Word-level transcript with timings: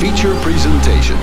feature 0.00 0.34
presentation. 0.42 1.18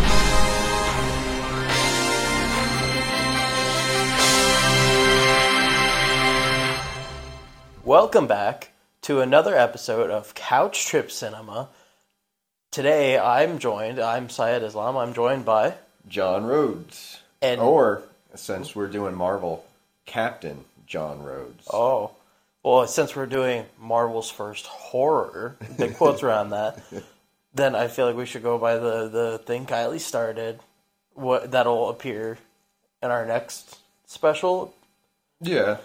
Welcome 7.83 8.27
back 8.27 8.71
to 9.03 9.19
another 9.21 9.57
episode 9.57 10.09
of 10.11 10.35
Couch 10.35 10.85
Trip 10.85 11.11
Cinema. 11.11 11.67
Today 12.69 13.17
I'm 13.17 13.59
joined, 13.59 13.99
I'm 13.99 14.29
Syed 14.29 14.63
Islam, 14.63 14.95
I'm 14.97 15.13
joined 15.13 15.45
by 15.45 15.73
John 16.07 16.45
Rhodes. 16.45 17.19
And- 17.41 17.59
or, 17.59 18.03
since 18.35 18.75
we're 18.75 18.87
doing 18.87 19.15
Marvel, 19.15 19.65
Captain 20.05 20.63
John 20.85 21.23
Rhodes. 21.23 21.67
Oh, 21.73 22.11
well, 22.63 22.85
since 22.87 23.15
we're 23.15 23.25
doing 23.25 23.65
Marvel's 23.79 24.29
first 24.29 24.67
horror, 24.67 25.55
big 25.77 25.95
quotes 25.97 26.21
around 26.23 26.51
that, 26.51 26.79
then 27.53 27.75
I 27.75 27.87
feel 27.87 28.05
like 28.07 28.15
we 28.15 28.25
should 28.25 28.43
go 28.43 28.57
by 28.57 28.75
the, 28.77 29.07
the 29.09 29.41
thing 29.45 29.65
Kylie 29.65 29.99
started. 29.99 30.59
What 31.13 31.51
that'll 31.51 31.89
appear 31.89 32.37
in 33.03 33.11
our 33.11 33.25
next 33.25 33.77
special, 34.05 34.73
Yeah. 35.41 35.77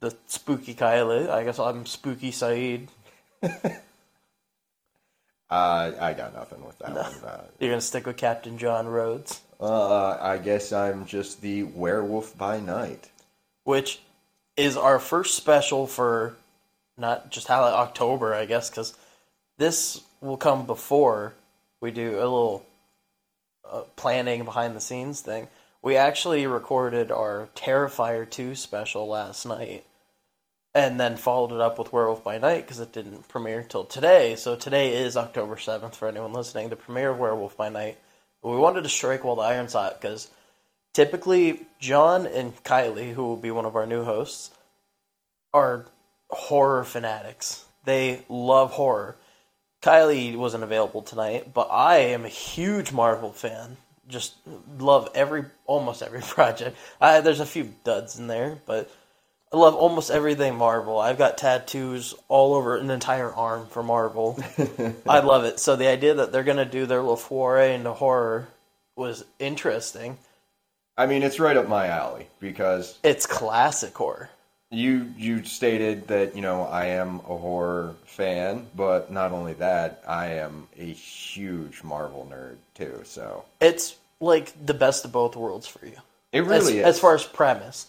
the 0.00 0.16
spooky 0.26 0.74
Kylie. 0.74 1.28
I 1.30 1.44
guess 1.44 1.58
I'm 1.58 1.86
spooky 1.86 2.30
Syed. 2.32 2.88
Uh, 5.50 5.90
I 6.00 6.12
got 6.12 6.32
nothing 6.32 6.64
with 6.64 6.78
that 6.78 6.92
one. 6.94 7.04
Uh, 7.28 7.42
You're 7.58 7.70
gonna 7.70 7.80
stick 7.80 8.06
with 8.06 8.16
Captain 8.16 8.56
John 8.56 8.86
Rhodes, 8.86 9.40
uh, 9.60 10.16
I 10.20 10.38
guess 10.38 10.72
I'm 10.72 11.04
just 11.06 11.40
the 11.40 11.64
werewolf 11.64 12.38
by 12.38 12.60
night. 12.60 13.10
which 13.64 14.00
is 14.56 14.76
our 14.76 14.98
first 15.00 15.34
special 15.36 15.86
for 15.88 16.36
not 16.96 17.30
just 17.30 17.48
how 17.48 17.64
October, 17.64 18.32
I 18.32 18.44
guess, 18.44 18.70
because 18.70 18.94
this 19.58 20.02
will 20.20 20.36
come 20.36 20.66
before 20.66 21.34
we 21.80 21.90
do 21.90 22.16
a 22.16 22.20
little 22.20 22.66
uh, 23.70 23.82
planning 23.96 24.44
behind 24.44 24.76
the 24.76 24.80
scenes 24.80 25.20
thing. 25.20 25.48
We 25.82 25.96
actually 25.96 26.46
recorded 26.46 27.10
our 27.10 27.48
Terrifier 27.54 28.28
2 28.28 28.54
special 28.54 29.08
last 29.08 29.46
night 29.46 29.84
and 30.74 31.00
then 31.00 31.16
followed 31.16 31.52
it 31.52 31.60
up 31.60 31.78
with 31.78 31.92
Werewolf 31.92 32.22
by 32.22 32.38
Night 32.38 32.64
because 32.66 32.80
it 32.80 32.92
didn't 32.92 33.28
premiere 33.28 33.62
till 33.62 33.84
today. 33.84 34.36
So 34.36 34.56
today 34.56 34.94
is 34.94 35.16
October 35.16 35.56
7th 35.56 35.94
for 35.94 36.06
anyone 36.06 36.32
listening, 36.32 36.68
the 36.68 36.76
premiere 36.76 37.10
of 37.10 37.18
Werewolf 37.18 37.56
by 37.56 37.70
Night. 37.70 37.98
We 38.42 38.56
wanted 38.56 38.82
to 38.84 38.88
strike 38.88 39.24
while 39.24 39.36
the 39.36 39.42
iron's 39.42 39.72
hot 39.72 40.00
because 40.00 40.30
typically 40.94 41.66
John 41.80 42.26
and 42.26 42.54
Kylie, 42.62 43.14
who 43.14 43.24
will 43.24 43.36
be 43.36 43.50
one 43.50 43.64
of 43.64 43.74
our 43.74 43.86
new 43.86 44.04
hosts, 44.04 44.50
are 45.52 45.86
horror 46.28 46.84
fanatics. 46.84 47.64
They 47.84 48.22
love 48.28 48.72
horror. 48.72 49.16
Kylie 49.82 50.36
wasn't 50.36 50.64
available 50.64 51.02
tonight, 51.02 51.54
but 51.54 51.68
I 51.70 51.98
am 51.98 52.24
a 52.24 52.28
huge 52.28 52.92
Marvel 52.92 53.32
fan. 53.32 53.76
Just 54.08 54.34
love 54.78 55.08
every 55.14 55.44
almost 55.66 56.02
every 56.02 56.20
project. 56.22 56.76
I, 57.00 57.20
there's 57.20 57.40
a 57.40 57.46
few 57.46 57.72
duds 57.84 58.18
in 58.18 58.26
there, 58.26 58.58
but 58.66 58.90
I 59.52 59.56
love 59.56 59.74
almost 59.74 60.10
everything 60.10 60.54
Marvel. 60.56 60.98
I've 60.98 61.18
got 61.18 61.38
tattoos 61.38 62.14
all 62.28 62.54
over 62.54 62.76
an 62.76 62.90
entire 62.90 63.32
arm 63.32 63.66
for 63.66 63.82
Marvel. 63.82 64.38
I 65.08 65.20
love 65.20 65.44
it. 65.44 65.58
So 65.58 65.76
the 65.76 65.88
idea 65.88 66.14
that 66.14 66.30
they're 66.30 66.44
gonna 66.44 66.64
do 66.64 66.86
their 66.86 67.00
little 67.00 67.16
foray 67.16 67.74
into 67.74 67.92
horror 67.92 68.48
was 68.96 69.24
interesting. 69.38 70.18
I 70.96 71.06
mean, 71.06 71.22
it's 71.22 71.40
right 71.40 71.56
up 71.56 71.68
my 71.68 71.86
alley 71.86 72.26
because 72.40 72.98
It's 73.02 73.24
classic 73.26 73.96
horror. 73.96 74.28
You 74.70 75.12
you 75.16 75.44
stated 75.44 76.08
that 76.08 76.36
you 76.36 76.42
know 76.42 76.62
I 76.62 76.86
am 76.86 77.16
a 77.16 77.36
horror 77.36 77.94
fan, 78.06 78.66
but 78.76 79.10
not 79.10 79.32
only 79.32 79.54
that, 79.54 80.02
I 80.06 80.34
am 80.34 80.68
a 80.78 80.92
huge 80.92 81.82
Marvel 81.82 82.28
nerd 82.30 82.56
too. 82.74 83.02
So 83.04 83.44
It's 83.60 83.96
like 84.20 84.52
the 84.64 84.74
best 84.74 85.04
of 85.04 85.12
both 85.12 85.34
worlds 85.36 85.66
for 85.66 85.84
you. 85.84 85.96
it 86.32 86.42
as, 86.42 86.46
really 86.48 86.78
is. 86.78 86.84
as 86.84 87.00
far 87.00 87.14
as 87.14 87.24
premise, 87.24 87.86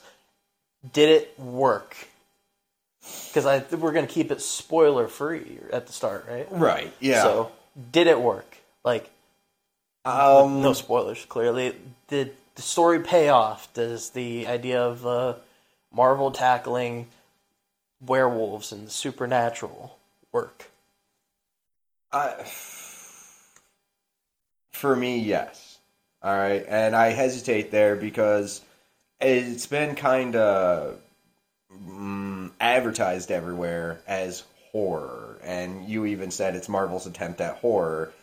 did 0.93 1.09
it 1.09 1.39
work? 1.39 1.95
Because 3.27 3.45
I 3.45 3.63
we're 3.75 3.93
gonna 3.93 4.07
keep 4.07 4.31
it 4.31 4.41
spoiler 4.41 5.07
free 5.07 5.59
at 5.71 5.87
the 5.87 5.93
start, 5.93 6.25
right? 6.27 6.47
right, 6.51 6.93
yeah. 6.99 7.23
So 7.23 7.51
did 7.91 8.07
it 8.07 8.19
work? 8.19 8.57
Like 8.83 9.09
um, 10.03 10.63
no 10.63 10.73
spoilers. 10.73 11.23
Clearly, 11.25 11.75
did 12.07 12.35
the 12.55 12.61
story 12.63 13.01
pay 13.01 13.29
off? 13.29 13.71
Does 13.73 14.11
the 14.11 14.47
idea 14.47 14.81
of 14.81 15.05
uh, 15.05 15.33
Marvel 15.93 16.31
tackling 16.31 17.07
werewolves 17.99 18.71
and 18.71 18.87
the 18.87 18.91
supernatural 18.91 19.97
work? 20.31 20.69
I, 22.11 22.43
for 24.71 24.95
me, 24.95 25.19
yes. 25.19 25.79
All 26.23 26.35
right, 26.35 26.63
and 26.67 26.95
I 26.95 27.09
hesitate 27.09 27.71
there 27.71 27.95
because 27.95 28.61
it's 29.19 29.65
been 29.65 29.95
kind 29.95 30.35
of 30.35 30.99
mm, 31.73 32.51
advertised 32.59 33.31
everywhere 33.31 34.01
as 34.07 34.43
horror, 34.71 35.39
and 35.43 35.87
you 35.87 36.05
even 36.05 36.31
said 36.31 36.55
it's 36.55 36.69
Marvel's 36.69 37.07
attempt 37.07 37.41
at 37.41 37.57
horror. 37.57 38.13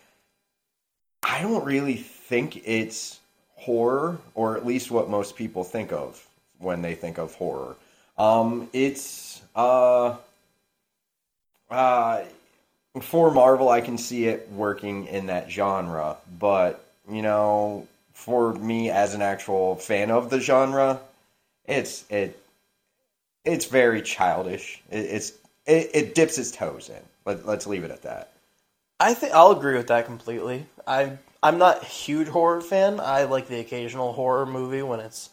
I 1.23 1.43
don't 1.43 1.65
really 1.65 1.97
think 1.97 2.63
it's 2.69 3.19
horror, 3.57 4.19
or 4.35 4.57
at 4.57 4.65
least 4.65 4.91
what 4.91 5.11
most 5.11 5.35
people 5.35 5.65
think 5.65 5.93
of 5.93 6.28
when 6.59 6.83
they 6.83 6.95
think 6.95 7.19
of 7.19 7.35
horror. 7.35 7.77
Um, 8.17 8.69
it's 8.73 9.43
uh, 9.55 10.17
uh, 11.71 12.23
for 13.01 13.31
Marvel, 13.31 13.69
I 13.69 13.81
can 13.81 13.99
see 13.99 14.27
it 14.27 14.49
working 14.51 15.07
in 15.07 15.27
that 15.27 15.51
genre, 15.51 16.17
but 16.39 16.85
you 17.11 17.23
know, 17.23 17.87
for 18.13 18.55
me 18.55 18.91
as 18.91 19.15
an 19.15 19.23
actual 19.23 19.77
fan 19.77 20.11
of 20.11 20.31
the 20.31 20.41
genre, 20.41 21.01
it's 21.67 22.05
it 22.11 22.41
it's 23.45 23.67
very 23.67 24.03
childish. 24.03 24.83
It, 24.91 24.99
it's 24.99 25.33
it, 25.67 25.91
it 25.95 26.15
dips 26.15 26.39
its 26.39 26.51
toes 26.51 26.89
in. 26.89 27.03
Let, 27.25 27.47
let's 27.47 27.67
leave 27.67 27.85
it 27.85 27.91
at 27.91 28.03
that. 28.03 28.33
I 29.01 29.15
think 29.15 29.33
I'll 29.33 29.53
agree 29.53 29.77
with 29.77 29.87
that 29.89 30.07
completely. 30.07 30.67
I 30.87 31.19
I'm 31.43 31.59
not 31.59 31.83
a 31.83 31.87
huge 31.87 32.29
horror 32.29 32.61
fan. 32.61 32.99
I 33.01 33.25
like 33.25 33.47
the 33.47 33.61
occasional 33.61 34.13
horror 34.13 34.47
movie 34.47 34.83
when 34.83 34.99
it's 35.01 35.31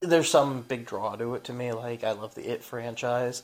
there's 0.00 0.28
some 0.30 0.62
big 0.62 0.86
draw 0.86 1.16
to 1.16 1.34
it 1.34 1.44
to 1.44 1.52
me. 1.52 1.72
Like 1.72 2.04
I 2.04 2.12
love 2.12 2.34
the 2.34 2.50
It 2.50 2.62
franchise. 2.62 3.42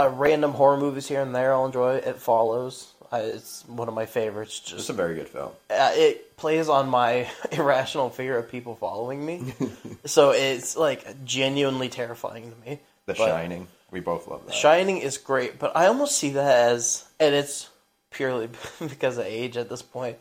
Uh, 0.00 0.08
random 0.14 0.52
horror 0.52 0.76
movies 0.76 1.08
here 1.08 1.20
and 1.20 1.34
there 1.34 1.52
I'll 1.52 1.66
enjoy. 1.66 1.96
It 1.96 2.16
follows. 2.18 2.92
I, 3.10 3.20
it's 3.20 3.64
one 3.66 3.88
of 3.88 3.94
my 3.94 4.06
favorites. 4.06 4.60
It's 4.62 4.70
Just 4.70 4.90
a 4.90 4.92
very 4.92 5.14
good 5.16 5.28
film. 5.28 5.50
uh, 5.70 5.90
it 5.94 6.36
plays 6.36 6.68
on 6.68 6.88
my 6.88 7.26
irrational 7.52 8.10
fear 8.10 8.36
of 8.38 8.50
people 8.50 8.76
following 8.76 9.24
me, 9.24 9.54
so 10.04 10.30
it's 10.30 10.76
like 10.76 11.24
genuinely 11.24 11.88
terrifying 11.88 12.52
to 12.52 12.68
me. 12.70 12.80
The 13.06 13.14
But- 13.14 13.26
Shining. 13.26 13.66
We 13.90 14.00
both 14.00 14.28
love 14.28 14.44
that. 14.44 14.54
Shining 14.54 14.98
is 14.98 15.16
great, 15.16 15.58
but 15.58 15.74
I 15.74 15.86
almost 15.86 16.18
see 16.18 16.32
that 16.32 16.68
as, 16.72 17.06
and 17.18 17.34
it's 17.34 17.70
purely 18.10 18.50
because 18.86 19.16
of 19.16 19.24
age 19.24 19.56
at 19.56 19.70
this 19.70 19.80
point. 19.80 20.18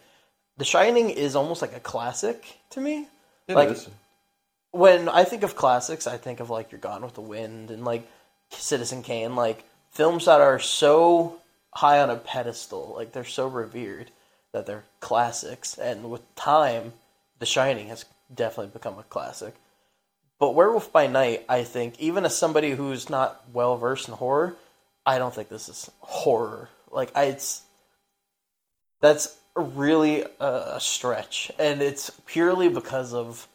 The 0.55 0.63
Shining 0.63 1.09
is 1.09 1.35
almost 1.35 1.61
like 1.61 1.75
a 1.75 1.81
classic 1.81 2.45
to 2.69 2.79
me. 2.79 3.07
It 3.49 3.55
like 3.55 3.71
is. 3.71 3.89
When 4.77 5.09
I 5.09 5.23
think 5.23 5.41
of 5.41 5.55
classics, 5.55 6.05
I 6.05 6.17
think 6.17 6.39
of 6.39 6.49
like 6.51 6.71
You're 6.71 6.79
Gone 6.79 7.01
with 7.01 7.15
the 7.15 7.21
Wind 7.21 7.71
and 7.71 7.83
like 7.83 8.07
Citizen 8.51 9.01
Kane, 9.01 9.35
like 9.35 9.65
films 9.91 10.25
that 10.25 10.39
are 10.39 10.59
so 10.59 11.41
high 11.73 11.99
on 11.99 12.11
a 12.11 12.15
pedestal, 12.15 12.93
like 12.95 13.11
they're 13.11 13.23
so 13.23 13.47
revered 13.47 14.11
that 14.53 14.67
they're 14.67 14.85
classics. 14.99 15.77
And 15.77 16.11
with 16.11 16.35
time, 16.35 16.93
The 17.39 17.47
Shining 17.47 17.87
has 17.87 18.05
definitely 18.33 18.71
become 18.71 18.99
a 18.99 19.03
classic. 19.03 19.55
But 20.39 20.53
Werewolf 20.53 20.91
by 20.91 21.07
Night, 21.07 21.43
I 21.49 21.63
think, 21.63 21.99
even 21.99 22.23
as 22.23 22.37
somebody 22.37 22.71
who's 22.71 23.09
not 23.09 23.43
well 23.51 23.77
versed 23.77 24.07
in 24.07 24.13
horror, 24.13 24.55
I 25.07 25.17
don't 25.17 25.33
think 25.33 25.49
this 25.49 25.69
is 25.69 25.89
horror. 26.01 26.69
Like 26.91 27.11
I, 27.15 27.25
it's 27.25 27.63
that's 29.01 29.35
really 29.55 30.23
a, 30.39 30.73
a 30.75 30.79
stretch, 30.79 31.51
and 31.57 31.81
it's 31.81 32.11
purely 32.27 32.69
because 32.69 33.15
of 33.15 33.47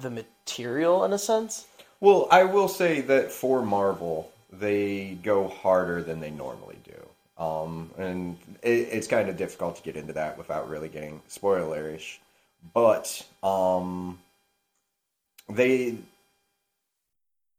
the 0.00 0.10
material, 0.10 1.04
in 1.04 1.12
a 1.12 1.18
sense. 1.18 1.66
Well, 2.00 2.28
I 2.30 2.44
will 2.44 2.68
say 2.68 3.00
that 3.02 3.32
for 3.32 3.62
Marvel, 3.62 4.30
they 4.52 5.18
go 5.22 5.48
harder 5.48 6.02
than 6.02 6.20
they 6.20 6.30
normally 6.30 6.78
do. 6.84 7.42
Um, 7.42 7.90
and 7.98 8.36
it, 8.62 8.88
it's 8.92 9.06
kind 9.06 9.28
of 9.28 9.36
difficult 9.36 9.76
to 9.76 9.82
get 9.82 9.96
into 9.96 10.12
that 10.14 10.38
without 10.38 10.68
really 10.68 10.88
getting 10.88 11.20
spoilerish. 11.28 12.18
But 12.74 13.24
um, 13.42 14.18
they, 15.48 15.96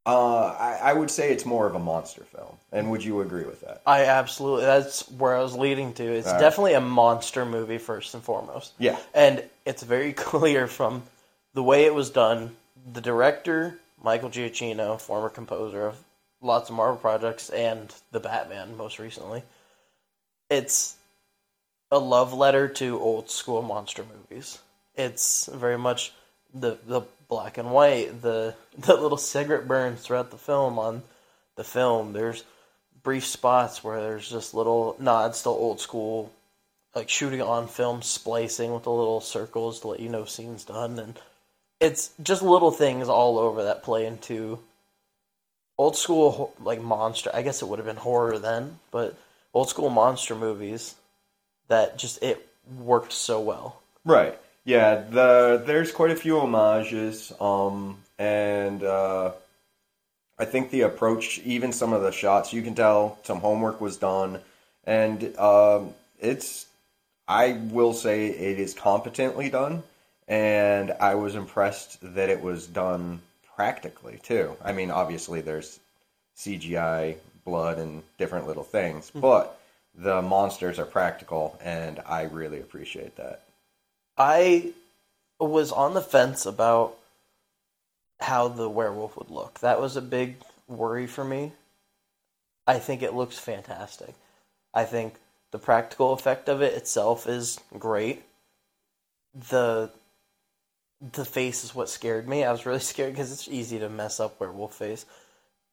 uh, 0.05 0.45
I, 0.47 0.79
I 0.83 0.93
would 0.93 1.09
say 1.09 1.31
it's 1.31 1.45
more 1.45 1.65
of 1.65 1.75
a 1.75 1.79
monster 1.79 2.23
film. 2.23 2.57
And 2.71 2.91
would 2.91 3.03
you 3.03 3.21
agree 3.21 3.45
with 3.45 3.61
that? 3.61 3.81
I 3.85 4.05
absolutely. 4.05 4.65
That's 4.65 5.09
where 5.11 5.35
I 5.35 5.41
was 5.41 5.55
leading 5.55 5.93
to. 5.93 6.03
It's 6.03 6.31
definitely 6.33 6.73
a 6.73 6.81
monster 6.81 7.45
movie 7.45 7.77
first 7.77 8.13
and 8.13 8.23
foremost. 8.23 8.73
Yeah. 8.79 8.99
and 9.13 9.43
it's 9.65 9.83
very 9.83 10.13
clear 10.29 10.67
from 10.67 11.03
the 11.59 11.63
way 11.63 11.83
it 11.83 11.93
was 11.93 12.09
done. 12.09 12.55
The 12.93 13.01
director, 13.01 13.77
Michael 14.01 14.29
Giacchino, 14.29 14.97
former 14.97 15.27
composer 15.27 15.87
of 15.87 15.97
lots 16.39 16.69
of 16.69 16.77
Marvel 16.77 16.95
projects 16.95 17.49
and 17.49 17.93
the 18.13 18.21
Batman 18.21 18.77
most 18.77 18.97
recently. 18.97 19.43
It's 20.49 20.95
a 21.91 21.99
love 21.99 22.33
letter 22.33 22.69
to 22.69 22.97
old 22.97 23.29
school 23.29 23.61
monster 23.61 24.05
movies. 24.05 24.59
It's 24.95 25.49
very 25.53 25.77
much 25.77 26.13
the 26.53 26.77
the 26.87 27.01
black 27.27 27.57
and 27.57 27.71
white, 27.71 28.21
the 28.21 28.55
the 28.77 28.95
little 28.95 29.17
cigarette 29.17 29.67
burns 29.67 29.99
throughout 29.99 30.31
the 30.31 30.37
film 30.37 30.79
on 30.79 31.03
the 31.57 31.65
film. 31.65 32.13
There's 32.13 32.45
brief 33.03 33.25
spots 33.25 33.83
where 33.83 33.99
there's 33.99 34.29
just 34.29 34.53
little 34.53 34.95
nods 34.97 35.43
to 35.43 35.49
old 35.49 35.81
school 35.81 36.31
like 36.95 37.09
shooting 37.09 37.41
on 37.41 37.67
film 37.67 38.01
splicing 38.01 38.73
with 38.73 38.83
the 38.83 38.91
little 38.91 39.19
circles 39.19 39.81
to 39.81 39.89
let 39.89 39.99
you 39.99 40.07
know 40.07 40.23
scenes 40.23 40.63
done 40.63 40.97
and 40.99 41.19
it's 41.79 42.11
just 42.21 42.41
little 42.41 42.71
things 42.71 43.07
all 43.07 43.37
over 43.37 43.63
that 43.63 43.83
play 43.83 44.05
into 44.05 44.59
old 45.77 45.95
school 45.95 46.53
like 46.61 46.81
monster 46.81 47.29
i 47.33 47.41
guess 47.41 47.61
it 47.61 47.67
would 47.67 47.79
have 47.79 47.85
been 47.85 47.95
horror 47.95 48.37
then 48.37 48.79
but 48.91 49.17
old 49.53 49.69
school 49.69 49.89
monster 49.89 50.35
movies 50.35 50.95
that 51.67 51.97
just 51.97 52.21
it 52.21 52.47
worked 52.77 53.13
so 53.13 53.39
well 53.39 53.81
Right. 54.05 54.37
Yeah, 54.65 55.03
the 55.09 55.61
there's 55.65 55.91
quite 55.91 56.11
a 56.11 56.15
few 56.15 56.39
homages, 56.39 57.31
um, 57.39 57.97
and 58.17 58.83
uh, 58.83 59.31
I 60.37 60.45
think 60.45 60.69
the 60.71 60.81
approach, 60.81 61.39
even 61.39 61.71
some 61.71 61.93
of 61.93 62.01
the 62.01 62.11
shots, 62.11 62.53
you 62.53 62.61
can 62.61 62.75
tell 62.75 63.17
some 63.23 63.39
homework 63.39 63.81
was 63.81 63.97
done, 63.97 64.39
and 64.85 65.37
um, 65.37 65.93
it's 66.19 66.67
I 67.27 67.53
will 67.71 67.93
say 67.93 68.27
it 68.27 68.59
is 68.59 68.73
competently 68.73 69.49
done, 69.49 69.83
and 70.29 70.93
I 71.01 71.15
was 71.15 71.35
impressed 71.35 71.97
that 72.13 72.29
it 72.29 72.41
was 72.41 72.67
done 72.67 73.19
practically 73.55 74.19
too. 74.23 74.55
I 74.63 74.71
mean, 74.71 74.91
obviously 74.91 75.41
there's 75.41 75.79
CGI, 76.37 77.17
blood, 77.43 77.79
and 77.79 78.03
different 78.17 78.47
little 78.47 78.63
things, 78.63 79.09
hmm. 79.09 79.19
but 79.19 79.59
the 79.95 80.21
monsters 80.21 80.79
are 80.79 80.85
practical, 80.85 81.59
and 81.61 81.99
I 82.05 82.23
really 82.23 82.59
appreciate 82.59 83.17
that. 83.17 83.43
I 84.17 84.71
was 85.39 85.71
on 85.71 85.93
the 85.93 86.01
fence 86.01 86.45
about 86.45 86.95
how 88.19 88.49
the 88.49 88.69
werewolf 88.69 89.17
would 89.17 89.31
look. 89.31 89.59
That 89.59 89.81
was 89.81 89.97
a 89.97 90.01
big 90.01 90.35
worry 90.67 91.07
for 91.07 91.23
me. 91.23 91.53
I 92.67 92.77
think 92.79 93.01
it 93.01 93.15
looks 93.15 93.39
fantastic. 93.39 94.13
I 94.73 94.83
think 94.83 95.15
the 95.51 95.57
practical 95.57 96.13
effect 96.13 96.47
of 96.47 96.61
it 96.61 96.73
itself 96.73 97.27
is 97.27 97.59
great. 97.77 98.21
The 99.33 99.89
the 101.13 101.25
face 101.25 101.63
is 101.63 101.73
what 101.73 101.89
scared 101.89 102.27
me. 102.27 102.43
I 102.43 102.51
was 102.51 102.65
really 102.65 102.79
scared 102.93 103.13
because 103.13 103.31
it's 103.31 103.47
easy 103.47 103.79
to 103.79 103.89
mess 103.89 104.19
up 104.19 104.39
werewolf 104.39 104.75
face. 104.75 105.05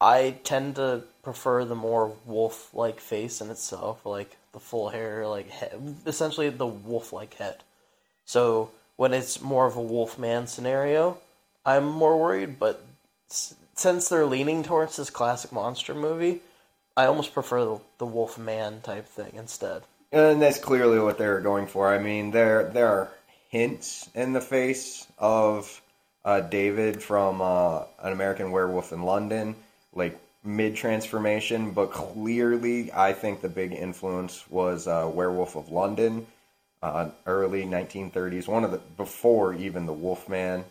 I 0.01 0.37
tend 0.45 0.77
to 0.77 1.05
prefer 1.23 1.65
the 1.65 1.75
more 1.75 2.15
wolf-like 2.27 3.01
face 3.01 3.41
in 3.41 3.51
itself, 3.51 4.05
like 4.05 4.37
the 4.53 4.61
full 4.61 4.91
hair, 4.91 5.27
like 5.27 5.49
head, 5.49 5.97
essentially 6.05 6.51
the 6.51 6.67
wolf-like 6.67 7.35
head. 7.35 7.63
So 8.27 8.71
when 8.97 9.15
it's 9.15 9.41
more 9.41 9.67
of 9.67 9.77
a 9.77 9.83
Wolfman 9.83 10.47
scenario, 10.49 11.19
I'm 11.65 11.87
more 11.87 12.19
worried. 12.21 12.59
But 12.59 12.85
since 13.29 14.09
they're 14.09 14.27
leaning 14.27 14.63
towards 14.63 14.97
this 14.97 15.11
classic 15.11 15.53
monster 15.53 15.95
movie, 15.95 16.41
I 16.97 17.07
almost 17.07 17.33
prefer 17.33 17.65
the, 17.65 17.81
the 17.99 18.07
Wolfman 18.07 18.81
type 18.83 19.07
thing 19.07 19.33
instead. 19.37 19.83
And 20.13 20.41
that's 20.41 20.59
clearly 20.59 20.99
what 20.99 21.19
they 21.19 21.27
were 21.27 21.41
going 21.41 21.67
for. 21.67 21.93
I 21.93 21.99
mean, 21.99 22.31
there 22.31 22.65
there 22.65 22.87
are 22.87 23.11
hints 23.49 24.09
in 24.15 24.33
the 24.33 24.41
face 24.41 25.07
of 25.19 25.81
uh, 26.25 26.41
David 26.41 27.03
from 27.03 27.41
uh, 27.41 27.83
An 28.03 28.13
American 28.13 28.51
Werewolf 28.51 28.93
in 28.93 29.03
London, 29.03 29.55
like 29.95 30.19
mid 30.45 30.77
transformation, 30.77 31.73
but 31.73 31.93
clearly, 31.93 32.93
I 32.93 33.13
think 33.13 33.41
the 33.41 33.49
big 33.49 33.73
influence 33.73 34.49
was 34.51 34.87
uh, 34.87 35.11
Werewolf 35.13 35.57
of 35.57 35.71
London, 35.71 36.27
uh, 36.83 37.11
early 37.27 37.65
1930s, 37.65 38.49
one 38.49 38.65
of 38.65 38.71
the 38.71 38.79
before 38.97 39.55
even 39.55 39.87
the 39.87 39.93
Wolfman, 39.93 40.65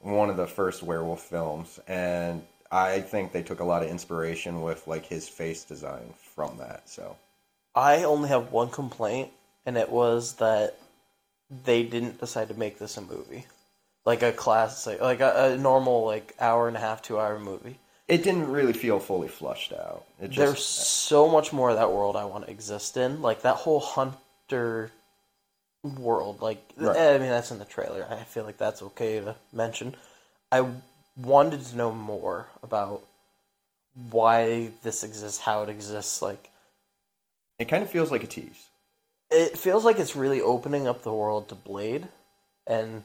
one 0.00 0.30
of 0.30 0.36
the 0.36 0.46
first 0.46 0.82
werewolf 0.82 1.22
films, 1.22 1.78
and 1.86 2.42
I 2.70 3.00
think 3.00 3.32
they 3.32 3.42
took 3.42 3.60
a 3.60 3.64
lot 3.64 3.82
of 3.82 3.88
inspiration 3.88 4.62
with 4.62 4.86
like 4.86 5.06
his 5.06 5.28
face 5.28 5.64
design 5.64 6.14
from 6.34 6.56
that. 6.58 6.88
So. 6.88 7.16
I 7.74 8.04
only 8.04 8.28
have 8.28 8.52
one 8.52 8.68
complaint, 8.68 9.30
and 9.64 9.78
it 9.78 9.88
was 9.88 10.34
that 10.34 10.76
they 11.64 11.82
didn't 11.82 12.18
decide 12.18 12.48
to 12.48 12.54
make 12.54 12.78
this 12.78 12.96
a 12.96 13.00
movie, 13.00 13.46
like 14.04 14.22
a 14.22 14.32
classic, 14.32 15.00
like 15.00 15.20
a, 15.20 15.52
a 15.52 15.58
normal 15.58 16.04
like 16.04 16.34
hour 16.40 16.68
and 16.68 16.76
a 16.76 16.80
half, 16.80 17.02
two 17.02 17.18
hour 17.18 17.38
movie. 17.38 17.78
It 18.08 18.24
didn't 18.24 18.50
really 18.50 18.72
feel 18.72 18.98
fully 18.98 19.28
flushed 19.28 19.72
out. 19.72 20.04
It 20.20 20.28
just, 20.30 20.36
There's 20.36 20.64
so 20.64 21.28
much 21.28 21.52
more 21.52 21.70
of 21.70 21.76
that 21.76 21.92
world 21.92 22.16
I 22.16 22.24
want 22.24 22.44
to 22.44 22.50
exist 22.50 22.96
in, 22.96 23.22
like 23.22 23.42
that 23.42 23.56
whole 23.56 23.80
hunter 23.80 24.90
world. 25.82 26.42
Like, 26.42 26.62
Right. 26.76 26.96
I 26.96 27.18
mean, 27.18 27.28
that's 27.28 27.50
in 27.50 27.58
the 27.58 27.64
trailer. 27.64 28.06
I 28.10 28.24
feel 28.24 28.44
like 28.44 28.58
that's 28.58 28.82
okay 28.82 29.20
to 29.20 29.36
mention. 29.52 29.94
I 30.50 30.66
wanted 31.16 31.64
to 31.64 31.76
know 31.76 31.92
more 31.92 32.48
about 32.62 33.02
why 34.10 34.70
this 34.82 35.04
exists, 35.04 35.40
how 35.40 35.62
it 35.62 35.68
exists. 35.68 36.22
Like, 36.22 36.50
it 37.58 37.68
kind 37.68 37.82
of 37.82 37.90
feels 37.90 38.10
like 38.10 38.24
a 38.24 38.26
tease. 38.26 38.68
It 39.32 39.58
feels 39.58 39.84
like 39.84 39.98
it's 39.98 40.14
really 40.14 40.40
opening 40.40 40.86
up 40.86 41.02
the 41.02 41.12
world 41.12 41.48
to 41.48 41.54
Blade 41.54 42.08
and 42.66 43.02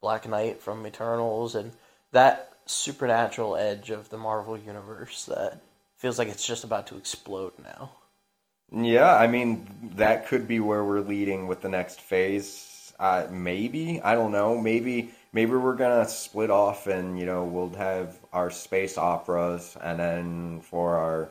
Black 0.00 0.28
Knight 0.28 0.60
from 0.60 0.86
Eternals 0.86 1.54
and 1.54 1.72
that 2.12 2.52
supernatural 2.66 3.56
edge 3.56 3.90
of 3.90 4.08
the 4.10 4.18
Marvel 4.18 4.58
universe 4.58 5.26
that 5.26 5.60
feels 5.96 6.18
like 6.18 6.28
it's 6.28 6.46
just 6.46 6.64
about 6.64 6.86
to 6.88 6.96
explode 6.96 7.52
now. 7.62 7.90
Yeah, 8.72 9.14
I 9.14 9.26
mean 9.26 9.92
that 9.96 10.26
could 10.26 10.48
be 10.48 10.58
where 10.58 10.84
we're 10.84 11.00
leading 11.00 11.46
with 11.46 11.60
the 11.60 11.68
next 11.68 12.00
phase. 12.00 12.92
Uh, 12.98 13.26
maybe 13.30 14.00
I 14.02 14.14
don't 14.14 14.32
know. 14.32 14.60
Maybe 14.60 15.10
maybe 15.32 15.52
we're 15.52 15.76
gonna 15.76 16.08
split 16.08 16.50
off, 16.50 16.86
and 16.88 17.18
you 17.18 17.26
know 17.26 17.44
we'll 17.44 17.74
have 17.74 18.16
our 18.32 18.50
space 18.50 18.98
operas, 18.98 19.76
and 19.80 20.00
then 20.00 20.60
for 20.62 20.96
our 20.96 21.30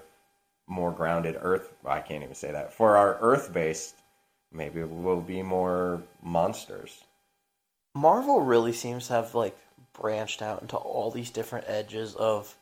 more 0.67 0.91
grounded 0.91 1.37
Earth, 1.39 1.73
I 1.85 1.99
can't 1.99 2.23
even 2.23 2.35
say 2.35 2.51
that. 2.51 2.73
For 2.73 2.97
our 2.97 3.17
Earth 3.21 3.53
based, 3.53 3.95
maybe 4.51 4.83
we'll 4.83 5.21
be 5.21 5.41
more 5.41 6.01
monsters. 6.23 7.03
Marvel 7.93 8.41
really 8.41 8.73
seems 8.73 9.07
to 9.07 9.13
have 9.13 9.35
like 9.35 9.57
branched 9.93 10.41
out 10.41 10.61
into 10.61 10.75
all 10.75 11.11
these 11.11 11.29
different 11.29 11.65
edges 11.67 12.15
of 12.15 12.55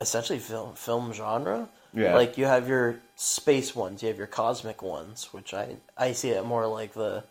essentially 0.00 0.38
film 0.38 0.74
film 0.74 1.12
genre. 1.12 1.68
Yeah. 1.94 2.14
Like 2.14 2.38
you 2.38 2.46
have 2.46 2.68
your 2.68 3.00
space 3.16 3.74
ones, 3.76 4.02
you 4.02 4.08
have 4.08 4.18
your 4.18 4.26
cosmic 4.26 4.82
ones, 4.82 5.28
which 5.32 5.52
I 5.52 5.76
I 5.96 6.12
see 6.12 6.30
it 6.30 6.44
more 6.44 6.66
like 6.66 6.94
the 6.94 7.24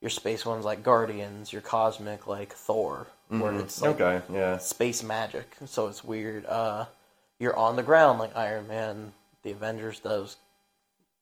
your 0.00 0.10
space 0.10 0.46
ones 0.46 0.64
like 0.64 0.82
Guardians, 0.82 1.52
your 1.52 1.62
cosmic 1.62 2.26
like 2.26 2.52
Thor, 2.52 3.06
where 3.28 3.54
it's 3.54 3.80
like 3.80 4.00
okay, 4.00 4.22
yeah. 4.32 4.58
space 4.58 5.02
magic, 5.02 5.56
so 5.66 5.88
it's 5.88 6.02
weird. 6.02 6.46
Uh, 6.46 6.86
you're 7.38 7.56
on 7.56 7.76
the 7.76 7.82
ground 7.82 8.18
like 8.18 8.36
Iron 8.36 8.66
Man, 8.66 9.12
the 9.42 9.52
Avengers 9.52 10.00
does 10.00 10.36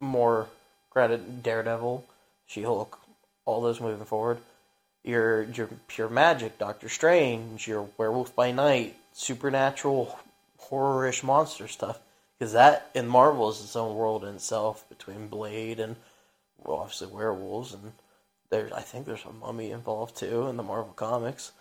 more 0.00 0.48
credit 0.90 1.42
Daredevil, 1.42 2.04
She 2.46 2.62
Hulk, 2.62 2.98
all 3.44 3.60
those 3.60 3.80
moving 3.80 4.04
forward. 4.04 4.38
Your 5.04 5.44
your 5.44 5.68
pure 5.86 6.08
magic, 6.08 6.58
Doctor 6.58 6.88
Strange, 6.88 7.66
your 7.66 7.88
Werewolf 7.96 8.34
by 8.34 8.50
Night, 8.52 8.96
supernatural 9.12 10.18
horror-ish 10.58 11.22
monster 11.22 11.68
stuff. 11.68 11.98
Because 12.38 12.52
that 12.52 12.90
in 12.94 13.08
Marvel 13.08 13.48
is 13.48 13.60
its 13.60 13.76
own 13.76 13.96
world 13.96 14.24
in 14.24 14.36
itself 14.36 14.88
between 14.88 15.28
Blade 15.28 15.80
and 15.80 15.96
well, 16.58 16.78
obviously 16.78 17.08
werewolves 17.08 17.74
and 17.74 17.92
there's 18.50 18.72
I 18.72 18.80
think 18.80 19.06
there's 19.06 19.24
a 19.24 19.32
mummy 19.32 19.70
involved 19.70 20.16
too 20.16 20.46
in 20.48 20.56
the 20.56 20.62
Marvel 20.62 20.92
comics. 20.94 21.52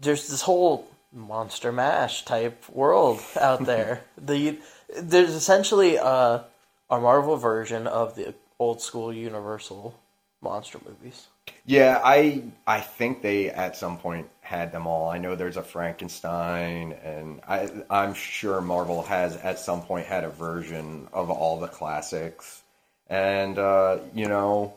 There's 0.00 0.28
this 0.28 0.42
whole 0.42 0.88
monster 1.12 1.72
mash 1.72 2.24
type 2.24 2.68
world 2.70 3.20
out 3.40 3.64
there. 3.66 4.02
the 4.18 4.58
there's 4.96 5.34
essentially 5.34 5.96
a 5.96 6.44
a 6.90 7.00
Marvel 7.00 7.36
version 7.36 7.86
of 7.86 8.14
the 8.14 8.34
old 8.58 8.80
school 8.82 9.12
Universal 9.12 9.98
monster 10.42 10.78
movies. 10.86 11.28
Yeah, 11.64 12.00
I 12.04 12.42
I 12.66 12.80
think 12.80 13.22
they 13.22 13.50
at 13.50 13.76
some 13.76 13.98
point 13.98 14.28
had 14.40 14.72
them 14.72 14.86
all. 14.86 15.08
I 15.08 15.18
know 15.18 15.34
there's 15.36 15.56
a 15.56 15.62
Frankenstein, 15.62 16.92
and 17.04 17.40
I 17.48 17.70
I'm 17.90 18.14
sure 18.14 18.60
Marvel 18.60 19.02
has 19.02 19.36
at 19.36 19.58
some 19.58 19.82
point 19.82 20.06
had 20.06 20.24
a 20.24 20.28
version 20.30 21.08
of 21.12 21.30
all 21.30 21.60
the 21.60 21.68
classics. 21.68 22.62
And 23.08 23.58
uh, 23.58 23.98
you 24.14 24.28
know, 24.28 24.74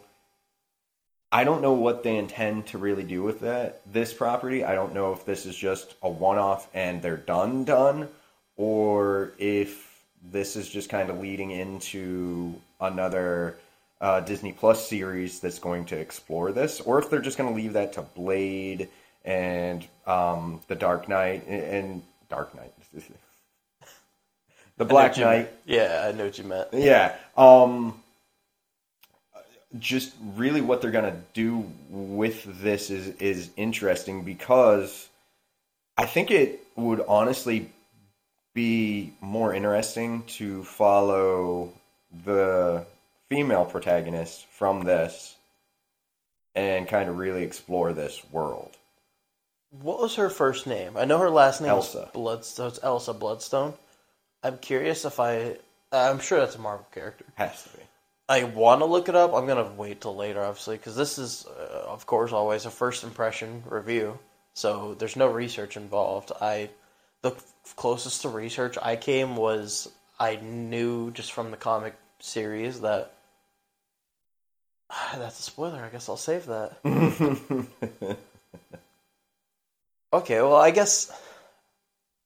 I 1.32 1.44
don't 1.44 1.62
know 1.62 1.74
what 1.74 2.03
they 2.03 2.17
intend 2.17 2.67
to 2.67 2.77
really 2.77 3.03
do 3.03 3.22
with 3.24 3.41
that 3.41 3.82
this 3.91 4.13
property. 4.13 4.63
I 4.63 4.75
don't 4.75 4.94
know 4.94 5.12
if 5.12 5.25
this 5.25 5.46
is 5.46 5.55
just 5.55 5.96
a 6.01 6.10
one-off 6.10 6.70
and 6.74 7.01
they're 7.01 7.17
done 7.17 7.65
done, 7.65 8.08
or 8.55 9.34
if 9.38 10.03
this 10.32 10.55
is 10.55 10.70
just 10.70 10.89
kind 10.89 11.10
of 11.10 11.20
leading 11.20 11.51
into 11.51 12.55
another 12.79 13.58
uh, 14.01 14.22
Disney 14.22 14.51
Plus 14.53 14.88
series 14.88 15.39
that's 15.39 15.60
going 15.60 15.86
to 15.86 15.98
explore 15.98 16.51
this, 16.51 16.79
or 16.82 17.00
if 17.00 17.10
they're 17.10 17.22
just 17.22 17.38
going 17.38 17.50
to 17.50 17.55
leave 17.55 17.74
that 17.74 17.94
to 17.94 18.01
Blade 18.01 18.89
and 19.24 19.86
um, 20.05 20.62
the 20.67 20.75
Dark 20.75 21.10
Knight 21.10 21.46
and, 21.48 21.62
and 21.63 22.03
Dark 22.29 22.55
Knight, 22.55 22.72
the 24.77 24.86
Black 24.86 25.17
I 25.17 25.17
know 25.17 25.17
what 25.17 25.17
you 25.17 25.25
Knight. 25.25 25.38
meant. 25.38 25.50
Yeah, 25.65 26.05
I 26.08 26.12
know 26.17 26.25
what 26.25 26.38
you 26.38 26.44
meant. 26.44 26.67
Yeah. 26.74 27.15
Um, 27.38 28.01
just 29.79 30.13
really 30.36 30.62
what 30.62 30.82
they're 30.82 30.91
gonna 30.91 31.22
do 31.34 31.70
with 31.89 32.62
this 32.62 32.89
is 32.89 33.15
is 33.17 33.50
interesting 33.58 34.24
because 34.24 35.10
I 35.98 36.05
think 36.05 36.32
it 36.32 36.65
would 36.75 37.03
honestly 37.08 37.72
be 38.53 39.13
more 39.22 39.53
interesting 39.53 40.24
to 40.24 40.63
follow 40.63 41.74
the 42.25 42.86
female 43.29 43.65
protagonist 43.65 44.46
from 44.48 44.84
this 44.84 45.36
and 46.55 46.88
kind 46.88 47.10
of 47.10 47.17
really 47.17 47.44
explore 47.44 47.91
this 47.91 48.22
world. 48.32 48.77
What 49.82 50.00
was 50.00 50.15
her 50.15 50.29
first 50.29 50.67
name? 50.67 50.96
I 50.96 51.03
know 51.03 51.20
her 51.20 51.29
last 51.29 51.60
name 51.60 51.70
Elsa. 51.70 52.10
Bloodstone. 52.13 52.67
It's 52.67 52.79
Elsa 52.82 53.13
Bloodstone. 53.13 53.74
I'm 54.41 54.58
curious 54.58 55.03
if 55.03 55.20
I. 55.20 55.58
I'm 55.91 56.20
sure 56.20 56.39
that's 56.39 56.55
a 56.55 56.60
Marvel 56.60 56.88
character. 56.94 57.25
Has 57.36 57.63
to 57.63 57.70
be. 57.70 57.84
I 58.27 58.44
want 58.44 58.82
to 58.82 58.86
look 58.86 59.08
it 59.10 59.15
up. 59.15 59.34
I'm 59.34 59.46
gonna 59.46 59.72
wait 59.77 60.01
till 60.01 60.15
later, 60.15 60.44
obviously, 60.44 60.77
because 60.77 60.96
this 60.96 61.17
is, 61.17 61.46
uh, 61.46 61.86
of 61.88 62.05
course, 62.05 62.32
always 62.32 62.65
a 62.65 62.72
first 62.72 63.03
impression 63.03 63.63
review. 63.67 64.17
So 64.53 64.96
there's 64.96 65.15
no 65.15 65.27
research 65.27 65.77
involved. 65.77 66.32
I, 66.41 66.70
the 67.22 67.34
closest 67.75 68.22
to 68.24 68.29
research 68.29 68.77
I 68.82 68.96
came 68.96 69.36
was 69.36 69.89
I 70.20 70.38
knew 70.38 71.12
just 71.12 71.34
from 71.34 71.51
the 71.51 71.58
comic 71.58 71.96
series 72.20 72.82
that. 72.82 73.12
That's 75.15 75.39
a 75.39 75.44
spoiler. 75.44 75.84
I 75.84 75.89
guess 75.89 76.10
I'll 76.10 76.17
save 76.17 76.46
that. 76.48 76.77
Okay, 80.13 80.39
well, 80.41 80.55
I 80.55 80.72
guess 80.72 81.12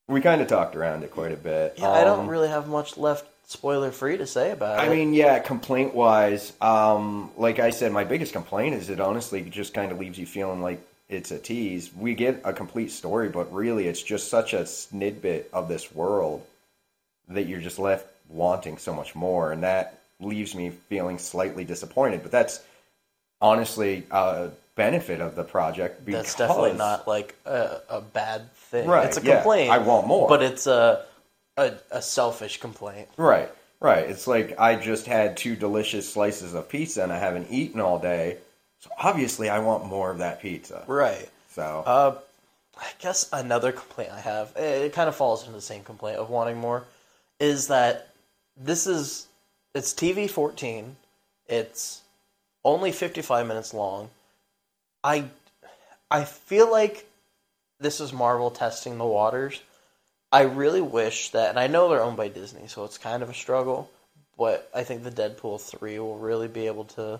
we 0.07 0.21
kind 0.21 0.41
of 0.41 0.47
talked 0.47 0.75
around 0.75 1.03
it 1.03 1.11
quite 1.11 1.31
a 1.31 1.37
bit. 1.37 1.73
yeah, 1.77 1.89
I 1.89 2.03
don't 2.03 2.19
Um, 2.19 2.27
really 2.27 2.47
have 2.49 2.67
much 2.67 2.97
left 2.97 3.25
spoiler 3.49 3.89
free 3.89 4.15
to 4.15 4.27
say 4.27 4.51
about 4.51 4.79
I 4.79 4.85
it. 4.85 4.89
I 4.89 4.95
mean, 4.95 5.13
yeah, 5.13 5.39
complaint 5.39 5.95
wise, 5.95 6.53
um, 6.61 7.31
like 7.35 7.57
I 7.57 7.71
said, 7.71 7.91
my 7.91 8.03
biggest 8.03 8.31
complaint 8.31 8.75
is 8.75 8.89
it 8.91 8.99
honestly 8.99 9.41
just 9.41 9.73
kind 9.73 9.91
of 9.91 9.99
leaves 9.99 10.19
you 10.19 10.27
feeling 10.27 10.61
like 10.61 10.79
it's 11.09 11.31
a 11.31 11.39
tease. 11.39 11.89
We 11.97 12.13
get 12.13 12.41
a 12.43 12.53
complete 12.53 12.91
story, 12.91 13.27
but 13.27 13.51
really 13.51 13.87
it's 13.87 14.03
just 14.03 14.29
such 14.29 14.53
a 14.53 14.67
snippet 14.67 15.49
of 15.51 15.67
this 15.67 15.91
world 15.91 16.45
that 17.27 17.47
you're 17.47 17.59
just 17.59 17.79
left 17.79 18.05
wanting 18.29 18.77
so 18.77 18.93
much 18.93 19.15
more. 19.15 19.51
And 19.51 19.63
that 19.63 19.99
leaves 20.19 20.53
me 20.53 20.69
feeling 20.69 21.17
slightly 21.17 21.65
disappointed. 21.65 22.21
But 22.21 22.31
that's 22.31 22.61
honestly 23.41 24.05
a 24.11 24.51
benefit 24.75 25.21
of 25.21 25.35
the 25.35 25.43
project 25.43 26.05
because 26.05 26.21
that's 26.21 26.35
definitely 26.35 26.73
not 26.73 27.07
like 27.07 27.35
a, 27.45 27.79
a 27.89 28.01
bad 28.01 28.53
thing. 28.53 28.87
Right, 28.87 29.07
It's 29.07 29.17
a 29.17 29.23
yeah, 29.23 29.37
complaint. 29.37 29.71
I 29.71 29.79
want 29.79 30.05
more. 30.05 30.29
but 30.29 30.43
it's 30.43 30.67
a 30.67 31.03
a, 31.59 31.79
a 31.91 32.01
selfish 32.01 32.59
complaint. 32.59 33.07
Right, 33.17 33.49
right. 33.79 34.09
It's 34.09 34.27
like 34.27 34.59
I 34.59 34.75
just 34.75 35.05
had 35.05 35.37
two 35.37 35.55
delicious 35.55 36.11
slices 36.11 36.53
of 36.53 36.69
pizza 36.69 37.03
and 37.03 37.11
I 37.11 37.19
haven't 37.19 37.47
eaten 37.49 37.79
all 37.79 37.99
day. 37.99 38.37
So 38.79 38.89
obviously 38.97 39.49
I 39.49 39.59
want 39.59 39.85
more 39.85 40.09
of 40.09 40.19
that 40.19 40.41
pizza. 40.41 40.83
Right. 40.87 41.29
So 41.49 41.83
Uh, 41.85 42.15
I 42.79 42.87
guess 42.99 43.29
another 43.33 43.71
complaint 43.71 44.11
I 44.11 44.21
have, 44.21 44.53
it, 44.55 44.85
it 44.85 44.93
kind 44.93 45.09
of 45.09 45.15
falls 45.15 45.41
into 45.41 45.53
the 45.53 45.61
same 45.61 45.83
complaint 45.83 46.17
of 46.17 46.29
wanting 46.29 46.57
more, 46.57 46.85
is 47.39 47.67
that 47.67 48.09
this 48.55 48.87
is 48.87 49.27
it's 49.75 49.93
TV 49.93 50.29
fourteen. 50.29 50.95
It's 51.47 52.01
only 52.63 52.91
fifty 52.91 53.21
five 53.21 53.47
minutes 53.47 53.73
long. 53.73 54.09
I 55.03 55.25
I 56.11 56.23
feel 56.23 56.71
like 56.71 57.05
this 57.79 57.99
is 57.99 58.11
Marvel 58.11 58.51
testing 58.51 58.97
the 58.97 59.05
waters. 59.05 59.61
I 60.31 60.41
really 60.41 60.81
wish 60.81 61.31
that, 61.31 61.49
and 61.49 61.59
I 61.59 61.67
know 61.67 61.89
they're 61.89 62.03
owned 62.03 62.17
by 62.17 62.27
Disney, 62.27 62.67
so 62.67 62.83
it's 62.85 62.97
kind 62.97 63.23
of 63.23 63.29
a 63.29 63.33
struggle. 63.33 63.89
But 64.37 64.69
I 64.73 64.83
think 64.83 65.03
the 65.03 65.11
Deadpool 65.11 65.59
three 65.59 65.99
will 65.99 66.17
really 66.17 66.47
be 66.47 66.67
able 66.67 66.85
to 66.85 67.19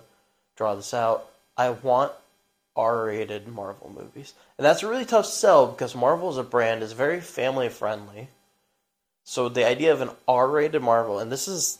draw 0.55 0.75
this 0.75 0.93
out. 0.93 1.29
I 1.57 1.71
want 1.71 2.13
R-rated 2.75 3.47
Marvel 3.47 3.91
movies, 3.93 4.33
and 4.57 4.65
that's 4.65 4.83
a 4.83 4.87
really 4.87 5.05
tough 5.05 5.25
sell 5.25 5.67
because 5.67 5.95
Marvel 5.95 6.29
as 6.29 6.37
a 6.37 6.43
brand 6.43 6.81
is 6.81 6.93
very 6.93 7.19
family 7.19 7.67
friendly. 7.67 8.29
So 9.25 9.49
the 9.49 9.67
idea 9.67 9.91
of 9.91 10.01
an 10.01 10.11
R-rated 10.27 10.81
Marvel, 10.81 11.19
and 11.19 11.31
this 11.31 11.47
is 11.47 11.79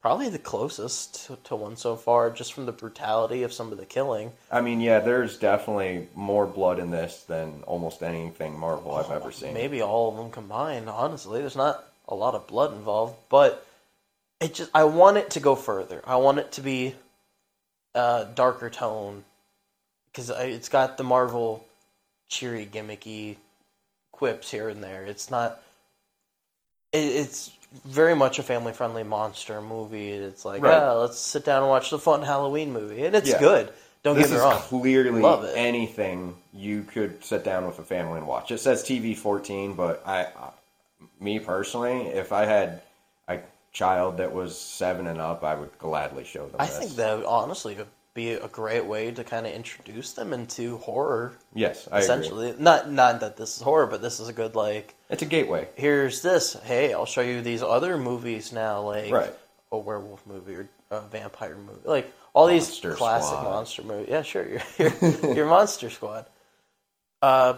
probably 0.00 0.28
the 0.28 0.38
closest 0.38 1.26
to, 1.26 1.36
to 1.44 1.56
one 1.56 1.76
so 1.76 1.96
far, 1.96 2.30
just 2.30 2.52
from 2.52 2.66
the 2.66 2.72
brutality 2.72 3.42
of 3.42 3.52
some 3.52 3.72
of 3.72 3.78
the 3.78 3.86
killing. 3.86 4.32
I 4.50 4.60
mean, 4.60 4.80
yeah, 4.80 5.00
there's 5.00 5.38
definitely 5.38 6.08
more 6.14 6.46
blood 6.46 6.78
in 6.78 6.90
this 6.90 7.22
than 7.22 7.62
almost 7.66 8.02
anything 8.02 8.58
Marvel 8.58 8.94
I've 8.94 9.10
ever 9.10 9.32
seen. 9.32 9.54
Maybe 9.54 9.82
all 9.82 10.10
of 10.10 10.16
them 10.16 10.30
combined. 10.30 10.88
Honestly, 10.88 11.40
there's 11.40 11.56
not 11.56 11.84
a 12.08 12.14
lot 12.14 12.34
of 12.34 12.46
blood 12.46 12.72
involved, 12.72 13.16
but 13.28 13.66
it 14.40 14.54
just 14.54 14.70
I 14.74 14.84
want 14.84 15.16
it 15.16 15.30
to 15.30 15.40
go 15.40 15.54
further. 15.54 16.00
I 16.06 16.16
want 16.16 16.38
it 16.38 16.52
to 16.52 16.60
be 16.60 16.94
a 17.94 18.26
darker 18.34 18.70
tone 18.70 19.24
because 20.10 20.30
it's 20.30 20.68
got 20.68 20.96
the 20.96 21.04
Marvel 21.04 21.64
cheery, 22.28 22.68
gimmicky 22.70 23.36
quips 24.12 24.50
here 24.50 24.68
and 24.68 24.82
there. 24.82 25.04
It's 25.04 25.30
not. 25.30 25.60
It, 26.92 26.98
it's 26.98 27.50
very 27.84 28.14
much 28.14 28.38
a 28.38 28.42
family-friendly 28.42 29.02
monster 29.04 29.60
movie. 29.60 30.10
It's 30.10 30.44
like, 30.44 30.62
Right. 30.62 30.80
ah, 30.82 30.94
let's 30.94 31.18
sit 31.18 31.44
down 31.44 31.62
and 31.62 31.68
watch 31.70 31.90
the 31.90 31.98
fun 31.98 32.22
Halloween 32.22 32.72
movie, 32.72 33.04
and 33.04 33.14
it's 33.14 33.28
Yeah. 33.28 33.38
good. 33.38 33.72
Don't 34.02 34.16
this 34.16 34.28
get 34.28 34.34
me 34.36 34.40
wrong. 34.40 34.58
clearly 34.60 35.20
Love 35.20 35.44
it. 35.44 35.52
anything 35.56 36.36
you 36.52 36.82
could 36.84 37.22
sit 37.24 37.44
down 37.44 37.66
with 37.66 37.78
a 37.78 37.82
family 37.84 38.18
and 38.18 38.26
watch. 38.26 38.50
It 38.50 38.58
says 38.58 38.82
TV 38.84 39.14
14, 39.14 39.74
but 39.74 40.02
I, 40.06 40.20
I 40.24 40.50
me 41.20 41.38
personally, 41.40 42.06
if 42.06 42.32
I 42.32 42.44
had 42.44 42.80
a 43.28 43.40
child 43.72 44.16
that 44.18 44.32
was 44.32 44.56
seven 44.58 45.06
and 45.08 45.20
up, 45.20 45.42
I 45.44 45.54
would 45.56 45.76
gladly 45.78 46.24
show 46.24 46.46
them 46.46 46.56
I 46.60 46.66
this. 46.66 46.78
think 46.78 46.90
that 46.92 47.16
would 47.18 47.26
honestly 47.26 47.74
would 47.74 47.88
be 48.14 48.32
a 48.32 48.48
great 48.48 48.84
way 48.86 49.10
to 49.10 49.22
kind 49.24 49.46
of 49.46 49.52
introduce 49.52 50.12
them 50.12 50.32
into 50.32 50.78
horror. 50.78 51.32
yes, 51.54 51.86
I 51.90 51.98
agree. 51.98 52.04
essentially, 52.04 52.54
not 52.58 52.90
not 52.90 53.20
that 53.20 53.36
this 53.36 53.56
is 53.56 53.62
horror, 53.62 53.86
but 53.86 54.00
this 54.00 54.20
is 54.20 54.28
a 54.28 54.32
good 54.32 54.54
like. 54.54 54.94
It's 55.10 55.22
a 55.22 55.26
gateway. 55.26 55.68
Here's 55.76 56.20
this. 56.22 56.52
Hey, 56.64 56.92
I'll 56.92 57.06
show 57.06 57.22
you 57.22 57.40
these 57.40 57.62
other 57.62 57.96
movies 57.96 58.52
now, 58.52 58.82
like 58.82 59.10
Right. 59.12 59.34
a 59.72 59.78
werewolf 59.78 60.26
movie 60.26 60.54
or 60.54 60.68
a 60.90 61.00
vampire 61.00 61.56
movie, 61.56 61.80
like 61.84 62.12
all 62.34 62.46
these 62.46 62.68
Monster 62.68 62.94
classic 62.94 63.28
Squad. 63.38 63.44
monster 63.44 63.82
movies. 63.82 64.08
Yeah, 64.10 64.22
sure, 64.22 64.46
your 64.48 64.60
your, 64.78 65.34
your 65.34 65.46
Monster 65.46 65.88
Squad. 65.90 66.26
Uh, 67.22 67.54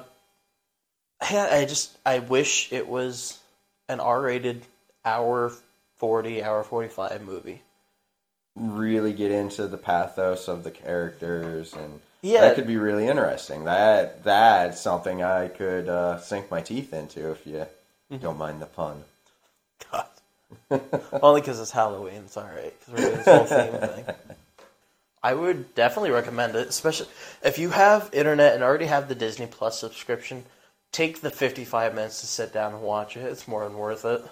yeah, 1.30 1.48
I 1.50 1.64
just 1.64 1.96
I 2.06 2.20
wish 2.20 2.72
it 2.72 2.88
was 2.88 3.38
an 3.88 4.00
R-rated 4.00 4.62
hour 5.04 5.52
forty, 5.96 6.42
hour 6.42 6.62
forty-five 6.62 7.20
movie. 7.22 7.62
Really 8.56 9.12
get 9.12 9.30
into 9.32 9.66
the 9.66 9.76
pathos 9.78 10.48
of 10.48 10.64
the 10.64 10.70
characters, 10.70 11.72
and 11.74 12.00
Yeah. 12.22 12.42
that 12.42 12.54
could 12.54 12.66
be 12.66 12.76
really 12.76 13.06
interesting. 13.08 13.64
That 13.64 14.24
that's 14.24 14.80
something 14.80 15.22
I 15.22 15.48
could 15.48 15.88
uh, 15.88 16.18
sink 16.20 16.50
my 16.50 16.60
teeth 16.60 16.92
into 16.92 17.30
if 17.30 17.46
you 17.46 17.66
Mm-hmm. 18.12 18.22
don't 18.24 18.38
mind 18.38 18.60
the 18.60 18.66
pun. 18.66 19.04
God. 19.92 20.06
Only 21.22 21.40
because 21.40 21.60
it's 21.60 21.70
Halloween. 21.70 22.22
It's 22.24 22.36
all 22.36 22.42
right. 22.42 22.74
'cause 22.84 22.88
we're 22.92 23.04
doing 23.04 23.16
this 23.18 23.24
whole 23.26 23.44
theme 23.44 23.88
thing. 24.04 24.04
I 25.22 25.34
would 25.34 25.74
definitely 25.76 26.10
recommend 26.10 26.56
it, 26.56 26.66
especially 26.68 27.06
if 27.44 27.58
you 27.58 27.70
have 27.70 28.10
internet 28.12 28.54
and 28.54 28.64
already 28.64 28.86
have 28.86 29.06
the 29.08 29.14
Disney 29.14 29.46
Plus 29.46 29.78
subscription. 29.78 30.44
Take 30.92 31.20
the 31.20 31.30
55 31.30 31.94
minutes 31.94 32.20
to 32.22 32.26
sit 32.26 32.52
down 32.52 32.72
and 32.74 32.82
watch 32.82 33.16
it. 33.16 33.20
It's 33.20 33.46
more 33.46 33.62
than 33.62 33.78
worth 33.78 34.04
it. 34.04 34.22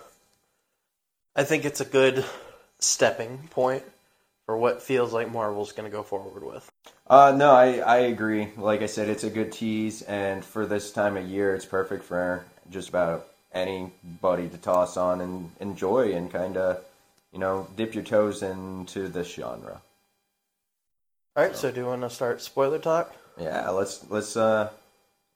I 1.36 1.44
think 1.44 1.64
it's 1.64 1.80
a 1.80 1.84
good 1.84 2.24
stepping 2.80 3.46
point 3.52 3.84
for 4.46 4.56
what 4.56 4.82
feels 4.82 5.12
like 5.12 5.30
Marvel's 5.30 5.70
going 5.72 5.88
to 5.88 5.96
go 5.96 6.02
forward 6.02 6.42
with. 6.42 6.68
Uh, 7.08 7.34
no, 7.36 7.52
I, 7.52 7.78
I 7.78 7.96
agree. 7.98 8.48
Like 8.56 8.82
I 8.82 8.86
said, 8.86 9.08
it's 9.08 9.24
a 9.24 9.30
good 9.30 9.50
tease, 9.50 10.02
and 10.02 10.44
for 10.44 10.66
this 10.66 10.92
time 10.92 11.16
of 11.16 11.26
year, 11.26 11.54
it's 11.54 11.64
perfect 11.64 12.04
for 12.04 12.44
just 12.70 12.90
about 12.90 13.28
anybody 13.52 14.48
to 14.48 14.58
toss 14.58 14.96
on 14.96 15.22
and 15.22 15.50
enjoy 15.60 16.12
and 16.12 16.30
kind 16.30 16.56
of, 16.58 16.84
you 17.32 17.38
know, 17.38 17.66
dip 17.76 17.94
your 17.94 18.04
toes 18.04 18.42
into 18.42 19.08
this 19.08 19.32
genre. 19.32 19.80
All 21.34 21.44
right, 21.44 21.56
so 21.56 21.70
do 21.70 21.80
you 21.80 21.86
want 21.86 22.02
to 22.02 22.10
start 22.10 22.42
spoiler 22.42 22.78
talk? 22.78 23.14
Yeah, 23.38 23.70
let's 23.70 24.04
let's 24.10 24.36
uh 24.36 24.70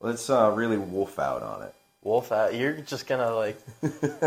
let's 0.01 0.29
uh 0.29 0.51
really 0.51 0.77
wolf 0.77 1.19
out 1.19 1.43
on 1.43 1.63
it. 1.63 1.75
Wolf 2.03 2.33
out. 2.33 2.55
You're 2.55 2.73
just 2.73 3.07
gonna 3.07 3.33
like, 3.35 3.57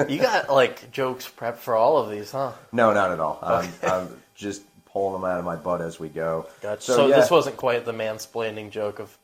you 0.09 0.17
got 0.17 0.49
like 0.49 0.89
jokes 0.91 1.29
prepped 1.29 1.57
for 1.57 1.75
all 1.75 1.97
of 1.97 2.09
these, 2.09 2.31
huh? 2.31 2.53
No, 2.71 2.93
not 2.93 3.11
at 3.11 3.19
all. 3.19 3.37
I'm, 3.43 3.69
I'm 3.83 4.21
just 4.33 4.61
pulling 4.95 5.21
them 5.21 5.29
out 5.29 5.37
of 5.39 5.43
my 5.43 5.57
butt 5.57 5.81
as 5.81 5.99
we 5.99 6.07
go. 6.07 6.47
Gotcha. 6.61 6.81
So, 6.81 6.95
So, 6.95 7.07
yeah. 7.07 7.17
this 7.17 7.29
wasn't 7.29 7.57
quite 7.57 7.83
the 7.83 7.91
mansplaining 7.91 8.71
joke 8.71 8.99
of 8.99 9.17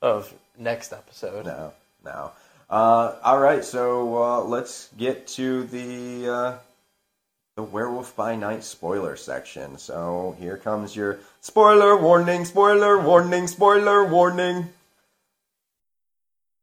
of 0.00 0.32
next 0.56 0.94
episode. 0.94 1.44
No, 1.44 1.74
no. 2.02 2.30
Uh, 2.70 3.14
all 3.22 3.38
right, 3.38 3.62
so 3.62 4.22
uh, 4.22 4.40
let's 4.40 4.88
get 4.96 5.26
to 5.26 5.64
the 5.64 6.28
uh, 6.32 6.58
the 7.56 7.62
Werewolf 7.62 8.16
by 8.16 8.36
Night 8.36 8.64
spoiler 8.64 9.16
section. 9.16 9.76
So 9.76 10.34
here 10.38 10.56
comes 10.56 10.96
your 10.96 11.18
spoiler 11.42 11.94
warning, 12.00 12.46
spoiler 12.46 12.98
warning, 12.98 13.48
spoiler 13.48 14.06
warning. 14.06 14.70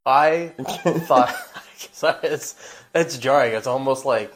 I 0.07 0.53
thought 0.57 1.35
sorry, 1.91 2.17
it's 2.23 2.55
it's 2.95 3.19
jarring. 3.19 3.53
It's 3.53 3.67
almost 3.67 4.05
like 4.05 4.33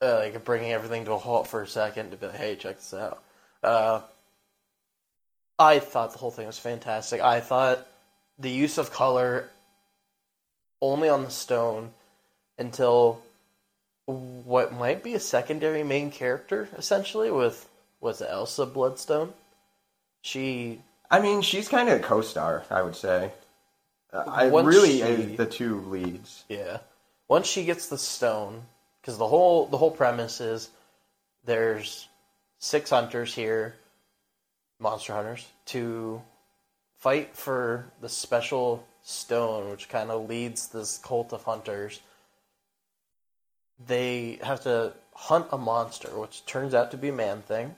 uh, 0.00 0.20
like 0.20 0.42
bringing 0.42 0.72
everything 0.72 1.04
to 1.04 1.12
a 1.12 1.18
halt 1.18 1.48
for 1.48 1.60
a 1.60 1.66
second 1.66 2.12
to 2.12 2.16
be 2.16 2.28
like, 2.28 2.36
hey, 2.36 2.56
check 2.56 2.76
this 2.76 2.94
out. 2.94 3.22
Uh, 3.62 4.00
I 5.58 5.78
thought 5.78 6.12
the 6.12 6.18
whole 6.18 6.30
thing 6.30 6.46
was 6.46 6.58
fantastic. 6.58 7.20
I 7.20 7.40
thought 7.40 7.86
the 8.38 8.50
use 8.50 8.78
of 8.78 8.92
color 8.92 9.48
only 10.80 11.08
on 11.08 11.22
the 11.22 11.30
stone 11.30 11.92
until 12.58 13.22
what 14.06 14.72
might 14.72 15.02
be 15.02 15.14
a 15.14 15.20
secondary 15.20 15.84
main 15.84 16.10
character, 16.10 16.68
essentially, 16.76 17.30
with 17.30 17.68
was 18.00 18.20
it 18.20 18.28
Elsa 18.28 18.66
Bloodstone? 18.66 19.32
She 20.22 20.80
I 21.10 21.20
mean, 21.20 21.42
she's 21.42 21.68
kind 21.68 21.88
of 21.88 22.00
a 22.00 22.02
co-star, 22.02 22.64
I 22.70 22.82
would 22.82 22.96
say. 22.96 23.30
Uh, 24.12 24.24
I 24.26 24.46
really 24.46 25.00
she- 25.00 25.36
the 25.36 25.46
two 25.46 25.80
leads. 25.82 26.44
Yeah. 26.48 26.78
Once 27.28 27.46
she 27.46 27.64
gets 27.64 27.88
the 27.88 27.98
stone, 27.98 28.62
because 29.00 29.18
the 29.18 29.28
whole 29.28 29.66
the 29.66 29.78
whole 29.78 29.90
premise 29.90 30.40
is 30.40 30.68
there's 31.44 32.08
six 32.62 32.90
hunters 32.90 33.34
here, 33.34 33.74
monster 34.78 35.12
hunters, 35.12 35.44
to 35.66 36.22
fight 36.96 37.36
for 37.36 37.90
the 38.00 38.08
special 38.08 38.86
stone, 39.02 39.68
which 39.68 39.88
kind 39.88 40.10
of 40.10 40.28
leads 40.28 40.68
this 40.68 40.96
cult 40.98 41.32
of 41.32 41.42
hunters. 41.42 42.00
They 43.84 44.38
have 44.42 44.62
to 44.62 44.92
hunt 45.12 45.48
a 45.50 45.58
monster, 45.58 46.08
which 46.16 46.46
turns 46.46 46.72
out 46.72 46.92
to 46.92 46.96
be 46.96 47.10
Man 47.10 47.42
Thing. 47.42 47.74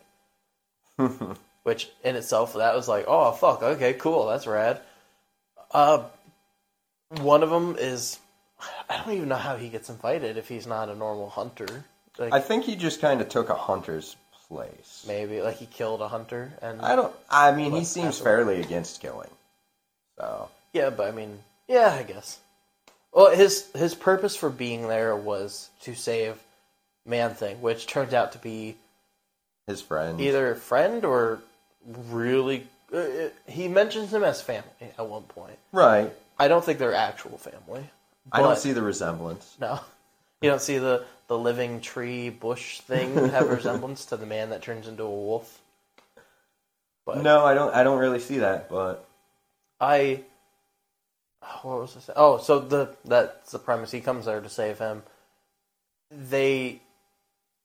which 1.62 1.90
in 2.04 2.14
itself, 2.14 2.52
that 2.52 2.76
was 2.76 2.86
like, 2.86 3.06
oh 3.08 3.32
fuck, 3.32 3.62
okay, 3.62 3.94
cool, 3.94 4.26
that's 4.26 4.46
rad. 4.46 4.82
Uh, 5.70 6.04
one 7.20 7.42
of 7.42 7.48
them 7.48 7.76
is 7.78 8.18
I 8.90 8.98
don't 8.98 9.14
even 9.14 9.30
know 9.30 9.36
how 9.36 9.56
he 9.56 9.70
gets 9.70 9.88
invited 9.88 10.36
if 10.36 10.46
he's 10.46 10.66
not 10.66 10.90
a 10.90 10.94
normal 10.94 11.30
hunter. 11.30 11.86
Like 12.18 12.34
I 12.34 12.40
think 12.40 12.64
he 12.64 12.76
just 12.76 13.00
kind 13.00 13.22
of 13.22 13.30
took 13.30 13.48
a 13.48 13.54
hunter's 13.54 14.14
place. 14.54 15.04
maybe 15.06 15.40
like 15.42 15.56
he 15.56 15.66
killed 15.66 16.00
a 16.00 16.08
hunter 16.08 16.52
and 16.62 16.80
I 16.80 16.94
don't. 16.96 17.14
I 17.30 17.52
mean, 17.52 17.72
he 17.72 17.84
seems 17.84 18.18
fairly 18.18 18.60
against 18.60 19.00
killing. 19.00 19.30
So 20.18 20.48
yeah, 20.72 20.90
but 20.90 21.08
I 21.08 21.10
mean, 21.10 21.38
yeah, 21.68 21.96
I 21.98 22.02
guess. 22.04 22.38
Well, 23.12 23.34
his 23.34 23.70
his 23.74 23.94
purpose 23.94 24.36
for 24.36 24.50
being 24.50 24.88
there 24.88 25.14
was 25.16 25.70
to 25.82 25.94
save 25.94 26.36
Man 27.06 27.34
Thing, 27.34 27.60
which 27.60 27.86
turned 27.86 28.14
out 28.14 28.32
to 28.32 28.38
be 28.38 28.76
his 29.66 29.80
friend. 29.82 30.20
either 30.20 30.52
a 30.52 30.56
friend 30.56 31.04
or 31.04 31.40
really. 32.10 32.66
Uh, 32.92 32.98
it- 32.98 33.34
he 33.46 33.66
mentions 33.68 34.12
him 34.12 34.22
as 34.22 34.40
family 34.40 34.68
at 34.98 35.06
one 35.06 35.22
point. 35.24 35.58
right. 35.72 36.12
I 36.38 36.48
don't 36.48 36.64
think 36.64 36.78
they're 36.80 36.94
actual 36.94 37.38
family. 37.38 37.88
I 38.32 38.38
don't 38.40 38.50
but- 38.50 38.58
see 38.58 38.72
the 38.72 38.82
resemblance. 38.82 39.56
No, 39.60 39.80
you 40.42 40.50
don't 40.50 40.60
see 40.60 40.78
the 40.78 41.04
the 41.26 41.38
living 41.38 41.80
tree 41.80 42.30
bush 42.30 42.80
thing 42.80 43.14
have 43.14 43.50
a 43.50 43.54
resemblance 43.56 44.04
to 44.06 44.16
the 44.16 44.26
man 44.26 44.50
that 44.50 44.62
turns 44.62 44.88
into 44.88 45.04
a 45.04 45.10
wolf. 45.10 45.60
But 47.06 47.22
No, 47.22 47.44
I 47.44 47.54
don't. 47.54 47.74
I 47.74 47.82
don't 47.82 47.98
really 47.98 48.20
see 48.20 48.38
that. 48.38 48.70
But 48.70 49.06
I, 49.80 50.22
oh, 51.42 51.60
what 51.62 51.80
was 51.80 51.96
I 51.96 52.00
saying? 52.00 52.16
Oh, 52.16 52.38
so 52.38 52.60
the 52.60 52.94
that's 53.04 53.52
the 53.52 53.58
premise. 53.58 53.90
He 53.90 54.00
comes 54.00 54.26
there 54.26 54.40
to 54.40 54.48
save 54.48 54.78
him. 54.78 55.02
They 56.10 56.80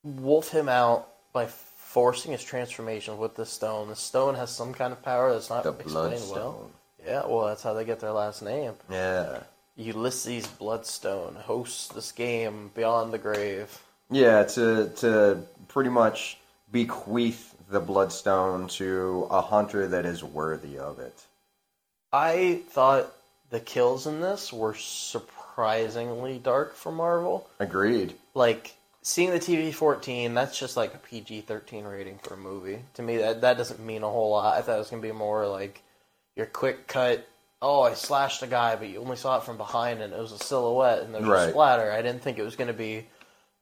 wolf 0.04 0.52
him 0.52 0.68
out 0.68 1.08
by 1.34 1.46
forcing 1.46 2.32
his 2.32 2.44
transformation 2.44 3.18
with 3.18 3.36
the 3.36 3.46
stone. 3.46 3.90
The 3.90 3.96
stone 3.96 4.36
has 4.36 4.50
some 4.50 4.74
kind 4.74 4.92
of 4.94 5.02
power 5.04 5.32
that's 5.32 5.50
not 5.50 5.64
the 5.64 5.72
explained 5.72 6.24
well. 6.32 6.72
Yeah, 7.06 7.26
well, 7.26 7.48
that's 7.48 7.64
how 7.64 7.74
they 7.74 7.86
get 7.86 8.00
their 8.00 8.12
last 8.12 8.42
name. 8.42 8.74
Yeah. 8.90 9.40
Ulysses 9.80 10.46
Bloodstone 10.46 11.36
hosts 11.36 11.88
this 11.88 12.12
game 12.12 12.70
beyond 12.76 13.14
the 13.14 13.18
grave. 13.18 13.82
Yeah. 14.12 14.44
To 14.44 14.90
to 14.98 15.44
pretty 15.70 15.90
much 15.90 16.38
bequeath 16.72 17.56
the 17.70 17.80
bloodstone 17.80 18.68
to 18.68 19.28
a 19.32 19.42
hunter 19.42 19.88
that 19.88 20.06
is 20.06 20.24
worthy 20.24 20.78
of 20.78 21.00
it. 21.00 21.24
I 22.12 22.62
thought 22.70 23.14
the 23.52 23.60
kills 23.60 24.06
in 24.06 24.22
this 24.22 24.52
were 24.52 24.74
surprisingly 24.74 26.40
dark 26.40 26.76
for 26.76 26.92
Marvel. 26.92 27.48
Agreed. 27.60 28.16
Like 28.34 28.76
seeing 29.02 29.30
the 29.30 29.40
TV 29.40 29.74
fourteen, 29.74 30.34
that's 30.34 30.60
just 30.60 30.76
like 30.76 30.94
a 30.94 30.98
PG 30.98 31.42
thirteen 31.42 31.86
rating 31.86 32.20
for 32.20 32.34
a 32.34 32.38
movie. 32.38 32.80
To 32.96 33.02
me, 33.02 33.18
that 33.18 33.42
that 33.42 33.58
doesn't 33.58 33.80
mean 33.80 34.04
a 34.04 34.10
whole 34.10 34.32
lot. 34.32 34.58
I 34.58 34.62
thought 34.62 34.76
it 34.76 34.80
was 34.80 34.90
gonna 34.90 35.02
be 35.02 35.12
more 35.12 35.48
like 35.48 35.82
your 36.36 36.48
quick 36.48 36.88
cut. 36.88 37.26
Oh, 37.62 37.82
I 37.82 37.94
slashed 37.94 38.42
a 38.42 38.48
guy, 38.48 38.76
but 38.76 38.88
you 38.90 39.02
only 39.02 39.18
saw 39.18 39.38
it 39.38 39.44
from 39.44 39.58
behind, 39.58 40.02
and 40.02 40.14
it 40.14 40.20
was 40.20 40.32
a 40.32 40.38
silhouette, 40.40 41.02
and 41.02 41.14
there's 41.14 41.26
Right. 41.26 41.48
a 41.48 41.52
splatter. 41.52 41.92
I 41.92 42.02
didn't 42.02 42.22
think 42.22 42.38
it 42.38 42.44
was 42.44 42.56
gonna 42.56 42.74
be. 42.74 43.08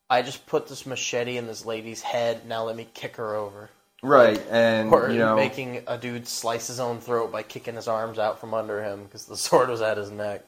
I 0.09 0.21
just 0.21 0.45
put 0.45 0.67
this 0.67 0.85
machete 0.85 1.37
in 1.37 1.47
this 1.47 1.65
lady's 1.65 2.01
head. 2.01 2.45
Now 2.45 2.63
let 2.63 2.75
me 2.75 2.87
kick 2.93 3.15
her 3.17 3.35
over. 3.35 3.69
Right. 4.03 4.41
And 4.49 4.93
Or 4.93 5.09
you 5.09 5.19
know, 5.19 5.35
making 5.35 5.83
a 5.87 5.97
dude 5.97 6.27
slice 6.27 6.67
his 6.67 6.79
own 6.79 7.01
throat 7.01 7.31
by 7.31 7.43
kicking 7.43 7.75
his 7.75 7.87
arms 7.87 8.19
out 8.19 8.39
from 8.39 8.53
under 8.53 8.83
him 8.83 9.03
because 9.05 9.25
the 9.25 9.35
sword 9.47 9.69
was 9.69 9.81
at 9.81 9.97
his 9.97 10.11
neck. 10.11 10.43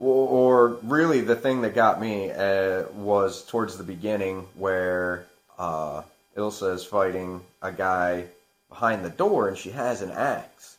Or, 0.00 0.28
or 0.28 0.68
really, 0.84 1.20
the 1.20 1.36
thing 1.36 1.62
that 1.62 1.74
got 1.74 2.00
me 2.00 2.30
uh, 2.30 2.84
was 2.94 3.44
towards 3.44 3.76
the 3.76 3.84
beginning 3.84 4.46
where 4.54 5.26
uh, 5.58 6.02
Elsa 6.36 6.66
is 6.70 6.84
fighting 6.84 7.40
a 7.62 7.72
guy 7.72 8.24
behind 8.68 9.04
the 9.04 9.10
door, 9.10 9.48
and 9.48 9.56
she 9.58 9.70
has 9.70 10.02
an 10.02 10.10
axe. 10.10 10.73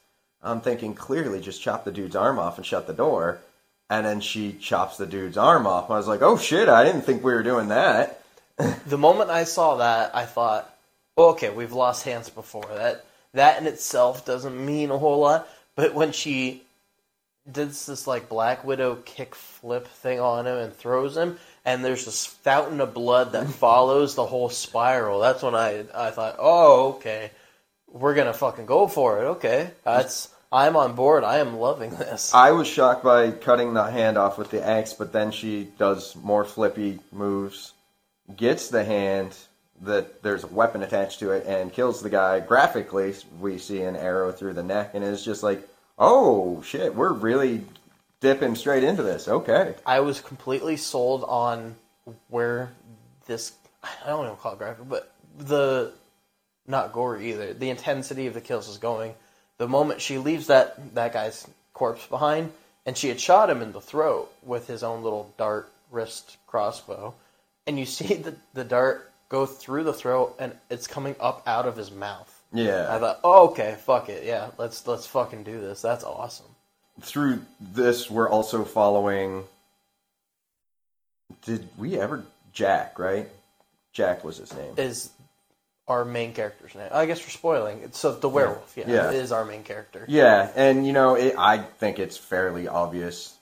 I'm 0.46 0.62
thinking 0.62 0.94
clearly, 0.94 1.42
just 1.42 1.62
chop 1.62 1.84
the 1.84 1.92
dude's 1.92 2.16
arm 2.16 2.40
off 2.40 2.58
and 2.58 2.66
shut 2.66 2.88
the 2.88 2.94
door. 2.94 3.40
And 3.90 4.06
then 4.06 4.20
she 4.22 4.54
chops 4.54 4.98
the 4.98 5.06
dude's 5.06 5.38
arm 5.38 5.68
off. 5.68 5.92
I 5.92 5.98
was 5.98 6.08
like, 6.08 6.22
"Oh 6.22 6.38
shit! 6.38 6.70
I 6.70 6.84
didn't 6.84 7.02
think 7.04 7.24
we 7.24 7.34
were 7.34 7.44
doing 7.44 7.70
that." 7.70 8.22
The 8.88 8.98
moment 8.98 9.30
I 9.30 9.44
saw 9.44 9.76
that, 9.78 10.16
I 10.16 10.26
thought, 10.26 10.74
oh, 11.18 11.32
okay, 11.32 11.50
we've 11.50 11.74
lost 11.74 12.06
hands 12.06 12.30
before. 12.30 12.66
That 12.74 13.06
that 13.34 13.60
in 13.60 13.68
itself 13.68 14.26
doesn't 14.26 14.66
mean 14.66 14.92
a 14.92 14.98
whole 14.98 15.20
lot. 15.20 15.48
But 15.76 15.94
when 15.94 16.14
she 16.14 16.64
did 17.52 17.70
this 17.70 18.08
like 18.08 18.30
Black 18.30 18.64
Widow 18.64 18.96
kick 19.06 19.36
flip 19.36 19.88
thing 19.88 20.20
on 20.20 20.48
him 20.48 20.58
and 20.58 20.74
throws 20.74 21.18
him, 21.18 21.38
and 21.64 21.84
there's 21.84 22.06
this 22.06 22.26
fountain 22.26 22.82
of 22.82 22.94
blood 22.94 23.34
that 23.34 23.48
follows 23.64 24.16
the 24.16 24.26
whole 24.26 24.50
spiral. 24.50 25.20
That's 25.20 25.44
when 25.44 25.56
I 25.56 25.86
I 25.94 26.12
thought, 26.12 26.38
oh, 26.40 26.94
okay, 26.94 27.32
we're 27.88 28.16
gonna 28.16 28.34
fucking 28.34 28.66
go 28.66 28.88
for 28.88 29.22
it. 29.22 29.26
Okay, 29.26 29.72
that's 29.84 30.30
I'm 30.56 30.78
on 30.78 30.96
board. 30.96 31.26
I 31.26 31.40
am 31.40 31.58
loving 31.58 31.90
this. 31.90 32.34
I 32.34 32.52
was 32.52 32.66
shocked 32.66 33.04
by 33.04 33.32
cutting 33.32 33.74
the 33.74 33.84
hand 33.84 34.18
off 34.18 34.38
with 34.38 34.52
the 34.52 34.66
axe, 34.66 34.94
but 34.94 35.12
then 35.12 35.32
she 35.32 35.66
does 35.78 36.16
more 36.16 36.46
flippy 36.46 37.00
moves, 37.12 37.74
gets 38.38 38.70
the 38.70 38.86
hand 38.86 39.36
that 39.82 40.24
there's 40.24 40.46
a 40.46 40.48
weapon 40.48 40.82
attached 40.82 41.20
to 41.20 41.32
it, 41.32 41.46
and 41.46 41.74
kills 41.74 42.02
the 42.02 42.10
guy. 42.10 42.40
Graphically, 42.40 43.14
we 43.42 43.58
see 43.58 43.82
an 43.82 43.98
arrow 43.98 44.32
through 44.32 44.54
the 44.54 44.64
neck, 44.64 44.92
and 44.94 45.04
it's 45.04 45.26
just 45.26 45.44
like, 45.44 45.68
oh 46.00 46.62
shit, 46.62 46.96
we're 46.96 47.12
really 47.12 47.66
dipping 48.22 48.56
straight 48.56 48.86
into 48.86 49.04
this. 49.04 49.28
Okay. 49.28 49.76
I 49.86 50.00
was 50.00 50.22
completely 50.22 50.78
sold 50.78 51.26
on 51.26 51.76
where 52.30 52.72
this 53.26 53.52
I 53.84 54.08
don't 54.08 54.26
even 54.26 54.38
call 54.38 54.54
it 54.54 54.58
graphic, 54.60 54.88
but 54.88 55.12
the 55.38 55.92
not 56.66 56.94
gory 56.94 57.32
either. 57.32 57.54
The 57.54 57.70
intensity 57.70 58.28
of 58.28 58.34
the 58.34 58.42
kills 58.42 58.68
is 58.70 58.78
going. 58.78 59.14
The 59.58 59.68
moment 59.68 60.02
she 60.02 60.18
leaves 60.18 60.48
that 60.48 60.96
that 60.96 61.14
guy's 61.14 61.48
corpse 61.74 62.06
behind, 62.08 62.52
and 62.86 62.98
she 62.98 63.10
had 63.10 63.20
shot 63.20 63.50
him 63.50 63.62
in 63.62 63.72
the 63.72 63.82
throat 63.82 64.32
with 64.44 64.68
his 64.68 64.84
own 64.84 65.04
little 65.04 65.34
dart 65.38 65.72
wrist 65.92 66.38
crossbow, 66.48 67.14
and 67.68 67.80
you 67.80 67.86
see 67.98 68.16
the 68.16 68.36
the 68.54 68.64
dart 68.64 69.12
go 69.30 69.46
through 69.46 69.84
the 69.84 69.94
throat, 69.94 70.36
and 70.40 70.54
it's 70.70 70.88
coming 70.88 71.16
up 71.20 71.44
out 71.48 71.68
of 71.68 71.76
his 71.76 71.92
mouth. 71.92 72.32
Yeah. 72.54 72.94
I 72.94 73.00
thought, 73.00 73.20
oh, 73.24 73.50
okay, 73.50 73.76
fuck 73.80 74.10
it, 74.10 74.24
yeah, 74.24 74.50
let's 74.58 74.86
let's 74.88 75.08
fucking 75.08 75.44
do 75.44 75.60
this. 75.60 75.82
That's 75.82 76.04
awesome. 76.04 76.46
Through 77.02 77.42
this, 77.60 78.10
we're 78.10 78.30
also 78.30 78.64
following. 78.64 79.44
Did 81.42 81.68
we 81.78 82.00
ever 82.00 82.24
Jack? 82.54 82.98
Right. 82.98 83.30
Jack 83.92 84.24
was 84.24 84.38
his 84.38 84.54
name. 84.54 84.74
is 84.78 85.10
our 85.88 86.04
main 86.06 86.34
character's 86.34 86.74
name. 86.76 86.90
I 86.92 87.06
guess 87.06 87.22
we're 87.22 87.30
spoiling. 87.30 87.82
It's 87.84 88.00
so 88.00 88.14
the 88.16 88.30
werewolf. 88.30 88.74
Yeah, 88.76 88.86
Yeah. 88.88 89.10
it 89.10 89.16
is 89.16 89.32
our 89.32 89.46
main 89.46 89.64
character. 89.64 90.06
Yeah, 90.08 90.52
and 90.56 90.86
you 90.86 90.94
know, 90.94 91.16
it, 91.16 91.36
I 91.38 91.60
think 91.60 92.00
it's 92.00 92.18
fairly 92.18 92.68
obvious 92.68 93.36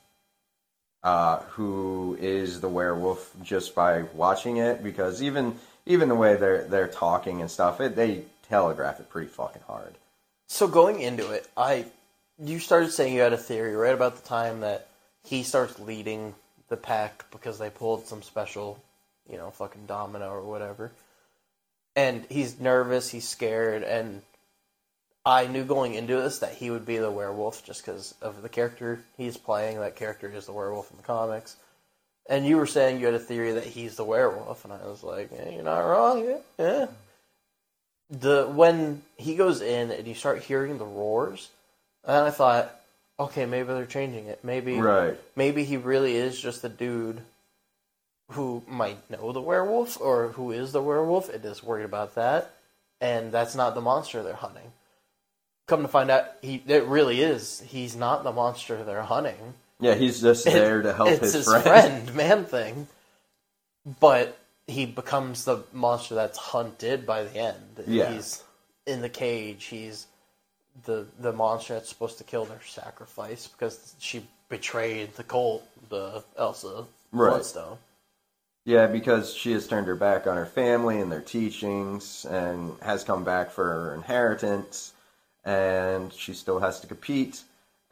uh, 1.04 1.40
who 1.52 2.18
is 2.20 2.62
the 2.62 2.70
werewolf 2.70 3.34
just 3.42 3.76
by 3.76 4.04
watching 4.14 4.58
it, 4.58 4.84
because 4.84 5.22
even 5.22 5.60
even 5.86 6.10
the 6.10 6.16
way 6.16 6.36
they're 6.36 6.64
they're 6.66 6.88
talking 6.88 7.42
and 7.42 7.50
stuff, 7.50 7.80
it, 7.82 7.96
they 7.96 8.24
telegraph 8.50 9.00
it 9.00 9.10
pretty 9.10 9.28
fucking 9.28 9.62
hard. 9.68 9.96
So 10.48 10.68
going 10.68 11.00
into 11.02 11.32
it, 11.32 11.48
I 11.58 11.86
you 12.40 12.60
started 12.60 12.92
saying 12.92 13.14
you 13.14 13.22
had 13.22 13.34
a 13.34 13.38
theory 13.38 13.76
right 13.76 13.94
about 13.94 14.16
the 14.18 14.28
time 14.28 14.62
that 14.62 14.88
he 15.24 15.44
starts 15.44 15.80
leading 15.80 16.36
the 16.70 16.78
pack 16.78 17.26
because 17.32 17.60
they 17.60 17.70
pulled 17.70 18.06
some 18.08 18.22
special, 18.22 18.82
you 19.30 19.38
know, 19.38 19.52
fucking 19.52 19.86
domino 19.86 20.30
or 20.30 20.42
whatever. 20.42 20.92
And 21.96 22.26
he's 22.30 22.60
nervous, 22.60 23.10
he's 23.10 23.28
scared, 23.28 23.84
and 23.84 24.24
I 25.26 25.48
knew 25.48 25.64
going 25.64 25.94
into 25.94 26.16
this 26.16 26.40
that 26.40 26.56
he 26.56 26.72
would 26.72 26.86
be 26.86 26.98
the 26.98 27.12
werewolf 27.12 27.64
just 27.64 27.86
because 27.86 28.16
of 28.22 28.42
the 28.42 28.50
character 28.50 29.02
he's 29.18 29.38
playing. 29.38 29.80
That 29.80 29.96
character 29.96 30.28
is 30.30 30.46
the 30.48 30.54
werewolf 30.54 30.90
in 30.92 30.98
the 30.98 31.04
comics. 31.04 31.56
And 32.28 32.46
you 32.46 32.58
were 32.58 32.66
saying 32.66 33.00
you 33.00 33.06
had 33.06 33.16
a 33.16 33.20
theory 33.20 33.52
that 33.54 33.66
he's 33.66 33.96
the 33.96 34.04
werewolf, 34.06 34.64
and 34.64 34.74
I 34.74 34.86
was 34.88 35.04
like, 35.04 35.32
eh, 35.32 35.52
"You're 35.52 35.64
not 35.64 35.80
wrong. 35.80 36.26
Yeah, 36.26 36.38
yeah." 36.58 36.88
the 38.10 38.46
when 38.48 39.02
he 39.18 39.36
goes 39.36 39.62
in 39.62 39.92
and 39.92 40.08
you 40.08 40.14
start 40.14 40.44
hearing 40.44 40.78
the 40.78 40.86
roars, 40.86 41.50
and 42.04 42.26
I 42.26 42.30
thought, 42.30 42.80
okay, 43.20 43.46
maybe 43.46 43.70
they're 43.74 43.86
changing 43.86 44.28
it. 44.28 44.44
Maybe 44.44 44.80
Right. 44.80 45.20
maybe 45.36 45.64
he 45.64 45.78
really 45.78 46.16
is 46.16 46.40
just 46.40 46.64
a 46.64 46.70
dude 46.70 47.22
who 48.34 48.64
might 48.68 49.10
know 49.10 49.32
the 49.32 49.42
werewolf 49.42 50.00
or 50.00 50.30
who 50.30 50.52
is 50.52 50.72
the 50.72 50.82
werewolf 50.82 51.30
and 51.30 51.44
is 51.46 51.64
worried 51.64 51.86
about 51.86 52.16
that, 52.16 52.54
and 53.02 53.32
that's 53.32 53.56
not 53.56 53.76
the 53.76 53.82
monster 53.82 54.24
they're 54.24 54.34
hunting. 54.34 54.72
Come 55.68 55.82
to 55.84 55.88
find 55.88 56.12
out, 56.12 56.26
he 56.42 56.62
it 56.68 56.84
really 56.86 57.22
is. 57.22 57.64
He's 57.66 57.96
not 57.96 58.24
the 58.24 58.32
monster 58.32 58.84
they're 58.84 59.02
hunting. 59.04 59.54
Yeah, 59.80 59.96
he's 59.96 60.22
just 60.22 60.46
there 60.46 60.82
to 60.82 60.94
help 60.94 61.10
it's 61.10 61.22
his, 61.22 61.34
his 61.34 61.46
friend. 61.46 61.64
friend, 61.64 62.16
man 62.16 62.46
thing. 62.46 62.88
But 64.00 64.38
he 64.68 64.86
becomes 64.86 65.46
the 65.46 65.64
monster 65.74 66.16
that's 66.16 66.38
hunted 66.38 67.06
by 67.06 67.24
the 67.24 67.38
end. 67.38 67.84
Yeah. 67.88 68.14
He's 68.14 68.44
in 68.86 69.02
the 69.02 69.10
cage. 69.10 69.66
He's 69.66 70.08
the 70.86 71.06
the 71.20 71.34
monster 71.34 71.74
that's 71.74 71.90
supposed 71.90 72.18
to 72.18 72.24
kill 72.24 72.46
their 72.46 72.62
sacrifice 72.66 73.48
because 73.48 73.96
she 74.00 74.26
betrayed 74.50 75.16
the 75.16 75.24
cult, 75.24 75.66
the 75.90 76.24
Elsa 76.38 76.86
Right. 77.14 77.30
Bloodstone. 77.30 77.78
Yeah, 78.66 78.88
because 78.88 79.34
she 79.34 79.52
has 79.52 79.68
turned 79.68 79.88
her 79.88 79.96
back 79.96 80.26
on 80.26 80.38
her 80.38 80.46
family 80.46 81.02
and 81.02 81.12
their 81.12 81.22
teachings 81.22 82.26
and 82.26 82.74
has 82.82 83.04
come 83.04 83.26
back 83.26 83.52
for 83.52 83.66
her 83.66 83.94
inheritance 83.94 84.94
and 85.44 86.14
she 86.14 86.34
still 86.34 86.60
has 86.60 86.80
to 86.80 86.88
compete. 86.88 87.42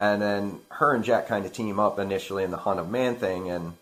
And 0.00 0.22
then 0.22 0.60
her 0.70 0.94
and 0.94 1.04
Jack 1.04 1.28
kind 1.28 1.44
of 1.44 1.52
team 1.52 1.78
up 1.78 1.98
initially 1.98 2.42
in 2.42 2.50
the 2.50 2.56
Hunt 2.56 2.80
of 2.80 2.88
Man 2.88 3.16
thing 3.16 3.50
and 3.50 3.74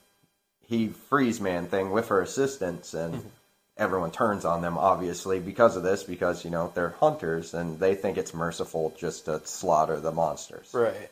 he 0.67 0.89
frees 0.89 1.41
Man 1.41 1.67
Thing 1.67 1.91
with 1.93 2.09
her 2.09 2.21
assistance 2.21 2.93
and 2.93 3.15
mm-hmm. 3.15 3.29
everyone 3.77 4.11
turns 4.11 4.45
on 4.45 4.61
them 4.61 4.77
obviously 4.77 5.39
because 5.39 5.77
of 5.77 5.85
this 5.85 6.03
because, 6.03 6.45
you 6.45 6.51
know, 6.51 6.73
they're 6.75 6.97
hunters 7.01 7.55
and 7.55 7.79
they 7.79 7.95
think 7.95 8.19
it's 8.19 8.35
merciful 8.35 8.93
just 8.99 9.27
to 9.27 9.41
slaughter 9.45 10.01
the 10.01 10.13
monsters. 10.13 10.71
Right. 10.75 11.11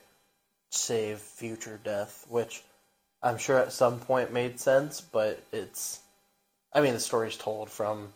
Save 0.71 1.21
future 1.21 1.81
death, 1.83 2.27
which 2.29 2.63
I'm 3.23 3.39
sure 3.39 3.59
at 3.59 3.73
some 3.73 3.99
point 3.99 4.33
made 4.33 4.61
sense, 4.61 5.01
but 5.01 5.43
it's. 5.53 6.01
I 6.73 6.81
mean, 6.81 6.95
the 6.95 7.01
story's 7.01 7.37
told 7.37 7.71
from 7.71 8.13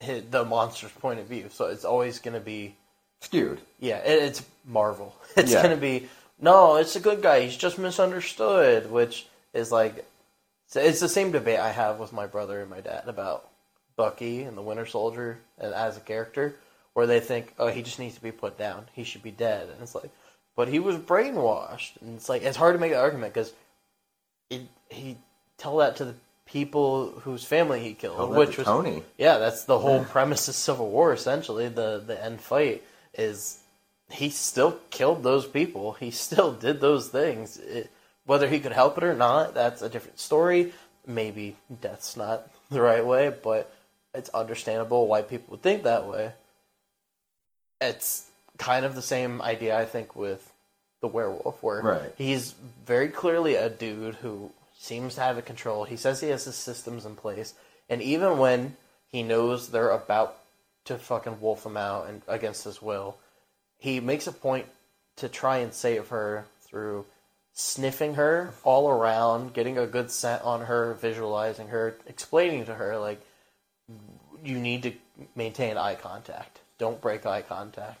the 0.00 0.44
monster's 0.44 0.92
point 0.92 1.20
of 1.20 1.26
view, 1.26 1.46
so 1.50 1.66
it's 1.66 1.84
always 1.84 2.18
going 2.18 2.34
to 2.34 2.40
be. 2.40 2.76
Skewed. 3.22 3.60
Yeah, 3.78 3.98
it, 3.98 4.22
it's 4.22 4.42
Marvel. 4.64 5.14
It's 5.36 5.52
Yeah. 5.52 5.62
going 5.62 5.74
to 5.74 5.80
be. 5.80 6.08
No, 6.40 6.76
it's 6.76 6.96
a 6.96 7.00
good 7.00 7.20
guy. 7.22 7.42
He's 7.42 7.56
just 7.56 7.78
misunderstood, 7.78 8.90
which 8.90 9.26
is 9.52 9.70
like 9.70 10.06
it's 10.74 11.00
the 11.00 11.08
same 11.08 11.32
debate 11.32 11.58
I 11.58 11.70
have 11.70 11.98
with 11.98 12.12
my 12.12 12.26
brother 12.26 12.60
and 12.60 12.70
my 12.70 12.80
dad 12.80 13.04
about 13.06 13.48
Bucky 13.96 14.42
and 14.42 14.56
the 14.56 14.62
Winter 14.62 14.86
Soldier 14.86 15.38
and 15.58 15.74
as 15.74 15.96
a 15.96 16.00
character, 16.00 16.56
where 16.94 17.06
they 17.06 17.20
think, 17.20 17.54
oh, 17.58 17.68
he 17.68 17.82
just 17.82 17.98
needs 17.98 18.14
to 18.14 18.22
be 18.22 18.32
put 18.32 18.56
down. 18.56 18.86
He 18.92 19.04
should 19.04 19.22
be 19.22 19.30
dead. 19.32 19.68
And 19.68 19.82
it's 19.82 19.94
like, 19.94 20.10
but 20.56 20.68
he 20.68 20.78
was 20.78 20.96
brainwashed. 20.96 22.00
And 22.00 22.16
it's 22.16 22.28
like, 22.28 22.42
it's 22.42 22.56
hard 22.56 22.74
to 22.74 22.78
make 22.80 22.92
that 22.92 23.00
argument 23.00 23.34
because 23.34 23.52
he 24.88 25.16
tell 25.58 25.76
that 25.78 25.96
to 25.96 26.04
the 26.04 26.14
people 26.46 27.10
whose 27.20 27.44
family 27.44 27.80
he 27.80 27.94
killed, 27.94 28.32
that 28.32 28.38
which 28.38 28.56
was 28.58 28.66
Tony. 28.66 29.02
yeah, 29.16 29.38
that's 29.38 29.64
the 29.64 29.78
whole 29.78 30.04
premise 30.16 30.48
of 30.48 30.54
Civil 30.54 30.90
War. 30.90 31.12
Essentially, 31.12 31.68
the 31.68 32.02
the 32.04 32.22
end 32.22 32.40
fight 32.40 32.82
is 33.14 33.60
he 34.10 34.30
still 34.30 34.78
killed 34.90 35.22
those 35.22 35.46
people. 35.46 35.92
He 35.92 36.10
still 36.10 36.52
did 36.52 36.80
those 36.80 37.08
things. 37.08 37.56
It, 37.58 37.90
whether 38.26 38.48
he 38.48 38.60
could 38.60 38.72
help 38.72 38.98
it 38.98 39.04
or 39.04 39.14
not, 39.14 39.54
that's 39.54 39.82
a 39.82 39.88
different 39.88 40.20
story. 40.20 40.72
Maybe 41.06 41.56
death's 41.80 42.16
not 42.16 42.48
the 42.70 42.80
right 42.80 43.04
way, 43.04 43.34
but 43.42 43.72
it's 44.14 44.28
understandable 44.30 45.06
why 45.06 45.22
people 45.22 45.52
would 45.52 45.62
think 45.62 45.84
that 45.84 46.06
way. 46.06 46.32
It's 47.80 48.28
kind 48.58 48.84
of 48.84 48.94
the 48.94 49.02
same 49.02 49.40
idea, 49.40 49.78
I 49.78 49.84
think, 49.84 50.14
with 50.14 50.49
the 51.00 51.08
werewolf, 51.08 51.62
where 51.62 51.80
Right. 51.82 52.14
he's 52.16 52.52
very 52.84 53.08
clearly 53.08 53.54
a 53.54 53.70
dude 53.70 54.16
who 54.16 54.52
seems 54.78 55.14
to 55.14 55.20
have 55.20 55.38
it 55.38 55.46
control. 55.46 55.84
He 55.84 55.96
says 55.96 56.20
he 56.20 56.28
has 56.28 56.44
his 56.44 56.56
systems 56.56 57.04
in 57.06 57.16
place, 57.16 57.54
and 57.88 58.02
even 58.02 58.38
when 58.38 58.76
he 59.06 59.22
knows 59.22 59.70
they're 59.70 59.90
about 59.90 60.38
to 60.84 60.98
fucking 60.98 61.40
wolf 61.40 61.66
him 61.66 61.76
out 61.76 62.08
and 62.08 62.22
against 62.28 62.64
his 62.64 62.80
will, 62.80 63.16
he 63.78 64.00
makes 64.00 64.26
a 64.26 64.32
point 64.32 64.66
to 65.16 65.28
try 65.28 65.58
and 65.58 65.72
save 65.74 66.08
her 66.08 66.46
through 66.62 67.04
sniffing 67.52 68.14
her 68.14 68.54
all 68.62 68.88
around, 68.88 69.52
getting 69.52 69.76
a 69.76 69.86
good 69.86 70.10
scent 70.10 70.42
on 70.42 70.62
her, 70.62 70.94
visualizing 70.94 71.68
her, 71.68 71.96
explaining 72.06 72.64
to 72.64 72.74
her 72.74 72.96
like 72.98 73.20
you 74.42 74.58
need 74.58 74.82
to 74.82 74.92
maintain 75.34 75.76
eye 75.76 75.94
contact. 75.94 76.60
Don't 76.78 77.00
break 77.00 77.26
eye 77.26 77.42
contact. 77.42 78.00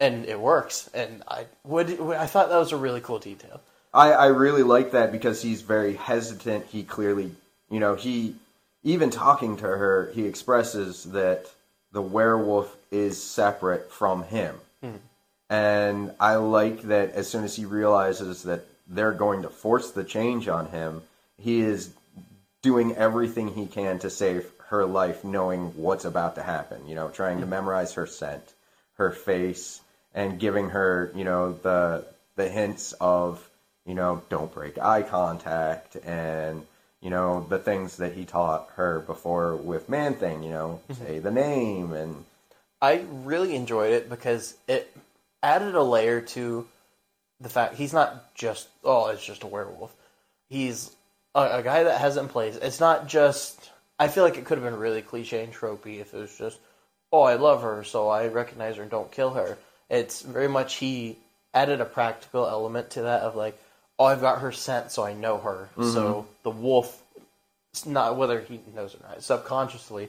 And 0.00 0.24
it 0.24 0.40
works. 0.40 0.88
And 0.94 1.22
I 1.28 1.46
would 1.64 2.00
I 2.00 2.26
thought 2.26 2.48
that 2.48 2.58
was 2.58 2.72
a 2.72 2.76
really 2.76 3.00
cool 3.00 3.18
detail. 3.18 3.60
I, 3.92 4.12
I 4.12 4.26
really 4.26 4.62
like 4.62 4.92
that 4.92 5.12
because 5.12 5.42
he's 5.42 5.62
very 5.62 5.94
hesitant. 5.94 6.66
He 6.66 6.84
clearly, 6.84 7.32
you 7.70 7.80
know, 7.80 7.96
he 7.96 8.36
even 8.82 9.10
talking 9.10 9.56
to 9.58 9.66
her, 9.66 10.10
he 10.14 10.26
expresses 10.26 11.04
that 11.04 11.46
the 11.92 12.02
werewolf 12.02 12.74
is 12.90 13.22
separate 13.22 13.90
from 13.90 14.22
him. 14.24 14.54
Hmm. 14.82 14.96
And 15.48 16.12
I 16.20 16.36
like 16.36 16.82
that 16.82 17.12
as 17.12 17.28
soon 17.28 17.44
as 17.44 17.56
he 17.56 17.64
realizes 17.64 18.44
that 18.44 18.64
they're 18.86 19.12
going 19.12 19.42
to 19.42 19.48
force 19.48 19.90
the 19.90 20.04
change 20.04 20.48
on 20.48 20.66
him, 20.66 21.02
he 21.36 21.60
is 21.60 21.92
doing 22.62 22.94
everything 22.94 23.48
he 23.48 23.66
can 23.66 23.98
to 23.98 24.10
save 24.10 24.50
her 24.68 24.84
life, 24.84 25.24
knowing 25.24 25.76
what's 25.76 26.04
about 26.04 26.36
to 26.36 26.42
happen. 26.42 26.86
You 26.86 26.94
know, 26.94 27.08
trying 27.08 27.38
to 27.38 27.44
hmm. 27.44 27.50
memorize 27.50 27.94
her 27.94 28.06
scent, 28.06 28.54
her 28.94 29.10
face, 29.10 29.79
and 30.14 30.38
giving 30.38 30.70
her, 30.70 31.12
you 31.14 31.24
know, 31.24 31.52
the 31.52 32.04
the 32.36 32.48
hints 32.48 32.92
of, 33.00 33.48
you 33.84 33.94
know, 33.94 34.22
don't 34.28 34.52
break 34.52 34.78
eye 34.78 35.02
contact 35.02 35.96
and 36.04 36.66
you 37.00 37.10
know 37.10 37.46
the 37.48 37.58
things 37.58 37.96
that 37.96 38.14
he 38.14 38.24
taught 38.24 38.68
her 38.74 39.00
before 39.00 39.56
with 39.56 39.88
Man 39.88 40.14
Thing. 40.14 40.42
You 40.42 40.50
know, 40.50 40.80
mm-hmm. 40.88 41.04
say 41.04 41.18
the 41.18 41.30
name 41.30 41.92
and 41.92 42.24
I 42.82 43.04
really 43.10 43.54
enjoyed 43.54 43.92
it 43.92 44.08
because 44.08 44.56
it 44.66 44.94
added 45.42 45.74
a 45.74 45.82
layer 45.82 46.20
to 46.20 46.66
the 47.40 47.48
fact 47.48 47.74
he's 47.74 47.92
not 47.92 48.34
just 48.34 48.68
oh 48.84 49.08
it's 49.08 49.24
just 49.24 49.44
a 49.44 49.46
werewolf. 49.46 49.94
He's 50.48 50.94
a, 51.34 51.58
a 51.58 51.62
guy 51.62 51.84
that 51.84 52.00
has 52.00 52.16
it 52.16 52.20
in 52.20 52.28
place. 52.28 52.56
It's 52.56 52.80
not 52.80 53.06
just. 53.06 53.70
I 53.98 54.08
feel 54.08 54.24
like 54.24 54.38
it 54.38 54.46
could 54.46 54.56
have 54.56 54.64
been 54.64 54.80
really 54.80 55.02
cliche 55.02 55.44
and 55.44 55.52
tropey 55.52 56.00
if 56.00 56.14
it 56.14 56.18
was 56.18 56.36
just 56.36 56.58
oh 57.12 57.22
I 57.22 57.34
love 57.34 57.62
her 57.62 57.84
so 57.84 58.08
I 58.08 58.28
recognize 58.28 58.76
her 58.76 58.82
and 58.82 58.90
don't 58.90 59.12
kill 59.12 59.30
her. 59.30 59.58
It's 59.90 60.22
very 60.22 60.48
much 60.48 60.76
he 60.76 61.18
added 61.52 61.80
a 61.80 61.84
practical 61.84 62.46
element 62.46 62.90
to 62.90 63.02
that 63.02 63.22
of 63.22 63.34
like 63.34 63.58
oh 63.98 64.04
I've 64.06 64.20
got 64.20 64.40
her 64.40 64.52
scent 64.52 64.90
so 64.92 65.04
I 65.04 65.12
know 65.12 65.36
her. 65.38 65.68
Mm-hmm. 65.76 65.90
So 65.92 66.26
the 66.44 66.50
wolf, 66.50 67.02
not 67.84 68.16
whether 68.16 68.40
he 68.40 68.60
knows 68.74 68.94
or 68.94 68.98
not, 69.06 69.22
subconsciously 69.22 70.08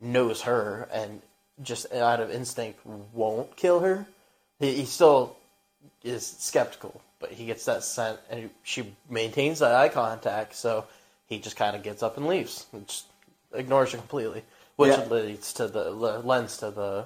knows 0.00 0.42
her 0.42 0.88
and 0.92 1.20
just 1.62 1.92
out 1.92 2.20
of 2.20 2.30
instinct 2.30 2.80
won't 3.12 3.54
kill 3.56 3.80
her. 3.80 4.06
He, 4.58 4.72
he 4.74 4.84
still 4.86 5.36
is 6.02 6.26
skeptical, 6.26 7.00
but 7.18 7.30
he 7.30 7.46
gets 7.46 7.66
that 7.66 7.84
scent 7.84 8.18
and 8.30 8.50
she 8.62 8.94
maintains 9.08 9.58
that 9.58 9.74
eye 9.74 9.90
contact, 9.90 10.54
so 10.54 10.86
he 11.26 11.38
just 11.38 11.56
kind 11.56 11.76
of 11.76 11.82
gets 11.82 12.02
up 12.02 12.16
and 12.16 12.26
leaves. 12.26 12.66
And 12.72 12.86
just 12.86 13.04
ignores 13.54 13.92
her 13.92 13.98
completely, 13.98 14.42
which 14.76 14.90
Yeah. 14.96 15.04
leads 15.04 15.52
to 15.54 15.68
the 15.68 15.90
le- 15.90 16.20
lends 16.20 16.56
to 16.58 16.70
the 16.70 17.04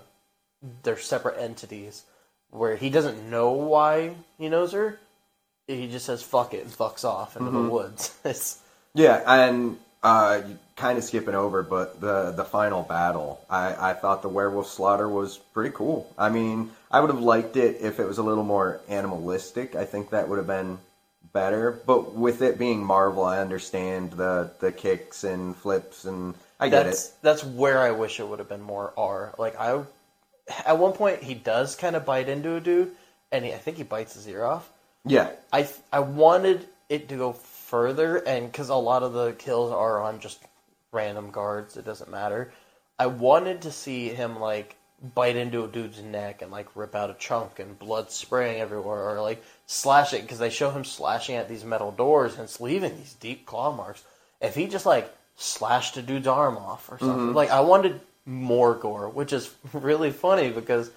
they're 0.83 0.99
separate 0.99 1.41
entities 1.41 2.05
where 2.51 2.77
he 2.77 2.91
doesn't 2.91 3.29
know 3.31 3.53
why 3.53 4.15
he 4.39 4.49
knows 4.49 4.73
her. 4.73 4.99
He 5.67 5.89
just 5.89 6.07
says 6.07 6.23
fuck 6.23 6.55
it 6.55 6.65
and 6.65 6.73
fucks 6.73 7.05
off 7.05 7.37
into 7.37 7.51
the 7.51 7.63
woods. 7.63 8.17
It's 8.25 8.61
Yeah, 8.95 9.23
and 9.27 9.79
uh, 10.03 10.43
kind 10.77 10.99
of 10.99 11.05
skipping 11.05 11.35
over, 11.35 11.63
but 11.63 12.01
the 12.01 12.33
the 12.33 12.45
final 12.45 12.83
battle, 12.83 13.45
I, 13.49 13.91
I 13.91 13.95
thought 13.95 14.23
the 14.23 14.29
werewolf 14.29 14.69
slaughter 14.69 15.09
was 15.09 15.39
pretty 15.39 15.75
cool. 15.75 16.13
I 16.19 16.29
mean, 16.29 16.71
I 16.91 17.01
would 17.01 17.11
have 17.11 17.21
liked 17.21 17.57
it 17.57 17.79
if 17.81 17.99
it 17.99 18.07
was 18.07 18.19
a 18.19 18.23
little 18.23 18.45
more 18.45 18.81
animalistic. 18.89 19.75
I 19.75 19.85
think 19.85 20.11
that 20.11 20.29
would 20.29 20.39
have 20.39 20.47
been 20.47 20.79
better. 21.33 21.73
But 21.73 22.15
with 22.15 22.43
it 22.43 22.59
being 22.59 22.85
Marvel, 22.85 23.25
I 23.25 23.41
understand 23.41 24.13
the 24.13 24.51
the 24.61 24.73
kicks 24.73 25.25
and 25.25 25.57
flips, 25.57 26.05
and 26.05 26.35
I 26.61 26.69
get 26.69 26.85
that's 26.85 27.09
it. 27.09 27.15
that's 27.23 27.45
where 27.45 27.81
I 27.81 27.91
wish 27.91 28.21
it 28.21 28.29
would 28.29 28.39
have 28.39 28.49
been 28.49 28.63
more 28.63 28.93
R. 28.97 29.35
Like 29.39 29.59
I, 29.59 29.83
at 30.65 30.79
one 30.79 30.93
point 30.93 31.23
he 31.23 31.35
does 31.35 31.77
kind 31.77 31.97
of 31.97 32.05
bite 32.05 32.29
into 32.29 32.55
a 32.57 32.61
dude, 32.61 32.93
and 33.33 33.45
he, 33.45 33.53
I 33.53 33.59
think 33.59 33.77
he 33.77 33.83
bites 33.83 34.15
his 34.15 34.29
ear 34.29 34.45
off. 34.45 34.71
Yeah, 35.05 35.31
I 35.53 35.69
I 35.93 36.01
wanted 36.01 36.67
it 36.89 37.09
to 37.09 37.17
go 37.17 37.33
further, 37.33 38.17
and 38.17 38.51
because 38.51 38.69
a 38.69 38.75
lot 38.75 39.03
of 39.03 39.13
the 39.13 39.33
kills 39.33 39.73
are 39.73 40.01
on 40.01 40.21
just 40.21 40.43
random 40.93 41.31
guards, 41.31 41.77
it 41.77 41.85
doesn't 41.85 42.11
matter. 42.11 42.53
I 42.99 43.07
wanted 43.07 43.63
to 43.63 43.73
see 43.73 44.09
him 44.09 44.39
like 44.39 44.77
bite 45.15 45.37
into 45.37 45.65
a 45.65 45.69
dude's 45.69 46.01
neck 46.01 46.41
and 46.41 46.51
like 46.51 46.75
rip 46.75 46.95
out 46.95 47.11
a 47.11 47.15
chunk 47.15 47.59
and 47.59 47.79
blood 47.79 48.11
spraying 48.11 48.61
everywhere, 48.61 49.11
or 49.11 49.21
like 49.21 49.43
slash 49.67 50.13
it 50.15 50.23
because 50.23 50.39
they 50.39 50.51
show 50.51 50.71
him 50.71 50.85
slashing 50.85 51.37
at 51.37 51.49
these 51.49 51.65
metal 51.65 51.91
doors 51.91 52.35
and 52.35 52.45
it's 52.45 52.61
leaving 52.61 52.97
these 52.97 53.15
deep 53.15 53.45
claw 53.45 53.75
marks. 53.75 54.05
If 54.41 54.55
he 54.55 54.67
just 54.67 54.87
like 54.87 55.13
slashed 55.37 55.97
a 55.97 56.03
dude's 56.03 56.27
arm 56.27 56.57
off 56.57 56.91
or 56.91 56.99
something, 56.99 57.17
mm-hmm. 57.17 57.37
like 57.37 57.51
I 57.51 57.61
wanted 57.61 58.01
more 58.27 58.75
gore, 58.75 59.09
which 59.09 59.33
is 59.33 59.55
really 59.73 60.11
funny 60.11 60.51
because 60.51 60.91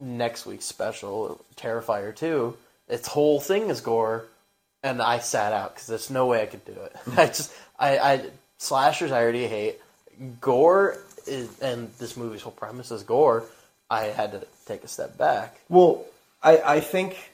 next 0.00 0.46
week's 0.46 0.64
special, 0.64 1.44
Terrifier 1.56 2.14
2, 2.14 2.56
its 2.88 3.08
whole 3.08 3.40
thing 3.40 3.70
is 3.70 3.80
gore, 3.80 4.26
and 4.82 5.02
I 5.02 5.18
sat 5.18 5.52
out 5.52 5.74
because 5.74 5.86
there's 5.88 6.10
no 6.10 6.26
way 6.26 6.42
I 6.42 6.46
could 6.46 6.64
do 6.64 6.72
it. 6.72 6.96
I 7.16 7.26
just, 7.26 7.52
I, 7.78 7.98
I, 7.98 8.24
slashers 8.58 9.12
I 9.12 9.22
already 9.22 9.46
hate. 9.46 9.80
Gore 10.40 10.98
is, 11.26 11.60
and 11.60 11.90
this 11.98 12.16
movie's 12.16 12.42
whole 12.42 12.52
premise 12.52 12.90
is 12.90 13.02
gore. 13.02 13.44
I 13.90 14.04
had 14.04 14.32
to 14.32 14.46
take 14.66 14.84
a 14.84 14.88
step 14.88 15.16
back. 15.18 15.60
Well, 15.68 16.04
I, 16.42 16.58
I 16.58 16.80
think, 16.80 17.32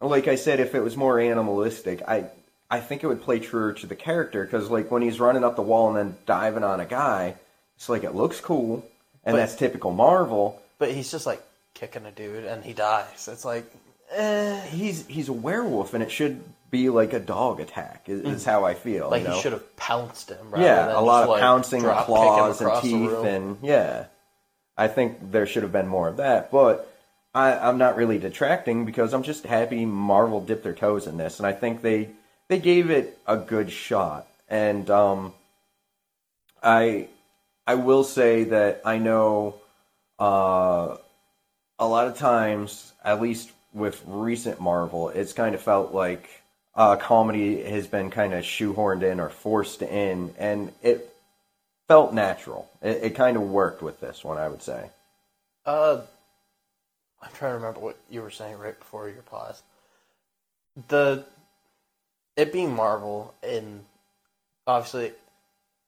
like 0.00 0.28
I 0.28 0.36
said, 0.36 0.60
if 0.60 0.74
it 0.74 0.80
was 0.80 0.96
more 0.96 1.18
animalistic, 1.18 2.02
I 2.06 2.26
I 2.70 2.80
think 2.80 3.02
it 3.02 3.06
would 3.06 3.22
play 3.22 3.38
truer 3.38 3.72
to 3.74 3.86
the 3.86 3.96
character 3.96 4.44
because, 4.44 4.70
like, 4.70 4.90
when 4.90 5.00
he's 5.00 5.20
running 5.20 5.42
up 5.42 5.56
the 5.56 5.62
wall 5.62 5.88
and 5.88 5.96
then 5.96 6.18
diving 6.26 6.64
on 6.64 6.80
a 6.80 6.84
guy, 6.84 7.34
it's 7.78 7.88
like 7.88 8.02
it 8.02 8.12
looks 8.14 8.40
cool, 8.40 8.84
and 9.24 9.34
But- 9.34 9.38
that's 9.38 9.54
typical 9.54 9.92
Marvel. 9.92 10.60
But 10.78 10.90
he's 10.90 11.10
just 11.10 11.26
like 11.26 11.42
kicking 11.74 12.04
a 12.06 12.10
dude 12.10 12.44
and 12.44 12.64
he 12.64 12.72
dies. 12.72 13.28
It's 13.28 13.44
like, 13.44 13.64
eh. 14.10 14.60
He's 14.66 15.06
he's 15.06 15.28
a 15.28 15.32
werewolf, 15.32 15.94
and 15.94 16.02
it 16.02 16.10
should 16.10 16.42
be 16.70 16.88
like 16.88 17.12
a 17.12 17.20
dog 17.20 17.60
attack. 17.60 18.08
Is, 18.08 18.22
is 18.22 18.44
how 18.44 18.64
I 18.64 18.74
feel. 18.74 19.08
Like 19.10 19.22
you 19.22 19.28
know? 19.28 19.34
he 19.36 19.40
should 19.40 19.52
have 19.52 19.76
pounced 19.76 20.28
him. 20.30 20.50
Rather 20.50 20.64
Yeah, 20.64 20.86
than 20.86 20.96
a 20.96 21.00
lot 21.00 21.20
just, 21.20 21.22
of 21.22 21.28
like, 21.30 21.40
pouncing, 21.40 21.82
drop 21.82 21.98
kick 22.00 22.08
him 22.08 22.14
claws, 22.14 22.60
and 22.60 22.66
across 22.68 22.82
the 22.82 22.88
teeth, 22.90 23.10
room. 23.10 23.26
and 23.26 23.58
yeah. 23.62 24.06
I 24.76 24.86
think 24.88 25.32
there 25.32 25.46
should 25.46 25.62
have 25.62 25.72
been 25.72 25.88
more 25.88 26.08
of 26.08 26.18
that, 26.18 26.50
but 26.52 26.92
I, 27.34 27.52
I'm 27.58 27.78
not 27.78 27.96
really 27.96 28.18
detracting 28.18 28.84
because 28.84 29.12
I'm 29.12 29.22
just 29.22 29.44
happy 29.44 29.84
Marvel 29.86 30.40
dipped 30.40 30.62
their 30.62 30.74
toes 30.74 31.06
in 31.06 31.16
this, 31.16 31.38
and 31.38 31.46
I 31.46 31.52
think 31.52 31.82
they 31.82 32.10
they 32.48 32.58
gave 32.58 32.90
it 32.90 33.18
a 33.26 33.36
good 33.36 33.70
shot. 33.70 34.26
And 34.48 34.88
um, 34.90 35.32
I 36.62 37.08
I 37.68 37.74
will 37.74 38.02
say 38.02 38.44
that 38.44 38.80
I 38.86 38.96
know 38.96 39.56
uh, 40.18 40.96
a 41.78 41.86
lot 41.86 42.06
of 42.06 42.16
times, 42.16 42.94
at 43.04 43.20
least 43.20 43.50
with 43.74 44.02
recent 44.06 44.58
Marvel, 44.58 45.10
it's 45.10 45.34
kind 45.34 45.54
of 45.54 45.60
felt 45.60 45.92
like 45.92 46.30
uh, 46.74 46.96
comedy 46.96 47.62
has 47.62 47.86
been 47.86 48.08
kind 48.08 48.32
of 48.32 48.42
shoehorned 48.42 49.02
in 49.02 49.20
or 49.20 49.28
forced 49.28 49.82
in, 49.82 50.34
and 50.38 50.72
it 50.82 51.14
felt 51.88 52.14
natural. 52.14 52.70
It, 52.80 53.02
it 53.02 53.14
kind 53.14 53.36
of 53.36 53.42
worked 53.42 53.82
with 53.82 54.00
this 54.00 54.24
one, 54.24 54.38
I 54.38 54.48
would 54.48 54.62
say. 54.62 54.88
Uh, 55.66 56.00
I'm 57.20 57.30
trying 57.34 57.50
to 57.50 57.56
remember 57.56 57.80
what 57.80 57.98
you 58.08 58.22
were 58.22 58.30
saying 58.30 58.56
right 58.56 58.78
before 58.78 59.10
your 59.10 59.20
pause. 59.20 59.62
The 60.88 61.22
it 62.34 62.50
being 62.50 62.74
Marvel 62.74 63.34
and 63.42 63.84
obviously, 64.66 65.12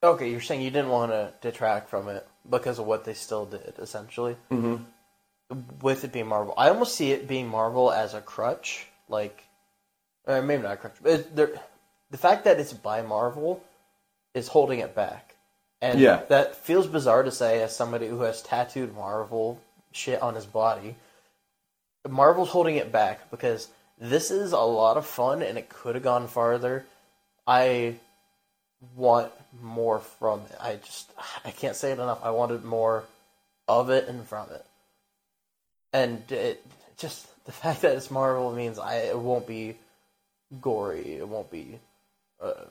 okay, 0.02 0.30
you're 0.30 0.40
saying 0.40 0.62
you 0.62 0.70
didn't 0.70 0.90
want 0.90 1.12
to 1.12 1.32
detract 1.40 1.88
from 1.88 2.08
it 2.08 2.26
because 2.48 2.78
of 2.78 2.86
what 2.86 3.04
they 3.04 3.14
still 3.14 3.46
did, 3.46 3.74
essentially. 3.78 4.36
Mm-hmm. 4.50 4.82
With 5.82 6.04
it 6.04 6.12
being 6.12 6.28
Marvel, 6.28 6.54
I 6.56 6.68
almost 6.68 6.94
see 6.94 7.10
it 7.10 7.26
being 7.26 7.48
Marvel 7.48 7.90
as 7.90 8.14
a 8.14 8.20
crutch, 8.20 8.86
like, 9.08 9.44
or 10.24 10.40
maybe 10.42 10.62
not 10.62 10.74
a 10.74 10.76
crutch, 10.76 10.94
but 11.02 11.12
it, 11.12 11.36
the 12.10 12.18
fact 12.18 12.44
that 12.44 12.60
it's 12.60 12.72
by 12.72 13.02
Marvel 13.02 13.62
is 14.32 14.48
holding 14.48 14.78
it 14.78 14.94
back. 14.94 15.34
And 15.82 15.98
Yeah. 15.98 16.22
that 16.28 16.54
feels 16.56 16.86
bizarre 16.86 17.22
to 17.22 17.32
say 17.32 17.62
as 17.62 17.74
somebody 17.74 18.06
who 18.06 18.20
has 18.20 18.42
tattooed 18.42 18.94
Marvel 18.94 19.60
shit 19.92 20.22
on 20.22 20.34
his 20.34 20.46
body. 20.46 20.94
Marvel's 22.08 22.50
holding 22.50 22.76
it 22.76 22.92
back 22.92 23.30
because 23.30 23.68
this 23.98 24.30
is 24.30 24.52
a 24.52 24.60
lot 24.60 24.96
of 24.96 25.06
fun 25.06 25.42
and 25.42 25.58
it 25.58 25.68
could 25.68 25.94
have 25.94 26.04
gone 26.04 26.28
farther. 26.28 26.86
I 27.46 27.96
want 28.96 29.32
more 29.60 30.00
from 30.00 30.40
it. 30.50 30.56
I 30.60 30.76
just 30.76 31.10
I 31.44 31.50
can't 31.50 31.76
say 31.76 31.90
it 31.92 31.98
enough. 31.98 32.20
I 32.22 32.30
wanted 32.30 32.64
more 32.64 33.04
of 33.68 33.90
it 33.90 34.08
and 34.08 34.26
from 34.26 34.48
it. 34.50 34.64
And 35.92 36.30
it 36.30 36.64
just 36.96 37.26
the 37.44 37.52
fact 37.60 37.82
that 37.82 37.96
it's 37.96 38.10
Marvel 38.10 38.52
means 38.52 38.78
I 38.78 38.96
it 38.96 39.18
won't 39.18 39.46
be 39.46 39.76
gory. 40.60 41.14
It 41.14 41.28
won't 41.28 41.50
be 41.50 41.78
uh, 42.40 42.64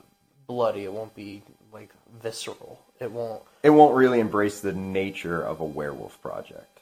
bloody. 0.46 0.84
It 0.84 0.92
won't 0.92 1.14
be 1.14 1.42
like 1.72 1.90
visceral. 2.22 2.80
It 2.98 3.10
won't. 3.10 3.42
It 3.62 3.70
won't 3.70 3.96
really 3.96 4.20
embrace 4.20 4.60
the 4.60 4.72
nature 4.72 5.42
of 5.42 5.60
a 5.60 5.64
werewolf 5.64 6.20
project. 6.20 6.80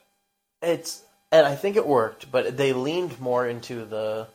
It's 0.62 1.02
and 1.30 1.46
I 1.46 1.54
think 1.54 1.76
it 1.76 1.86
worked, 1.86 2.30
but 2.32 2.56
they 2.56 2.72
leaned 2.72 3.20
more 3.20 3.46
into 3.46 3.84
the 3.84 4.28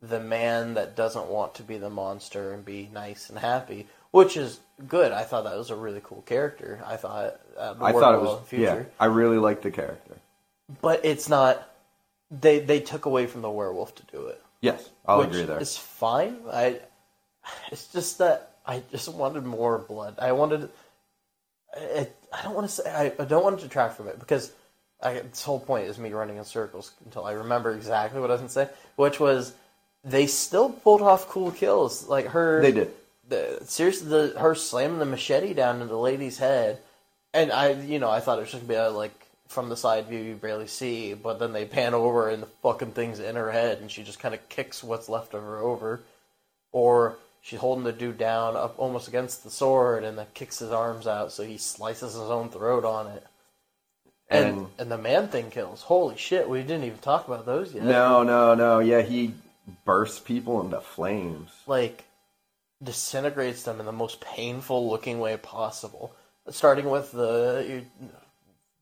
the 0.00 0.20
man 0.20 0.74
that 0.74 0.94
doesn't 0.96 1.26
want 1.26 1.56
to 1.56 1.62
be 1.62 1.76
the 1.76 1.90
monster 1.90 2.52
and 2.52 2.64
be 2.64 2.88
nice 2.92 3.28
and 3.30 3.38
happy, 3.38 3.86
which 4.10 4.36
is 4.36 4.60
good. 4.86 5.12
I 5.12 5.22
thought 5.22 5.44
that 5.44 5.56
was 5.56 5.70
a 5.70 5.76
really 5.76 6.00
cool 6.02 6.22
character. 6.22 6.80
I 6.86 6.96
thought 6.96 7.40
uh, 7.56 7.74
I 7.80 7.92
thought 7.92 8.14
it 8.14 8.20
was 8.20 8.52
yeah. 8.52 8.82
I 8.98 9.06
really 9.06 9.38
liked 9.38 9.62
the 9.62 9.70
character. 9.70 10.16
but 10.82 11.04
it's 11.04 11.28
not. 11.28 11.68
They 12.30 12.58
they 12.58 12.80
took 12.80 13.06
away 13.06 13.26
from 13.26 13.42
the 13.42 13.50
werewolf 13.50 13.94
to 13.96 14.02
do 14.12 14.26
it. 14.26 14.42
Yes, 14.60 14.90
I'll 15.06 15.18
which 15.20 15.28
agree 15.28 15.42
there. 15.44 15.60
is 15.60 15.76
fine. 15.76 16.38
I. 16.50 16.80
It's 17.72 17.86
just 17.88 18.18
that 18.18 18.56
I 18.66 18.82
just 18.90 19.08
wanted 19.08 19.44
more 19.44 19.78
blood. 19.78 20.16
I 20.18 20.32
wanted. 20.32 20.68
It, 21.76 22.14
I 22.32 22.42
don't 22.42 22.54
want 22.54 22.66
to 22.68 22.72
say. 22.74 22.90
I, 22.90 23.22
I 23.22 23.24
don't 23.24 23.42
want 23.42 23.58
to 23.58 23.64
detract 23.64 23.96
from 23.96 24.08
it 24.08 24.18
because 24.18 24.52
I, 25.02 25.14
this 25.20 25.42
whole 25.42 25.60
point 25.60 25.86
is 25.86 25.98
me 25.98 26.10
running 26.12 26.36
in 26.36 26.44
circles 26.44 26.92
until 27.04 27.24
I 27.24 27.32
remember 27.32 27.74
exactly 27.74 28.20
what 28.20 28.30
I 28.30 28.34
was 28.34 28.40
going 28.40 28.48
to 28.48 28.54
say, 28.54 28.68
which 28.96 29.18
was 29.20 29.54
they 30.04 30.26
still 30.26 30.70
pulled 30.70 31.02
off 31.02 31.28
cool 31.28 31.50
kills. 31.50 32.06
Like 32.08 32.26
her, 32.26 32.60
They 32.60 32.72
did. 32.72 32.92
The, 33.28 33.58
seriously, 33.64 34.08
the 34.08 34.34
her 34.38 34.54
slamming 34.54 34.98
the 34.98 35.04
machete 35.04 35.52
down 35.54 35.76
into 35.76 35.86
the 35.86 35.98
lady's 35.98 36.38
head, 36.38 36.80
and 37.34 37.52
I, 37.52 37.72
you 37.72 37.98
know, 37.98 38.10
I 38.10 38.20
thought 38.20 38.38
it 38.38 38.42
was 38.42 38.50
just 38.52 38.66
gonna 38.66 38.80
be 38.80 38.86
a, 38.86 38.90
like 38.90 39.12
from 39.48 39.68
the 39.68 39.76
side 39.76 40.06
view 40.06 40.18
you 40.18 40.34
barely 40.34 40.66
see, 40.66 41.14
but 41.14 41.38
then 41.38 41.52
they 41.52 41.64
pan 41.64 41.94
over 41.94 42.28
and 42.30 42.42
the 42.42 42.46
fucking 42.62 42.92
thing's 42.92 43.18
in 43.20 43.36
her 43.36 43.50
head, 43.50 43.78
and 43.78 43.90
she 43.90 44.02
just 44.02 44.18
kind 44.18 44.34
of 44.34 44.48
kicks 44.48 44.82
what's 44.82 45.08
left 45.08 45.34
of 45.34 45.42
her 45.42 45.58
over, 45.58 46.02
or 46.72 47.16
she's 47.42 47.58
holding 47.60 47.84
the 47.84 47.92
dude 47.92 48.18
down 48.18 48.56
up 48.56 48.74
almost 48.78 49.08
against 49.08 49.44
the 49.44 49.50
sword, 49.50 50.04
and 50.04 50.16
then 50.18 50.26
kicks 50.34 50.58
his 50.58 50.70
arms 50.70 51.06
out, 51.06 51.32
so 51.32 51.42
he 51.44 51.56
slices 51.58 52.12
his 52.12 52.22
own 52.30 52.48
throat 52.50 52.84
on 52.84 53.06
it. 53.08 53.26
And, 54.30 54.44
And- 54.58 54.66
and 54.78 54.90
the 54.90 54.98
man 54.98 55.28
thing 55.28 55.50
kills. 55.50 55.82
Holy 55.82 56.16
shit, 56.16 56.48
we 56.48 56.60
didn't 56.62 56.84
even 56.84 56.98
talk 56.98 57.26
about 57.26 57.46
those 57.46 57.72
yet. 57.74 57.84
No, 57.84 58.22
no, 58.22 58.54
no. 58.54 58.78
Yeah, 58.80 59.00
he 59.02 59.32
bursts 59.86 60.18
people 60.20 60.60
into 60.62 60.80
flames. 60.80 61.50
like 61.66 62.04
disintegrates 62.82 63.62
them 63.62 63.80
in 63.80 63.86
the 63.86 63.92
most 63.92 64.20
painful 64.20 64.88
looking 64.88 65.18
way 65.18 65.36
possible. 65.36 66.14
Starting 66.50 66.88
with 66.88 67.12
the 67.12 67.82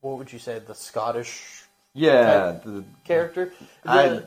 what 0.01 0.17
would 0.17 0.31
you 0.31 0.39
say 0.39 0.59
the 0.59 0.75
Scottish 0.75 1.63
Yeah, 1.93 2.59
the, 2.63 2.83
character? 3.03 3.51
I 3.85 4.21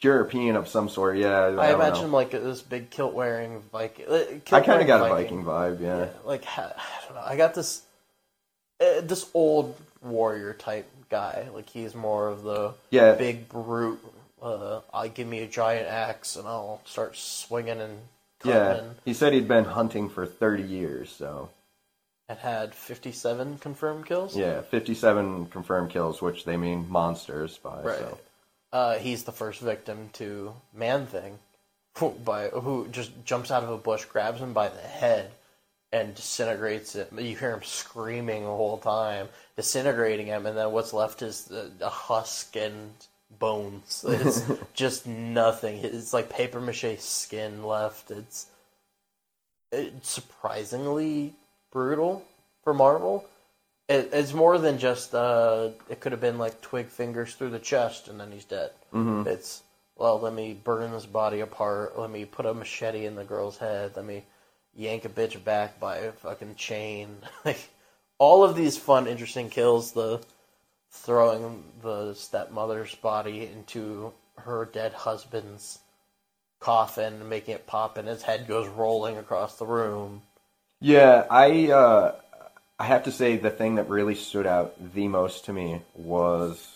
European 0.00 0.56
of 0.56 0.68
some 0.68 0.88
sort. 0.88 1.16
Yeah, 1.18 1.38
I, 1.38 1.68
I, 1.70 1.74
imagine 1.74 2.10
know. 2.10 2.16
like 2.16 2.30
this 2.30 2.62
big 2.62 2.90
kilt 2.90 3.14
wearing 3.14 3.60
Viking. 3.72 4.06
uh, 4.08 4.24
I 4.52 4.60
kind 4.60 4.80
of 4.80 4.86
got 4.86 5.04
a 5.04 5.08
Viking 5.08 5.44
vibe. 5.44 5.80
Yeah. 5.80 5.98
Yeah, 5.98 6.08
like 6.24 6.44
I 6.56 6.72
don't 7.06 7.14
know. 7.16 7.22
I 7.24 7.36
got 7.36 7.54
this 7.54 7.82
uh, 8.80 9.00
this 9.02 9.28
old 9.34 9.76
warrior 10.02 10.54
type 10.54 10.88
guy. 11.10 11.48
Like 11.52 11.68
he's 11.68 11.94
more 11.94 12.28
of 12.28 12.42
the 12.42 12.74
Yeah. 12.90 13.14
big 13.14 13.48
brute. 13.48 14.00
Uh, 14.40 14.80
I 14.94 15.08
give 15.08 15.26
me 15.26 15.40
a 15.40 15.48
giant 15.48 15.88
axe 15.88 16.36
and 16.36 16.46
I'll 16.46 16.80
start 16.84 17.16
swinging 17.16 17.80
and 17.80 17.98
Yeah, 18.44 18.82
he 19.04 19.14
said 19.14 19.32
he'd 19.32 19.48
been 19.48 19.64
hunting 19.64 20.08
for 20.08 20.24
30 20.26 20.62
years, 20.62 21.10
so 21.10 21.50
And 22.28 22.38
had 22.38 22.74
fifty 22.74 23.10
seven 23.12 23.58
confirmed 23.58 24.06
kills. 24.06 24.36
yeah, 24.36 24.60
57 24.62 25.46
confirmed 25.46 25.90
kills, 25.90 26.20
which 26.22 26.44
they 26.44 26.56
mean 26.56 26.86
monsters 26.88 27.58
by. 27.58 27.82
Right. 27.82 27.98
So. 27.98 28.18
Uh, 28.72 28.98
he's 28.98 29.24
the 29.24 29.32
first 29.32 29.60
victim 29.60 30.10
to 30.14 30.54
Man 30.74 31.06
Thing, 31.06 31.38
who, 31.96 32.10
by 32.10 32.48
who 32.48 32.86
just 32.88 33.10
jumps 33.24 33.50
out 33.50 33.64
of 33.64 33.70
a 33.70 33.78
bush, 33.78 34.04
grabs 34.04 34.40
him 34.40 34.52
by 34.52 34.68
the 34.68 34.80
head, 34.80 35.30
and 35.90 36.14
disintegrates 36.14 36.94
it. 36.94 37.10
You 37.12 37.34
hear 37.34 37.54
him 37.54 37.62
screaming 37.64 38.42
the 38.42 38.50
whole 38.50 38.76
time, 38.78 39.28
disintegrating 39.56 40.26
him, 40.26 40.44
and 40.44 40.56
then 40.56 40.70
what's 40.70 40.92
left 40.92 41.22
is 41.22 41.44
the, 41.46 41.70
the 41.78 41.88
husk 41.88 42.54
and 42.56 42.92
bones. 43.30 44.04
It's 44.08 44.42
just 44.74 45.06
nothing. 45.06 45.78
It's 45.82 46.12
like 46.12 46.28
paper 46.30 46.60
mache 46.60 46.98
skin 47.00 47.62
left. 47.62 48.10
It's, 48.10 48.46
it's 49.72 50.10
surprisingly 50.10 51.34
brutal 51.70 52.24
for 52.64 52.72
Marvel. 52.74 53.26
It, 53.88 54.10
it's 54.12 54.34
more 54.34 54.58
than 54.58 54.78
just. 54.78 55.14
Uh, 55.14 55.70
it 55.88 56.00
could 56.00 56.12
have 56.12 56.20
been 56.20 56.38
like 56.38 56.60
twig 56.60 56.88
fingers 56.88 57.34
through 57.34 57.50
the 57.50 57.58
chest, 57.58 58.08
and 58.08 58.20
then 58.20 58.30
he's 58.32 58.44
dead. 58.44 58.70
Mhm. 58.92 59.26
It's 59.26 59.62
well, 59.96 60.20
let 60.20 60.32
me 60.32 60.54
burn 60.54 60.92
this 60.92 61.06
body 61.06 61.40
apart. 61.40 61.98
Let 61.98 62.10
me 62.10 62.24
put 62.24 62.46
a 62.46 62.54
machete 62.54 63.04
in 63.06 63.16
the 63.16 63.24
girl's 63.24 63.58
head. 63.58 63.92
Let 63.96 64.04
me 64.04 64.24
yank 64.74 65.04
a 65.04 65.08
bitch 65.08 65.42
back 65.42 65.80
by 65.80 65.98
a 65.98 66.12
fucking 66.12 66.54
chain. 66.56 67.16
Like 67.44 67.68
all 68.18 68.42
of 68.44 68.56
these 68.56 68.76
fun, 68.76 69.06
interesting 69.06 69.48
kills. 69.48 69.92
The 69.92 70.20
throwing 70.90 71.64
the 71.82 72.14
stepmother's 72.14 72.94
body 72.94 73.48
into 73.52 74.12
her 74.38 74.64
dead 74.64 74.92
husband's 74.92 75.78
coffin, 76.60 77.28
making 77.28 77.54
it 77.54 77.66
pop, 77.66 77.96
and 77.96 78.08
his 78.08 78.22
head 78.22 78.46
goes 78.46 78.68
rolling 78.68 79.16
across 79.16 79.56
the 79.56 79.66
room. 79.66 80.22
Yeah, 80.80 81.26
I 81.30 81.70
uh, 81.70 82.14
I 82.78 82.84
have 82.86 83.04
to 83.04 83.12
say 83.12 83.36
the 83.36 83.50
thing 83.50 83.76
that 83.76 83.88
really 83.88 84.14
stood 84.14 84.46
out 84.46 84.74
the 84.94 85.08
most 85.08 85.46
to 85.46 85.52
me 85.52 85.82
was 85.94 86.66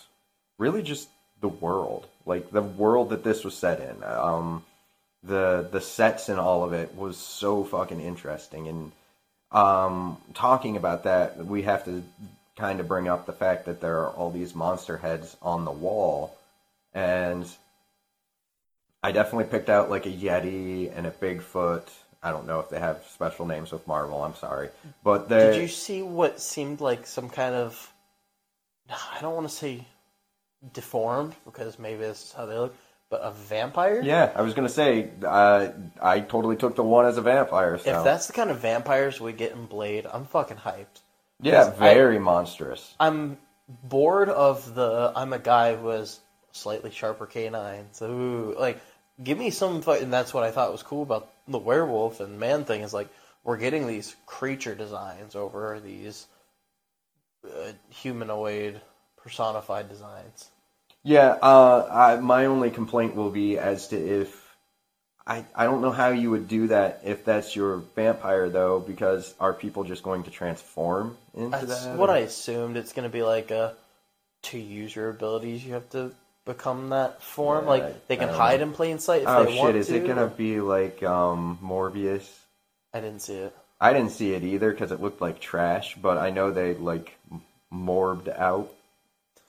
really 0.57 0.83
just 0.83 1.09
the 1.41 1.47
world, 1.47 2.07
like 2.25 2.51
the 2.51 2.61
world 2.61 3.09
that 3.09 3.23
this 3.23 3.43
was 3.43 3.55
set 3.55 3.79
in. 3.79 4.03
Um, 4.03 4.63
the 5.23 5.67
the 5.71 5.81
sets 5.81 6.27
and 6.29 6.39
all 6.39 6.63
of 6.63 6.73
it 6.73 6.95
was 6.95 7.17
so 7.17 7.63
fucking 7.63 8.01
interesting. 8.01 8.67
And 8.67 8.91
um, 9.51 10.17
talking 10.33 10.75
about 10.75 11.03
that, 11.03 11.45
we 11.45 11.61
have 11.61 11.85
to 11.85 12.03
kind 12.55 12.79
of 12.79 12.87
bring 12.87 13.07
up 13.07 13.25
the 13.25 13.33
fact 13.33 13.65
that 13.65 13.81
there 13.81 13.99
are 13.99 14.09
all 14.11 14.29
these 14.31 14.53
monster 14.53 14.97
heads 14.97 15.35
on 15.41 15.65
the 15.65 15.71
wall, 15.71 16.37
and 16.93 17.45
I 19.01 19.11
definitely 19.11 19.45
picked 19.45 19.69
out 19.69 19.89
like 19.89 20.05
a 20.05 20.11
Yeti 20.11 20.95
and 20.95 21.07
a 21.07 21.11
Bigfoot. 21.11 21.87
I 22.21 22.31
don't 22.31 22.47
know 22.47 22.59
if 22.59 22.69
they 22.69 22.79
have 22.79 23.03
special 23.11 23.45
names 23.45 23.71
with 23.71 23.85
Marvel. 23.87 24.23
I'm 24.23 24.35
sorry, 24.35 24.69
but 25.03 25.27
Did 25.27 25.61
you 25.61 25.67
see 25.67 26.01
what 26.01 26.39
seemed 26.39 26.79
like 26.79 27.05
some 27.05 27.29
kind 27.29 27.55
of 27.55 27.91
I 28.89 29.21
don't 29.21 29.35
want 29.35 29.47
to 29.47 29.53
say 29.53 29.85
deformed 30.73 31.35
because 31.45 31.79
maybe 31.79 31.99
this 31.99 32.25
is 32.25 32.31
how 32.33 32.45
they 32.45 32.57
look, 32.57 32.75
but 33.09 33.21
a 33.21 33.31
vampire? 33.31 34.01
Yeah, 34.01 34.31
I 34.35 34.41
was 34.41 34.53
gonna 34.53 34.69
say 34.69 35.09
uh, 35.25 35.69
I 36.01 36.19
totally 36.21 36.55
took 36.55 36.75
the 36.75 36.83
one 36.83 37.05
as 37.05 37.17
a 37.17 37.21
vampire. 37.21 37.77
So. 37.77 37.97
If 37.97 38.03
that's 38.03 38.27
the 38.27 38.33
kind 38.33 38.49
of 38.49 38.59
vampires 38.59 39.19
we 39.19 39.33
get 39.33 39.53
in 39.53 39.65
Blade, 39.65 40.05
I'm 40.11 40.25
fucking 40.25 40.57
hyped. 40.57 41.01
Yeah, 41.43 41.65
'cause 41.65 41.79
I- 41.81 42.03
very 42.03 42.19
monstrous. 42.19 42.95
I'm 42.99 43.37
bored 43.69 44.29
of 44.29 44.75
the 44.75 45.13
I'm 45.15 45.33
a 45.33 45.39
guy 45.39 45.75
who 45.75 45.89
has 45.89 46.19
slightly 46.53 46.91
sharper 46.91 47.27
canines. 47.27 48.01
Ooh, 48.01 48.55
like 48.57 48.79
give 49.23 49.37
me 49.37 49.51
some 49.51 49.81
fu- 49.81 49.91
and 49.91 50.13
that's 50.13 50.33
what 50.33 50.43
I 50.43 50.51
thought 50.51 50.71
was 50.71 50.83
cool 50.83 51.03
about 51.03 51.29
the 51.47 51.59
werewolf 51.59 52.19
and 52.21 52.39
man 52.39 52.65
thing 52.65 52.81
is 52.81 52.93
like 52.93 53.09
we're 53.43 53.57
getting 53.57 53.87
these 53.87 54.15
creature 54.25 54.75
designs 54.75 55.35
over 55.35 55.79
these 55.79 56.27
uh, 57.47 57.73
humanoid 57.89 58.81
personified 59.17 59.89
designs. 59.89 60.49
Yeah, 61.03 61.37
uh, 61.41 61.87
I, 61.91 62.15
my 62.17 62.45
only 62.45 62.71
complaint 62.71 63.15
will 63.15 63.31
be 63.31 63.57
as 63.57 63.87
to 63.89 63.97
if 63.97 64.42
I 65.25 65.45
I 65.55 65.63
don't 65.65 65.81
know 65.81 65.91
how 65.91 66.09
you 66.09 66.31
would 66.31 66.47
do 66.47 66.67
that 66.67 67.01
if 67.05 67.23
that's 67.25 67.55
your 67.55 67.77
vampire 67.95 68.49
though, 68.49 68.79
because 68.79 69.33
are 69.39 69.53
people 69.53 69.83
just 69.83 70.03
going 70.03 70.23
to 70.23 70.31
transform 70.31 71.17
into 71.33 71.65
That's 71.65 71.85
that? 71.85 71.97
what 71.97 72.09
I 72.09 72.19
assumed. 72.19 72.75
It's 72.77 72.93
going 72.93 73.09
to 73.09 73.13
be 73.13 73.23
like 73.23 73.51
a 73.51 73.75
to 74.43 74.59
use 74.59 74.93
your 74.95 75.09
abilities, 75.09 75.65
you 75.65 75.73
have 75.73 75.89
to 75.91 76.11
become 76.45 76.89
that 76.89 77.21
form. 77.23 77.63
Yeah, 77.63 77.69
like 77.69 78.07
they 78.07 78.15
I 78.15 78.17
can 78.17 78.27
don't 78.27 78.37
hide 78.37 78.59
know. 78.59 78.67
in 78.67 78.73
plain 78.73 78.99
sight 78.99 79.21
if 79.21 79.29
Oh 79.29 79.45
they 79.45 79.57
want 79.57 79.69
shit! 79.73 79.75
Is 79.77 79.87
to. 79.87 79.95
it 79.95 80.07
gonna 80.07 80.27
be 80.27 80.59
like 80.59 81.01
um, 81.03 81.57
Morbius? 81.63 82.27
I 82.93 82.99
didn't 82.99 83.21
see 83.21 83.35
it. 83.35 83.55
I 83.79 83.93
didn't 83.93 84.11
see 84.11 84.33
it 84.33 84.43
either 84.43 84.71
because 84.71 84.91
it 84.91 85.01
looked 85.01 85.21
like 85.21 85.39
trash, 85.39 85.95
but 86.01 86.17
I 86.17 86.29
know 86.29 86.51
they 86.51 86.73
like 86.73 87.17
morbed 87.73 88.27
out 88.37 88.69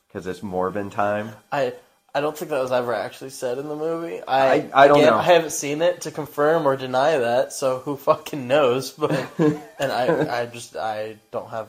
because 0.07 0.27
it's 0.27 0.41
Morbin 0.41 0.91
time. 0.91 1.33
I 1.53 1.75
I 2.15 2.21
don't 2.21 2.37
think 2.37 2.51
that 2.53 2.61
was 2.61 2.71
ever 2.73 2.95
actually 2.95 3.31
said 3.31 3.59
in 3.59 3.69
the 3.69 3.75
movie. 3.77 4.23
I 4.23 4.47
I- 4.55 4.71
I 4.85 4.89
don't 4.89 4.99
again, 4.99 5.13
know. 5.13 5.19
I 5.19 5.23
haven't 5.23 5.51
seen 5.51 5.83
it 5.83 6.03
to 6.03 6.11
confirm 6.11 6.67
or 6.67 6.77
deny 6.77 7.19
that, 7.19 7.53
so 7.53 7.81
who 7.81 7.97
fucking 8.09 8.47
knows? 8.47 8.91
But 8.93 9.11
and 9.39 9.93
I 9.93 10.43
I 10.43 10.47
just 10.47 10.77
I 10.77 11.17
don't 11.33 11.51
have 11.51 11.69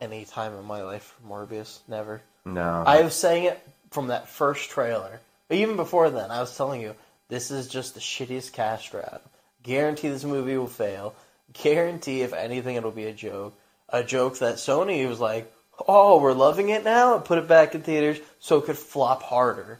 any 0.00 0.24
time 0.24 0.54
in 0.54 0.64
my 0.64 0.82
life 0.82 1.14
for 1.22 1.28
Morbius. 1.46 1.78
Never. 1.88 2.22
No, 2.44 2.84
I 2.86 3.02
was 3.02 3.14
saying 3.14 3.44
it 3.44 3.60
from 3.90 4.08
that 4.08 4.28
first 4.28 4.70
trailer. 4.70 5.20
Even 5.50 5.76
before 5.76 6.10
then, 6.10 6.30
I 6.30 6.40
was 6.40 6.56
telling 6.56 6.80
you 6.80 6.94
this 7.28 7.50
is 7.50 7.68
just 7.68 7.94
the 7.94 8.00
shittiest 8.00 8.52
cash 8.52 8.90
grab. 8.90 9.20
Guarantee 9.62 10.08
this 10.08 10.24
movie 10.24 10.56
will 10.56 10.66
fail. 10.68 11.14
Guarantee 11.52 12.22
if 12.22 12.32
anything 12.32 12.76
it'll 12.76 12.90
be 12.92 13.06
a 13.06 13.12
joke. 13.12 13.58
A 13.88 14.02
joke 14.02 14.38
that 14.38 14.56
Sony 14.56 15.08
was 15.08 15.20
like, 15.20 15.52
"Oh, 15.86 16.20
we're 16.20 16.32
loving 16.32 16.68
it 16.68 16.84
now," 16.84 17.14
and 17.14 17.24
put 17.24 17.38
it 17.38 17.48
back 17.48 17.74
in 17.74 17.82
theaters 17.82 18.18
so 18.40 18.58
it 18.58 18.66
could 18.66 18.78
flop 18.78 19.22
harder. 19.22 19.78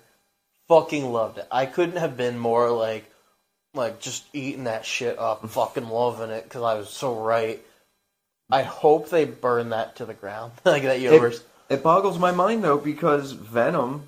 Fucking 0.69 1.13
loved 1.13 1.39
it. 1.39 1.47
I 1.51 1.67
couldn't 1.67 1.99
have 1.99 2.17
been 2.17 2.39
more 2.39 2.71
like, 2.71 3.11
like 3.75 4.01
just 4.01 4.25
eating 4.33 4.65
that 4.65 4.85
shit 4.85 5.19
up, 5.19 5.39
mm-hmm. 5.39 5.49
fucking 5.49 5.89
loving 5.89 6.31
it 6.31 6.45
because 6.45 6.63
I 6.63 6.75
was 6.75 6.89
so 6.89 7.15
right. 7.21 7.61
I 8.51 8.63
hope 8.63 9.11
they 9.11 9.25
burn 9.25 9.71
that 9.71 9.97
to 9.97 10.07
the 10.07 10.15
ground, 10.15 10.53
like 10.65 10.83
that 10.83 11.01
universe. 11.01 11.43
It, 11.69 11.75
it 11.75 11.83
boggles 11.83 12.19
my 12.19 12.33
mind 12.33 12.65
though 12.65 12.79
because 12.79 13.33
Venom 13.33 14.05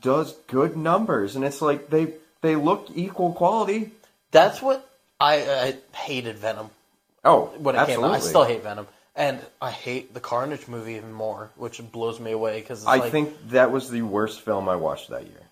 does 0.00 0.32
good 0.46 0.76
numbers, 0.76 1.36
and 1.36 1.44
it's 1.44 1.62
like 1.62 1.90
they 1.90 2.14
they 2.40 2.56
look 2.56 2.88
equal 2.94 3.32
quality. 3.32 3.92
That's 4.30 4.62
what 4.62 4.88
I, 5.20 5.36
I 5.36 5.96
hated 5.96 6.38
Venom 6.38 6.70
Oh, 7.24 7.52
when 7.58 7.76
it 7.76 7.78
absolutely. 7.78 8.04
came 8.04 8.14
out. 8.14 8.16
I 8.16 8.20
still 8.20 8.44
hate 8.44 8.62
Venom, 8.62 8.86
and 9.14 9.40
I 9.60 9.70
hate 9.70 10.14
the 10.14 10.20
Carnage 10.20 10.68
movie 10.68 10.94
even 10.94 11.12
more, 11.12 11.50
which 11.56 11.80
blows 11.92 12.18
me 12.18 12.32
away 12.32 12.60
because 12.60 12.86
I 12.86 12.96
like, 12.96 13.12
think 13.12 13.50
that 13.50 13.70
was 13.70 13.90
the 13.90 14.02
worst 14.02 14.40
film 14.40 14.68
I 14.68 14.76
watched 14.76 15.10
that 15.10 15.26
year. 15.26 15.42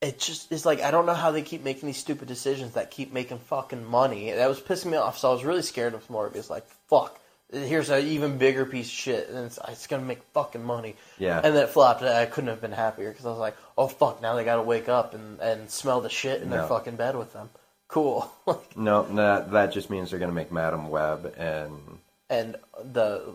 it 0.00 0.18
just 0.20 0.52
is 0.52 0.64
like 0.64 0.80
I 0.80 0.90
don't 0.90 1.06
know 1.06 1.14
how 1.14 1.30
they 1.32 1.42
keep 1.42 1.64
making 1.64 1.86
these 1.88 1.96
stupid 1.96 2.28
decisions 2.28 2.74
that 2.74 2.90
keep 2.90 3.12
making 3.12 3.38
fucking 3.38 3.84
money. 3.84 4.30
That 4.30 4.48
was 4.48 4.60
pissing 4.60 4.92
me 4.92 4.96
off. 4.96 5.18
So 5.18 5.30
I 5.30 5.32
was 5.32 5.44
really 5.44 5.62
scared 5.62 5.94
of 5.94 6.06
Morbius. 6.08 6.48
Like 6.48 6.66
fuck, 6.88 7.18
here's 7.50 7.90
an 7.90 8.06
even 8.06 8.38
bigger 8.38 8.64
piece 8.64 8.86
of 8.86 8.92
shit, 8.92 9.28
and 9.28 9.46
it's, 9.46 9.58
it's 9.68 9.86
gonna 9.88 10.04
make 10.04 10.22
fucking 10.34 10.62
money. 10.62 10.94
Yeah. 11.18 11.40
And 11.42 11.56
then 11.56 11.64
it 11.64 11.70
flopped. 11.70 12.02
I 12.02 12.26
couldn't 12.26 12.50
have 12.50 12.60
been 12.60 12.72
happier 12.72 13.10
because 13.10 13.26
I 13.26 13.30
was 13.30 13.38
like, 13.40 13.56
oh 13.76 13.88
fuck, 13.88 14.22
now 14.22 14.36
they 14.36 14.44
gotta 14.44 14.62
wake 14.62 14.88
up 14.88 15.14
and 15.14 15.40
and 15.40 15.68
smell 15.70 16.00
the 16.00 16.08
shit 16.08 16.40
in 16.42 16.50
their 16.50 16.66
fucking 16.68 16.94
bed 16.96 17.16
with 17.16 17.32
them. 17.32 17.50
Cool. 17.88 18.30
No, 18.76 19.02
that 19.16 19.50
that 19.50 19.72
just 19.72 19.90
means 19.90 20.10
they're 20.10 20.20
gonna 20.20 20.30
make 20.32 20.52
Madame 20.52 20.88
Web 20.88 21.34
and 21.36 21.98
and 22.30 22.56
the 22.84 23.34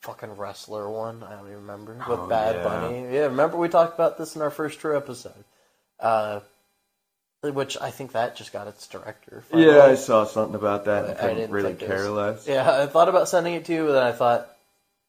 fucking 0.00 0.36
wrestler 0.36 0.90
one. 0.90 1.22
I 1.22 1.30
don't 1.32 1.46
even 1.46 1.58
remember 1.62 1.94
with 2.08 2.18
Oh, 2.18 2.26
Bad 2.26 2.56
yeah. 2.56 2.62
Bunny. 2.64 3.14
Yeah, 3.14 3.24
remember 3.26 3.56
we 3.56 3.68
talked 3.68 3.94
about 3.94 4.18
this 4.18 4.34
in 4.36 4.42
our 4.42 4.50
first 4.50 4.80
true 4.80 4.96
episode. 4.96 5.44
Uh, 6.00 6.40
which 7.42 7.76
I 7.80 7.90
think 7.90 8.12
that 8.12 8.36
just 8.36 8.52
got 8.52 8.68
its 8.68 8.86
director. 8.86 9.42
finally. 9.50 9.68
yeah, 9.68 9.82
I 9.84 9.94
saw 9.96 10.24
something 10.24 10.54
about 10.54 10.84
that. 10.84 11.04
and 11.04 11.12
I 11.12 11.20
couldn't 11.20 11.36
didn't 11.38 11.50
really 11.52 11.74
care 11.74 12.08
less. 12.08 12.46
Yeah, 12.46 12.82
I 12.82 12.86
thought 12.86 13.08
about 13.08 13.28
sending 13.28 13.54
it 13.54 13.64
to 13.64 13.72
you, 13.72 13.86
but 13.86 13.92
then 13.94 14.02
I 14.04 14.12
thought 14.12 14.48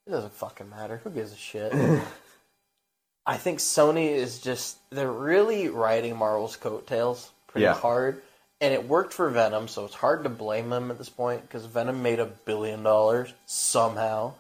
it 0.07 0.12
doesn't 0.12 0.33
fucking 0.33 0.69
matter. 0.69 0.99
Who 1.03 1.12
gives 1.12 1.31
a 1.31 1.36
shit? 1.36 1.71
I 3.25 3.38
think 3.38 3.59
Sony 3.59 4.09
is 4.12 4.39
just 4.39 4.77
they're 4.89 5.12
really 5.12 5.69
riding 5.69 6.15
Marvel's 6.17 6.55
coattails 6.55 7.31
pretty 7.47 7.63
Yeah. 7.63 7.73
hard, 7.75 8.21
and 8.63 8.73
it 8.73 8.88
worked 8.88 9.12
for 9.12 9.30
Venom, 9.30 9.67
so 9.67 9.84
it's 9.84 9.93
hard 9.93 10.23
to 10.23 10.30
blame 10.30 10.69
them 10.69 10.89
at 10.89 10.97
this 10.97 11.10
point 11.10 11.41
because 11.41 11.65
Venom 11.65 12.02
made 12.02 12.21
a 12.21 12.26
billion 12.26 12.82
dollars 12.82 13.34
somehow. 13.45 14.36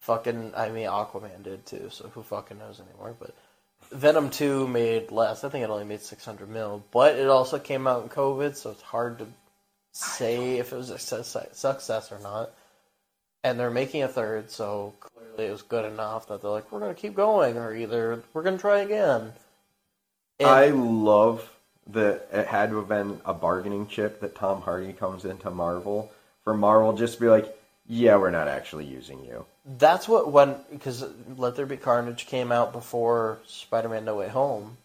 Fucking, 0.00 0.54
I 0.56 0.70
mean, 0.70 0.88
Aquaman 0.88 1.44
did 1.44 1.64
too, 1.66 1.88
so 1.92 2.08
who 2.08 2.24
fucking 2.24 2.58
knows 2.58 2.80
anymore? 2.80 3.14
But 3.20 3.32
Venom 3.92 4.30
Two 4.30 4.66
made 4.66 5.12
less. 5.12 5.44
I 5.44 5.50
think 5.50 5.62
it 5.62 5.70
only 5.70 5.84
made 5.84 6.02
six 6.02 6.24
hundred 6.24 6.48
mil, 6.48 6.82
but 6.90 7.14
it 7.14 7.28
also 7.28 7.60
came 7.60 7.86
out 7.86 8.02
in 8.02 8.08
COVID, 8.08 8.56
so 8.56 8.70
it's 8.70 8.82
hard 8.82 9.20
to 9.20 9.28
say 9.92 10.58
if 10.58 10.72
it 10.72 10.76
was 10.76 10.90
a 10.90 10.98
success, 10.98 12.10
or 12.10 12.18
not. 12.18 12.50
And 13.44 13.58
they're 13.58 13.70
making 13.70 14.02
a 14.02 14.08
third, 14.08 14.50
so 14.50 14.94
clearly 14.98 15.46
it 15.46 15.52
was 15.52 15.62
good 15.62 15.84
enough 15.84 16.26
that 16.26 16.42
they're 16.42 16.50
like, 16.50 16.72
we're 16.72 16.80
to 16.88 17.00
keep 17.00 17.14
going, 17.14 17.56
or 17.56 17.72
either 17.72 18.20
we're 18.34 18.42
to 18.42 18.58
try 18.58 18.80
again. 18.80 19.32
And 20.40 20.48
I 20.48 20.70
love 20.70 21.48
that 21.92 22.28
it 22.32 22.46
had 22.46 22.70
to 22.70 22.76
have 22.76 22.88
been 22.88 23.20
a 23.24 23.34
bargaining 23.34 23.86
chip 23.86 24.20
that 24.20 24.34
Tom 24.34 24.62
Hardy 24.62 24.92
comes 24.92 25.24
into 25.24 25.50
Marvel 25.50 26.10
for 26.44 26.54
Marvel 26.54 26.92
just 26.92 27.14
to 27.14 27.20
be 27.20 27.28
like, 27.28 27.56
yeah, 27.86 28.16
we're 28.16 28.30
not 28.30 28.48
actually 28.48 28.86
using 28.86 29.24
you. 29.24 29.44
that's 29.78 30.08
what 30.08 30.30
when 30.32 30.56
because 30.72 31.04
Let 31.36 31.56
There 31.56 31.66
Be 31.66 31.76
Carnage 31.76 32.26
came 32.26 32.52
out 32.52 32.72
before 32.72 33.38
Spider-Man: 33.46 34.04
No 34.04 34.16
Way 34.16 34.28
Home 34.28 34.76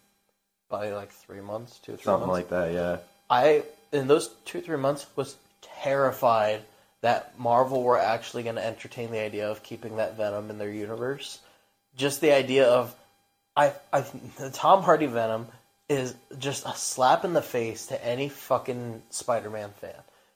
by 0.69 0.91
like 0.91 1.11
three 1.11 1.41
months, 1.41 1.79
two 1.79 1.93
or 1.93 1.97
three 1.97 2.03
Something 2.05 2.27
months. 2.27 2.49
like 2.49 2.49
that, 2.49 2.73
yeah. 2.73 2.97
I 3.29 3.63
in 3.91 4.07
those 4.07 4.29
two 4.45 4.61
three 4.61 4.77
months 4.77 5.05
was 5.15 5.35
terrified 5.61 6.61
that 7.01 7.37
Marvel 7.39 7.83
were 7.83 7.99
actually 7.99 8.43
going 8.43 8.56
to 8.56 8.65
entertain 8.65 9.12
the 9.12 9.19
idea 9.19 9.49
of 9.51 9.62
keeping 9.62 9.97
that 9.97 10.17
Venom 10.17 10.49
in 10.49 10.58
their 10.58 10.71
universe. 10.71 11.39
Just 11.95 12.19
the 12.21 12.31
idea 12.31 12.67
of 12.67 12.95
I 13.56 13.73
I 13.93 14.01
the 14.37 14.49
Tom 14.49 14.81
Hardy 14.83 15.06
Venom 15.06 15.47
is 15.90 16.15
just 16.40 16.65
a 16.65 16.73
slap 16.75 17.23
in 17.25 17.33
the 17.33 17.42
face 17.42 17.88
to 17.88 18.06
any 18.06 18.29
fucking 18.29 19.02
Spider-Man 19.10 19.71
fan. 19.81 19.94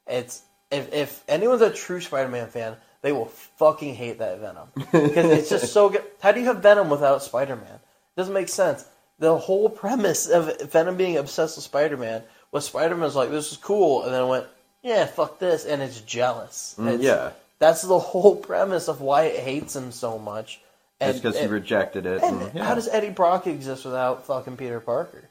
It's 0.08 0.42
if 0.72 0.94
if 0.94 1.24
anyone's 1.28 1.62
a 1.62 1.72
true 1.72 2.02
Spider-Man 2.02 2.48
fan, 2.50 2.76
they 3.02 3.12
will 3.12 3.26
fucking 3.58 3.96
hate 3.96 4.20
that 4.20 4.40
Venom 4.40 4.70
because 4.76 5.26
it's 5.32 5.50
just 5.50 5.74
so 5.74 5.90
good. 5.90 6.04
How 6.20 6.32
do 6.32 6.40
you 6.40 6.46
have 6.48 6.62
Venom 6.62 6.90
without 6.90 7.24
Spider-Man? 7.24 7.76
It 7.76 8.16
doesn't 8.18 8.34
make 8.34 8.50
sense. 8.50 8.86
The 9.20 9.38
whole 9.38 9.70
premise 9.70 10.28
of 10.28 10.62
Venom 10.72 10.96
being 10.98 11.18
obsessed 11.18 11.58
with 11.58 11.66
Spider-Man 11.66 12.24
was 12.52 12.66
Spider-Man's 12.66 13.16
like, 13.16 13.30
"This 13.32 13.52
is 13.52 13.58
cool," 13.58 14.04
and 14.04 14.14
then 14.14 14.24
it 14.24 14.28
went, 14.28 14.46
"Yeah, 14.84 15.06
fuck 15.08 15.40
this," 15.40 15.66
and 15.66 15.82
it's 15.82 16.00
jealous. 16.02 16.76
Mm, 16.78 16.88
It's- 16.88 17.02
yeah. 17.02 17.32
that's 17.60 17.82
the 17.82 18.00
whole 18.00 18.36
premise 18.36 18.88
of 18.88 19.02
why 19.02 19.24
it 19.24 19.40
hates 19.40 19.76
him 19.76 19.92
so 19.92 20.18
much. 20.20 20.62
And, 21.02 21.14
Just 21.14 21.24
because 21.24 21.40
he 21.40 21.48
rejected 21.48 22.06
it. 22.06 22.22
and 22.22 22.42
and, 22.42 22.54
yeah. 22.56 22.64
how 22.66 22.76
does 22.76 22.88
Eddie 22.90 23.10
Brock 23.10 23.48
exist 23.48 23.86
without 23.86 24.26
fucking 24.26 24.58
Peter 24.58 24.80
Parker? 24.82 25.30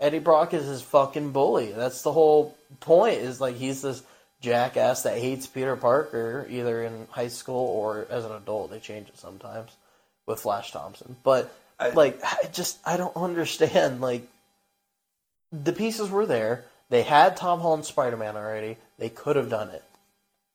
Eddie 0.00 0.18
Brock 0.20 0.54
is 0.54 0.64
his 0.66 0.82
fucking 0.82 1.32
bully. 1.32 1.72
That's 1.72 2.02
the 2.02 2.12
whole 2.12 2.56
point. 2.80 3.18
Is 3.18 3.40
like 3.40 3.56
he's 3.56 3.82
this 3.82 4.02
jackass 4.40 5.02
that 5.02 5.18
hates 5.18 5.46
Peter 5.46 5.74
Parker, 5.76 6.46
either 6.48 6.82
in 6.84 7.06
high 7.10 7.28
school 7.28 7.66
or 7.66 8.06
as 8.10 8.24
an 8.24 8.32
adult. 8.32 8.70
They 8.70 8.78
change 8.78 9.08
it 9.08 9.18
sometimes 9.18 9.70
with 10.26 10.40
Flash 10.40 10.70
Thompson, 10.72 11.16
but 11.24 11.52
I- 11.80 11.90
like, 11.90 12.20
I 12.22 12.48
just 12.52 12.78
I 12.84 12.96
don't 12.96 13.16
understand. 13.16 14.00
Like, 14.00 14.28
the 15.52 15.72
pieces 15.72 16.10
were 16.10 16.26
there. 16.26 16.64
They 16.90 17.02
had 17.02 17.36
Tom 17.36 17.60
Holland 17.60 17.84
Spider 17.84 18.16
Man 18.16 18.36
already. 18.36 18.76
They 18.98 19.08
could 19.08 19.36
have 19.36 19.50
done 19.50 19.70
it. 19.70 19.82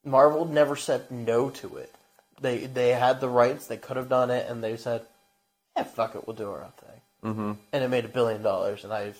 Marvel 0.05 0.45
never 0.45 0.75
said 0.75 1.09
no 1.11 1.49
to 1.49 1.77
it. 1.77 1.93
They 2.41 2.65
they 2.65 2.89
had 2.89 3.19
the 3.21 3.29
rights. 3.29 3.67
They 3.67 3.77
could 3.77 3.97
have 3.97 4.09
done 4.09 4.29
it, 4.31 4.49
and 4.49 4.63
they 4.63 4.75
said, 4.77 5.05
"Yeah, 5.75 5.83
fuck 5.83 6.15
it, 6.15 6.27
we'll 6.27 6.35
do 6.35 6.49
our 6.49 6.63
own 6.63 6.71
thing." 6.71 7.01
Mm-hmm. 7.31 7.51
And 7.71 7.83
it 7.83 7.87
made 7.89 8.05
a 8.05 8.09
billion 8.09 8.41
dollars, 8.43 8.83
and 8.83 8.91
I, 8.91 9.13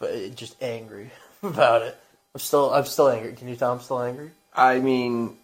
but 0.00 0.34
just 0.34 0.60
angry 0.60 1.12
about 1.44 1.82
it. 1.82 1.96
I'm 2.34 2.40
still 2.40 2.72
I'm 2.72 2.86
still 2.86 3.08
angry. 3.08 3.34
Can 3.34 3.46
you 3.48 3.54
tell 3.54 3.72
I'm 3.72 3.80
still 3.80 4.02
angry? 4.02 4.32
I 4.52 4.80
mean, 4.80 5.36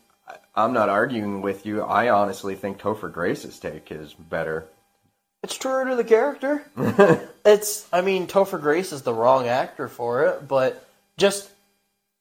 I'm 0.56 0.72
not 0.72 0.88
arguing 0.88 1.42
with 1.42 1.64
you. 1.66 1.82
I 1.82 2.08
honestly 2.08 2.56
think 2.56 2.80
Topher 2.80 3.12
Grace's 3.12 3.58
take 3.60 3.92
is 3.92 4.14
better. 4.14 4.66
It's 5.42 5.56
truer 5.56 5.84
to 5.84 5.94
the 5.94 6.04
character. 6.04 6.64
it's 7.44 7.86
I 7.92 8.00
mean 8.00 8.26
Topher 8.26 8.60
Grace 8.60 8.92
is 8.92 9.02
the 9.02 9.14
wrong 9.14 9.46
actor 9.46 9.86
for 9.86 10.24
it, 10.26 10.48
but 10.48 10.84
just 11.18 11.50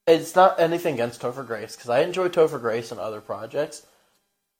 it's 0.06 0.36
not 0.36 0.60
anything 0.60 0.94
against 0.94 1.20
Topher 1.20 1.46
Grace 1.46 1.74
because 1.74 1.90
I 1.90 2.00
enjoy 2.00 2.28
Topher 2.28 2.60
Grace 2.60 2.92
in 2.92 2.98
other 2.98 3.20
projects. 3.20 3.84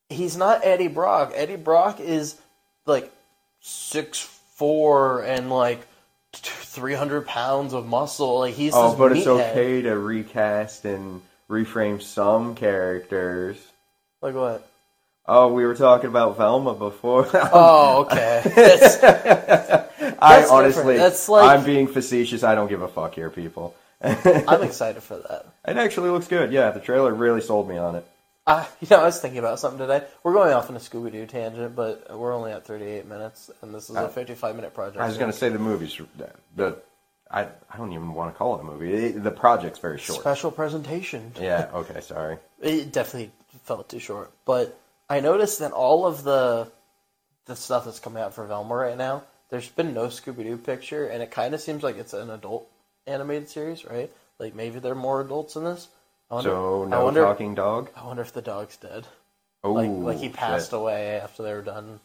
He's 0.09 0.37
not 0.37 0.65
Eddie 0.65 0.89
Brock. 0.89 1.33
Eddie 1.35 1.57
Brock 1.57 2.01
is 2.01 2.41
like 2.87 3.13
six 3.61 4.19
four 4.55 5.23
and 5.23 5.51
like 5.51 5.87
three 6.77 6.95
hundred 6.95 7.27
pounds 7.27 7.73
of 7.73 7.87
muscle. 7.87 8.39
Like 8.41 8.55
he's 8.55 8.73
Oh, 8.75 8.95
but 8.95 9.17
it's 9.17 9.27
okay 9.27 9.83
to 9.83 9.99
recast 9.99 10.85
and 10.85 11.23
reframe 11.51 12.01
some 12.01 12.55
characters. 12.55 13.57
Like 14.23 14.35
what? 14.35 14.69
Oh, 15.29 15.53
we 15.53 15.65
were 15.67 15.75
talking 15.75 16.09
about 16.09 16.37
Velma 16.37 16.75
before. 16.75 17.29
Oh, 17.53 18.05
okay. 18.05 18.43
It's- 18.57 19.03
I 20.19 20.45
honestly. 20.51 20.97
That's 20.97 21.29
like- 21.29 21.59
I'm 21.59 21.65
being 21.65 21.89
facetious. 21.89 22.45
I 22.45 22.55
don't 22.55 22.69
give 22.69 22.83
a 22.83 22.89
fuck 22.89 23.15
here, 23.15 23.31
people. 23.31 23.75
I'm 24.01 24.63
excited 24.63 25.03
for 25.03 25.17
that. 25.17 25.47
It 25.67 25.77
actually 25.79 26.11
looks 26.11 26.29
good. 26.29 26.53
Yeah, 26.53 26.71
the 26.71 26.81
trailer 26.81 27.13
really 27.13 27.41
sold 27.41 27.69
me 27.69 27.77
on 27.77 27.97
it. 27.97 28.07
Uh, 28.47 28.65
you 28.81 28.87
know, 28.91 29.01
I 29.01 29.05
was 29.05 29.21
thinking 29.21 29.39
about 29.39 29.59
something 29.59 29.79
today. 29.79 30.05
We're 30.23 30.33
going 30.33 30.53
off 30.53 30.71
on 30.71 30.77
a 30.77 30.81
Scooby 30.81 31.13
Doo 31.13 31.27
tangent, 31.27 31.75
but 31.75 32.17
we're 32.17 32.33
only 32.33 32.53
at 32.53 32.67
38 32.67 33.07
minutes, 33.07 33.51
and 33.63 33.75
this 33.75 33.91
is 33.91 33.97
a 33.97 34.01
Uh, 34.05 34.09
55 34.09 34.57
minute 34.57 34.75
project. 34.75 34.99
I 35.01 35.07
was 35.09 35.19
going 35.19 35.31
to 35.31 35.37
say 35.37 35.49
the 35.49 35.59
movies. 35.59 36.01
The 36.55 36.79
I 37.29 37.43
I 37.43 37.77
don't 37.77 37.93
even 37.93 38.15
want 38.15 38.33
to 38.33 38.39
call 38.39 38.57
it 38.57 38.61
a 38.61 38.65
movie. 38.65 38.93
It- 38.95 39.23
the 39.25 39.33
project's 39.33 39.81
very 39.81 39.99
short. 39.99 40.21
special 40.21 40.51
presentation. 40.53 41.33
Yeah. 41.41 41.69
Okay. 41.75 42.01
Sorry. 42.01 42.39
It 42.61 42.93
definitely 42.93 43.33
felt 43.65 43.89
too 43.89 43.99
short, 43.99 44.31
but 44.45 44.79
I 45.11 45.19
noticed 45.21 45.59
that 45.59 45.73
all 45.73 46.07
of 46.07 46.23
the 46.23 46.71
the 47.47 47.57
stuff 47.57 47.85
that's 47.85 48.01
coming 48.01 48.23
out 48.23 48.35
for 48.35 48.45
Velma 48.47 48.75
right 48.75 48.97
now, 48.97 49.23
there's 49.51 49.69
been 49.69 49.95
no 49.95 50.07
Scooby 50.07 50.43
Doo 50.45 50.57
picture, 50.57 51.07
and 51.07 51.23
it 51.23 51.31
kind 51.31 51.55
of 51.55 51.61
seems 51.61 51.83
like 51.83 51.97
it's 51.97 52.13
an 52.13 52.31
adult 52.31 52.69
animated 53.09 53.49
series, 53.49 53.85
right? 53.85 54.11
Like 54.39 54.55
maybe 54.55 54.79
there 54.79 54.93
are 54.93 54.97
more 54.97 55.21
adults 55.21 55.57
in 55.57 55.65
this. 55.65 55.89
Wonder, 56.31 56.51
So 56.51 56.85
I 56.85 56.89
no 56.89 57.05
wonder, 57.05 57.23
talking 57.23 57.55
dog. 57.55 57.91
I 57.97 58.05
wonder 58.07 58.23
if 58.23 58.33
the 58.33 58.43
dog's 58.43 58.77
dead. 58.77 59.07
Oh, 59.63 59.73
like 59.73 59.91
like 59.91 60.19
he 60.19 60.29
passed 60.29 60.71
shit. 60.71 60.79
away 60.79 61.19
after 61.21 61.43
they 61.43 61.53
were 61.53 61.63
done 61.63 62.01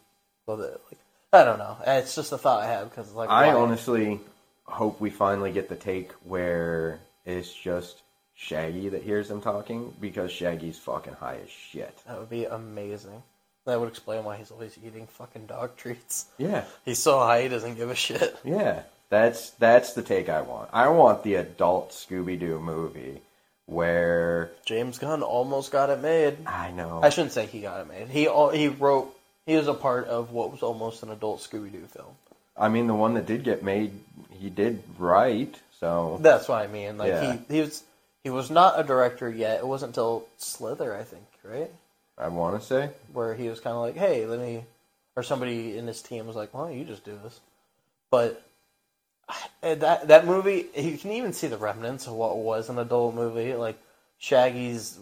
with 0.48 0.62
it. 0.62 0.82
Like 0.90 1.00
I 1.34 1.44
don't 1.44 1.60
know. 1.60 1.78
Uh, 1.86 1.92
it's 2.02 2.16
just 2.16 2.32
a 2.32 2.38
thought 2.38 2.62
I 2.64 2.68
had 2.68 2.90
because 2.90 3.14
like 3.14 3.30
I 3.30 3.48
why- 3.48 3.54
honestly 3.62 4.20
hope 4.66 5.02
we 5.02 5.10
finally 5.10 5.52
get 5.52 5.70
the 5.70 5.76
take 5.76 6.12
where 6.24 7.00
it's 7.26 7.54
just 7.54 8.02
Shaggy 8.36 8.90
that 8.90 9.04
hears 9.04 9.28
them 9.28 9.42
talking 9.42 9.94
because 10.00 10.32
Shaggy's 10.32 10.78
fucking 10.80 11.14
high 11.14 11.38
as 11.44 11.50
shit. 11.50 11.96
that 12.08 12.18
would 12.20 12.30
be 12.30 12.46
amazing. 12.46 13.22
That 13.66 13.80
would 13.80 13.90
explain 13.90 14.24
why 14.24 14.38
he's 14.38 14.50
always 14.50 14.76
eating 14.84 15.06
fucking 15.06 15.46
dog 15.46 15.76
treats. 15.78 16.26
Yeah. 16.40 16.64
He's 16.84 16.98
so 16.98 17.20
high 17.20 17.44
he 17.44 17.48
doesn't 17.50 17.76
give 17.76 17.92
a 17.92 17.96
shit. 17.96 18.36
Yeah, 18.44 18.84
that's 19.10 19.52
that's 19.52 19.94
the 19.94 20.02
take 20.02 20.30
I 20.30 20.42
want. 20.42 20.70
I 20.74 20.88
want 20.90 21.22
the 21.24 21.36
adult 21.36 21.92
Scooby 21.92 22.40
Doo 22.40 22.60
movie 22.60 23.22
where 23.72 24.52
James 24.66 25.00
Gunn 25.00 25.24
almost 25.24 25.72
got 25.72 25.90
it 25.90 26.02
made. 26.02 26.38
I 26.46 26.72
know. 26.72 27.00
I 27.02 27.10
shouldn't 27.10 27.32
say 27.32 27.46
he 27.46 27.62
got 27.62 27.80
it 27.82 27.88
made. 27.88 28.10
He 28.10 28.28
al- 28.28 28.50
he 28.50 28.68
wrote. 28.68 29.16
He 29.46 29.56
was 29.56 29.68
a 29.68 29.74
part 29.74 30.08
of 30.08 30.32
what 30.32 30.52
was 30.52 30.62
almost 30.62 31.04
an 31.04 31.10
adult 31.10 31.40
Scooby 31.40 31.72
Doo 31.72 31.88
film. 31.88 32.14
I 32.58 32.68
mean, 32.70 32.88
the 32.88 32.94
one 32.94 33.14
that 33.16 33.26
did 33.26 33.44
get 33.44 33.64
made, 33.64 33.92
he 34.30 34.50
did 34.50 34.84
write. 35.00 35.60
So 35.80 36.20
That's 36.22 36.48
what 36.48 36.62
I 36.62 36.68
mean. 36.68 36.98
Like 36.98 37.08
Yeah. 37.10 37.38
he 37.48 37.56
he 37.56 37.62
was 37.62 37.84
he 38.24 38.30
was 38.30 38.52
not 38.52 38.80
a 38.80 38.84
director 38.84 39.30
yet. 39.30 39.60
It 39.60 39.68
wasn't 39.68 39.92
until 39.92 40.28
Slither, 40.38 40.96
I 40.96 41.04
think, 41.04 41.24
right? 41.44 41.72
I 42.18 42.28
want 42.28 42.60
to 42.62 42.68
say, 42.68 42.90
where 43.14 43.34
he 43.34 43.48
was 43.50 43.60
kind 43.62 43.76
of 43.76 43.82
like, 43.82 43.96
"Hey, 43.96 44.26
let 44.28 44.40
me," 44.40 44.64
or 45.16 45.24
somebody 45.24 45.78
in 45.78 45.88
his 45.88 46.02
team 46.02 46.28
was 46.28 46.36
like, 46.36 46.54
"Why 46.54 46.68
don't 46.68 46.78
you 46.78 46.84
just 46.86 47.04
do 47.06 47.18
this?" 47.24 47.40
But 48.12 48.44
that 49.62 50.08
that 50.08 50.26
movie, 50.26 50.68
you 50.76 50.98
can 50.98 51.12
even 51.12 51.34
see 51.34 51.48
the 51.48 51.58
remnants 51.58 52.08
of 52.08 52.14
what 52.14 52.38
was 52.38 52.70
an 52.70 52.80
adult 52.80 53.16
movie. 53.16 53.54
Like 53.56 53.78
Shaggy's 54.18 54.98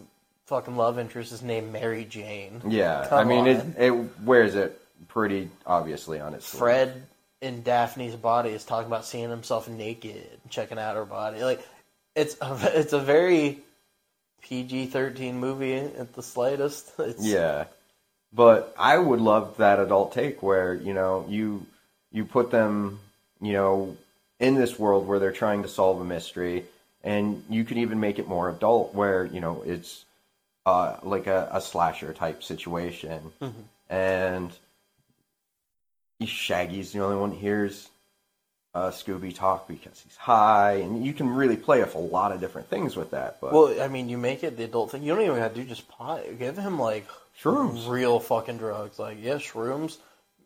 fucking 0.46 0.76
love 0.76 0.98
interest 1.00 1.32
is 1.32 1.42
named 1.42 1.72
Mary 1.72 2.06
Jane. 2.06 2.62
yeah. 2.68 3.06
Come 3.10 3.20
I 3.20 3.24
mean, 3.24 3.40
on. 3.42 3.48
it 3.48 3.66
it 3.78 4.22
wears 4.24 4.56
it 4.56 4.80
pretty 5.08 5.50
obviously 5.66 6.20
on 6.20 6.34
its 6.34 6.48
sleeve. 6.48 6.60
Fred 6.60 7.04
in 7.42 7.62
Daphne's 7.64 8.16
body 8.16 8.50
is 8.50 8.66
talking 8.66 8.88
about 8.88 9.06
seeing 9.06 9.30
himself 9.30 9.70
naked, 9.70 10.40
checking 10.50 10.78
out 10.80 10.96
her 10.96 11.06
body. 11.06 11.44
Like 11.44 11.66
it's 12.16 12.36
a, 12.42 12.58
it's 12.80 12.94
a 12.94 13.00
very 13.00 13.60
PG 14.42 14.88
thirteen 14.88 15.40
movie 15.40 15.76
at 15.76 16.14
the 16.14 16.24
slightest. 16.24 16.92
It's, 17.00 17.24
Yeah, 17.24 17.66
but 18.34 18.74
I 18.78 18.98
would 18.98 19.22
love 19.22 19.58
that 19.58 19.80
adult 19.80 20.14
take 20.14 20.42
where 20.44 20.74
you 20.74 20.94
know 20.94 21.26
you 21.30 21.66
you 22.12 22.26
put 22.26 22.52
them 22.52 23.00
you 23.42 23.54
know 23.54 23.96
in 24.40 24.56
this 24.56 24.80
world 24.80 25.08
where 25.08 25.20
they're 25.20 25.32
trying 25.32 25.64
to 25.64 25.70
solve 25.70 26.00
a 26.02 26.06
mystery, 26.06 26.66
and 27.04 27.44
you 27.50 27.64
could 27.64 27.78
even 27.78 28.00
make 28.00 28.20
it 28.20 28.28
more 28.28 28.50
adult 28.50 28.94
where 28.94 29.26
you 29.26 29.40
know 29.40 29.64
it's 29.66 30.06
uh, 30.66 30.98
like 31.04 31.28
a, 31.28 31.50
a 31.52 31.62
slasher 31.62 32.14
type 32.14 32.44
situation, 32.44 33.32
and 33.90 34.52
Shaggy's 36.26 36.92
the 36.92 37.04
only 37.04 37.18
one 37.18 37.30
that 37.32 37.38
hears 37.38 37.90
uh, 38.76 38.92
Scooby 38.92 39.34
talk 39.34 39.68
because 39.68 40.02
he's 40.02 40.16
high, 40.16 40.74
and 40.74 41.06
you 41.06 41.14
can 41.14 41.30
really 41.30 41.58
play 41.58 41.82
off 41.82 41.96
a 41.96 42.00
lot 42.00 42.32
of 42.32 42.40
different 42.40 42.70
things 42.70 42.96
with 42.96 43.12
that. 43.12 43.40
But 43.42 43.54
Well, 43.54 43.82
I 43.82 43.88
mean, 43.88 44.10
you 44.10 44.18
make 44.18 44.44
it 44.44 44.58
the 44.58 44.66
adult 44.66 44.92
thing. 44.92 45.04
You 45.04 45.16
don't 45.16 45.24
even 45.24 45.38
have 45.38 45.54
to 45.54 45.62
do 45.62 45.68
just 45.68 45.88
pot. 45.90 46.22
Give 46.38 46.58
him 46.58 46.80
like 46.80 47.08
Shrooms. 47.42 47.88
real 47.88 48.20
fucking 48.20 48.58
drugs. 48.58 49.00
Like 49.00 49.18
yeah, 49.22 49.36
shrooms. 49.36 49.98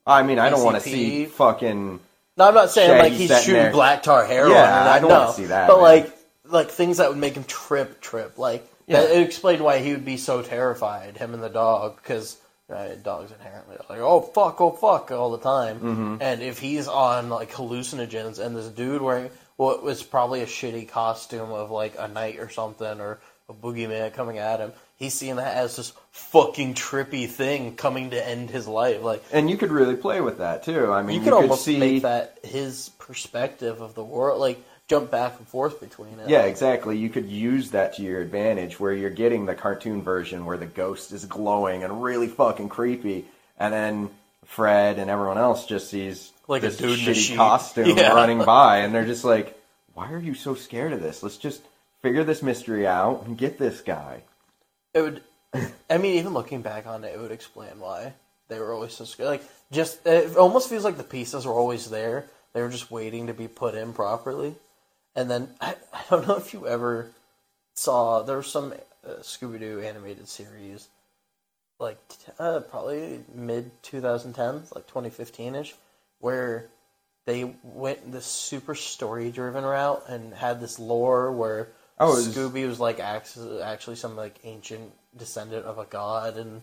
I 0.06 0.24
mean, 0.24 0.40
I 0.40 0.50
don't 0.50 0.64
want 0.64 0.82
to 0.82 0.82
see 0.82 1.26
fucking. 1.26 2.00
No, 2.38 2.48
I'm 2.48 2.54
not 2.54 2.72
saying 2.72 2.98
like 2.98 3.14
he's 3.14 3.30
shooting 3.44 3.62
there. 3.62 3.72
black 3.72 4.04
tar 4.04 4.26
heroin. 4.26 4.54
Yeah, 4.54 4.86
or. 4.86 4.90
I 4.90 5.00
don't 5.00 5.10
no. 5.10 5.32
see 5.32 5.46
that, 5.46 5.68
But 5.68 5.76
man. 5.76 5.84
like, 5.84 6.18
like 6.46 6.70
things 6.70 6.98
that 6.98 7.10
would 7.10 7.18
make 7.18 7.36
him 7.36 7.44
trip, 7.44 8.02
trip. 8.02 8.38
Like 8.38 8.68
Yeah. 8.88 9.02
that, 9.02 9.12
it 9.12 9.22
explained 9.22 9.62
why 9.64 9.80
he 9.80 9.92
would 9.92 10.06
be 10.06 10.18
so 10.18 10.42
terrified. 10.42 11.18
Him 11.18 11.34
and 11.34 11.44
the 11.44 11.50
dog, 11.50 11.98
because 11.98 12.38
uh, 12.74 12.90
dogs 13.04 13.32
inherently 13.32 13.76
are 13.76 13.86
like, 13.90 14.00
oh 14.00 14.22
fuck, 14.22 14.60
oh 14.62 14.72
fuck, 14.72 15.12
all 15.12 15.32
the 15.32 15.38
time. 15.40 15.80
Mm-hmm. 15.80 16.18
And 16.22 16.42
if 16.42 16.60
he's 16.60 16.88
on 16.88 17.30
like 17.30 17.52
hallucinogens, 17.52 18.40
and 18.40 18.56
this 18.56 18.68
dude 18.68 19.02
wearing 19.02 19.30
what 19.58 19.84
was 19.84 20.02
probably 20.02 20.42
a 20.42 20.48
shitty 20.48 20.90
costume 20.90 21.52
of 21.52 21.70
like 21.70 21.96
a 22.00 22.08
knight 22.08 22.40
or 22.40 22.50
something, 22.50 23.00
or 23.00 23.20
a 23.48 23.54
boogeyman 23.54 24.14
coming 24.14 24.38
at 24.40 24.60
him, 24.60 24.72
he's 24.98 25.14
seeing 25.14 25.36
that 25.38 25.56
as 25.58 25.76
this 25.76 25.94
fucking 26.12 26.74
trippy 26.76 27.28
thing 27.28 27.76
coming 27.76 28.12
to 28.12 28.28
end 28.28 28.50
his 28.50 28.68
life. 28.68 29.02
Like 29.02 29.24
And 29.32 29.50
you 29.50 29.58
could 29.58 29.72
really 29.72 29.96
play 29.96 30.22
with 30.22 30.38
that 30.40 30.64
too. 30.64 30.92
I 30.92 31.02
mean, 31.02 31.16
you 31.16 31.20
you, 31.22 31.24
could 31.26 31.34
could 31.34 31.42
almost 31.44 31.66
see. 31.66 31.78
make 31.80 32.04
that 32.04 32.38
his 32.44 32.90
perspective 33.00 33.82
of 33.82 33.96
the 33.96 34.04
world, 34.04 34.40
like 34.40 34.64
jump 34.88 35.10
back 35.12 35.36
and 35.40 35.48
forth 35.48 35.80
between 35.80 36.20
it. 36.20 36.30
Yeah, 36.30 36.44
exactly. 36.44 36.98
You 36.98 37.10
could 37.10 37.26
use 37.28 37.72
that 37.72 37.96
to 37.96 38.04
your 38.04 38.22
advantage, 38.22 38.80
where 38.80 38.94
you're 38.94 39.10
getting 39.10 39.46
the 39.46 39.56
cartoon 39.56 40.02
version 40.04 40.46
where 40.46 40.58
the 40.58 40.66
ghost 40.66 41.12
is 41.12 41.26
glowing 41.26 41.84
and 41.84 42.04
really 42.04 42.28
fucking 42.28 42.70
creepy, 42.70 43.26
and 43.58 43.74
then 43.74 44.10
Fred 44.46 45.00
and 45.00 45.10
everyone 45.10 45.38
else 45.38 45.66
just 45.66 45.90
sees 45.90 46.32
Like 46.48 46.64
a 46.64 46.68
this 46.68 46.78
dude 46.78 47.00
a 47.00 47.02
shitty 47.02 47.16
sheet. 47.16 47.38
costume 47.38 47.86
Yeah. 47.98 48.14
running 48.14 48.44
by, 48.44 48.80
and 48.80 48.94
they're 48.94 49.06
just 49.06 49.24
like, 49.24 49.58
"Why 49.94 50.12
are 50.12 50.20
you 50.20 50.34
so 50.36 50.54
scared 50.54 50.92
of 50.94 51.02
this? 51.02 51.24
Let's 51.24 51.38
just 51.38 51.62
figure 52.02 52.24
this 52.26 52.44
mystery 52.44 52.86
out 52.86 53.24
and 53.26 53.38
get 53.38 53.58
this 53.58 53.80
guy." 53.82 54.22
It 54.94 55.02
would. 55.02 55.22
I 55.90 55.98
mean, 55.98 56.18
even 56.18 56.34
looking 56.34 56.62
back 56.62 56.88
on 56.88 57.04
it, 57.04 57.14
it 57.14 57.20
would 57.20 57.32
explain 57.32 57.80
why 57.80 58.14
they 58.48 58.60
were 58.60 58.74
always 58.74 58.94
so 58.94 59.06
scared. 59.06 59.30
Like, 59.30 59.44
just 59.72 60.06
it 60.06 60.36
almost 60.38 60.70
feels 60.70 60.84
like 60.84 60.98
the 60.98 61.04
pieces 61.04 61.46
were 61.46 61.54
always 61.54 61.90
there. 61.90 62.26
They 62.54 62.62
were 62.62 62.70
just 62.70 62.92
waiting 62.92 63.28
to 63.28 63.34
be 63.34 63.48
put 63.48 63.76
in 63.76 63.94
properly. 63.94 64.56
And 65.16 65.30
then 65.30 65.50
I, 65.62 65.76
I 65.94 66.04
don't 66.10 66.28
know 66.28 66.38
if 66.38 66.54
you 66.54 66.68
ever 66.68 67.12
saw 67.76 68.22
there 68.22 68.38
was 68.38 68.52
some 68.52 68.74
uh, 69.06 69.22
Scooby 69.22 69.60
Doo 69.60 69.80
animated 69.80 70.28
series, 70.28 70.88
like 71.80 71.98
uh, 72.40 72.62
probably 72.62 73.22
mid 73.34 73.72
2010s, 73.84 74.74
like 74.74 74.88
2015 74.88 75.56
ish, 75.56 75.74
where 76.20 76.70
they 77.26 77.56
went 77.64 78.12
this 78.12 78.26
super 78.26 78.76
story 78.76 79.32
driven 79.32 79.64
route 79.64 80.04
and 80.08 80.34
had 80.34 80.60
this 80.60 80.78
lore 80.78 81.32
where 81.32 81.70
Oh, 82.00 82.16
was- 82.16 82.28
Scooby 82.36 82.68
was 82.68 82.80
like 82.80 83.00
act- 83.00 83.38
actually 83.64 83.96
some 83.96 84.16
like 84.16 84.40
ancient 84.44 84.92
descendant 85.16 85.66
of 85.66 85.78
a 85.78 85.86
god, 85.86 86.38
and 86.38 86.62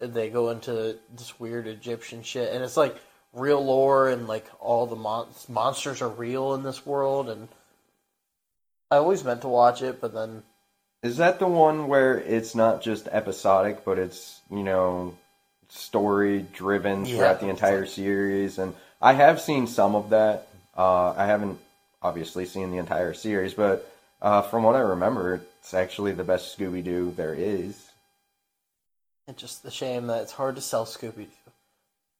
they 0.00 0.28
go 0.30 0.50
into 0.50 0.98
this 1.16 1.38
weird 1.40 1.66
Egyptian 1.66 2.22
shit, 2.22 2.52
and 2.52 2.62
it's 2.62 2.76
like 2.76 2.96
real 3.32 3.64
lore, 3.64 4.08
and 4.08 4.28
like 4.28 4.46
all 4.60 4.86
the 4.86 4.96
mon- 4.96 5.28
monsters 5.48 6.02
are 6.02 6.08
real 6.08 6.54
in 6.54 6.62
this 6.62 6.84
world, 6.86 7.28
and 7.28 7.48
I 8.90 8.96
always 8.96 9.24
meant 9.24 9.42
to 9.42 9.48
watch 9.48 9.82
it, 9.82 10.00
but 10.00 10.14
then 10.14 10.42
Is 11.02 11.18
that 11.18 11.38
the 11.38 11.46
one 11.46 11.88
where 11.88 12.18
it's 12.18 12.54
not 12.54 12.82
just 12.82 13.06
episodic, 13.08 13.84
but 13.84 13.98
it's 13.98 14.40
you 14.50 14.62
know 14.62 15.14
story 15.68 16.40
driven 16.52 17.04
Yeah, 17.04 17.16
throughout 17.16 17.40
the 17.40 17.48
entire 17.48 17.80
like- 17.80 17.90
series? 17.90 18.58
And 18.58 18.74
I 19.00 19.12
have 19.14 19.40
seen 19.40 19.66
some 19.66 19.94
of 19.94 20.10
that. 20.10 20.48
Uh, 20.76 21.10
I 21.16 21.26
haven't 21.26 21.58
obviously 22.02 22.44
seen 22.46 22.70
the 22.70 22.78
entire 22.78 23.14
series, 23.14 23.54
but 23.54 23.90
uh, 24.22 24.42
from 24.42 24.62
what 24.62 24.76
I 24.76 24.80
remember, 24.80 25.40
it's 25.60 25.74
actually 25.74 26.12
the 26.12 26.24
best 26.24 26.56
Scooby 26.58 26.82
Doo 26.84 27.12
there 27.16 27.34
is. 27.34 27.90
it's 29.26 29.40
just 29.40 29.64
a 29.64 29.70
shame 29.70 30.06
that 30.08 30.22
it's 30.22 30.32
hard 30.32 30.56
to 30.56 30.62
sell 30.62 30.84
Scooby 30.86 31.26
Doo. 31.26 31.52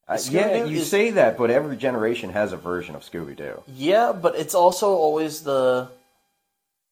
Uh, 0.09 0.19
yeah, 0.31 0.65
you 0.65 0.79
is- 0.79 0.89
say 0.91 1.11
that, 1.11 1.37
but 1.37 1.51
every 1.51 1.77
generation 1.77 2.31
has 2.31 2.53
a 2.53 2.57
version 2.57 2.95
of 2.95 3.03
Scooby 3.03 3.37
Doo. 3.37 3.63
Yeah, 3.67 4.13
but 4.13 4.37
it's 4.37 4.55
also 4.55 4.93
always 4.95 5.43
the. 5.43 5.89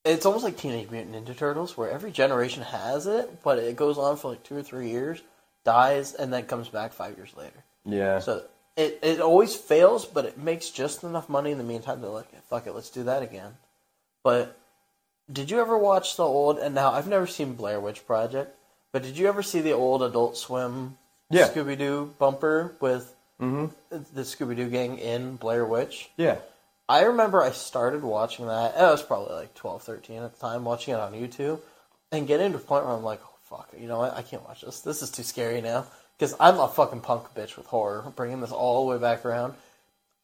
It's 0.04 0.24
almost 0.24 0.44
like 0.44 0.56
Teenage 0.56 0.90
Mutant 0.90 1.16
Ninja 1.26 1.36
Turtles, 1.36 1.76
where 1.76 1.90
every 1.90 2.12
generation 2.12 2.62
has 2.62 3.06
it, 3.08 3.42
but 3.42 3.58
it 3.58 3.74
goes 3.74 3.98
on 3.98 4.16
for 4.16 4.30
like 4.30 4.42
two 4.44 4.56
or 4.56 4.62
three 4.62 4.90
years, 4.90 5.20
dies, 5.64 6.14
and 6.14 6.32
then 6.32 6.44
comes 6.44 6.68
back 6.68 6.92
five 6.92 7.16
years 7.16 7.32
later. 7.36 7.64
Yeah. 7.84 8.20
So 8.20 8.44
it 8.76 8.98
it 9.02 9.20
always 9.20 9.56
fails, 9.56 10.04
but 10.04 10.24
it 10.26 10.38
makes 10.38 10.70
just 10.70 11.02
enough 11.02 11.28
money 11.28 11.50
in 11.50 11.58
the 11.58 11.64
meantime. 11.64 12.00
They're 12.02 12.10
like, 12.10 12.30
fuck 12.44 12.66
it, 12.66 12.74
let's 12.74 12.90
do 12.90 13.04
that 13.04 13.22
again. 13.22 13.56
But 14.22 14.56
did 15.30 15.50
you 15.50 15.60
ever 15.60 15.76
watch 15.76 16.16
the 16.16 16.24
old? 16.24 16.58
And 16.58 16.74
now 16.74 16.92
I've 16.92 17.08
never 17.08 17.26
seen 17.26 17.54
Blair 17.54 17.80
Witch 17.80 18.06
Project, 18.06 18.56
but 18.92 19.02
did 19.02 19.16
you 19.18 19.28
ever 19.28 19.42
see 19.42 19.60
the 19.60 19.72
old 19.72 20.02
Adult 20.02 20.36
Swim 20.36 20.96
Yeah. 21.30 21.48
Scooby 21.48 21.76
Doo 21.78 22.14
bumper 22.18 22.76
with 22.80 23.14
hmm 23.38 23.66
the 23.90 24.22
Scooby 24.22 24.56
Doo 24.56 24.68
gang 24.70 24.98
in 24.98 25.36
Blair 25.36 25.64
Witch? 25.66 26.10
Yeah. 26.16 26.36
I 26.88 27.02
remember 27.04 27.42
I 27.42 27.50
started 27.50 28.02
watching 28.02 28.46
that. 28.46 28.76
I 28.76 28.90
was 28.92 29.02
probably 29.02 29.34
like 29.34 29.54
12, 29.54 29.82
13 29.82 30.22
at 30.22 30.32
the 30.34 30.40
time, 30.40 30.64
watching 30.64 30.94
it 30.94 31.00
on 31.00 31.14
YouTube, 31.14 31.58
and 32.12 32.28
getting 32.28 32.52
to 32.52 32.58
a 32.58 32.60
point 32.60 32.84
where 32.84 32.94
I'm 32.94 33.02
like, 33.02 33.20
oh, 33.24 33.34
fuck, 33.50 33.70
you 33.76 33.88
know 33.88 33.98
what? 33.98 34.14
I 34.16 34.22
can't 34.22 34.46
watch 34.46 34.60
this. 34.60 34.82
This 34.82 35.02
is 35.02 35.10
too 35.10 35.24
scary 35.24 35.60
now. 35.60 35.86
Because 36.16 36.36
I'm 36.38 36.58
a 36.60 36.68
fucking 36.68 37.00
punk 37.00 37.34
bitch 37.34 37.56
with 37.56 37.66
horror. 37.66 38.12
Bringing 38.14 38.40
this 38.40 38.52
all 38.52 38.86
the 38.86 38.92
way 38.92 38.98
back 38.98 39.24
around. 39.26 39.54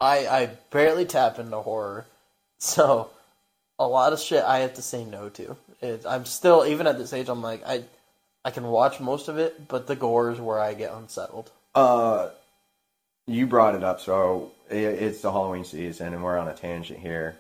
I, 0.01 0.27
I 0.29 0.47
barely 0.71 1.05
tap 1.05 1.39
into 1.39 1.57
horror. 1.59 2.07
So, 2.59 3.11
a 3.83 3.89
lot 3.89 4.13
of 4.13 4.21
shit 4.21 4.45
I 4.45 4.61
have 4.61 4.75
to 4.75 4.83
say 4.83 5.05
no 5.05 5.29
to. 5.31 5.57
It, 5.81 6.05
I'm 6.07 6.25
still, 6.25 6.65
even 6.67 6.87
at 6.87 6.99
this 6.99 7.13
age, 7.13 7.29
I'm 7.29 7.43
like, 7.43 7.63
I, 7.67 7.85
I 8.45 8.51
can 8.51 8.65
watch 8.65 9.01
most 9.01 9.29
of 9.29 9.39
it, 9.39 9.69
but 9.69 9.87
the 9.87 9.97
gore 9.97 10.31
is 10.31 10.41
where 10.41 10.61
I 10.61 10.75
get 10.75 10.93
unsettled. 10.93 11.51
Uh, 11.75 12.31
you 13.27 13.47
brought 13.47 13.75
it 13.75 13.85
up, 13.85 14.01
so 14.01 14.53
i 14.71 14.75
it's 14.75 15.21
the 15.21 15.33
Halloween 15.33 15.65
season, 15.65 16.13
and 16.15 16.23
we're 16.23 16.39
on 16.39 16.49
a 16.49 16.55
tangent 16.55 17.01
here. 17.01 17.37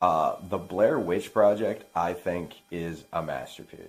Uh, 0.00 0.36
the 0.48 0.58
Blair 0.58 0.98
Witch 0.98 1.32
Project, 1.32 1.84
I 1.94 2.12
think, 2.12 2.54
is 2.70 3.04
a 3.12 3.22
masterpiece. 3.22 3.80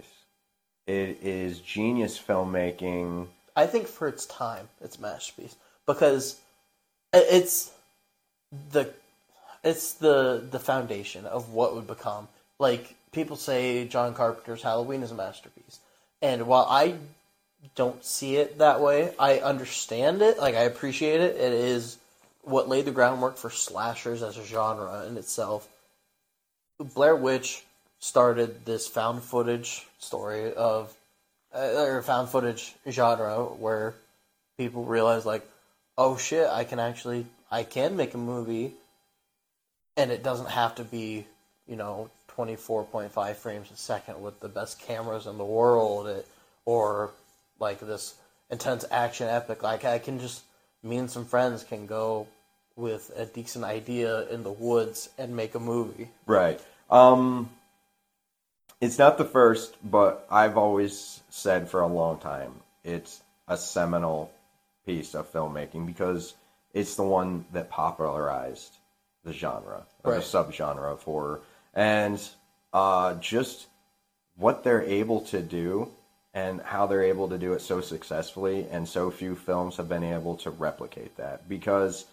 It 0.85 1.19
is 1.21 1.59
genius 1.59 2.17
filmmaking. 2.17 3.27
I 3.55 3.67
think 3.67 3.87
for 3.87 4.07
its 4.07 4.25
time, 4.25 4.69
it's 4.81 4.97
a 4.97 5.01
masterpiece 5.01 5.55
because 5.85 6.39
it's 7.13 7.71
the 8.71 8.93
it's 9.63 9.93
the 9.93 10.45
the 10.49 10.59
foundation 10.59 11.25
of 11.25 11.51
what 11.51 11.75
would 11.75 11.87
become. 11.87 12.27
Like 12.59 12.95
people 13.11 13.35
say, 13.35 13.87
John 13.87 14.13
Carpenter's 14.13 14.63
Halloween 14.63 15.03
is 15.03 15.11
a 15.11 15.15
masterpiece, 15.15 15.79
and 16.21 16.47
while 16.47 16.67
I 16.69 16.95
don't 17.75 18.03
see 18.03 18.37
it 18.37 18.59
that 18.59 18.81
way, 18.81 19.13
I 19.19 19.39
understand 19.39 20.21
it. 20.21 20.39
Like 20.39 20.55
I 20.55 20.63
appreciate 20.63 21.21
it. 21.21 21.35
It 21.35 21.53
is 21.53 21.97
what 22.43 22.69
laid 22.69 22.85
the 22.85 22.91
groundwork 22.91 23.37
for 23.37 23.49
slashers 23.49 24.23
as 24.23 24.37
a 24.37 24.45
genre 24.45 25.05
in 25.07 25.17
itself. 25.17 25.67
Blair 26.79 27.15
Witch 27.15 27.63
started 27.99 28.65
this 28.65 28.87
found 28.87 29.23
footage 29.23 29.85
story 29.99 30.53
of 30.53 30.95
uh, 31.53 31.73
or 31.75 32.01
found 32.01 32.29
footage 32.29 32.75
genre 32.89 33.43
where 33.45 33.95
people 34.57 34.83
realize 34.85 35.25
like, 35.25 35.47
oh 35.97 36.17
shit, 36.17 36.47
I 36.47 36.63
can 36.63 36.79
actually 36.79 37.25
I 37.51 37.63
can 37.63 37.95
make 37.95 38.13
a 38.13 38.17
movie, 38.19 38.73
and 39.97 40.11
it 40.11 40.23
doesn't 40.23 40.49
have 40.49 40.75
to 40.75 40.83
be 40.83 41.25
you 41.67 41.75
know 41.75 42.09
twenty 42.27 42.55
four 42.55 42.83
point 42.83 43.11
five 43.11 43.37
frames 43.37 43.69
a 43.71 43.75
second 43.75 44.21
with 44.21 44.39
the 44.39 44.47
best 44.47 44.79
cameras 44.79 45.25
in 45.25 45.37
the 45.37 45.45
world, 45.45 46.07
it, 46.07 46.27
or 46.65 47.11
like 47.59 47.79
this 47.79 48.15
intense 48.49 48.85
action 48.91 49.27
epic. 49.27 49.63
Like 49.63 49.83
I 49.83 49.99
can 49.99 50.19
just 50.19 50.43
me 50.83 50.97
and 50.97 51.09
some 51.09 51.25
friends 51.25 51.63
can 51.63 51.87
go 51.87 52.27
with 52.75 53.11
a 53.15 53.25
decent 53.25 53.65
idea 53.65 54.27
in 54.29 54.43
the 54.43 54.51
woods 54.51 55.09
and 55.17 55.35
make 55.35 55.55
a 55.55 55.59
movie. 55.59 56.07
Right. 56.27 56.61
Um, 56.91 57.49
it's 58.79 58.99
not 58.99 59.17
the 59.17 59.25
first, 59.25 59.75
but 59.83 60.27
I've 60.29 60.57
always 60.57 61.21
said 61.29 61.69
for 61.69 61.81
a 61.81 61.87
long 61.87 62.19
time 62.19 62.53
it's 62.83 63.21
a 63.47 63.57
seminal 63.57 64.31
piece 64.85 65.15
of 65.15 65.31
filmmaking 65.33 65.87
because 65.87 66.35
it's 66.73 66.95
the 66.95 67.03
one 67.03 67.45
that 67.51 67.69
popularized 67.69 68.77
the 69.27 69.33
genre, 69.33 69.85
or 70.03 70.13
Right. 70.13 70.21
the 70.21 70.25
subgenre 70.25 70.91
of 70.91 71.03
horror, 71.03 71.41
and 71.73 72.19
uh, 72.73 73.13
just 73.15 73.67
what 74.35 74.63
they're 74.63 74.83
able 75.01 75.21
to 75.21 75.41
do 75.41 75.91
and 76.33 76.61
how 76.61 76.87
they're 76.87 77.03
able 77.03 77.27
to 77.29 77.37
do 77.37 77.53
it 77.53 77.61
so 77.61 77.81
successfully, 77.81 78.67
and 78.71 78.87
so 78.87 79.11
few 79.11 79.35
films 79.35 79.77
have 79.77 79.89
been 79.89 80.03
able 80.03 80.35
to 80.37 80.49
replicate 80.49 81.15
that 81.17 81.47
because. 81.47 82.05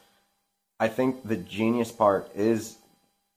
I 0.80 0.88
think 0.88 1.26
the 1.26 1.36
genius 1.36 1.92
part 1.92 2.28
is 2.34 2.76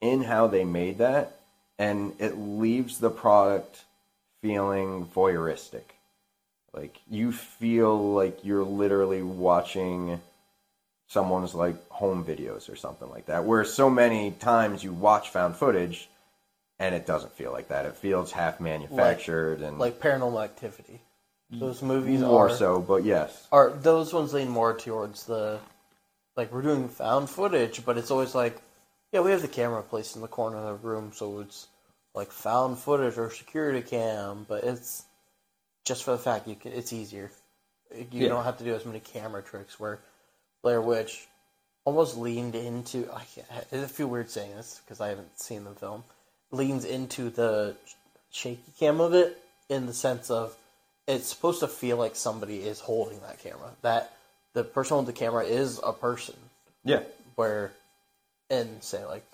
in 0.01 0.23
how 0.23 0.47
they 0.47 0.65
made 0.65 0.97
that, 0.97 1.37
and 1.77 2.13
it 2.19 2.35
leaves 2.35 2.97
the 2.97 3.11
product 3.11 3.85
feeling 4.41 5.05
voyeuristic. 5.05 5.83
Like 6.73 6.97
you 7.07 7.31
feel 7.31 8.13
like 8.13 8.43
you're 8.43 8.65
literally 8.65 9.21
watching 9.21 10.19
someone's 11.07 11.55
like 11.55 11.75
home 11.89 12.23
videos 12.23 12.71
or 12.71 12.75
something 12.75 13.09
like 13.09 13.25
that. 13.27 13.45
Where 13.45 13.63
so 13.63 13.89
many 13.89 14.31
times 14.31 14.83
you 14.83 14.91
watch 14.91 15.29
found 15.29 15.55
footage 15.55 16.09
and 16.79 16.93
it 16.93 17.05
doesn't 17.05 17.33
feel 17.33 17.51
like 17.51 17.69
that. 17.69 17.85
It 17.85 17.95
feels 17.95 18.31
half 18.31 18.59
manufactured 18.59 19.61
and 19.61 19.79
Like 19.79 19.99
Paranormal 19.99 20.43
Activity. 20.43 21.01
Those 21.49 21.81
movies 21.81 22.19
more 22.19 22.49
are 22.49 22.55
so, 22.55 22.81
but 22.81 23.05
yes. 23.05 23.47
are 23.53 23.69
those 23.71 24.13
ones 24.13 24.33
lean 24.33 24.49
more 24.49 24.77
towards 24.77 25.25
the 25.25 25.59
like 26.35 26.51
we're 26.51 26.61
doing 26.61 26.89
found 26.89 27.29
footage, 27.29 27.85
but 27.85 27.97
it's 27.97 28.11
always 28.11 28.35
like 28.35 28.61
yeah, 29.13 29.21
we 29.21 29.31
have 29.31 29.41
the 29.41 29.47
camera 29.47 29.81
placed 29.81 30.17
in 30.17 30.21
the 30.21 30.27
corner 30.27 30.57
of 30.57 30.81
the 30.81 30.87
room, 30.87 31.11
so 31.13 31.39
it's 31.39 31.67
like 32.13 32.31
found 32.31 32.77
footage 32.77 33.17
or 33.17 33.31
security 33.31 33.81
cam, 33.81 34.45
but 34.49 34.65
it's 34.65 35.05
just 35.85 36.03
for 36.03 36.11
the 36.11 36.17
fact 36.17 36.49
you 36.49 36.55
can, 36.55 36.73
it's 36.73 36.91
easier. 36.91 37.31
You 37.95 38.23
Yeah. 38.23 38.27
don't 38.27 38.43
have 38.43 38.57
to 38.57 38.65
do 38.65 38.75
as 38.75 38.85
many 38.85 38.99
camera 38.99 39.41
tricks. 39.41 39.79
Where 39.79 39.99
Blair 40.61 40.81
Witch 40.81 41.27
almost 41.85 42.17
leaned 42.17 42.55
into. 42.55 43.09
I 43.13 43.23
can't, 43.23 43.47
I 43.71 43.87
feel 43.87 44.07
weird 44.07 44.29
saying 44.29 44.55
this 44.55 44.81
because 44.83 44.99
I 45.01 45.09
haven't 45.09 45.39
seen 45.39 45.63
the 45.63 45.71
film. 45.71 46.03
Leans 46.51 46.85
into 46.85 47.29
the 47.29 47.75
shaky 48.31 48.71
cam 48.79 49.01
of 49.01 49.13
it 49.13 49.41
in 49.69 49.85
the 49.85 49.93
sense 49.93 50.29
of 50.29 50.55
it's 51.07 51.27
supposed 51.27 51.61
to 51.61 51.67
feel 51.67 51.97
like 51.97 52.15
somebody 52.15 52.59
is 52.59 52.79
holding 52.79 53.19
that 53.21 53.39
camera. 53.39 53.71
That 53.81 54.13
the 54.53 54.63
person 54.63 54.97
with 54.97 55.05
the 55.05 55.13
camera 55.13 55.45
is 55.45 55.79
a 55.83 55.93
person. 55.93 56.35
Yeah. 56.83 57.03
Where, 57.35 57.71
and 58.49 58.83
say 58.83 59.05
like, 59.05 59.25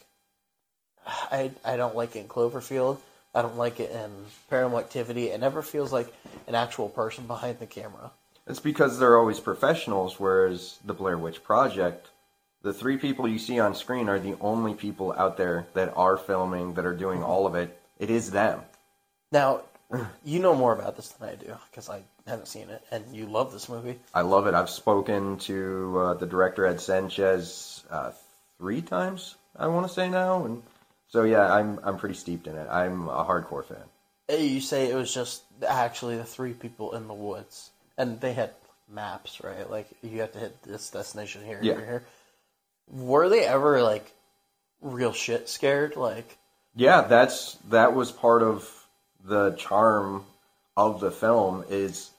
I 1.05 1.51
I 1.65 1.77
don't 1.77 1.95
like 1.95 2.15
it 2.15 2.19
in 2.19 2.27
Cloverfield. 2.27 2.97
I 3.35 3.41
don't 3.41 3.57
like 3.57 3.79
it 3.79 3.91
in 3.91 4.11
Paranormal 4.51 4.79
Activity. 4.79 5.29
It 5.29 5.39
never 5.39 5.61
feels 5.63 5.91
like 5.91 6.13
an 6.47 6.53
actual 6.55 6.87
person 6.87 7.25
behind 7.25 7.59
the 7.59 7.65
camera. 7.65 8.11
It's 8.47 8.59
because 8.59 8.99
they're 8.99 9.17
always 9.17 9.39
professionals, 9.39 10.19
whereas 10.19 10.79
the 10.83 10.93
Blair 10.93 11.17
Witch 11.17 11.43
Project, 11.43 12.09
the 12.61 12.73
three 12.73 12.97
people 12.97 13.27
you 13.27 13.39
see 13.39 13.59
on 13.59 13.75
screen 13.75 14.09
are 14.09 14.19
the 14.19 14.35
only 14.41 14.73
people 14.73 15.13
out 15.13 15.37
there 15.37 15.67
that 15.73 15.93
are 15.95 16.17
filming, 16.17 16.73
that 16.73 16.85
are 16.85 16.95
doing 16.95 17.23
all 17.23 17.47
of 17.47 17.55
it. 17.55 17.79
It 17.99 18.09
is 18.09 18.31
them. 18.31 18.61
Now, 19.31 19.61
you 20.25 20.39
know 20.39 20.55
more 20.55 20.73
about 20.73 20.95
this 20.95 21.09
than 21.09 21.29
I 21.29 21.35
do 21.35 21.55
because 21.69 21.89
I 21.89 22.01
haven't 22.27 22.47
seen 22.47 22.69
it, 22.69 22.83
and 22.91 23.15
you 23.15 23.25
love 23.25 23.51
this 23.51 23.69
movie. 23.69 23.99
I 24.13 24.21
love 24.21 24.47
it. 24.47 24.53
I've 24.53 24.69
spoken 24.69 25.37
to 25.39 25.99
uh, 25.99 26.13
the 26.15 26.25
director 26.25 26.65
Ed 26.65 26.81
Sanchez 26.81 27.83
uh, 27.89 28.11
three 28.57 28.81
times, 28.81 29.35
I 29.55 29.67
want 29.67 29.87
to 29.87 29.93
say 29.93 30.09
now, 30.09 30.45
and 30.45 30.63
so 31.09 31.23
yeah, 31.23 31.51
I'm 31.53 31.79
I'm 31.83 31.97
pretty 31.97 32.15
steeped 32.15 32.47
in 32.47 32.55
it. 32.55 32.67
I'm 32.69 33.07
a 33.07 33.23
hardcore 33.23 33.65
fan. 33.65 33.83
You 34.29 34.61
say 34.61 34.89
it 34.89 34.95
was 34.95 35.13
just 35.13 35.43
actually 35.67 36.17
the 36.17 36.23
three 36.23 36.53
people 36.53 36.95
in 36.95 37.07
the 37.07 37.13
woods, 37.13 37.71
and 37.97 38.19
they 38.19 38.33
had 38.33 38.51
maps, 38.89 39.41
right? 39.43 39.69
Like 39.69 39.87
you 40.01 40.21
have 40.21 40.31
to 40.33 40.39
hit 40.39 40.63
this 40.63 40.89
destination 40.89 41.43
here, 41.45 41.59
Yeah. 41.61 41.75
here, 41.75 41.85
here. 41.85 42.03
Were 42.87 43.29
they 43.29 43.45
ever 43.45 43.81
like 43.81 44.13
real 44.81 45.13
shit 45.13 45.49
scared? 45.49 45.95
Like 45.95 46.37
Yeah, 46.75 47.01
that's 47.01 47.53
that 47.69 47.93
was 47.93 48.11
part 48.11 48.43
of 48.43 48.69
the 49.23 49.51
charm 49.51 50.25
of 50.75 50.99
the 50.99 51.11
film 51.11 51.63
is 51.69 52.11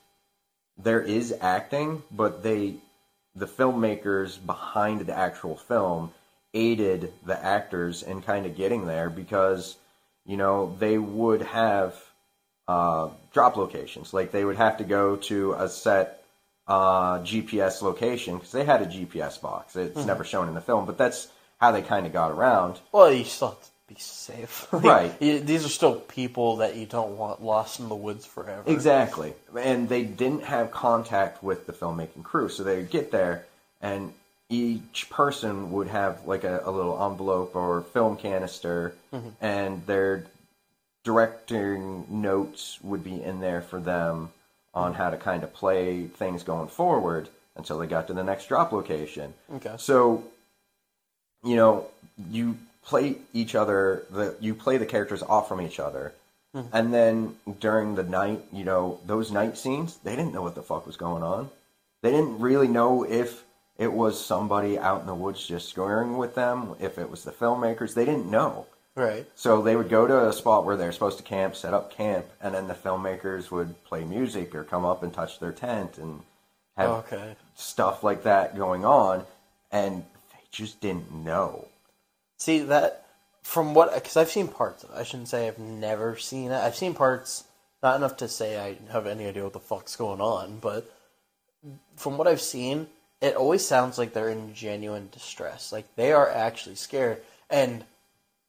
there 0.78 1.00
is 1.02 1.34
acting, 1.40 2.02
but 2.10 2.42
they 2.42 2.76
the 3.36 3.46
filmmakers 3.46 4.44
behind 4.44 5.00
the 5.00 5.16
actual 5.16 5.56
film 5.56 6.12
aided 6.54 7.12
the 7.26 7.44
actors 7.44 8.02
in 8.02 8.22
kind 8.22 8.46
of 8.46 8.56
getting 8.56 8.86
there 8.86 9.10
because 9.10 9.76
you 10.24 10.36
know 10.36 10.74
they 10.78 10.98
would 10.98 11.42
have 11.42 11.94
uh, 12.68 13.08
drop 13.32 13.56
locations 13.56 14.12
like 14.14 14.30
they 14.32 14.44
would 14.44 14.56
have 14.56 14.78
to 14.78 14.84
go 14.84 15.16
to 15.16 15.52
a 15.54 15.68
set 15.68 16.22
uh, 16.66 17.18
GPS 17.20 17.82
location 17.82 18.36
because 18.36 18.52
they 18.52 18.64
had 18.64 18.80
a 18.82 18.86
GPS 18.86 19.40
box. 19.40 19.76
It's 19.76 20.04
never 20.06 20.24
shown 20.24 20.48
in 20.48 20.54
the 20.54 20.60
film, 20.62 20.86
but 20.86 20.96
that's 20.96 21.28
how 21.60 21.72
they 21.72 21.82
kind 21.82 22.06
of 22.06 22.12
got 22.12 22.30
around. 22.30 22.80
Well, 22.92 23.12
you 23.12 23.24
still 23.24 23.48
have 23.48 23.60
to 23.62 23.68
be 23.88 23.96
safe. 23.98 24.66
Like, 24.72 24.82
Right. 24.84 25.12
you- 25.22 25.40
these 25.40 25.64
are 25.66 25.68
still 25.68 25.96
people 25.96 26.56
that 26.56 26.74
you 26.76 26.86
don't 26.86 27.18
want 27.18 27.42
lost 27.42 27.80
in 27.80 27.88
the 27.90 27.94
woods 27.94 28.24
forever. 28.24 28.62
Exactly. 28.66 29.34
And 29.58 29.88
they 29.88 30.04
didn't 30.04 30.44
have 30.44 30.70
contact 30.70 31.42
with 31.42 31.66
the 31.66 31.72
filmmaking 31.74 32.24
crew. 32.24 32.48
So 32.48 32.62
they 32.64 32.76
would 32.76 32.90
get 32.90 33.10
there, 33.10 33.44
and 33.82 34.14
each 34.48 35.08
person 35.10 35.70
would 35.72 35.88
have 35.88 36.26
like 36.26 36.44
a, 36.44 36.62
a 36.64 36.70
little 36.70 37.02
envelope 37.10 37.54
or 37.54 37.82
film 37.82 38.16
canister, 38.16 38.94
and 39.40 39.84
their 39.86 40.24
directing 41.04 42.06
notes 42.08 42.78
would 42.82 43.04
be 43.04 43.22
in 43.22 43.40
there 43.40 43.62
for 43.62 43.78
them 43.78 44.30
on 44.72 44.94
how 44.94 45.10
to 45.10 45.16
kind 45.16 45.44
of 45.44 45.52
play 45.52 46.04
things 46.04 46.42
going 46.42 46.68
forward 46.68 47.28
until 47.56 47.78
they 47.78 47.86
got 47.86 48.08
to 48.08 48.14
the 48.14 48.24
next 48.24 48.48
drop 48.48 48.72
location. 48.72 49.32
Okay. 49.54 49.74
So, 49.78 50.24
you 51.44 51.54
know, 51.54 51.86
you 52.30 52.56
play 52.84 53.16
each 53.32 53.54
other, 53.54 54.04
the 54.10 54.34
you 54.40 54.54
play 54.54 54.78
the 54.78 54.86
characters 54.86 55.22
off 55.22 55.48
from 55.48 55.60
each 55.60 55.78
other. 55.78 56.12
Mm-hmm. 56.54 56.76
And 56.76 56.94
then 56.94 57.36
during 57.60 57.94
the 57.94 58.02
night, 58.02 58.44
you 58.52 58.64
know, 58.64 59.00
those 59.06 59.30
night 59.30 59.58
scenes, 59.58 59.98
they 60.04 60.16
didn't 60.16 60.32
know 60.32 60.42
what 60.42 60.54
the 60.54 60.62
fuck 60.62 60.86
was 60.86 60.96
going 60.96 61.22
on. 61.22 61.50
They 62.02 62.10
didn't 62.10 62.38
really 62.38 62.68
know 62.68 63.04
if 63.04 63.44
it 63.76 63.92
was 63.92 64.24
somebody 64.24 64.78
out 64.78 65.00
in 65.00 65.06
the 65.06 65.14
woods 65.14 65.44
just 65.46 65.68
screwing 65.68 66.16
with 66.16 66.34
them, 66.34 66.74
if 66.78 66.98
it 66.98 67.10
was 67.10 67.24
the 67.24 67.32
filmmakers. 67.32 67.94
They 67.94 68.04
didn't 68.04 68.30
know. 68.30 68.66
Right. 68.96 69.26
So 69.34 69.60
they 69.60 69.74
would 69.74 69.88
go 69.88 70.06
to 70.06 70.28
a 70.28 70.32
spot 70.32 70.64
where 70.64 70.76
they're 70.76 70.92
supposed 70.92 71.18
to 71.18 71.24
camp, 71.24 71.56
set 71.56 71.74
up 71.74 71.90
camp, 71.90 72.26
and 72.40 72.54
then 72.54 72.68
the 72.68 72.74
filmmakers 72.74 73.50
would 73.50 73.82
play 73.84 74.04
music 74.04 74.54
or 74.54 74.62
come 74.62 74.84
up 74.84 75.02
and 75.02 75.12
touch 75.12 75.40
their 75.40 75.52
tent 75.52 75.98
and 75.98 76.22
have 76.76 76.90
Okay. 76.90 77.34
stuff 77.56 78.04
like 78.04 78.22
that 78.22 78.56
going 78.56 78.84
on, 78.84 79.26
and 79.72 80.04
they 80.32 80.38
just 80.52 80.80
didn't 80.80 81.12
know. 81.12 81.66
See 82.38 82.60
that 82.60 83.06
from 83.42 83.74
what 83.74 83.92
because 83.94 84.16
I've 84.16 84.30
seen 84.30 84.48
parts 84.48 84.84
of 84.84 84.90
it. 84.90 84.96
I 84.96 85.02
shouldn't 85.02 85.28
say 85.28 85.48
I've 85.48 85.58
never 85.58 86.16
seen 86.16 86.52
it. 86.52 86.62
I've 86.62 86.76
seen 86.76 86.94
parts, 86.94 87.44
not 87.82 87.96
enough 87.96 88.16
to 88.18 88.28
say 88.28 88.58
I 88.58 88.76
have 88.92 89.06
any 89.06 89.26
idea 89.26 89.42
what 89.44 89.52
the 89.52 89.60
fuck's 89.60 89.96
going 89.96 90.20
on, 90.20 90.58
but 90.60 90.90
from 91.96 92.16
what 92.16 92.28
I've 92.28 92.40
seen, 92.40 92.86
it 93.20 93.34
always 93.36 93.66
sounds 93.66 93.98
like 93.98 94.12
they're 94.12 94.28
in 94.28 94.54
genuine 94.54 95.08
distress. 95.10 95.72
Like 95.72 95.94
they 95.96 96.12
are 96.12 96.28
actually 96.30 96.76
scared. 96.76 97.22
And 97.50 97.84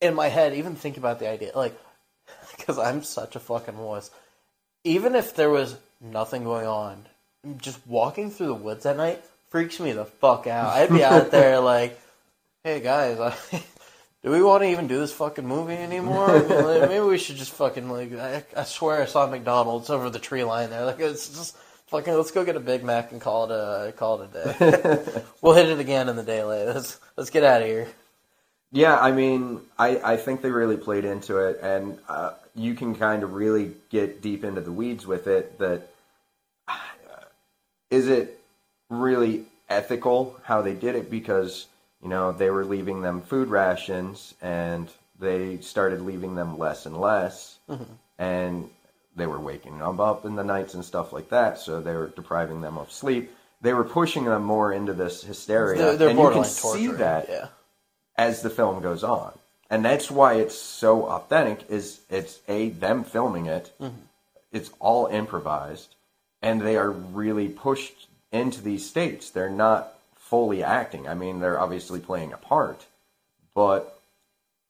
in 0.05 0.15
my 0.15 0.27
head, 0.27 0.53
even 0.53 0.75
think 0.75 0.97
about 0.97 1.19
the 1.19 1.29
idea, 1.29 1.51
like, 1.55 1.77
because 2.57 2.77
I'm 2.77 3.03
such 3.03 3.35
a 3.35 3.39
fucking 3.39 3.77
wuss. 3.77 4.11
Even 4.83 5.15
if 5.15 5.35
there 5.35 5.49
was 5.49 5.75
nothing 5.99 6.43
going 6.43 6.67
on, 6.67 7.05
just 7.57 7.79
walking 7.85 8.31
through 8.31 8.47
the 8.47 8.53
woods 8.53 8.85
at 8.85 8.97
night 8.97 9.23
freaks 9.49 9.79
me 9.79 9.93
the 9.93 10.05
fuck 10.05 10.47
out. 10.47 10.73
I'd 10.73 10.89
be 10.89 11.03
out 11.03 11.31
there 11.31 11.59
like, 11.61 11.99
hey 12.63 12.81
guys, 12.81 13.19
I, 13.19 13.33
do 14.23 14.31
we 14.31 14.43
want 14.43 14.63
to 14.63 14.69
even 14.69 14.87
do 14.87 14.99
this 14.99 15.13
fucking 15.13 15.47
movie 15.47 15.75
anymore? 15.75 16.27
Maybe 16.47 16.99
we 16.99 17.17
should 17.17 17.37
just 17.37 17.53
fucking 17.53 17.89
like. 17.89 18.13
I, 18.13 18.43
I 18.57 18.63
swear 18.63 19.01
I 19.01 19.05
saw 19.05 19.27
McDonald's 19.27 19.89
over 19.89 20.09
the 20.09 20.19
tree 20.19 20.43
line 20.43 20.71
there. 20.71 20.85
Like 20.85 20.99
it's 20.99 21.29
just 21.29 21.55
fucking. 21.87 22.13
Let's 22.13 22.31
go 22.31 22.43
get 22.43 22.57
a 22.57 22.59
Big 22.59 22.83
Mac 22.83 23.11
and 23.13 23.21
call 23.21 23.45
it 23.45 23.51
a 23.51 23.93
call 23.93 24.21
it 24.21 24.29
a 24.33 24.53
day. 24.53 25.23
we'll 25.41 25.53
hit 25.53 25.69
it 25.69 25.79
again 25.79 26.09
in 26.09 26.17
the 26.17 26.23
daylight. 26.23 26.67
Let's 26.67 26.99
let's 27.15 27.29
get 27.29 27.43
out 27.43 27.61
of 27.61 27.67
here. 27.67 27.87
Yeah, 28.75 28.99
I 28.99 29.13
mean, 29.13 29.61
I, 29.79 30.01
I 30.03 30.17
think 30.17 30.41
they 30.41 30.51
really 30.51 30.75
played 30.75 31.05
into 31.05 31.37
it, 31.37 31.59
and 31.61 31.97
uh, 32.09 32.33
you 32.55 32.75
can 32.75 32.93
kind 32.93 33.23
of 33.23 33.31
really 33.31 33.71
get 33.89 34.21
deep 34.21 34.43
into 34.43 34.59
the 34.59 34.71
weeds 34.71 35.07
with 35.07 35.27
it. 35.27 35.57
That 35.59 35.87
uh, 36.67 36.75
is 37.89 38.09
it 38.09 38.37
really 38.89 39.45
ethical 39.69 40.37
how 40.43 40.61
they 40.61 40.73
did 40.73 40.95
it? 40.95 41.09
Because 41.09 41.67
you 42.03 42.09
know 42.09 42.33
they 42.33 42.49
were 42.49 42.65
leaving 42.65 43.01
them 43.01 43.21
food 43.21 43.47
rations, 43.47 44.33
and 44.41 44.91
they 45.21 45.59
started 45.59 46.01
leaving 46.01 46.35
them 46.35 46.57
less 46.57 46.85
and 46.85 46.97
less, 46.97 47.57
and 48.19 48.69
they 49.15 49.25
were 49.25 49.39
waking 49.39 49.79
them 49.79 50.01
up 50.01 50.25
in 50.25 50.35
the 50.35 50.43
nights 50.43 50.73
and 50.73 50.83
stuff 50.83 51.13
like 51.13 51.29
that. 51.29 51.59
So 51.59 51.79
they 51.79 51.93
were 51.93 52.09
depriving 52.09 52.59
them 52.59 52.77
of 52.77 52.91
sleep. 52.91 53.31
They 53.61 53.71
were 53.71 53.85
pushing 53.85 54.25
them 54.25 54.43
more 54.43 54.73
into 54.73 54.91
this 54.91 55.23
hysteria, 55.23 55.77
They're, 55.77 55.95
they're 55.95 56.09
and 56.09 56.19
you 56.19 56.29
can 56.29 56.43
see 56.43 56.87
that 56.87 57.29
Yeah. 57.29 57.47
As 58.17 58.41
the 58.41 58.49
film 58.49 58.81
goes 58.81 59.03
on. 59.03 59.33
And 59.69 59.83
that's 59.83 60.11
why 60.11 60.35
it's 60.35 60.57
so 60.57 61.07
authentic 61.07 61.69
is 61.69 62.01
it's 62.09 62.39
a 62.47 62.69
them 62.69 63.03
filming 63.03 63.47
it. 63.47 63.73
Mm-hmm. 63.81 63.97
It's 64.51 64.69
all 64.79 65.07
improvised 65.07 65.95
and 66.41 66.61
they 66.61 66.77
are 66.77 66.91
really 66.91 67.49
pushed 67.49 68.07
into 68.31 68.61
these 68.61 68.87
states. 68.87 69.31
They're 69.31 69.49
not 69.49 69.93
fully 70.15 70.63
acting. 70.63 71.07
I 71.07 71.13
mean, 71.13 71.39
they're 71.39 71.59
obviously 71.59 71.99
playing 71.99 72.33
a 72.33 72.37
part, 72.37 72.85
but 73.53 73.99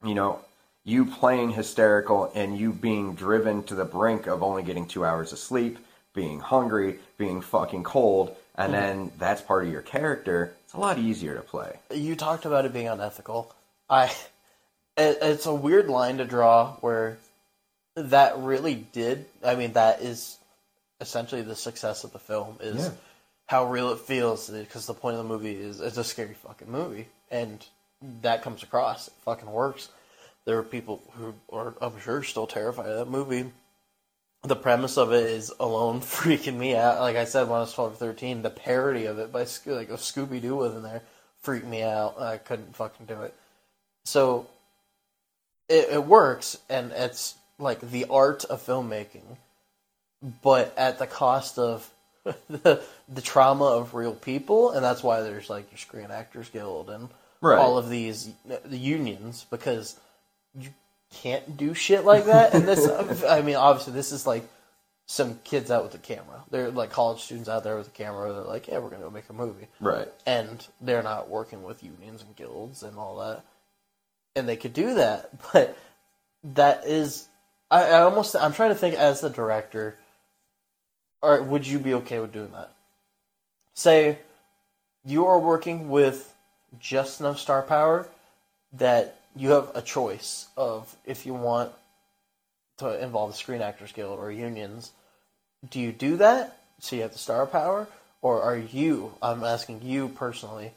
you 0.04 0.16
know, 0.16 0.40
you 0.84 1.06
playing 1.06 1.52
hysterical 1.52 2.32
and 2.36 2.58
you 2.58 2.72
being 2.72 3.16
driven 3.16 3.64
to 3.64 3.76
the 3.76 3.86
brink 3.86 4.28
of 4.28 4.44
only 4.44 4.64
getting 4.64 4.88
2 4.88 5.04
hours 5.04 5.34
of 5.34 5.40
sleep, 5.40 5.80
being 6.14 6.40
hungry, 6.40 7.00
being 7.18 7.42
fucking 7.42 7.84
cold, 7.84 8.36
and 8.56 8.72
mm-hmm. 8.72 8.82
then 8.82 9.12
that's 9.18 9.42
part 9.42 9.66
of 9.66 9.72
your 9.72 9.82
character. 9.82 10.54
A 10.76 10.80
lot 10.80 10.98
easier 11.00 11.36
to 11.36 11.42
play. 11.42 11.80
you 11.92 12.16
talked 12.16 12.46
about 12.46 12.66
it 12.66 12.74
being 12.74 12.88
unethical. 12.88 13.54
I, 13.90 14.06
it, 14.98 15.18
it's 15.22 15.46
a 15.46 15.54
weird 15.54 15.88
line 15.88 16.18
to 16.18 16.26
draw 16.26 16.74
where 16.82 17.18
that 17.96 18.38
really 18.40 18.76
did. 18.76 19.26
I 19.44 19.56
mean, 19.56 19.74
that 19.74 20.02
is 20.02 20.38
essentially 21.00 21.42
the 21.44 21.56
success 21.56 22.04
of 22.04 22.12
the 22.12 22.20
film 22.20 22.58
is 22.60 22.86
Yeah. 22.86 22.92
how 23.48 23.66
real 23.66 23.92
it 23.92 24.00
feels. 24.00 24.50
Because 24.50 24.86
the 24.86 24.94
point 24.94 25.16
of 25.18 25.24
the 25.24 25.30
movie 25.30 25.56
is 25.56 25.80
it's 25.80 25.98
a 25.98 26.04
scary 26.04 26.34
fucking 26.34 26.70
movie, 26.70 27.08
and 27.32 27.66
that 28.22 28.42
comes 28.44 28.62
across. 28.64 29.08
It 29.08 29.14
fucking 29.24 29.50
works. 29.50 29.90
There 30.46 30.58
are 30.58 30.64
people 30.64 31.02
who 31.14 31.34
are, 31.52 31.74
I'm 31.82 31.98
sure, 32.02 32.22
still 32.22 32.48
terrified 32.48 32.88
of 32.90 32.98
that 32.98 33.10
movie. 33.10 33.52
The 34.46 34.56
premise 34.56 34.98
of 34.98 35.12
it 35.12 35.26
is 35.26 35.52
alone 35.60 36.00
freaking 36.02 36.56
me 36.58 36.76
out. 36.76 37.00
Like 37.00 37.16
I 37.16 37.26
said 37.26 37.48
when 37.48 37.58
I 37.58 37.62
was 37.62 37.74
12 37.74 37.94
or 37.94 37.96
13, 37.96 38.42
the 38.42 38.50
parody 38.50 39.06
of 39.06 39.20
it 39.20 39.32
by 39.32 39.46
like 39.66 39.90
a 39.90 39.98
Scooby 39.98 40.42
Doo 40.42 40.56
was 40.56 40.76
in 40.76 40.84
there 40.84 41.02
freaked 41.46 41.68
me 41.68 41.84
out. 41.84 42.20
I 42.20 42.38
couldn't 42.38 42.76
fucking 42.76 43.06
do 43.06 43.22
it. 43.22 43.34
So 44.04 44.48
it, 45.70 45.90
it 45.92 46.04
works, 46.04 46.58
and 46.70 46.92
it's 46.92 47.36
like 47.60 47.80
the 47.80 48.06
art 48.10 48.44
of 48.46 48.66
filmmaking, 48.66 49.38
but 50.42 50.74
at 50.78 51.00
the 51.00 51.08
cost 51.08 51.58
of 51.58 51.90
the, 52.50 52.82
the 53.08 53.22
trauma 53.22 53.66
of 53.66 53.94
real 53.94 54.14
people, 54.14 54.72
and 54.72 54.84
that's 54.84 55.04
why 55.04 55.22
there's 55.22 55.50
like 55.50 55.72
your 55.72 55.78
Screen 55.78 56.12
Actors 56.12 56.50
Guild 56.50 56.90
and 56.90 57.10
Right. 57.42 57.60
all 57.60 57.78
of 57.78 57.90
these 57.90 58.30
uh, 58.50 58.56
the 58.66 58.78
unions 58.78 59.46
because 59.52 60.00
you 60.58 60.70
can't 61.22 61.58
do 61.58 61.74
shit 61.74 62.06
like 62.06 62.26
that. 62.26 62.54
And 62.54 62.68
this, 62.68 62.88
I 63.24 63.42
mean, 63.42 63.56
obviously, 63.56 63.94
this 63.94 64.12
is 64.12 64.28
like 64.28 64.44
some 65.08 65.40
kids 65.44 65.70
out 65.72 65.84
with 65.84 65.94
a 65.96 66.00
camera. 66.00 66.44
They're 66.52 66.72
like 66.72 66.90
college 66.92 67.22
students 67.22 67.50
out 67.50 67.64
there 67.64 67.78
with 67.78 67.88
a 67.88 67.92
camera. 67.92 68.34
They're 68.34 68.44
like, 68.44 68.68
yeah, 68.68 68.80
we're 68.80 68.90
gonna 68.90 69.04
go 69.04 69.10
make 69.10 69.30
a 69.30 69.34
movie 69.34 69.68
Right. 69.80 70.08
and 70.26 70.66
they're 70.82 71.04
not 71.04 71.30
working 71.30 71.64
with 71.64 71.84
unions 71.84 72.24
and 72.24 72.36
guilds 72.36 72.84
and 72.84 72.98
all 72.98 73.18
that. 73.18 73.44
And 74.36 74.48
they 74.50 74.58
could 74.58 74.74
do 74.74 74.96
that, 74.96 75.30
but 75.54 75.78
that 76.44 76.86
is, 76.86 77.28
I, 77.72 77.84
I 77.84 78.02
almost, 78.02 78.36
I'm 78.36 78.54
trying 78.54 78.70
to 78.70 78.76
think 78.76 78.96
as 78.96 79.22
the 79.22 79.30
director, 79.30 79.98
or 81.22 81.42
would 81.42 81.66
you 81.66 81.80
be 81.80 81.94
okay 81.96 82.20
with 82.20 82.32
doing 82.34 82.52
that? 82.52 82.72
Say 83.74 84.20
you 85.04 85.26
are 85.28 85.40
working 85.40 85.90
with 85.90 86.34
just 86.80 87.20
enough 87.20 87.40
star 87.40 87.62
power 87.62 88.08
that 88.74 89.20
you 89.36 89.52
have 89.52 89.72
a 89.76 89.82
choice 89.82 90.48
of 90.56 90.96
if 91.06 91.26
you 91.26 91.34
want 91.34 91.72
to 92.78 93.02
involve 93.04 93.32
the 93.32 93.38
Screen 93.38 93.62
Actors 93.62 93.92
Guild 93.92 94.20
or 94.20 94.32
unions. 94.32 94.92
Do 95.70 95.80
you 95.80 95.92
do 95.92 96.18
that 96.18 96.58
so 96.80 96.96
you 96.96 97.02
have 97.04 97.14
the 97.14 97.18
star 97.18 97.46
power, 97.46 97.88
or 98.22 98.42
are 98.42 98.58
you? 98.58 99.14
I'm 99.22 99.44
asking 99.44 99.82
you 99.84 100.10
personally. 100.10 100.72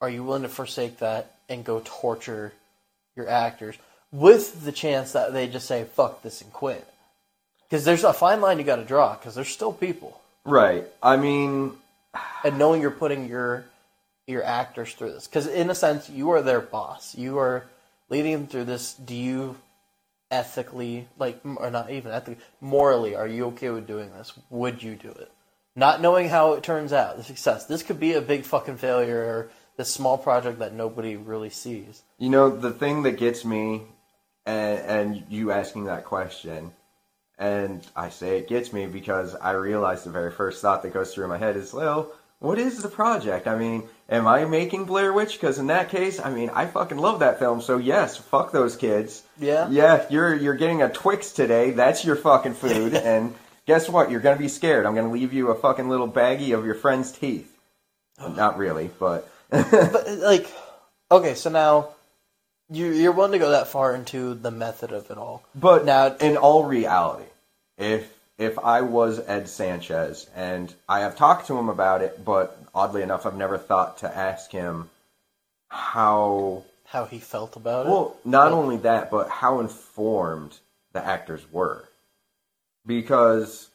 Are 0.00 0.10
you 0.10 0.24
willing 0.24 0.42
to 0.42 0.48
forsake 0.48 0.98
that 0.98 1.36
and 1.48 1.64
go 1.64 1.80
torture 1.84 2.52
your 3.16 3.28
actors 3.28 3.76
with 4.10 4.64
the 4.64 4.72
chance 4.72 5.12
that 5.12 5.32
they 5.32 5.46
just 5.46 5.66
say 5.66 5.84
"fuck 5.84 6.22
this" 6.22 6.40
and 6.40 6.52
quit? 6.52 6.86
Because 7.68 7.84
there's 7.84 8.04
a 8.04 8.12
fine 8.12 8.40
line 8.40 8.58
you 8.58 8.64
got 8.64 8.76
to 8.76 8.84
draw. 8.84 9.14
Because 9.14 9.34
there's 9.34 9.48
still 9.48 9.72
people, 9.72 10.20
Right. 10.44 10.84
I 11.02 11.16
mean, 11.16 11.72
and 12.44 12.58
knowing 12.58 12.82
you're 12.82 12.90
putting 12.90 13.26
your 13.28 13.64
your 14.26 14.42
actors 14.42 14.92
through 14.94 15.12
this. 15.12 15.26
Because 15.26 15.46
in 15.46 15.70
a 15.70 15.74
sense, 15.74 16.08
you 16.08 16.30
are 16.30 16.42
their 16.42 16.60
boss. 16.60 17.14
You 17.14 17.38
are 17.38 17.64
leading 18.08 18.32
them 18.32 18.46
through 18.46 18.64
this. 18.64 18.94
Do 18.94 19.14
you 19.14 19.56
ethically, 20.30 21.08
like, 21.18 21.40
or 21.44 21.70
not 21.70 21.90
even 21.90 22.12
ethically, 22.12 22.42
morally, 22.60 23.14
are 23.14 23.26
you 23.26 23.46
okay 23.46 23.70
with 23.70 23.86
doing 23.86 24.10
this? 24.12 24.32
Would 24.50 24.82
you 24.82 24.94
do 24.94 25.10
it? 25.10 25.30
Not 25.76 26.00
knowing 26.00 26.28
how 26.28 26.52
it 26.54 26.62
turns 26.62 26.92
out, 26.92 27.16
the 27.16 27.24
success. 27.24 27.66
This 27.66 27.82
could 27.82 27.98
be 27.98 28.12
a 28.12 28.20
big 28.20 28.44
fucking 28.44 28.76
failure 28.76 29.18
or 29.18 29.50
this 29.76 29.92
small 29.92 30.16
project 30.16 30.60
that 30.60 30.72
nobody 30.72 31.16
really 31.16 31.50
sees. 31.50 32.02
You 32.18 32.30
know, 32.30 32.48
the 32.48 32.70
thing 32.70 33.02
that 33.02 33.18
gets 33.18 33.44
me, 33.44 33.82
and, 34.46 34.78
and 34.78 35.24
you 35.28 35.50
asking 35.50 35.84
that 35.86 36.04
question, 36.04 36.72
and 37.38 37.84
I 37.96 38.10
say 38.10 38.38
it 38.38 38.48
gets 38.48 38.72
me 38.72 38.86
because 38.86 39.34
I 39.34 39.52
realize 39.52 40.04
the 40.04 40.10
very 40.10 40.30
first 40.30 40.62
thought 40.62 40.82
that 40.82 40.94
goes 40.94 41.12
through 41.12 41.26
my 41.26 41.38
head 41.38 41.56
is, 41.56 41.72
well, 41.72 42.12
what 42.44 42.58
is 42.58 42.82
the 42.82 42.88
project? 42.88 43.46
I 43.46 43.56
mean, 43.56 43.84
am 44.08 44.26
I 44.28 44.44
making 44.44 44.84
Blair 44.84 45.12
Witch? 45.12 45.32
Because 45.32 45.58
in 45.58 45.68
that 45.68 45.88
case, 45.88 46.20
I 46.20 46.30
mean, 46.30 46.50
I 46.50 46.66
fucking 46.66 46.98
love 46.98 47.20
that 47.20 47.38
film. 47.38 47.62
So 47.62 47.78
yes, 47.78 48.16
fuck 48.16 48.52
those 48.52 48.76
kids. 48.76 49.22
Yeah? 49.38 49.68
Yeah, 49.70 50.04
you're 50.10 50.34
you're 50.34 50.54
getting 50.54 50.82
a 50.82 50.90
Twix 50.90 51.32
today. 51.32 51.70
That's 51.70 52.04
your 52.04 52.16
fucking 52.16 52.54
food. 52.54 52.94
and 53.12 53.34
guess 53.66 53.88
what? 53.88 54.10
You're 54.10 54.20
gonna 54.20 54.36
be 54.36 54.48
scared. 54.48 54.84
I'm 54.84 54.94
gonna 54.94 55.10
leave 55.10 55.32
you 55.32 55.48
a 55.48 55.54
fucking 55.54 55.88
little 55.88 56.08
baggie 56.08 56.56
of 56.56 56.66
your 56.66 56.74
friend's 56.74 57.10
teeth. 57.10 57.50
Not 58.20 58.58
really, 58.58 58.90
but 58.98 59.28
But, 59.50 60.08
like, 60.18 60.52
okay, 61.10 61.34
so 61.34 61.48
now 61.50 61.88
you, 62.70 62.86
you're 62.86 63.12
willing 63.12 63.32
to 63.32 63.38
go 63.38 63.50
that 63.50 63.68
far 63.68 63.94
into 63.94 64.34
the 64.34 64.50
method 64.50 64.92
of 64.92 65.10
it 65.10 65.16
all. 65.16 65.42
But 65.54 65.84
Now- 65.84 66.14
in 66.16 66.36
all 66.36 66.64
reality, 66.64 67.28
if 67.78 68.12
if 68.38 68.58
I 68.58 68.80
was 68.80 69.20
Ed 69.26 69.48
Sanchez 69.48 70.28
and 70.34 70.74
I 70.88 71.00
have 71.00 71.16
talked 71.16 71.46
to 71.48 71.58
him 71.58 71.68
about 71.68 72.02
it, 72.02 72.24
but 72.24 72.58
oddly 72.74 73.02
enough, 73.02 73.26
I've 73.26 73.36
never 73.36 73.58
thought 73.58 73.98
to 73.98 74.16
ask 74.16 74.50
him 74.50 74.90
how. 75.68 76.64
How 76.86 77.04
he 77.06 77.18
felt 77.18 77.56
about 77.56 77.86
it. 77.86 77.90
Well, 77.90 78.16
not 78.24 78.52
only 78.52 78.76
that, 78.78 79.10
but 79.10 79.28
how 79.28 79.60
informed 79.60 80.58
the 80.92 81.04
actors 81.04 81.42
were, 81.50 81.88
because 82.86 83.68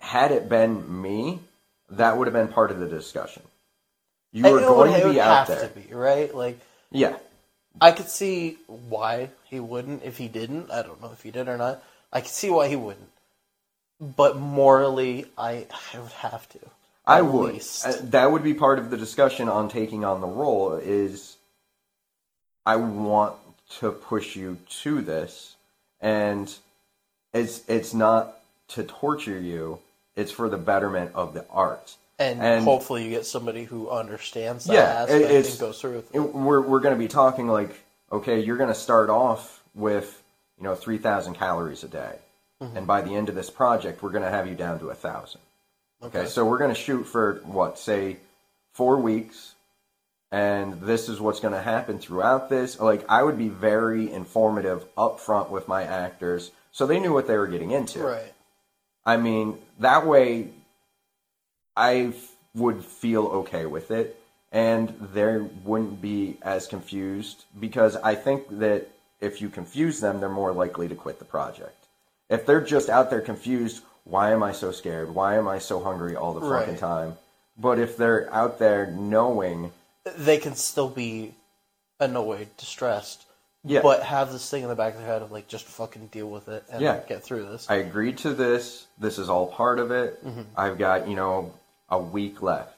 had 0.00 0.32
it 0.32 0.48
been 0.48 1.02
me, 1.02 1.40
that 1.90 2.16
would 2.16 2.26
have 2.26 2.34
been 2.34 2.48
part 2.48 2.70
of 2.70 2.80
the 2.80 2.86
discussion. 2.88 3.42
You 4.32 4.42
were 4.44 4.52
would- 4.54 4.60
going 4.62 4.92
it 4.92 5.00
to 5.00 5.06
would 5.06 5.12
be 5.14 5.20
out 5.20 5.46
there, 5.46 5.68
to 5.68 5.74
be, 5.74 5.94
right? 5.94 6.34
Like, 6.34 6.58
yeah. 6.90 7.16
I 7.80 7.92
could 7.92 8.08
see 8.08 8.58
why 8.66 9.30
he 9.44 9.60
wouldn't 9.60 10.04
if 10.04 10.16
he 10.18 10.28
didn't. 10.28 10.70
I 10.70 10.82
don't 10.82 11.00
know 11.00 11.10
if 11.12 11.22
he 11.22 11.30
did 11.30 11.48
or 11.48 11.56
not. 11.56 11.82
I 12.12 12.20
could 12.20 12.30
see 12.30 12.50
why 12.50 12.68
he 12.68 12.76
wouldn't. 12.76 13.08
But 14.00 14.36
morally, 14.36 15.26
I, 15.38 15.66
I 15.94 15.98
would 15.98 16.12
have 16.12 16.48
to. 16.50 16.58
I 17.06 17.22
would. 17.22 17.54
least. 17.54 17.86
Uh, 17.86 17.92
That 18.02 18.32
would 18.32 18.42
be 18.42 18.54
part 18.54 18.78
of 18.78 18.90
the 18.90 18.96
discussion 18.96 19.48
on 19.48 19.68
taking 19.68 20.04
on 20.04 20.20
the 20.20 20.26
role. 20.26 20.74
Is 20.74 21.36
I 22.66 22.76
want 22.76 23.34
to 23.80 23.90
push 23.90 24.36
you 24.36 24.58
to 24.82 25.00
this, 25.00 25.56
and 26.00 26.54
it's 27.32 27.62
it's 27.68 27.94
not 27.94 28.40
to 28.68 28.84
torture 28.84 29.38
you. 29.38 29.78
It's 30.16 30.30
for 30.32 30.48
the 30.48 30.56
betterment 30.58 31.12
of 31.14 31.34
the 31.34 31.44
art. 31.50 31.96
And, 32.18 32.40
And- 32.40 32.64
hopefully 32.64 33.02
you 33.04 33.10
get 33.10 33.26
somebody 33.26 33.64
who 33.64 33.90
understands 33.90 34.66
that 34.66 34.72
Yeah, 34.72 34.80
aspect 35.02 35.22
it- 35.24 35.30
it's- 35.32 35.50
and 35.52 35.60
goes 35.60 35.80
through 35.80 35.96
with 35.96 36.14
it. 36.14 36.20
We're 36.20 36.60
we're 36.60 36.80
going 36.80 36.94
to 36.94 36.98
be 36.98 37.08
talking 37.08 37.48
like, 37.48 37.74
okay, 38.12 38.40
you're 38.40 38.56
going 38.56 38.68
to 38.68 38.74
start 38.74 39.10
off 39.10 39.62
with 39.74 40.22
you 40.58 40.64
know 40.64 40.74
three 40.74 40.98
thousand 40.98 41.34
calories 41.34 41.82
a 41.84 41.88
day, 41.88 42.18
Mm-hmm. 42.62 42.76
and 42.76 42.86
by 42.86 43.02
the 43.02 43.14
end 43.14 43.28
of 43.28 43.34
this 43.34 43.50
project, 43.50 44.02
we're 44.02 44.10
going 44.10 44.22
to 44.22 44.30
have 44.30 44.46
you 44.46 44.54
down 44.54 44.78
to 44.78 44.90
a 44.90 44.94
thousand. 44.94 45.40
Okay, 46.02 46.26
so 46.26 46.44
we're 46.44 46.58
going 46.58 46.72
to 46.72 46.80
shoot 46.80 47.04
for 47.04 47.40
what, 47.44 47.78
say, 47.78 48.18
four 48.72 48.98
weeks, 48.98 49.54
and 50.30 50.80
this 50.82 51.08
is 51.08 51.20
what's 51.20 51.40
going 51.40 51.54
to 51.54 51.62
happen 51.62 51.98
throughout 51.98 52.48
this. 52.50 52.78
Like, 52.78 53.04
I 53.08 53.22
would 53.22 53.38
be 53.38 53.48
very 53.48 54.12
informative 54.12 54.84
up 54.96 55.18
front 55.18 55.50
with 55.50 55.66
my 55.66 55.82
actors, 55.82 56.52
so 56.72 56.86
they 56.86 57.00
knew 57.00 57.12
what 57.12 57.26
they 57.26 57.36
were 57.36 57.46
getting 57.46 57.70
into. 57.70 58.00
Right. 58.00 58.32
I 59.06 59.16
mean, 59.16 59.58
that 59.80 60.06
way, 60.06 60.48
I 61.76 62.12
f- 62.14 62.32
would 62.54 62.84
feel 62.84 63.26
okay 63.26 63.66
with 63.66 63.90
it, 63.90 64.20
and 64.52 64.88
they 65.12 65.38
wouldn't 65.64 66.00
be 66.00 66.36
as 66.42 66.66
confused 66.66 67.44
because 67.58 67.96
I 67.96 68.14
think 68.14 68.58
that 68.58 68.88
if 69.20 69.40
you 69.40 69.48
confuse 69.48 70.00
them, 70.00 70.20
they're 70.20 70.28
more 70.28 70.52
likely 70.52 70.86
to 70.88 70.94
quit 70.94 71.18
the 71.18 71.24
project. 71.24 71.83
If 72.28 72.46
they're 72.46 72.60
just 72.60 72.88
out 72.88 73.10
there 73.10 73.20
confused, 73.20 73.82
why 74.04 74.32
am 74.32 74.42
I 74.42 74.52
so 74.52 74.72
scared? 74.72 75.14
Why 75.14 75.36
am 75.36 75.46
I 75.48 75.58
so 75.58 75.80
hungry 75.80 76.16
all 76.16 76.32
the 76.34 76.40
fucking 76.40 76.74
Right. 76.74 76.78
time? 76.78 77.16
But 77.56 77.78
if 77.78 77.96
they're 77.96 78.32
out 78.34 78.58
there 78.58 78.86
knowing, 78.86 79.72
They 80.16 80.38
can 80.38 80.54
still 80.54 80.88
be 80.90 81.34
annoyed, 82.00 82.48
distressed, 82.56 83.24
yeah, 83.62 83.80
but 83.80 84.02
have 84.02 84.32
this 84.32 84.50
thing 84.50 84.62
in 84.62 84.68
the 84.68 84.74
back 84.74 84.92
of 84.94 84.98
their 85.00 85.08
head 85.08 85.22
of 85.22 85.32
like, 85.32 85.48
just 85.48 85.64
fucking 85.64 86.08
deal 86.08 86.28
with 86.28 86.48
it 86.48 86.64
and 86.70 86.82
Yeah. 86.82 87.00
get 87.08 87.22
through 87.22 87.46
this. 87.46 87.70
I 87.70 87.76
agreed 87.76 88.18
to 88.18 88.34
this. 88.34 88.86
This 88.98 89.18
is 89.18 89.30
all 89.30 89.46
part 89.46 89.78
of 89.78 89.90
it. 89.90 90.22
Mm-hmm. 90.24 90.42
I've 90.56 90.76
got 90.78 91.08
you 91.08 91.14
know 91.16 91.52
a 91.88 91.98
week 91.98 92.42
left. 92.42 92.70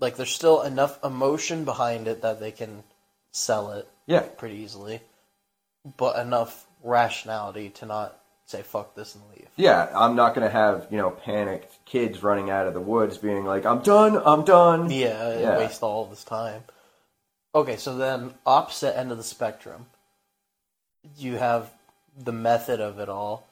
like, 0.00 0.16
there's 0.16 0.34
still 0.34 0.62
enough 0.62 1.02
emotion 1.04 1.64
behind 1.64 2.08
it 2.08 2.20
that 2.22 2.38
they 2.40 2.50
can 2.50 2.82
sell 3.30 3.70
it 3.72 3.88
Yeah, 4.06 4.20
pretty 4.20 4.56
easily, 4.56 5.00
but 5.96 6.18
enough 6.18 6.66
rationality 6.82 7.70
to 7.70 7.86
not 7.86 8.18
say 8.46 8.62
fuck 8.62 8.94
this 8.94 9.14
and 9.14 9.24
leave. 9.34 9.48
Yeah, 9.56 9.88
I'm 9.94 10.16
not 10.16 10.34
gonna 10.34 10.50
have 10.50 10.86
you 10.90 10.98
know 10.98 11.10
panicked 11.10 11.84
kids 11.84 12.22
running 12.22 12.50
out 12.50 12.66
of 12.66 12.74
the 12.74 12.80
woods, 12.80 13.18
being 13.18 13.44
like, 13.44 13.64
"I'm 13.66 13.80
done, 13.80 14.20
I'm 14.24 14.44
done." 14.44 14.90
Yeah, 14.90 15.38
Yeah. 15.38 15.58
waste 15.58 15.82
all 15.82 16.04
this 16.06 16.24
time. 16.24 16.64
Okay, 17.54 17.76
so 17.76 17.96
then 17.96 18.34
opposite 18.44 18.96
end 18.98 19.12
of 19.12 19.16
the 19.16 19.22
spectrum, 19.24 19.86
you 21.16 21.36
have 21.36 21.70
the 22.16 22.32
method 22.32 22.80
of 22.80 22.98
it 22.98 23.08
all, 23.08 23.46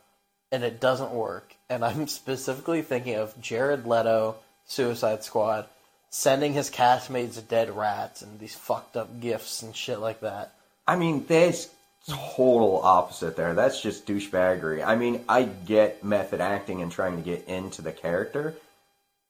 and 0.50 0.64
it 0.64 0.80
doesn't 0.80 1.12
work. 1.12 1.54
And 1.70 1.84
I'm 1.84 2.06
specifically 2.08 2.82
thinking 2.82 3.14
of 3.14 3.40
Jared 3.40 3.86
Leto, 3.86 4.36
Suicide 4.66 5.22
Squad, 5.24 5.66
sending 6.10 6.52
his 6.52 6.70
castmates 6.70 7.46
dead 7.46 7.74
rats 7.76 8.22
and 8.22 8.38
these 8.38 8.54
fucked 8.54 8.96
up 8.96 9.20
gifts 9.20 9.62
and 9.62 9.74
shit 9.74 9.98
like 9.98 10.20
that. 10.20 10.54
I 10.86 10.96
mean, 10.96 11.24
that's 11.26 11.68
total 12.08 12.80
opposite 12.82 13.36
there. 13.36 13.54
That's 13.54 13.80
just 13.80 14.06
douchebaggery. 14.06 14.84
I 14.84 14.96
mean, 14.96 15.24
I 15.28 15.44
get 15.44 16.04
method 16.04 16.40
acting 16.40 16.82
and 16.82 16.90
trying 16.90 17.16
to 17.16 17.22
get 17.22 17.46
into 17.48 17.82
the 17.82 17.92
character. 17.92 18.54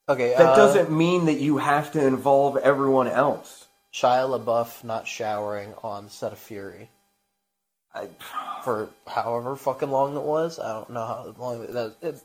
Okay, 0.08 0.34
That 0.36 0.50
uh, 0.50 0.56
doesn't 0.56 0.90
mean 0.90 1.26
that 1.26 1.40
you 1.40 1.58
have 1.58 1.92
to 1.92 2.04
involve 2.04 2.56
everyone 2.56 3.08
else. 3.08 3.66
Shia 3.92 4.44
LaBeouf 4.44 4.84
not 4.84 5.06
showering 5.06 5.74
on 5.82 6.08
set 6.08 6.32
of 6.32 6.38
Fury 6.38 6.88
I, 7.94 8.08
for 8.64 8.88
however 9.06 9.54
fucking 9.54 9.90
long 9.90 10.16
it 10.16 10.22
was. 10.22 10.58
I 10.58 10.72
don't 10.72 10.90
know 10.90 11.06
how 11.06 11.34
long 11.38 11.66
that. 11.66 11.96
It, 12.00 12.22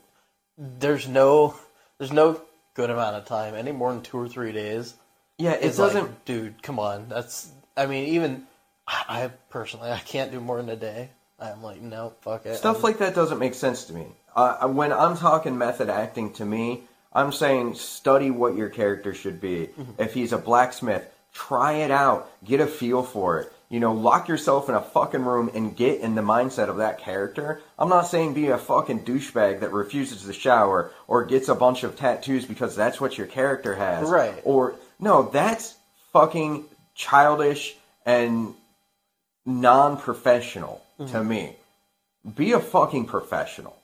there's 0.56 1.06
no, 1.06 1.54
there's 1.98 2.12
no 2.12 2.40
good 2.74 2.90
amount 2.90 3.16
of 3.16 3.26
time, 3.26 3.54
any 3.54 3.72
more 3.72 3.92
than 3.92 4.02
two 4.02 4.18
or 4.18 4.28
three 4.28 4.52
days. 4.52 4.94
yeah, 5.38 5.52
it 5.52 5.76
doesn't. 5.76 6.02
like, 6.02 6.24
dude, 6.24 6.62
come 6.62 6.78
on. 6.78 7.08
That's, 7.08 7.52
I 7.76 7.86
mean, 7.86 8.08
even 8.08 8.46
I 8.88 9.30
personally, 9.50 9.90
I 9.92 9.98
can't 9.98 10.30
do 10.32 10.40
more 10.40 10.56
than 10.56 10.68
a 10.68 10.76
day. 10.76 11.10
I'm 11.40 11.62
like, 11.62 11.80
no, 11.80 12.14
fuck 12.22 12.46
it. 12.46 12.56
Stuff 12.56 12.76
I'm- 12.76 12.82
like 12.82 12.98
that 12.98 13.14
doesn't 13.14 13.38
make 13.38 13.54
sense 13.54 13.84
to 13.84 13.92
me. 13.92 14.06
Uh, 14.34 14.68
when 14.68 14.92
I'm 14.92 15.16
talking 15.16 15.58
method 15.58 15.88
acting 15.88 16.32
to 16.34 16.44
me, 16.44 16.82
I'm 17.12 17.32
saying 17.32 17.74
study 17.74 18.30
what 18.30 18.54
your 18.54 18.68
character 18.68 19.12
should 19.14 19.40
be. 19.40 19.70
If 19.98 20.14
he's 20.14 20.32
a 20.32 20.38
blacksmith, 20.38 21.10
try 21.32 21.72
it 21.74 21.90
out, 21.90 22.30
get 22.44 22.60
a 22.60 22.66
feel 22.66 23.02
for 23.02 23.40
it. 23.40 23.52
You 23.68 23.80
know, 23.80 23.92
lock 23.92 24.28
yourself 24.28 24.68
in 24.68 24.74
a 24.74 24.80
fucking 24.80 25.24
room 25.24 25.50
and 25.54 25.76
get 25.76 26.00
in 26.00 26.14
the 26.14 26.22
mindset 26.22 26.68
of 26.68 26.76
that 26.78 26.98
character. 27.00 27.60
I'm 27.78 27.88
not 27.88 28.06
saying 28.06 28.34
be 28.34 28.48
a 28.48 28.58
fucking 28.58 29.00
douchebag 29.04 29.60
that 29.60 29.72
refuses 29.72 30.24
to 30.24 30.32
shower 30.32 30.90
or 31.06 31.24
gets 31.24 31.48
a 31.48 31.54
bunch 31.54 31.82
of 31.82 31.96
tattoos 31.96 32.46
because 32.46 32.76
that's 32.76 33.00
what 33.00 33.18
your 33.18 33.26
character 33.26 33.74
has. 33.74 34.08
Right. 34.08 34.40
Or, 34.44 34.76
no, 35.00 35.24
that's 35.30 35.76
fucking 36.12 36.64
childish 36.94 37.76
and 38.06 38.54
non 39.48 39.96
professional 39.96 40.84
to 40.98 41.04
mm-hmm. 41.04 41.28
me 41.28 41.56
be 42.36 42.52
a 42.52 42.60
fucking 42.60 43.06
professional. 43.06 43.76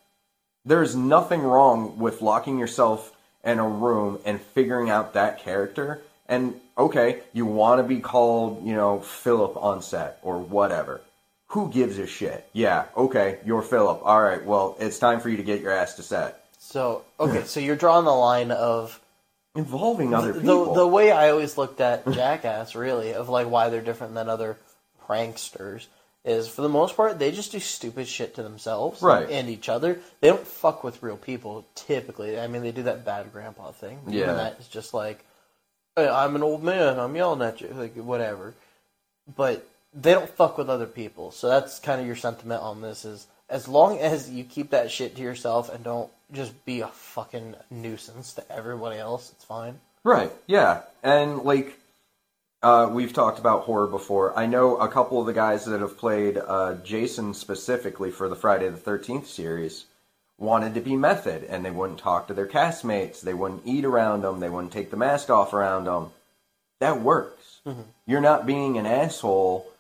There's 0.65 0.95
nothing 0.95 1.43
wrong 1.43 1.99
with 1.99 2.23
locking 2.23 2.59
yourself 2.59 3.13
in 3.43 3.59
a 3.59 3.69
room 3.69 4.19
and 4.25 4.41
figuring 4.41 4.91
out 4.91 5.15
that 5.15 5.41
character. 5.41 6.03
And 6.29 6.61
okay, 6.77 7.21
you 7.33 7.47
want 7.47 7.81
to 7.81 7.83
be 7.83 8.01
called, 8.01 8.67
you 8.67 8.75
know, 8.75 9.01
Philip 9.01 9.57
on 9.57 9.83
set 9.83 10.19
or 10.23 10.39
whatever. 10.39 11.01
Who 11.49 11.71
gives 11.71 11.99
a 11.99 12.07
shit? 12.07 12.49
Yeah, 12.53 12.87
okay, 12.97 13.39
you're 13.45 13.63
Philip. 13.63 14.01
All 14.05 14.23
right, 14.23 14.45
well, 14.45 14.77
it's 14.81 14.99
time 14.99 15.21
for 15.21 15.29
you 15.29 15.37
to 15.37 15.43
get 15.43 15.61
your 15.61 15.73
ass 15.73 15.95
to 15.95 16.03
set. 16.03 16.45
So, 16.59 17.05
okay, 17.21 17.45
so 17.45 17.61
you're 17.61 17.77
drawing 17.77 18.07
the 18.07 18.11
line 18.11 18.51
of 18.51 19.01
Involving 19.55 20.15
other 20.15 20.33
the, 20.33 20.41
people. 20.41 20.75
the 20.75 20.87
way 20.87 21.13
I 21.13 21.31
always 21.31 21.57
looked 21.57 21.81
at 21.81 22.11
Jackass, 22.11 22.75
really, 22.75 23.15
of 23.15 23.29
like 23.29 23.49
why 23.49 23.69
they're 23.69 23.83
different 23.83 24.15
than 24.15 24.29
other 24.29 24.57
pranksters, 25.07 25.87
is 26.25 26.49
for 26.49 26.63
the 26.63 26.69
most 26.69 26.97
part 26.97 27.19
they 27.19 27.31
just 27.31 27.53
do 27.53 27.61
stupid 27.61 28.09
shit 28.09 28.35
to 28.35 28.43
themselves 28.43 29.03
Right. 29.03 29.29
and 29.29 29.49
each 29.49 29.69
other. 29.69 30.01
They 30.21 30.29
don't 30.29 30.47
fuck 30.47 30.83
with 30.83 31.03
real 31.03 31.17
people 31.17 31.67
typically. 31.75 32.39
I 32.41 32.47
mean, 32.47 32.63
they 32.63 32.73
do 32.73 32.85
that 32.85 33.05
bad 33.05 33.33
grandpa 33.33 33.73
thing. 33.73 34.01
Yeah. 34.09 34.33
that 34.33 34.59
is 34.61 34.69
just 34.69 34.95
like, 34.95 35.25
hey, 35.97 36.09
I'm 36.09 36.35
an 36.35 36.43
old 36.43 36.63
man. 36.63 36.99
I'm 36.99 37.15
yelling 37.15 37.43
at 37.43 37.61
you, 37.61 37.69
like 37.69 37.95
whatever. 37.97 38.55
But 39.37 39.67
they 39.93 40.13
don't 40.13 40.29
fuck 40.29 40.59
with 40.59 40.69
other 40.71 40.87
people. 40.87 41.31
So 41.31 41.49
that's 41.49 41.79
kind 41.79 42.01
of 42.01 42.07
your 42.07 42.17
sentiment 42.17 42.63
on 42.63 42.81
this 42.81 43.05
is 43.05 43.27
as 43.49 43.69
long 43.69 43.99
as 43.99 44.31
you 44.31 44.45
keep 44.45 44.71
that 44.71 44.91
shit 44.91 45.17
to 45.17 45.23
yourself 45.23 45.73
and 45.73 45.85
don't 45.85 46.11
just 46.33 46.65
be 46.65 46.81
a 46.81 46.89
fucking 46.89 47.55
nuisance 47.71 48.33
to 48.35 48.53
everybody 48.53 48.99
else, 48.99 49.31
it's 49.31 49.45
fine. 49.45 49.79
Right. 50.03 50.33
Yeah. 50.47 50.83
And 51.03 51.43
like 51.43 51.79
uh, 52.65 52.89
we've 52.89 53.13
talked 53.13 53.39
about 53.39 53.63
horror 53.65 53.87
before. 53.87 54.37
I 54.37 54.47
know 54.47 54.77
a 54.77 54.89
couple 54.89 55.21
of 55.21 55.27
the 55.27 55.33
guys 55.33 55.67
that 55.67 55.81
have 55.81 55.99
played 55.99 56.39
uh, 56.39 56.75
Jason 56.83 57.35
specifically 57.35 58.11
for 58.11 58.29
the 58.29 58.37
Friday 58.37 58.69
the 58.71 58.77
Thirteenth 58.77 59.29
series 59.29 59.85
wanted 60.39 60.75
to 60.75 60.81
be 60.81 60.97
method, 60.97 61.45
and 61.45 61.65
they 61.65 61.71
wouldn't 61.71 61.99
talk 62.01 62.27
to 62.27 62.35
their 62.35 62.47
castmates. 62.47 63.21
They 63.21 63.35
wouldn't 63.35 63.67
eat 63.67 63.85
around 63.85 64.23
them. 64.23 64.41
They 64.41 64.49
wouldn't 64.49 64.73
take 64.73 64.91
the 64.91 64.97
mask 64.97 65.31
off 65.31 65.53
around 65.53 65.85
them. 65.85 66.11
That 66.81 67.01
works. 67.01 67.61
You're 68.07 68.21
not 68.21 68.47
being 68.47 68.79
an 68.79 68.87
asshole 68.87 69.71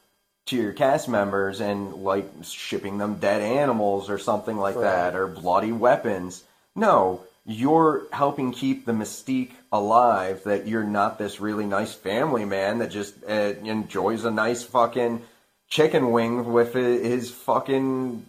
to 0.47 0.57
your 0.57 0.72
cast 0.72 1.09
members 1.09 1.61
and 1.61 1.95
like 2.05 2.30
shipping 2.43 2.99
them 2.99 3.14
dead 3.16 3.41
animals 3.41 4.11
or 4.11 4.18
something 4.18 4.57
like 4.59 4.74
that 4.82 5.16
or 5.16 5.26
bloody 5.26 5.72
weapons. 5.72 6.45
No, 6.76 7.22
you're 7.47 8.05
helping 8.12 8.53
keep 8.53 8.86
the 8.86 8.92
mystique 8.92 9.53
alive 9.70 10.42
that 10.45 10.66
you're 10.66 10.84
not 10.84 11.18
this 11.18 11.40
really 11.40 11.66
nice 11.66 11.92
family 11.92 12.45
man 12.45 12.78
that 12.78 12.90
just 12.90 13.14
uh, 13.28 13.32
enjoys 13.64 14.24
a 14.24 14.30
nice 14.30 14.62
fucking 14.62 15.22
chicken 15.68 16.11
wing 16.12 16.53
with 16.53 16.72
his 16.74 17.30
fucking 17.30 18.24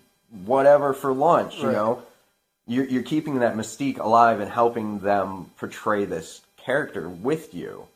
whatever 0.45 0.93
for 0.93 1.13
lunch, 1.13 1.57
you 1.59 1.67
Right. 1.67 1.73
know? 1.73 2.03
You're, 2.67 2.85
you're 2.85 3.03
keeping 3.03 3.39
that 3.39 3.55
mystique 3.55 3.99
alive 3.99 4.39
and 4.39 4.49
helping 4.51 4.99
them 4.99 5.51
portray 5.57 6.05
this 6.05 6.41
character 6.57 7.07
with 7.07 7.53
you. 7.53 7.87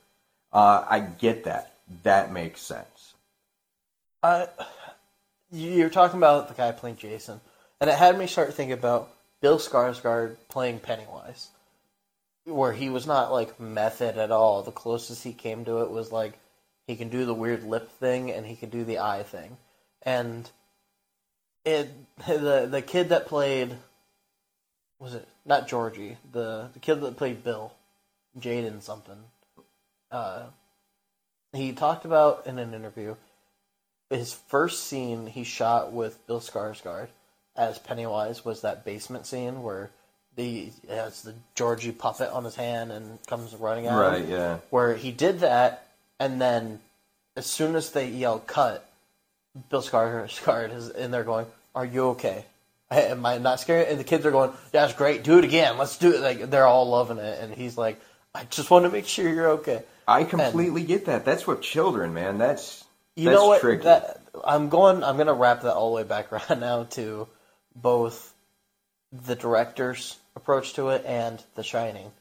Uh, 0.53 0.85
I 0.87 0.99
get 0.99 1.45
that. 1.45 1.73
That 2.03 2.31
makes 2.31 2.61
sense. 2.61 3.13
I, 4.21 4.47
you're 5.51 5.89
talking 5.89 6.17
about 6.19 6.49
the 6.49 6.53
guy 6.53 6.71
playing 6.71 6.97
Jason, 6.97 7.41
and 7.81 7.89
it 7.89 7.95
had 7.97 8.17
me 8.17 8.27
start 8.27 8.53
thinking 8.53 8.73
about 8.77 9.09
Bill 9.41 9.57
Skarsgård 9.57 10.37
playing 10.49 10.79
Pennywise, 10.79 11.49
where 12.45 12.73
he 12.73 12.89
was 12.89 13.07
not 13.07 13.31
like 13.31 13.59
method 13.59 14.17
at 14.17 14.31
all. 14.31 14.63
The 14.63 14.71
closest 14.71 15.23
he 15.23 15.33
came 15.33 15.65
to 15.65 15.81
it 15.81 15.91
was 15.91 16.11
like 16.11 16.37
he 16.87 16.95
can 16.95 17.09
do 17.09 17.25
the 17.25 17.33
weird 17.33 17.63
lip 17.63 17.91
thing 17.99 18.31
and 18.31 18.45
he 18.45 18.55
can 18.55 18.69
do 18.69 18.83
the 18.83 18.99
eye 18.99 19.23
thing, 19.23 19.57
and 20.01 20.49
it 21.63 21.89
the 22.27 22.67
the 22.69 22.81
kid 22.81 23.09
that 23.09 23.27
played 23.27 23.75
was 24.99 25.13
it 25.13 25.27
not 25.45 25.67
Georgie 25.67 26.17
the 26.31 26.69
the 26.73 26.79
kid 26.79 26.95
that 27.01 27.17
played 27.17 27.43
Bill, 27.43 27.73
Jaeden 28.37 28.81
something. 28.81 29.23
Uh, 30.11 30.47
he 31.53 31.71
talked 31.71 32.05
about 32.05 32.45
in 32.45 32.57
an 32.57 32.73
interview 32.73 33.15
his 34.09 34.33
first 34.33 34.85
scene 34.85 35.27
he 35.27 35.43
shot 35.43 35.91
with 35.93 36.25
Bill 36.27 36.39
Skarsgård 36.39 37.07
as 37.59 37.77
Pennywise 37.77 38.45
was 38.45 38.61
that 38.61 38.85
basement 38.85 39.27
scene 39.27 39.61
where 39.61 39.91
the 40.37 40.69
has 40.87 41.23
the 41.23 41.33
Georgie 41.55 41.91
puppet 41.91 42.29
on 42.29 42.45
his 42.45 42.55
hand 42.55 42.91
and 42.91 43.19
comes 43.27 43.53
running 43.53 43.85
out. 43.85 43.99
Right, 43.99 44.25
yeah. 44.25 44.59
Where 44.69 44.95
he 44.95 45.11
did 45.11 45.41
that, 45.41 45.85
and 46.19 46.39
then 46.41 46.79
as 47.35 47.45
soon 47.45 47.75
as 47.75 47.91
they 47.91 48.07
yell 48.07 48.39
"cut," 48.39 48.89
Bill 49.69 49.81
Skarsgård 49.81 50.73
is 50.75 50.89
in 50.89 51.11
there 51.11 51.25
going, 51.25 51.47
"Are 51.75 51.85
you 51.85 52.07
okay? 52.11 52.45
Am 52.89 53.25
I 53.25 53.37
not 53.37 53.59
scared?" 53.59 53.89
And 53.89 53.99
the 53.99 54.05
kids 54.05 54.25
are 54.25 54.31
going, 54.31 54.53
"That's 54.71 54.93
great. 54.93 55.23
Do 55.23 55.37
it 55.37 55.43
again. 55.43 55.77
Let's 55.77 55.97
do 55.97 56.13
it." 56.13 56.21
Like 56.21 56.49
they're 56.49 56.65
all 56.65 56.89
loving 56.89 57.17
it, 57.17 57.41
and 57.41 57.53
he's 57.53 57.77
like, 57.77 57.99
"I 58.33 58.45
just 58.45 58.71
want 58.71 58.85
to 58.85 58.89
make 58.91 59.05
sure 59.05 59.29
you're 59.29 59.49
okay." 59.59 59.83
I 60.07 60.23
completely 60.23 60.83
get 60.83 61.05
that. 61.05 61.25
That's 61.25 61.45
what 61.45 61.61
children, 61.61 62.13
man. 62.13 62.37
That's 62.37 62.83
You 63.15 63.25
that's 63.25 63.35
know 63.35 63.47
what? 63.47 63.59
tricky. 63.61 63.83
That 63.83 64.21
I'm 64.45 64.69
going. 64.69 65.03
I'm 65.03 65.17
going 65.17 65.27
to 65.27 65.33
wrap 65.33 65.63
that 65.63 65.73
all 65.73 65.89
the 65.89 65.97
way 65.97 66.03
back 66.07 66.31
around 66.49 66.61
now 66.61 66.83
to 66.91 67.27
both 67.81 68.33
the 69.11 69.35
director's 69.35 70.17
approach 70.35 70.73
to 70.73 70.89
it 70.89 71.03
and 71.05 71.41
The 71.55 71.63
Shining, 71.63 72.11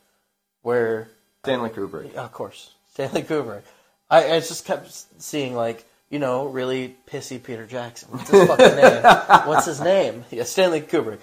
where 0.63 1.09
Stanley 1.45 1.71
Kubrick. 1.71 2.15
of 2.15 2.33
course 2.33 2.75
Stanley 2.93 3.23
Kubrick. 3.23 3.63
I, 4.11 4.33
I 4.33 4.41
just 4.41 4.65
kept 4.65 4.91
seeing 5.23 5.55
like 5.55 5.85
you 6.11 6.19
know 6.19 6.47
really 6.47 6.97
pissy 7.11 7.43
Peter 7.43 7.67
Jackson. 7.67 8.09
What's 8.11 8.31
his 8.31 8.47
fucking 8.49 8.77
name? 8.77 9.03
What's 9.49 9.67
his 9.67 9.81
name? 9.81 10.25
Yeah, 10.31 10.45
Stanley 10.45 10.81
Kubrick. 10.81 11.21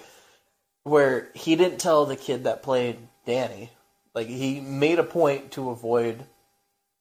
Where 0.84 1.28
he 1.34 1.56
didn't 1.56 1.78
tell 1.78 2.06
the 2.06 2.14
kid 2.16 2.44
that 2.44 2.62
played 2.62 2.96
Danny, 3.26 3.70
like 4.14 4.28
he 4.28 4.60
made 4.60 5.00
a 5.00 5.04
point 5.04 5.50
to 5.52 5.70
avoid 5.70 6.24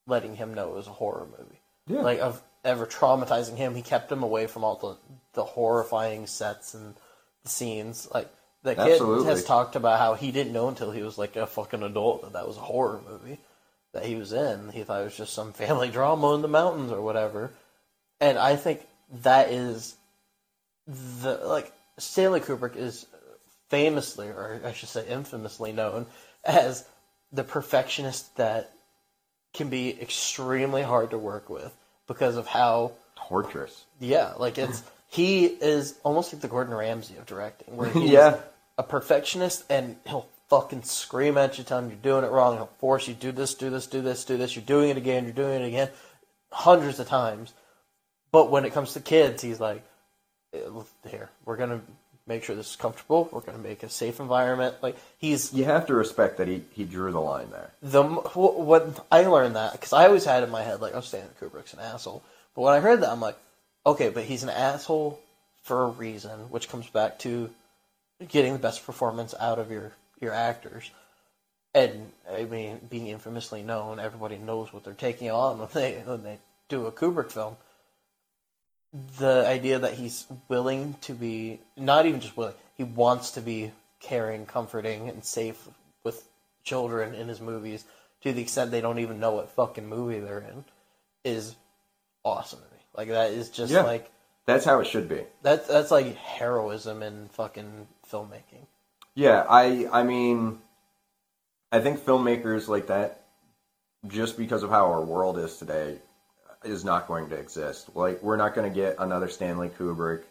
letting 0.08 0.36
him 0.36 0.54
know 0.56 0.70
it 0.70 0.76
was 0.76 0.88
a 0.88 0.92
horror 0.92 1.28
movie 1.38 1.60
Yeah. 1.88 2.02
like 2.02 2.20
of 2.20 2.42
ever 2.64 2.88
traumatizing 2.88 3.56
him. 3.58 3.76
He 3.76 3.84
kept 3.84 4.12
him 4.12 4.24
away 4.24 4.48
from 4.48 4.64
all 4.64 4.76
the 4.76 4.98
the 5.34 5.44
horrifying 5.44 6.26
sets 6.26 6.74
and 6.74 6.96
scenes. 7.46 8.08
Like 8.14 8.30
the 8.64 8.76
kid 8.76 8.94
Absolutely. 8.94 9.28
has 9.28 9.44
talked 9.44 9.76
about 9.76 10.00
how 10.00 10.16
he 10.16 10.32
didn't 10.32 10.54
know 10.54 10.68
until 10.68 10.92
he 10.92 11.04
was 11.04 11.18
like 11.18 11.36
a 11.36 11.48
fucking 11.48 11.84
adult 11.84 12.24
that 12.24 12.34
that 12.34 12.48
was 12.48 12.58
a 12.58 12.62
horror 12.62 13.02
movie 13.08 13.40
that 13.94 14.06
he 14.06 14.16
was 14.16 14.34
in. 14.34 14.70
He 14.70 14.84
thought 14.84 15.02
it 15.02 15.06
was 15.06 15.18
just 15.18 15.34
some 15.34 15.54
family 15.54 15.90
drama 15.90 16.36
in 16.36 16.42
the 16.42 16.48
mountains 16.48 16.92
or 16.92 17.02
whatever. 17.02 17.52
And 18.20 18.38
I 18.38 18.56
think 18.56 18.86
that 19.24 19.50
is 19.50 19.96
the 20.88 21.40
like 21.44 21.72
Stanley 21.98 22.40
Kubrick 22.40 22.76
is 22.76 23.06
famously, 23.70 24.28
or 24.28 24.62
I 24.64 24.74
should 24.74 24.90
say 24.90 25.08
infamously 25.08 25.72
known 25.72 26.06
as 26.44 26.86
the 27.32 27.44
perfectionist 27.44 28.36
that 28.38 28.72
can 29.54 29.70
be 29.70 30.00
extremely 30.02 30.84
hard 30.84 31.12
to 31.12 31.18
work 31.18 31.50
with 31.50 31.74
because 32.08 32.36
of 32.36 32.46
how 32.46 32.92
Torturous. 33.16 33.86
yeah, 34.00 34.34
like 34.38 34.58
it's 34.58 34.84
he 35.08 35.46
is 35.46 35.96
almost 36.04 36.34
like 36.34 36.42
the 36.42 36.48
Gordon 36.48 36.74
Ramsay 36.74 37.16
of 37.18 37.26
directing, 37.26 37.76
where 37.78 37.90
he's 37.90 38.10
Yeah. 38.12 38.38
a 38.78 38.84
perfectionist 38.84 39.64
and 39.70 39.96
he'll 40.08 40.28
fucking 40.50 40.84
scream 40.84 41.38
at 41.38 41.58
you, 41.58 41.64
telling 41.64 41.86
you 41.86 41.92
you're 41.92 42.00
doing 42.02 42.24
it 42.24 42.32
wrong. 42.32 42.56
He'll 42.58 42.70
force 42.80 43.08
you 43.08 43.14
do 43.14 43.32
this, 43.32 43.56
do 43.56 43.70
this, 43.70 43.88
do 43.88 44.02
this, 44.02 44.26
do 44.26 44.38
this. 44.38 44.56
You're 44.56 44.66
doing 44.66 44.90
it 44.90 44.98
again. 44.98 45.24
You're 45.24 45.34
doing 45.34 45.62
it 45.62 45.68
again, 45.68 45.90
hundreds 46.52 47.00
of 47.00 47.08
times. 47.08 47.54
But 48.32 48.52
when 48.52 48.66
it 48.66 48.74
comes 48.74 48.94
to 48.94 49.00
kids, 49.00 49.42
he's 49.42 49.60
like, 49.60 49.82
"Eh, 50.54 50.60
"Here, 51.08 51.30
we're 51.46 51.56
gonna 51.56 51.82
make 52.28 52.44
sure 52.44 52.56
this 52.56 52.72
is 52.72 52.76
comfortable. 52.76 53.30
We're 53.32 53.40
gonna 53.42 53.58
make 53.60 53.82
a 53.84 53.90
safe 53.90 54.20
environment." 54.20 54.76
Like 54.82 54.98
he's 55.18 55.54
You 55.54 55.64
have 55.66 55.86
to 55.88 55.94
respect 55.94 56.38
that 56.38 56.48
he, 56.48 56.64
he 56.74 56.84
drew 56.84 57.12
the 57.14 57.22
line 57.22 57.50
there. 57.52 57.72
the 57.82 58.04
wh- 58.04 58.60
when 58.60 58.94
I 59.12 59.22
learned 59.24 59.56
that 59.56 59.72
because 59.72 59.94
I 59.94 60.06
always 60.08 60.26
had 60.26 60.44
in 60.44 60.50
my 60.50 60.64
head 60.64 60.82
like, 60.82 60.94
"Oh, 60.96 61.02
Stanley 61.02 61.30
Kubrick's 61.40 61.74
an 61.74 61.80
asshole," 61.80 62.24
but 62.56 62.62
when 62.64 62.74
I 62.74 62.82
heard 62.82 63.02
that, 63.02 63.10
I'm 63.10 63.22
like, 63.22 63.38
"Okay, 63.86 64.10
but 64.10 64.24
he's 64.24 64.44
an 64.44 64.50
asshole 64.50 65.20
for 65.62 65.84
a 65.84 65.88
reason," 65.88 66.50
which 66.50 66.70
comes 66.70 66.88
back 66.90 67.20
to 67.20 67.54
getting 68.28 68.54
the 68.54 68.60
best 68.60 68.86
performance 68.86 69.34
out 69.40 69.60
of 69.60 69.72
your 69.72 69.92
your 70.20 70.34
actors. 70.34 70.92
And 71.74 72.12
I 72.32 72.46
mean, 72.46 72.80
being 72.90 73.08
infamously 73.08 73.62
known, 73.62 74.00
everybody 74.00 74.38
knows 74.38 74.72
what 74.72 74.84
they're 74.84 74.94
taking 74.94 75.30
on 75.30 75.60
when 75.60 75.68
they 75.74 76.02
when 76.06 76.24
they 76.24 76.40
do 76.70 76.86
a 76.86 76.92
Kubrick 76.92 77.32
film. 77.32 77.58
The 79.18 79.46
idea 79.46 79.80
that 79.80 79.96
he's 79.96 80.26
willing 80.48 80.96
to 81.02 81.14
be 81.14 81.60
not 81.76 82.06
even 82.06 82.22
just 82.22 82.38
willing, 82.38 82.56
he 82.76 82.84
wants 82.86 83.32
to 83.32 83.42
be 83.42 83.72
caring, 84.00 84.46
comforting, 84.46 85.10
and 85.10 85.26
safe 85.26 85.68
with 86.04 86.24
children 86.64 87.14
in 87.14 87.28
his 87.28 87.42
movies 87.42 87.84
to 88.22 88.32
the 88.32 88.42
extent 88.42 88.72
they 88.72 88.82
don't 88.82 89.00
even 89.00 89.20
know 89.20 89.32
what 89.32 89.50
fucking 89.50 89.88
movie 89.88 90.20
they're 90.20 90.40
in 90.40 90.64
is 91.24 91.56
awesome. 92.24 92.60
Like 92.98 93.10
that 93.10 93.32
is 93.32 93.50
just 93.50 93.72
Yeah. 93.72 93.82
like 93.84 94.12
That's 94.46 94.66
how 94.66 94.80
it 94.80 94.86
should 94.88 95.08
be. 95.10 95.24
that 95.44 95.68
that's 95.68 95.92
like 95.92 96.16
heroism 96.16 97.02
in 97.04 97.28
fucking 97.30 97.88
filmmaking. 98.12 98.66
Yeah, 99.16 99.46
I 99.50 99.88
I 99.92 100.04
mean 100.04 100.60
I 101.72 101.80
think 101.80 102.00
filmmakers 102.00 102.68
like 102.68 102.88
that 102.88 103.22
just 104.08 104.38
because 104.38 104.64
of 104.64 104.70
how 104.70 104.86
our 104.92 105.04
world 105.04 105.38
is 105.40 105.58
today 105.58 105.98
is 106.64 106.86
not 106.86 107.08
going 107.08 107.30
to 107.30 107.36
exist. 107.36 107.90
Like 107.96 108.22
we're 108.24 108.38
not 108.38 108.54
going 108.56 108.70
to 108.72 108.74
get 108.76 108.96
another 109.00 109.28
Stanley 109.28 109.70
Kubrick 109.70 110.24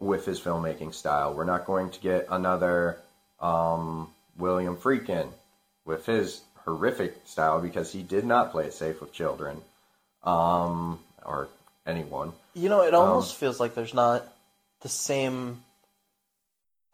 with 0.00 0.24
his 0.26 0.40
filmmaking 0.40 0.92
style. 0.94 1.34
We're 1.34 1.44
not 1.44 1.64
going 1.66 1.90
to 1.90 2.00
get 2.00 2.26
another 2.30 2.98
um, 3.40 4.12
William 4.36 4.76
Friedkin 4.76 5.28
with 5.84 6.06
his 6.06 6.40
horrific 6.64 7.14
style 7.24 7.60
because 7.60 7.92
he 7.92 8.02
did 8.02 8.24
not 8.24 8.50
play 8.52 8.66
it 8.66 8.72
safe 8.74 9.00
with 9.00 9.12
children 9.12 9.60
um, 10.22 10.98
or 11.24 11.48
anyone. 11.86 12.32
You 12.54 12.68
know, 12.68 12.82
it 12.82 12.94
almost 12.94 13.36
feels 13.36 13.60
like 13.60 13.74
there's 13.74 13.94
not 13.94 14.26
the 14.80 14.88
same. 14.88 15.62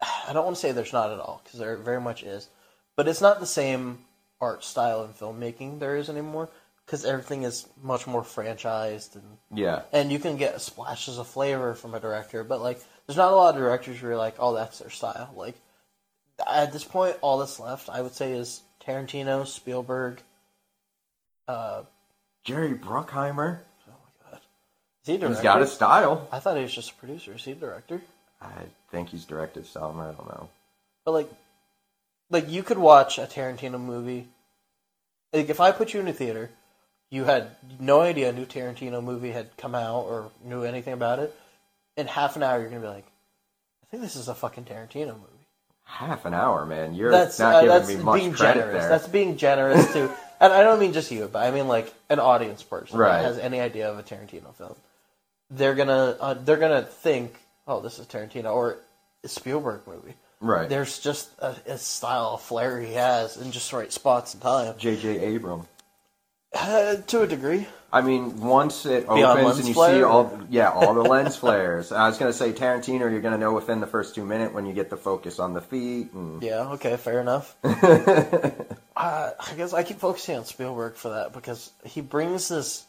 I 0.01 0.33
don't 0.33 0.45
want 0.45 0.55
to 0.55 0.61
say 0.61 0.71
there's 0.71 0.93
not 0.93 1.11
at 1.11 1.19
all 1.19 1.41
because 1.43 1.59
there 1.59 1.75
very 1.77 2.01
much 2.01 2.23
is, 2.23 2.47
but 2.95 3.07
it's 3.07 3.21
not 3.21 3.39
the 3.39 3.45
same 3.45 3.99
art 4.41 4.63
style 4.63 5.03
in 5.03 5.11
filmmaking 5.11 5.79
there 5.79 5.97
is 5.97 6.09
anymore 6.09 6.49
because 6.85 7.03
everything 7.03 7.43
is 7.43 7.67
much 7.83 8.07
more 8.07 8.21
franchised 8.21 9.15
and 9.15 9.37
Yeah, 9.53 9.81
and 9.91 10.11
you 10.11 10.19
can 10.19 10.37
get 10.37 10.61
splashes 10.61 11.17
of 11.17 11.27
flavor 11.27 11.75
from 11.75 11.93
a 11.93 11.99
director, 11.99 12.43
but 12.43 12.61
like 12.61 12.81
there's 13.05 13.17
not 13.17 13.33
a 13.33 13.35
lot 13.35 13.53
of 13.53 13.61
directors 13.61 14.01
where 14.01 14.11
you're 14.11 14.17
like, 14.17 14.35
oh, 14.39 14.55
that's 14.55 14.79
their 14.79 14.89
style. 14.89 15.33
Like 15.35 15.55
at 16.47 16.71
this 16.71 16.83
point, 16.83 17.17
all 17.21 17.39
that's 17.39 17.59
left, 17.59 17.89
I 17.89 18.01
would 18.01 18.13
say, 18.13 18.31
is 18.31 18.61
Tarantino, 18.85 19.45
Spielberg. 19.45 20.21
Uh, 21.47 21.83
Jerry 22.43 22.73
Bruckheimer. 22.73 23.59
My 25.17 25.19
god, 25.27 25.29
He's 25.29 25.41
got 25.43 25.61
a 25.61 25.67
style. 25.67 26.27
I 26.31 26.39
thought 26.39 26.57
he 26.57 26.63
was 26.63 26.73
just 26.73 26.91
a 26.91 26.95
producer. 26.95 27.33
Is 27.33 27.43
he 27.43 27.51
a 27.51 27.55
director? 27.55 28.01
I 28.41 28.51
think 28.91 29.09
he's 29.09 29.25
directed 29.25 29.65
some. 29.65 29.99
I 29.99 30.05
don't 30.05 30.27
know. 30.27 30.49
But 31.05 31.11
like, 31.11 31.29
like 32.29 32.49
you 32.49 32.63
could 32.63 32.77
watch 32.77 33.17
a 33.17 33.23
Tarantino 33.23 33.79
movie. 33.79 34.27
Like 35.33 35.49
if 35.49 35.59
I 35.59 35.71
put 35.71 35.93
you 35.93 35.99
in 35.99 36.07
a 36.07 36.13
theater, 36.13 36.49
you 37.09 37.23
had 37.25 37.49
no 37.79 38.01
idea 38.01 38.29
a 38.29 38.33
new 38.33 38.45
Tarantino 38.45 39.03
movie 39.03 39.31
had 39.31 39.55
come 39.57 39.75
out 39.75 40.05
or 40.05 40.31
knew 40.43 40.63
anything 40.63 40.93
about 40.93 41.19
it. 41.19 41.35
In 41.97 42.07
half 42.07 42.35
an 42.35 42.43
hour, 42.43 42.59
you're 42.59 42.69
gonna 42.69 42.81
be 42.81 42.87
like, 42.87 43.05
I 43.83 43.85
think 43.91 44.03
this 44.03 44.15
is 44.15 44.27
a 44.27 44.35
fucking 44.35 44.65
Tarantino 44.65 45.07
movie. 45.07 45.25
Half 45.83 46.25
an 46.25 46.33
hour, 46.35 46.65
man. 46.67 46.93
You're 46.93 47.11
That's 47.11 47.39
not 47.39 47.55
uh, 47.55 47.61
giving 47.61 47.75
that's 47.75 47.87
me 47.89 47.95
much 48.03 48.19
being 48.21 48.33
credit 48.33 48.59
generous. 48.59 48.79
there. 48.83 48.89
That's 48.89 49.07
being 49.07 49.37
generous 49.37 49.91
to, 49.93 50.03
and 50.39 50.53
I 50.53 50.61
don't 50.61 50.79
mean 50.79 50.93
just 50.93 51.09
you, 51.09 51.27
but 51.33 51.43
I 51.45 51.49
mean 51.51 51.67
like 51.67 51.91
an 52.09 52.19
audience 52.19 52.61
person 52.61 52.99
Right. 52.99 53.17
that 53.21 53.23
has 53.23 53.39
any 53.39 53.59
idea 53.59 53.89
of 53.91 53.97
a 53.97 54.03
Tarantino 54.03 54.53
film. 54.55 54.75
They're 55.51 55.75
gonna 55.75 56.17
uh, 56.19 56.33
they're 56.35 56.57
gonna 56.57 56.83
think, 56.83 57.35
oh, 57.67 57.81
this 57.81 57.99
is 57.99 58.05
Tarantino 58.07 58.53
or 58.53 58.77
a 59.23 59.27
Spielberg 59.27 59.81
movie. 59.87 60.13
right. 60.39 60.69
There's 60.69 60.99
just 60.99 61.29
a, 61.39 61.55
a 61.65 61.77
style, 61.77 62.35
a 62.35 62.37
flair 62.37 62.79
he 62.79 62.93
has 62.93 63.37
in 63.37 63.51
just 63.51 63.73
right 63.73 63.91
spots 63.91 64.33
and 64.33 64.43
time. 64.43 64.75
J.J. 64.77 65.35
Abram. 65.35 65.67
Uh, 66.53 66.95
to 66.95 67.21
a 67.21 67.27
degree. 67.27 67.67
I 67.91 68.01
mean, 68.01 68.39
once 68.39 68.85
it 68.85 69.07
Beyond 69.07 69.39
opens 69.39 69.59
and 69.59 69.67
you 69.67 69.73
flare, 69.73 69.95
see 69.95 70.03
all, 70.03 70.39
yeah, 70.49 70.69
all 70.69 70.93
the 70.93 71.01
lens 71.01 71.35
flares. 71.35 71.91
I 71.91 72.07
was 72.07 72.17
gonna 72.17 72.33
say 72.33 72.53
Tarantino, 72.53 72.99
you're 73.11 73.21
gonna 73.21 73.37
know 73.37 73.53
within 73.53 73.79
the 73.79 73.87
first 73.87 74.13
two 74.13 74.25
minutes 74.25 74.53
when 74.53 74.65
you 74.65 74.73
get 74.73 74.89
the 74.91 74.97
focus 74.97 75.39
on 75.39 75.53
the 75.53 75.61
feet. 75.61 76.13
And 76.13 76.41
Yeah, 76.43 76.69
okay, 76.73 76.97
fair 76.97 77.19
enough. 77.19 77.55
uh, 77.63 78.61
I 78.95 79.53
guess 79.57 79.73
I 79.73 79.83
keep 79.83 79.99
focusing 79.99 80.37
on 80.37 80.45
Spielberg 80.45 80.95
for 80.95 81.09
that 81.09 81.33
because 81.33 81.71
he 81.83 82.01
brings 82.01 82.47
this 82.47 82.85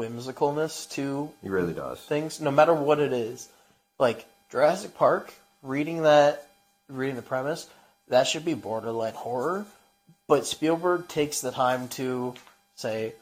whimsicalness 0.00 0.88
to 0.90 1.30
he 1.42 1.48
really 1.48 1.72
does. 1.74 2.00
things, 2.00 2.40
no 2.40 2.50
matter 2.50 2.74
what 2.74 3.00
it 3.00 3.12
is. 3.12 3.48
Like 3.98 4.26
Jurassic 4.50 4.94
Park, 4.96 5.32
reading 5.62 6.02
that, 6.04 6.48
reading 6.88 7.16
the 7.16 7.22
premise, 7.22 7.68
that 8.08 8.26
should 8.26 8.44
be 8.44 8.54
borderline 8.54 9.14
horror. 9.14 9.66
But 10.26 10.46
Spielberg 10.46 11.08
takes 11.08 11.40
the 11.40 11.50
time 11.50 11.88
to 11.88 12.34
say, 12.76 13.14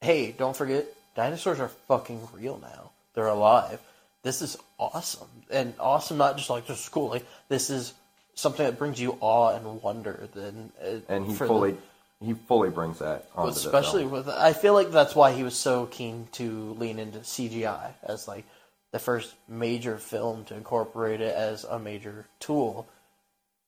"Hey, 0.00 0.32
don't 0.32 0.56
forget, 0.56 0.86
dinosaurs 1.14 1.60
are 1.60 1.68
fucking 1.88 2.28
real 2.32 2.58
now. 2.58 2.90
They're 3.14 3.26
alive. 3.28 3.80
This 4.22 4.42
is 4.42 4.56
awesome, 4.78 5.28
and 5.50 5.72
awesome 5.80 6.18
not 6.18 6.36
just 6.36 6.50
like 6.50 6.66
this 6.66 6.82
is 6.82 6.88
cool. 6.88 7.08
Like 7.08 7.26
this 7.48 7.70
is 7.70 7.94
something 8.34 8.64
that 8.66 8.78
brings 8.78 9.00
you 9.00 9.16
awe 9.20 9.54
and 9.54 9.80
wonder. 9.82 10.28
Then, 10.34 10.72
uh, 10.82 10.98
And 11.08 11.26
he 11.26 11.34
for 11.34 11.44
the- 11.44 11.48
fully, 11.48 11.78
he 12.20 12.34
fully 12.34 12.68
brings 12.70 12.98
that 12.98 13.30
onto 13.34 13.52
especially 13.52 14.04
with 14.04 14.28
I 14.28 14.52
feel 14.52 14.74
like 14.74 14.90
that's 14.90 15.14
why 15.14 15.32
he 15.32 15.42
was 15.42 15.56
so 15.56 15.86
keen 15.86 16.28
to 16.32 16.74
lean 16.74 16.98
into 16.98 17.20
CGI 17.20 17.92
as 18.02 18.28
like 18.28 18.44
the 18.92 18.98
first 18.98 19.34
major 19.48 19.96
film 19.96 20.44
to 20.46 20.54
incorporate 20.54 21.20
it 21.20 21.34
as 21.34 21.64
a 21.64 21.78
major 21.78 22.26
tool, 22.40 22.88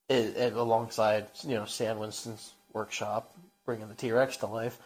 it, 0.09 0.37
it, 0.37 0.53
alongside 0.55 1.27
you 1.45 1.55
know 1.55 1.65
Stan 1.65 1.99
Winston's 1.99 2.53
workshop 2.73 3.35
bringing 3.65 3.89
the 3.89 3.95
T 3.95 4.13
Rex 4.13 4.37
to 4.39 4.47
life. 4.47 4.79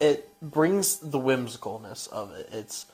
It 0.00 0.30
brings 0.40 0.98
the 0.98 1.18
whimsicalness 1.18 2.08
of 2.08 2.32
it. 2.32 2.48
It's 2.52 2.86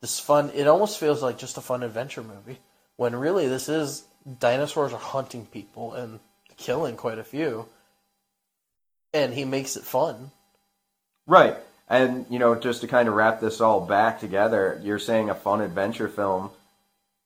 this 0.00 0.18
fun. 0.18 0.50
It 0.54 0.66
almost 0.66 0.98
feels 0.98 1.22
like 1.22 1.38
just 1.38 1.58
a 1.58 1.60
fun 1.60 1.82
adventure 1.82 2.22
movie 2.22 2.58
when 2.96 3.14
really 3.14 3.46
this 3.46 3.68
is 3.68 4.04
dinosaurs 4.40 4.92
are 4.92 4.98
hunting 4.98 5.46
people 5.46 5.92
and 5.92 6.18
killing 6.56 6.96
quite 6.96 7.18
a 7.18 7.24
few 7.24 7.68
and 9.24 9.34
he 9.34 9.44
makes 9.44 9.76
it 9.76 9.84
fun. 9.84 10.30
Right. 11.26 11.56
And, 11.88 12.26
you 12.28 12.38
know, 12.38 12.54
just 12.54 12.80
to 12.80 12.88
kind 12.88 13.08
of 13.08 13.14
wrap 13.14 13.40
this 13.40 13.60
all 13.60 13.80
back 13.80 14.20
together, 14.20 14.80
you're 14.82 14.98
saying 14.98 15.30
a 15.30 15.34
fun 15.34 15.60
adventure 15.60 16.08
film. 16.08 16.50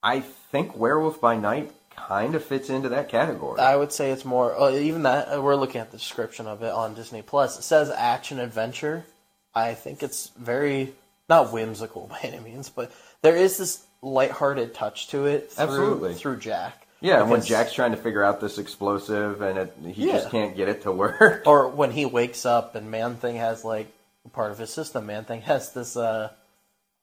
I 0.03 0.19
think 0.19 0.75
Werewolf 0.75 1.19
by 1.19 1.35
Night 1.35 1.71
kind 1.95 2.35
of 2.35 2.43
fits 2.43 2.69
into 2.69 2.89
that 2.89 3.09
category. 3.09 3.59
I 3.59 3.75
would 3.75 3.91
say 3.91 4.11
it's 4.11 4.25
more 4.25 4.59
uh, 4.59 4.71
even 4.71 5.03
that 5.03 5.35
uh, 5.35 5.41
we're 5.41 5.55
looking 5.55 5.81
at 5.81 5.91
the 5.91 5.97
description 5.97 6.47
of 6.47 6.63
it 6.63 6.71
on 6.71 6.93
Disney 6.93 7.21
Plus. 7.21 7.57
It 7.59 7.63
says 7.63 7.89
action 7.89 8.39
adventure. 8.39 9.05
I 9.53 9.73
think 9.73 10.01
it's 10.01 10.29
very 10.29 10.93
not 11.29 11.51
whimsical 11.51 12.07
by 12.09 12.19
any 12.23 12.39
means, 12.39 12.69
but 12.69 12.91
there 13.21 13.35
is 13.35 13.57
this 13.57 13.85
lighthearted 14.01 14.73
touch 14.73 15.07
to 15.09 15.25
it 15.25 15.51
through 15.51 15.63
Absolutely. 15.63 16.13
through 16.15 16.37
Jack. 16.37 16.87
Yeah, 17.01 17.21
and 17.21 17.29
when 17.29 17.41
Jack's 17.41 17.73
trying 17.73 17.91
to 17.91 17.97
figure 17.97 18.23
out 18.23 18.39
this 18.39 18.57
explosive 18.57 19.41
and 19.41 19.57
it, 19.57 19.73
he 19.93 20.07
Yeah. 20.07 20.13
just 20.13 20.29
can't 20.29 20.55
get 20.55 20.69
it 20.69 20.83
to 20.83 20.91
work. 20.91 21.43
or 21.47 21.67
when 21.67 21.91
he 21.91 22.05
wakes 22.05 22.45
up 22.45 22.75
and 22.75 22.89
Man 22.89 23.15
Thing 23.15 23.35
has 23.37 23.65
like 23.65 23.87
part 24.33 24.51
of 24.51 24.57
his 24.57 24.71
system. 24.73 25.05
Man 25.07 25.25
Thing 25.25 25.41
has 25.41 25.73
this 25.73 25.97
uh, 25.97 26.29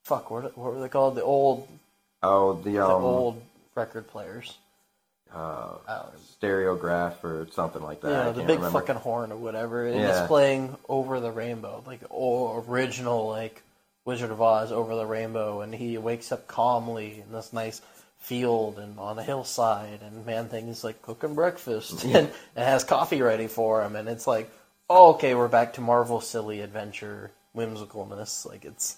fuck 0.04 0.30
what 0.30 0.56
what 0.56 0.72
were 0.74 0.80
they 0.80 0.88
called? 0.88 1.14
The 1.16 1.22
old 1.24 1.68
Oh, 2.22 2.54
the, 2.54 2.70
the 2.72 2.84
um, 2.84 3.04
old 3.04 3.42
record 3.76 4.08
players. 4.08 4.56
uh, 5.34 5.74
I 5.86 6.02
stereograph 6.42 7.22
or 7.22 7.46
something 7.52 7.82
like 7.82 8.00
that. 8.00 8.10
Yeah, 8.10 8.30
the 8.32 8.42
big 8.42 8.56
remember. 8.58 8.80
fucking 8.80 8.96
horn 8.96 9.30
or 9.32 9.36
whatever. 9.36 9.86
And 9.86 10.00
Yeah. 10.00 10.18
it's 10.22 10.26
playing 10.26 10.76
over 10.88 11.20
the 11.20 11.30
rainbow, 11.30 11.82
like 11.86 12.00
original 12.10 13.28
like 13.28 13.62
Wizard 14.04 14.30
of 14.30 14.40
Oz 14.40 14.72
over 14.72 14.94
the 14.96 15.04
rainbow, 15.06 15.60
and 15.60 15.74
he 15.74 15.98
wakes 15.98 16.32
up 16.32 16.46
calmly 16.48 17.22
in 17.26 17.32
this 17.32 17.52
nice 17.52 17.80
field 18.18 18.78
and 18.78 18.98
on 18.98 19.18
a 19.18 19.22
hillside, 19.22 20.02
and 20.02 20.26
Man 20.26 20.48
things 20.48 20.84
like 20.84 21.02
cooking 21.02 21.34
breakfast 21.34 22.04
and, 22.04 22.14
and 22.14 22.30
has 22.56 22.84
coffee 22.84 23.22
ready 23.22 23.46
for 23.46 23.82
him, 23.82 23.96
and 23.96 24.08
it's 24.08 24.26
like, 24.26 24.50
oh, 24.90 25.14
okay, 25.14 25.34
we're 25.34 25.48
back 25.48 25.74
to 25.74 25.80
Marvel 25.80 26.20
silly 26.20 26.60
adventure 26.60 27.30
whimsicalness. 27.56 28.46
Like 28.46 28.64
it's 28.64 28.96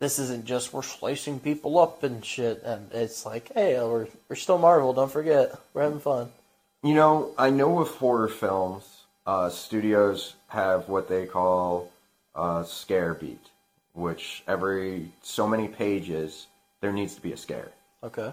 this 0.00 0.18
isn't 0.18 0.44
just 0.44 0.72
we're 0.72 0.82
slicing 0.82 1.40
people 1.40 1.78
up 1.78 2.02
and 2.02 2.24
shit, 2.24 2.62
and 2.64 2.90
it's 2.92 3.24
like, 3.24 3.52
hey, 3.54 3.78
we're 3.78 4.08
we're 4.28 4.36
still 4.36 4.58
Marvel. 4.58 4.92
Don't 4.92 5.12
forget, 5.12 5.54
we're 5.72 5.82
having 5.82 6.00
fun. 6.00 6.30
You 6.82 6.94
know, 6.94 7.30
I 7.38 7.50
know 7.50 7.70
with 7.70 7.88
horror 7.88 8.28
films, 8.28 9.04
uh, 9.26 9.48
studios 9.48 10.34
have 10.48 10.88
what 10.88 11.08
they 11.08 11.26
call 11.26 11.90
a 12.34 12.64
scare 12.66 13.14
beat, 13.14 13.46
which 13.94 14.42
every 14.46 15.10
so 15.22 15.46
many 15.46 15.68
pages 15.68 16.46
there 16.80 16.92
needs 16.92 17.14
to 17.14 17.22
be 17.22 17.32
a 17.32 17.36
scare. 17.36 17.70
Okay. 18.02 18.32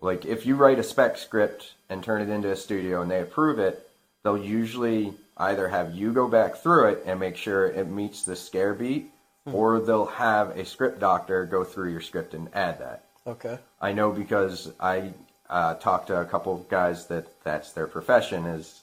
Like 0.00 0.24
if 0.24 0.46
you 0.46 0.56
write 0.56 0.78
a 0.78 0.84
spec 0.84 1.16
script 1.16 1.74
and 1.88 2.02
turn 2.02 2.22
it 2.22 2.28
into 2.28 2.50
a 2.50 2.56
studio 2.56 3.02
and 3.02 3.10
they 3.10 3.20
approve 3.20 3.58
it, 3.58 3.88
they'll 4.22 4.38
usually 4.38 5.14
either 5.36 5.68
have 5.68 5.94
you 5.94 6.12
go 6.12 6.28
back 6.28 6.56
through 6.56 6.88
it 6.88 7.02
and 7.06 7.18
make 7.18 7.36
sure 7.36 7.66
it 7.66 7.88
meets 7.88 8.22
the 8.22 8.36
scare 8.36 8.74
beat, 8.74 9.10
or 9.46 9.80
they'll 9.80 10.06
have 10.06 10.50
a 10.58 10.64
script 10.64 11.00
doctor 11.00 11.46
go 11.46 11.64
through 11.64 11.90
your 11.90 12.00
script 12.00 12.34
and 12.34 12.48
add 12.54 12.78
that. 12.80 13.04
Okay. 13.26 13.58
I 13.80 13.92
know 13.92 14.10
because 14.10 14.72
I 14.80 15.12
uh, 15.48 15.74
talked 15.74 16.08
to 16.08 16.20
a 16.20 16.24
couple 16.24 16.54
of 16.54 16.68
guys 16.68 17.06
that 17.06 17.26
that's 17.42 17.72
their 17.72 17.86
profession 17.86 18.46
is 18.46 18.82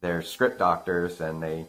they're 0.00 0.22
script 0.22 0.58
doctors 0.58 1.20
and 1.20 1.42
they 1.42 1.66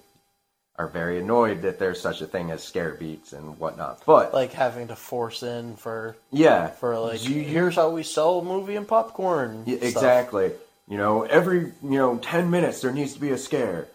are 0.78 0.88
very 0.88 1.19
annoyed 1.19 1.63
that 1.63 1.80
there's 1.80 1.99
such 1.99 2.21
a 2.21 2.28
thing 2.28 2.51
as 2.51 2.63
scare 2.63 2.93
beats 2.93 3.34
and 3.34 3.57
whatnot. 3.57 4.03
But 4.05 4.34
like 4.34 4.53
having 4.53 4.89
to 4.89 4.95
force 4.95 5.41
in 5.43 5.75
for 5.75 6.15
yeah, 6.32 6.67
for 6.67 6.97
like 6.99 7.28
you- 7.28 7.41
here's 7.43 7.75
how 7.75 7.89
we 7.89 8.03
sell 8.03 8.41
movie 8.43 8.75
and 8.75 8.88
popcorn. 8.88 9.63
Yeah, 9.65 9.78
exactly. 9.82 10.51
You 10.88 10.97
know, 10.97 11.23
every 11.23 11.59
you 11.59 11.97
know 11.97 12.17
ten 12.17 12.49
minutes 12.51 12.82
there 12.82 12.91
needs 12.91 13.13
to 13.13 13.19
be 13.19 13.32
a 13.32 13.38
scare. 13.38 13.88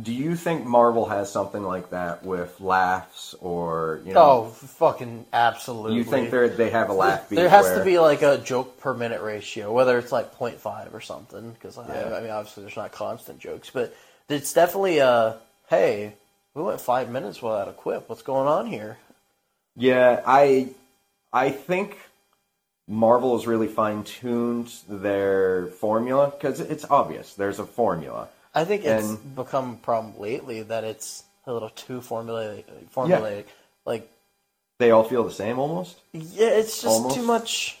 Do 0.00 0.12
you 0.14 0.36
think 0.36 0.64
Marvel 0.64 1.06
has 1.06 1.32
something 1.32 1.64
like 1.64 1.90
that 1.90 2.24
with 2.24 2.60
laughs 2.60 3.34
or 3.40 4.00
you 4.06 4.14
know? 4.14 4.20
Oh, 4.20 4.44
fucking 4.46 5.26
absolutely. 5.32 5.96
you 5.96 6.04
think 6.04 6.30
they 6.30 6.48
they 6.48 6.70
have 6.70 6.90
a 6.90 6.92
laugh 6.92 7.28
beat? 7.28 7.36
there 7.36 7.48
has 7.48 7.64
where- 7.66 7.78
to 7.80 7.84
be 7.84 7.98
like 7.98 8.22
a 8.22 8.38
joke 8.38 8.80
per 8.80 8.94
minute 8.94 9.20
ratio, 9.20 9.72
whether 9.72 9.98
it's 9.98 10.12
like 10.12 10.38
0.5 10.38 10.94
or 10.94 11.00
something. 11.00 11.50
Because 11.52 11.76
Yeah. 11.76 11.92
I, 11.92 12.18
I 12.18 12.20
mean, 12.22 12.30
obviously 12.30 12.62
there's 12.62 12.76
not 12.76 12.92
constant 12.92 13.40
jokes, 13.40 13.70
but 13.70 13.94
it's 14.28 14.52
definitely 14.52 14.98
a 14.98 15.36
hey, 15.68 16.14
we 16.60 16.66
went 16.66 16.80
five 16.80 17.10
minutes 17.10 17.40
without 17.40 17.68
a 17.68 17.72
quip. 17.72 18.08
What's 18.08 18.22
going 18.22 18.46
on 18.46 18.66
here? 18.66 18.98
Yeah, 19.76 20.22
I 20.26 20.68
I 21.32 21.50
think 21.50 21.96
Marvel 22.86 23.36
has 23.36 23.46
really 23.46 23.68
fine 23.68 24.04
tuned 24.04 24.70
their 24.88 25.68
formula 25.68 26.30
because 26.30 26.60
it's 26.60 26.84
obvious 26.90 27.34
there's 27.34 27.58
a 27.58 27.64
formula. 27.66 28.28
I 28.54 28.64
think 28.64 28.84
it's 28.84 29.08
And- 29.08 29.34
become 29.36 29.72
a 29.74 29.76
problem 29.76 30.18
lately 30.18 30.62
that 30.62 30.84
it's 30.84 31.24
a 31.46 31.52
little 31.52 31.70
too 31.70 32.00
formulaic. 32.00 32.64
Formulaic. 32.94 33.44
Like 33.86 34.10
They 34.78 34.90
all 34.90 35.04
feel 35.04 35.24
the 35.24 35.32
same 35.32 35.58
almost. 35.58 35.96
Yeah, 36.12 36.48
it's 36.48 36.82
just 36.82 36.86
Almost. 36.96 37.14
too 37.14 37.22
much. 37.22 37.78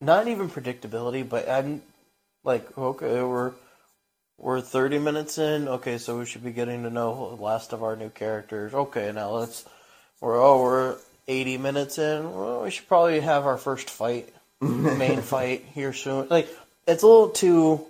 Not 0.00 0.28
even 0.28 0.48
predictability, 0.50 1.28
but 1.28 1.48
I'm 1.48 1.82
like, 2.44 2.76
okay, 2.76 3.22
we're 3.22 3.52
we're 4.38 4.60
30 4.60 4.98
minutes 4.98 5.38
in. 5.38 5.68
Okay, 5.68 5.98
so 5.98 6.18
we 6.18 6.26
should 6.26 6.44
be 6.44 6.52
getting 6.52 6.82
to 6.82 6.90
know 6.90 7.34
the 7.36 7.42
last 7.42 7.72
of 7.72 7.82
our 7.82 7.96
new 7.96 8.10
characters. 8.10 8.74
Okay, 8.74 9.12
now 9.12 9.30
let's. 9.30 9.64
We're 10.20 10.40
oh, 10.40 10.62
we're 10.62 10.96
80 11.28 11.58
minutes 11.58 11.98
in. 11.98 12.32
Well, 12.32 12.62
we 12.62 12.70
should 12.70 12.88
probably 12.88 13.20
have 13.20 13.46
our 13.46 13.58
first 13.58 13.90
fight, 13.90 14.32
main 14.60 15.20
fight 15.22 15.64
here 15.74 15.92
soon. 15.92 16.28
Like, 16.28 16.48
it's 16.86 17.02
a 17.02 17.06
little 17.06 17.30
too 17.30 17.86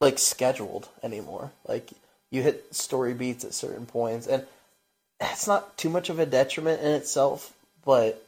like 0.00 0.18
scheduled 0.18 0.88
anymore. 1.02 1.52
Like, 1.66 1.90
you 2.30 2.42
hit 2.42 2.74
story 2.74 3.14
beats 3.14 3.44
at 3.44 3.54
certain 3.54 3.86
points, 3.86 4.26
and 4.26 4.44
it's 5.20 5.46
not 5.46 5.76
too 5.76 5.88
much 5.88 6.10
of 6.10 6.18
a 6.18 6.26
detriment 6.26 6.82
in 6.82 6.92
itself, 6.92 7.52
but 7.84 8.22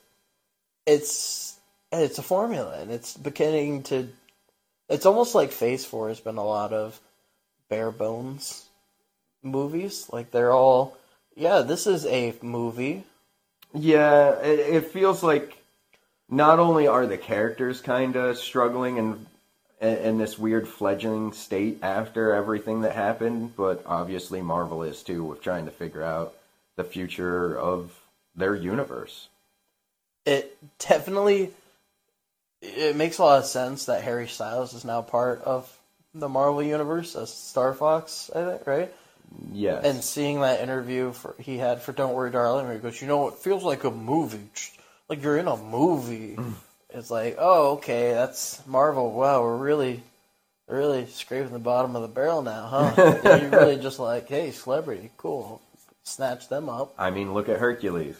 it's 0.87 1.59
it's 1.93 2.19
a 2.19 2.23
formula, 2.23 2.81
and 2.81 2.91
it's 2.91 3.17
beginning 3.17 3.83
to. 3.85 4.09
It's 4.89 5.07
almost 5.07 5.35
like 5.35 5.53
Phase 5.53 5.85
Four 5.85 6.09
has 6.09 6.21
been 6.21 6.39
a 6.39 6.45
lot 6.45 6.73
of 6.73 6.99
bare 7.69 7.91
bones 7.91 8.69
movies. 9.43 10.09
Like 10.13 10.31
they're 10.31 10.53
all, 10.53 10.97
yeah, 11.37 11.61
this 11.61 11.87
is 11.87 12.07
a 12.07 12.35
movie. 12.43 13.05
Yeah, 13.75 14.39
it, 14.41 14.59
it 14.59 14.87
feels 14.89 15.23
like 15.23 15.57
not 16.29 16.59
only 16.59 16.87
are 16.87 17.07
the 17.07 17.19
characters 17.19 17.81
kind 17.81 18.17
of 18.17 18.39
struggling 18.39 18.99
and 18.99 19.27
in 19.81 20.19
this 20.19 20.37
weird 20.37 20.67
fledgling 20.67 21.33
state 21.33 21.79
after 21.83 22.35
everything 22.35 22.81
that 22.81 22.97
happened, 22.97 23.55
but 23.57 23.83
obviously 23.87 24.43
Marvel 24.43 24.83
is 24.83 25.05
too 25.05 25.23
with 25.23 25.41
trying 25.41 25.67
to 25.67 25.71
figure 25.71 26.03
out 26.03 26.35
the 26.75 26.83
future 26.83 27.57
of 27.57 27.93
their 28.35 28.57
universe. 28.57 29.29
It 30.27 30.57
definitely 30.79 31.53
it 32.61 32.97
makes 32.97 33.19
a 33.19 33.23
lot 33.23 33.39
of 33.39 33.47
sense 33.47 33.85
that 33.85 34.03
Harry 34.03 34.27
Styles 34.27 34.75
is 34.75 34.85
now 34.85 35.01
part 35.01 35.43
of 35.43 35.78
the 36.15 36.29
Marvel 36.29 36.63
universe 36.63 37.17
as 37.17 37.33
Star 37.33 37.73
Fox, 37.75 38.31
I 38.35 38.45
think, 38.45 38.67
right? 38.67 38.95
Yes. 39.53 39.85
And 39.85 40.03
seeing 40.03 40.41
that 40.41 40.61
interview 40.61 41.13
for 41.13 41.35
he 41.39 41.59
had 41.59 41.83
for 41.83 41.93
Don't 41.93 42.15
Worry 42.15 42.31
Darling, 42.31 42.67
where 42.67 42.75
he 42.75 42.81
goes, 42.81 43.01
you 43.01 43.09
know, 43.09 43.29
it 43.29 43.35
feels 43.35 43.63
like 43.63 43.85
a 43.85 43.91
movie, 43.91 44.49
like 45.09 45.23
you're 45.23 45.37
in 45.37 45.49
a 45.49 45.57
movie. 45.57 46.37
Mm. 46.37 46.55
it's 46.91 47.11
like, 47.11 47.37
oh, 47.39 47.73
okay, 47.73 48.13
that's 48.13 48.67
Marvel. 48.67 49.13
Wow, 49.13 49.43
we're 49.43 49.57
really, 49.57 50.03
really 50.67 51.07
scraping 51.07 51.53
the 51.53 51.59
bottom 51.59 51.95
of 51.95 52.03
the 52.03 52.09
barrel 52.09 52.43
now, 52.43 52.67
huh? 52.67 53.19
you're 53.41 53.51
really 53.51 53.77
just 53.77 53.99
like, 53.99 54.29
hey, 54.29 54.51
celebrity, 54.51 55.11
cool, 55.19 55.61
snatch 56.05 56.49
them 56.49 56.69
up. 56.69 56.95
I 56.99 57.11
mean, 57.11 57.35
look 57.35 57.49
at 57.49 57.59
Hercules. 57.59 58.17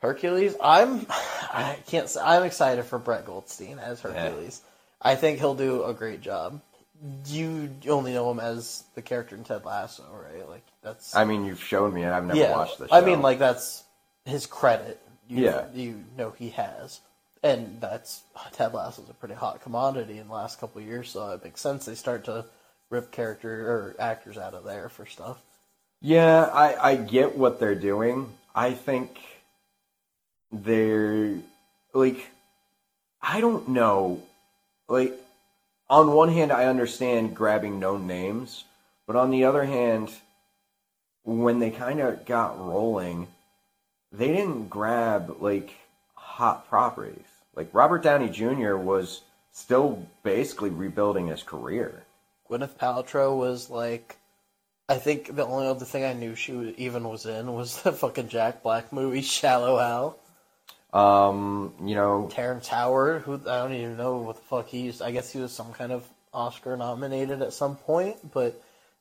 Hercules, 0.00 0.54
I'm, 0.62 1.06
I 1.10 1.78
can't. 1.86 2.08
say 2.08 2.20
I'm 2.20 2.42
excited 2.42 2.84
for 2.84 2.98
Brett 2.98 3.24
Goldstein 3.24 3.78
as 3.78 4.00
Hercules. 4.00 4.60
Yeah. 4.62 4.68
I 5.12 5.14
think 5.16 5.38
he'll 5.38 5.54
do 5.54 5.84
a 5.84 5.94
great 5.94 6.20
job. 6.20 6.60
You 7.26 7.70
only 7.88 8.12
know 8.12 8.30
him 8.30 8.38
as 8.38 8.84
the 8.94 9.02
character 9.02 9.34
in 9.34 9.44
Ted 9.44 9.64
Lasso, 9.64 10.04
right? 10.12 10.48
Like 10.48 10.64
that's. 10.82 11.16
I 11.16 11.24
mean, 11.24 11.44
you've 11.44 11.62
shown 11.62 11.92
me, 11.92 12.02
and 12.02 12.14
I've 12.14 12.24
never 12.24 12.38
yeah, 12.38 12.52
watched 12.52 12.78
the 12.78 12.88
show. 12.88 12.94
I 12.94 13.00
mean, 13.00 13.22
like 13.22 13.38
that's 13.38 13.82
his 14.24 14.46
credit. 14.46 15.00
You, 15.28 15.44
yeah, 15.44 15.66
you 15.74 16.04
know 16.16 16.30
he 16.30 16.50
has 16.50 17.00
and 17.42 17.80
that's 17.80 18.22
Ted 18.52 18.72
Lasso's 18.72 19.08
a 19.08 19.14
pretty 19.14 19.34
hot 19.34 19.62
commodity 19.62 20.18
in 20.18 20.28
the 20.28 20.34
last 20.34 20.60
couple 20.60 20.80
of 20.80 20.86
years, 20.86 21.10
so 21.10 21.30
it 21.30 21.44
makes 21.44 21.60
sense 21.60 21.84
they 21.84 21.94
start 21.94 22.24
to 22.24 22.44
rip 22.90 23.10
character 23.10 23.68
or 23.68 23.96
actors 23.98 24.38
out 24.38 24.54
of 24.54 24.64
there 24.64 24.88
for 24.88 25.06
stuff. 25.06 25.38
Yeah, 26.00 26.44
I 26.44 26.90
I 26.90 26.96
get 26.96 27.36
what 27.36 27.58
they're 27.58 27.74
doing. 27.74 28.32
I 28.54 28.72
think 28.72 29.20
they're 30.52 31.38
like 31.92 32.30
I 33.20 33.40
don't 33.40 33.68
know. 33.68 34.22
Like 34.88 35.14
on 35.92 36.14
one 36.14 36.30
hand 36.30 36.50
I 36.50 36.64
understand 36.64 37.36
grabbing 37.36 37.78
known 37.78 38.06
names, 38.06 38.64
but 39.06 39.14
on 39.14 39.30
the 39.30 39.44
other 39.44 39.64
hand 39.64 40.10
when 41.22 41.58
they 41.58 41.70
kind 41.70 42.00
of 42.00 42.24
got 42.24 42.58
rolling, 42.58 43.28
they 44.10 44.28
didn't 44.28 44.70
grab 44.70 45.36
like 45.40 45.74
hot 46.14 46.66
properties. 46.68 47.26
Like 47.54 47.68
Robert 47.74 48.02
Downey 48.02 48.30
Jr. 48.30 48.76
was 48.76 49.20
still 49.52 50.08
basically 50.22 50.70
rebuilding 50.70 51.26
his 51.26 51.42
career. 51.42 52.04
Gwyneth 52.48 52.78
Paltrow 52.78 53.36
was 53.36 53.68
like, 53.68 54.16
I 54.88 54.96
think 54.96 55.36
the 55.36 55.44
only 55.44 55.66
other 55.66 55.84
thing 55.84 56.04
I 56.04 56.14
knew 56.14 56.34
she 56.34 56.74
even 56.78 57.06
was 57.06 57.26
in 57.26 57.52
was 57.52 57.82
the 57.82 57.92
fucking 57.92 58.28
Jack 58.28 58.62
Black 58.62 58.94
movie 58.94 59.20
Shallow 59.20 59.76
Hal. 59.76 60.18
Um, 60.92 61.72
you 61.84 61.94
know, 61.94 62.28
Terrence 62.30 62.68
Howard, 62.68 63.22
who 63.22 63.34
I 63.34 63.58
don't 63.62 63.72
even 63.74 63.96
know 63.96 64.18
what 64.18 64.36
the 64.36 64.42
fuck 64.42 64.68
he's. 64.68 65.00
I 65.00 65.10
guess 65.10 65.32
he 65.32 65.38
was 65.38 65.52
some 65.52 65.72
kind 65.72 65.90
of 65.92 66.06
Oscar 66.34 66.76
nominated 66.76 67.40
at 67.42 67.52
some 67.54 67.76
point, 67.76 68.16
but 68.32 68.60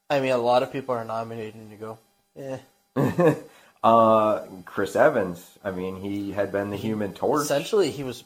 I 0.09 0.19
mean, 0.21 0.31
a 0.31 0.37
lot 0.37 0.63
of 0.63 0.71
people 0.71 0.95
are 0.95 1.03
nominated, 1.05 1.55
and 1.55 1.69
you 1.71 1.77
go, 1.77 1.97
eh. 2.37 2.59
uh, 3.83 4.45
Chris 4.65 4.95
Evans. 4.95 5.45
I 5.63 5.71
mean, 5.71 5.97
he 5.97 6.31
had 6.31 6.51
been 6.51 6.69
the 6.69 6.77
Human 6.77 7.13
Torch. 7.13 7.43
Essentially, 7.43 7.91
he 7.91 8.03
was 8.03 8.23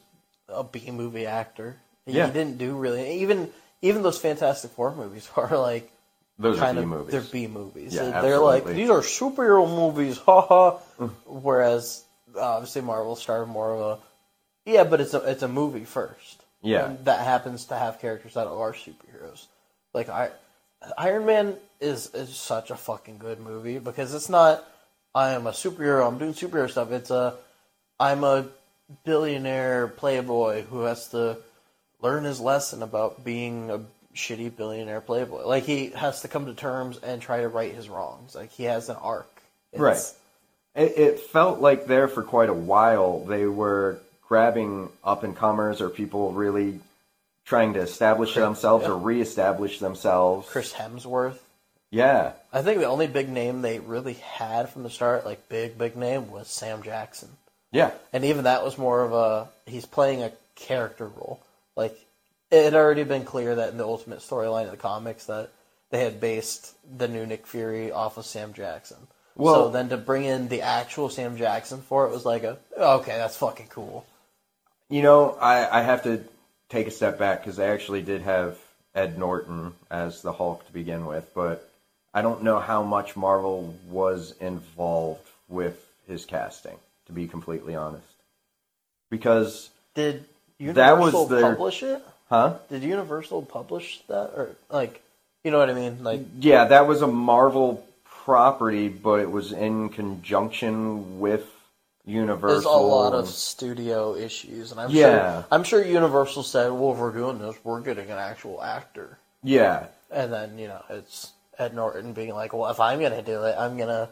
a 0.50 0.64
B 0.64 0.92
movie 0.92 1.26
actor. 1.26 1.78
He, 2.06 2.14
Yeah. 2.14 2.28
he 2.28 2.34
didn't 2.34 2.58
do 2.60 2.76
really 2.78 3.22
even 3.22 3.50
even 3.82 4.04
those 4.04 4.20
Fantastic 4.20 4.72
Four 4.72 4.96
movies 4.96 5.28
are 5.36 5.58
like 5.58 5.92
Those 6.38 6.60
kind 6.60 6.78
are 6.78 6.82
B 6.82 6.84
of 6.84 6.90
movies. 6.90 7.12
they're 7.12 7.22
B 7.22 7.48
movies. 7.48 7.96
Yeah, 7.96 8.22
they're 8.22 8.38
like 8.40 8.66
these 8.66 8.90
are 8.92 9.02
superhero 9.02 9.68
movies, 9.68 10.18
haha. 10.26 10.78
Whereas 11.26 12.04
obviously 12.38 12.82
Marvel 12.82 13.16
started 13.16 13.48
more 13.48 13.74
of 13.74 13.80
a 13.82 14.00
yeah, 14.66 14.84
but 14.84 15.00
it's 15.02 15.14
a 15.14 15.20
it's 15.20 15.44
a 15.44 15.48
movie 15.48 15.86
first. 15.86 16.42
Yeah. 16.62 16.88
And 16.88 17.06
that 17.06 17.20
happens 17.24 17.66
to 17.66 17.76
have 17.78 18.00
characters 18.00 18.34
that 18.34 18.48
are 18.48 18.74
superheroes. 18.74 19.46
Like 19.94 20.10
I, 20.10 20.32
Iron 20.98 21.26
Man 21.26 21.56
is 21.80 22.14
is 22.14 22.36
such 22.36 22.72
a 22.72 22.76
fucking 22.76 23.18
good 23.20 23.40
movie 23.40 23.78
because 23.80 24.14
it's 24.14 24.30
not 24.30 24.64
I 25.14 25.32
am 25.32 25.48
a 25.48 25.52
superhero. 25.52 26.08
I'm 26.08 26.18
doing 26.18 26.34
superhero 26.34 26.70
stuff. 26.70 26.92
It's 26.92 27.12
a 27.12 27.36
I'm 28.00 28.24
a 28.24 28.48
billionaire 29.04 29.88
playboy 29.88 30.64
who 30.64 30.82
has 30.82 31.08
to 31.10 31.38
learn 32.02 32.24
his 32.24 32.40
lesson 32.40 32.84
about 32.84 33.24
being 33.24 33.70
a 33.72 33.82
shitty 34.16 34.56
billionaire 34.56 35.02
playboy. 35.02 35.46
Like 35.46 35.64
he 35.64 35.90
has 35.92 36.22
to 36.22 36.28
come 36.28 36.46
to 36.48 36.54
terms 36.54 36.98
and 37.04 37.22
try 37.22 37.42
to 37.42 37.48
right 37.48 37.74
his 37.74 37.90
wrongs. 37.90 38.36
Like 38.36 38.52
he 38.52 38.64
has 38.64 38.90
an 38.90 38.98
arc. 38.98 39.30
It's- 39.72 39.82
Right. 39.82 40.25
It, 40.76 40.98
it 40.98 41.20
felt 41.20 41.60
like 41.60 41.86
there 41.86 42.08
for 42.08 42.24
quite 42.24 42.50
a 42.50 42.54
while 42.54 43.20
they 43.20 43.46
were 43.46 44.00
grabbing 44.28 44.90
up 45.04 45.24
and 45.24 45.36
comers 45.36 45.82
or 45.82 45.90
people 45.90 46.32
really 46.32 46.80
trying 47.46 47.74
to 47.74 47.80
establish 47.80 48.34
themselves 48.34 48.86
yeah. 48.86 48.92
or 48.92 48.98
reestablish 48.98 49.80
themselves. 49.80 50.50
Chris 50.50 50.74
Hemsworth. 50.74 51.38
Yeah. 51.92 52.34
I 52.52 52.62
think 52.62 52.80
the 52.80 52.88
only 52.88 53.08
big 53.08 53.30
name 53.30 53.62
they 53.62 53.80
really 53.80 54.16
had 54.16 54.70
from 54.70 54.84
the 54.84 54.90
start, 54.90 55.26
like 55.26 55.48
big 55.48 55.78
big 55.78 55.96
name, 55.96 56.32
was 56.32 56.48
Sam 56.48 56.82
Jackson. 56.82 57.30
Yeah. 57.72 57.92
And 58.12 58.26
even 58.26 58.46
that 58.46 58.64
was 58.64 58.78
more 58.78 59.04
of 59.04 59.14
a 59.14 59.50
he's 59.66 59.86
playing 59.86 60.24
a 60.24 60.32
character 60.56 61.08
role. 61.08 61.42
Like 61.76 61.98
it 62.52 62.64
had 62.64 62.74
already 62.74 63.04
been 63.04 63.24
clear 63.24 63.56
that 63.56 63.70
in 63.70 63.78
the 63.78 63.86
ultimate 63.86 64.20
storyline 64.20 64.66
of 64.66 64.72
the 64.72 64.78
comics 64.78 65.26
that 65.26 65.52
they 65.92 66.04
had 66.04 66.20
based 66.20 66.76
the 66.98 67.08
new 67.08 67.26
Nick 67.26 67.46
Fury 67.48 67.92
off 67.92 68.18
of 68.18 68.26
Sam 68.26 68.54
Jackson. 68.54 69.08
Well- 69.36 69.66
so 69.66 69.70
then 69.70 69.90
to 69.90 69.98
bring 69.98 70.24
in 70.26 70.48
the 70.48 70.62
actual 70.62 71.10
Sam 71.10 71.38
Jackson 71.38 71.82
for 71.82 72.06
it 72.08 72.12
was 72.12 72.26
like 72.26 72.44
a 72.44 72.58
okay, 72.78 73.18
that's 73.18 73.36
fucking 73.38 73.68
cool. 73.68 74.06
You 74.90 75.02
know, 75.02 75.32
I, 75.42 75.80
I 75.80 75.82
have 75.82 76.04
to 76.04 76.24
take 76.70 76.88
a 76.88 76.92
step 76.92 77.18
back 77.18 77.42
because 77.42 77.58
they 77.58 77.68
actually 77.70 78.02
did 78.02 78.22
have 78.22 78.58
Ed 78.94 79.18
Norton 79.18 79.74
as 79.90 80.22
the 80.22 80.32
Hulk 80.32 80.66
to 80.68 80.72
begin 80.74 81.06
with, 81.06 81.30
but 81.34 81.68
I 82.14 82.22
don't 82.22 82.44
know 82.44 82.60
how 82.60 82.82
much 82.84 83.16
Marvel 83.18 83.76
was 83.90 84.34
involved 84.40 85.28
with 85.50 85.84
his 86.08 86.26
casting, 86.26 86.78
to 87.08 87.12
be 87.14 87.28
completely 87.28 87.76
honest. 87.76 88.06
Because, 89.10 89.70
Did 89.96 90.26
That 90.60 90.98
was 90.98 91.14
Universal 91.14 91.26
their- 91.28 91.42
publish 91.42 91.84
it? 91.84 92.02
huh? 92.30 92.54
Did 92.70 92.84
Universal 92.84 93.42
publish 93.44 94.02
that 94.08 94.32
or 94.36 94.56
like 94.70 95.02
you 95.44 95.52
know 95.52 95.60
what 95.60 95.70
I 95.70 95.74
mean? 95.74 96.04
Like 96.04 96.22
Yeah, 96.40 96.66
that 96.66 96.88
was 96.88 97.02
a 97.02 97.08
Marvel 97.08 97.86
property, 98.26 98.90
but 98.90 99.20
it 99.22 99.32
was 99.32 99.52
in 99.54 99.90
conjunction 99.90 101.20
with 101.20 101.46
Universal. 102.06 102.48
There's 102.50 102.66
a 102.66 102.70
lot 102.72 103.14
of 103.14 103.28
studio 103.30 104.16
issues, 104.16 104.72
and 104.72 104.82
I'm 104.82 104.90
Yeah. 104.92 105.42
sure 105.42 105.46
I'm 105.52 105.64
sure 105.64 105.84
Universal 105.84 106.44
said, 106.44 106.72
"Well, 106.72 106.94
if 106.94 106.98
we're 106.98 107.12
doing 107.12 107.40
this, 107.40 107.56
we're 107.64 107.82
getting 107.82 108.10
an 108.12 108.18
actual 108.18 108.62
actor." 108.64 109.20
Yeah, 109.44 109.88
And 110.12 110.34
then 110.34 110.58
you 110.58 110.68
know 110.68 110.84
it's 110.90 111.34
Ed 111.60 111.74
Norton 111.76 112.14
being 112.14 112.34
like, 112.34 112.54
"Well, 112.54 112.70
if 112.70 112.80
I'm 112.80 113.00
gonna 113.00 113.22
do 113.22 113.44
it, 113.46 113.56
I'm 113.58 113.78
gonna, 113.78 114.10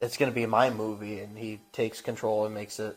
it's 0.00 0.16
gonna 0.16 0.32
be 0.32 0.46
my 0.46 0.70
movie," 0.70 1.20
and 1.20 1.36
he 1.36 1.60
takes 1.72 2.00
control 2.00 2.44
and 2.46 2.54
makes 2.54 2.78
it, 2.80 2.96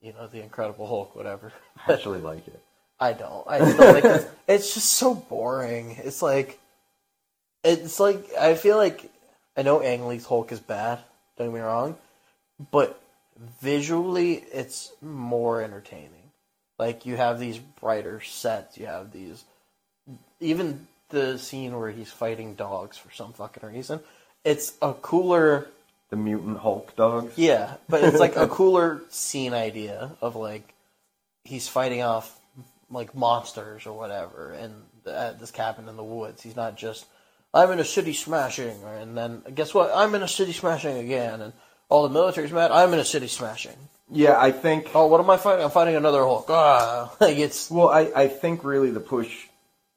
you 0.00 0.12
know, 0.12 0.26
the 0.28 0.40
Incredible 0.42 0.86
Hulk, 0.86 1.16
whatever. 1.16 1.52
I 1.86 1.92
actually 1.92 2.20
like 2.20 2.46
it. 2.48 2.60
I 3.00 3.12
don't. 3.12 3.46
I 3.48 3.58
just 3.58 3.76
don't 3.76 3.92
think 3.92 4.04
it's, 4.04 4.26
it's 4.48 4.74
just 4.74 4.92
so 4.92 5.14
boring. 5.14 5.96
It's 6.02 6.22
like, 6.22 6.58
it's 7.64 8.00
like 8.00 8.32
I 8.34 8.54
feel 8.54 8.76
like 8.76 9.10
I 9.58 9.62
know 9.62 9.82
Ang 9.82 10.06
Lee's 10.06 10.24
Hulk 10.24 10.52
is 10.52 10.60
bad. 10.60 11.00
Don't 11.36 11.48
get 11.48 11.54
me 11.54 11.60
wrong, 11.60 11.96
but 12.70 13.00
visually 13.60 14.34
it's 14.52 14.92
more 15.02 15.60
entertaining. 15.62 16.30
Like 16.78 17.06
you 17.06 17.16
have 17.16 17.40
these 17.40 17.58
brighter 17.58 18.20
sets. 18.20 18.78
You 18.78 18.86
have 18.86 19.12
these, 19.12 19.42
even 20.38 20.86
the 21.08 21.38
scene 21.38 21.76
where 21.76 21.90
he's 21.90 22.12
fighting 22.12 22.54
dogs 22.54 22.96
for 22.96 23.10
some 23.12 23.32
fucking 23.32 23.68
reason. 23.68 23.98
It's 24.44 24.74
a 24.80 24.92
cooler 24.92 25.66
The 26.10 26.16
Mutant 26.16 26.58
Hulk 26.58 26.94
dogs. 26.94 27.36
yeah, 27.36 27.74
but 27.88 28.04
it's 28.04 28.20
like 28.20 28.36
a 28.36 28.46
cooler 28.58 29.02
scene 29.08 29.54
idea 29.54 30.12
of 30.20 30.36
like 30.36 30.72
he's 31.42 31.66
fighting 31.66 32.02
off 32.02 32.38
like 32.90 33.12
monsters 33.12 33.86
or 33.86 33.92
whatever, 33.92 34.52
and 34.52 34.72
at 35.04 35.40
this 35.40 35.50
cabin 35.50 35.88
in 35.88 35.96
the 35.96 36.04
woods, 36.04 36.42
he's 36.42 36.54
not 36.54 36.76
just 36.76 37.06
I'm 37.54 37.70
in 37.72 37.80
a 37.80 37.84
city 37.84 38.12
smashing, 38.12 38.76
and 38.84 39.16
then 39.16 39.42
guess 39.54 39.72
what? 39.74 39.90
I'm 39.94 40.14
in 40.14 40.22
a 40.22 40.28
city 40.28 40.52
smashing 40.52 40.98
again, 40.98 41.40
and 41.40 41.52
all 41.88 42.02
the 42.02 42.12
military's 42.12 42.52
mad. 42.52 42.70
I'm 42.70 42.92
in 42.92 42.98
a 42.98 43.04
city 43.04 43.28
smashing. 43.28 43.76
Yeah, 44.10 44.38
I 44.40 44.52
think. 44.52 44.90
Oh, 44.94 45.06
what 45.06 45.20
am 45.20 45.28
I 45.30 45.36
fighting? 45.36 45.64
I'm 45.64 45.70
fighting 45.70 45.96
another 45.96 46.20
Hulk. 46.22 46.46
Ah, 46.48 47.14
like 47.20 47.36
it's 47.38 47.70
Well, 47.70 47.88
I, 47.88 48.10
I 48.14 48.28
think 48.28 48.64
really 48.64 48.90
the 48.90 49.00
push 49.00 49.46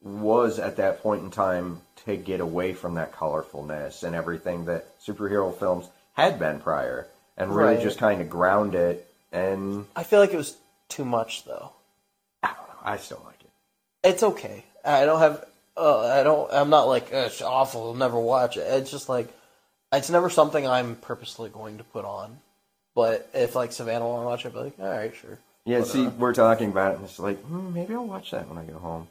was 0.01 0.59
at 0.59 0.77
that 0.77 1.01
point 1.01 1.23
in 1.23 1.31
time 1.31 1.81
to 2.05 2.15
get 2.17 2.39
away 2.41 2.73
from 2.73 2.95
that 2.95 3.13
colorfulness 3.13 4.03
and 4.03 4.15
everything 4.15 4.65
that 4.65 4.99
superhero 4.99 5.55
films 5.57 5.87
had 6.13 6.39
been 6.39 6.59
prior, 6.59 7.07
and 7.37 7.55
really 7.55 7.75
Right. 7.75 7.83
just 7.83 7.99
kind 7.99 8.21
of 8.21 8.29
ground 8.29 8.75
it. 8.75 9.07
And 9.31 9.85
I 9.95 10.03
feel 10.03 10.19
like 10.19 10.33
it 10.33 10.37
was 10.37 10.57
too 10.89 11.05
much 11.05 11.45
though. 11.45 11.71
I 12.43 12.47
don't 12.47 12.67
know, 12.67 12.79
I 12.83 12.97
still 12.97 13.21
like 13.25 13.39
it. 13.41 13.49
It's 14.09 14.23
okay. 14.23 14.65
I 14.83 15.05
don't 15.05 15.19
have. 15.19 15.45
Uh, 15.77 16.07
I 16.07 16.23
don't. 16.23 16.51
I'm 16.51 16.69
not 16.69 16.83
like 16.83 17.13
"Uh, 17.13 17.17
it's 17.27 17.41
awful. 17.41 17.87
I'll 17.87 17.93
never 17.93 18.19
watch 18.19 18.57
it. 18.57 18.61
It's 18.61 18.91
just 18.91 19.07
like 19.09 19.29
it's 19.93 20.09
never 20.09 20.29
something 20.29 20.67
I'm 20.67 20.95
purposely 20.95 21.49
going 21.49 21.77
to 21.77 21.83
put 21.83 22.05
on. 22.05 22.39
But 22.93 23.29
if 23.33 23.55
like 23.55 23.71
Savannah 23.71 24.07
want 24.07 24.21
to 24.23 24.25
watch 24.25 24.45
it, 24.45 24.49
I'd 24.49 24.53
be 24.53 24.59
like, 24.59 24.79
all 24.79 24.89
right, 24.89 25.15
sure. 25.15 25.39
Yeah, 25.63 25.79
But, 25.79 25.87
see, 25.87 26.07
uh, 26.07 26.09
we're 26.11 26.33
talking 26.33 26.69
about 26.69 26.93
it, 26.93 26.95
and 26.97 27.05
it's 27.05 27.19
like 27.19 27.41
hmm, 27.43 27.73
maybe 27.73 27.93
I'll 27.93 28.05
watch 28.05 28.31
that 28.31 28.49
when 28.49 28.57
I 28.57 28.63
get 28.65 28.75
home. 28.75 29.07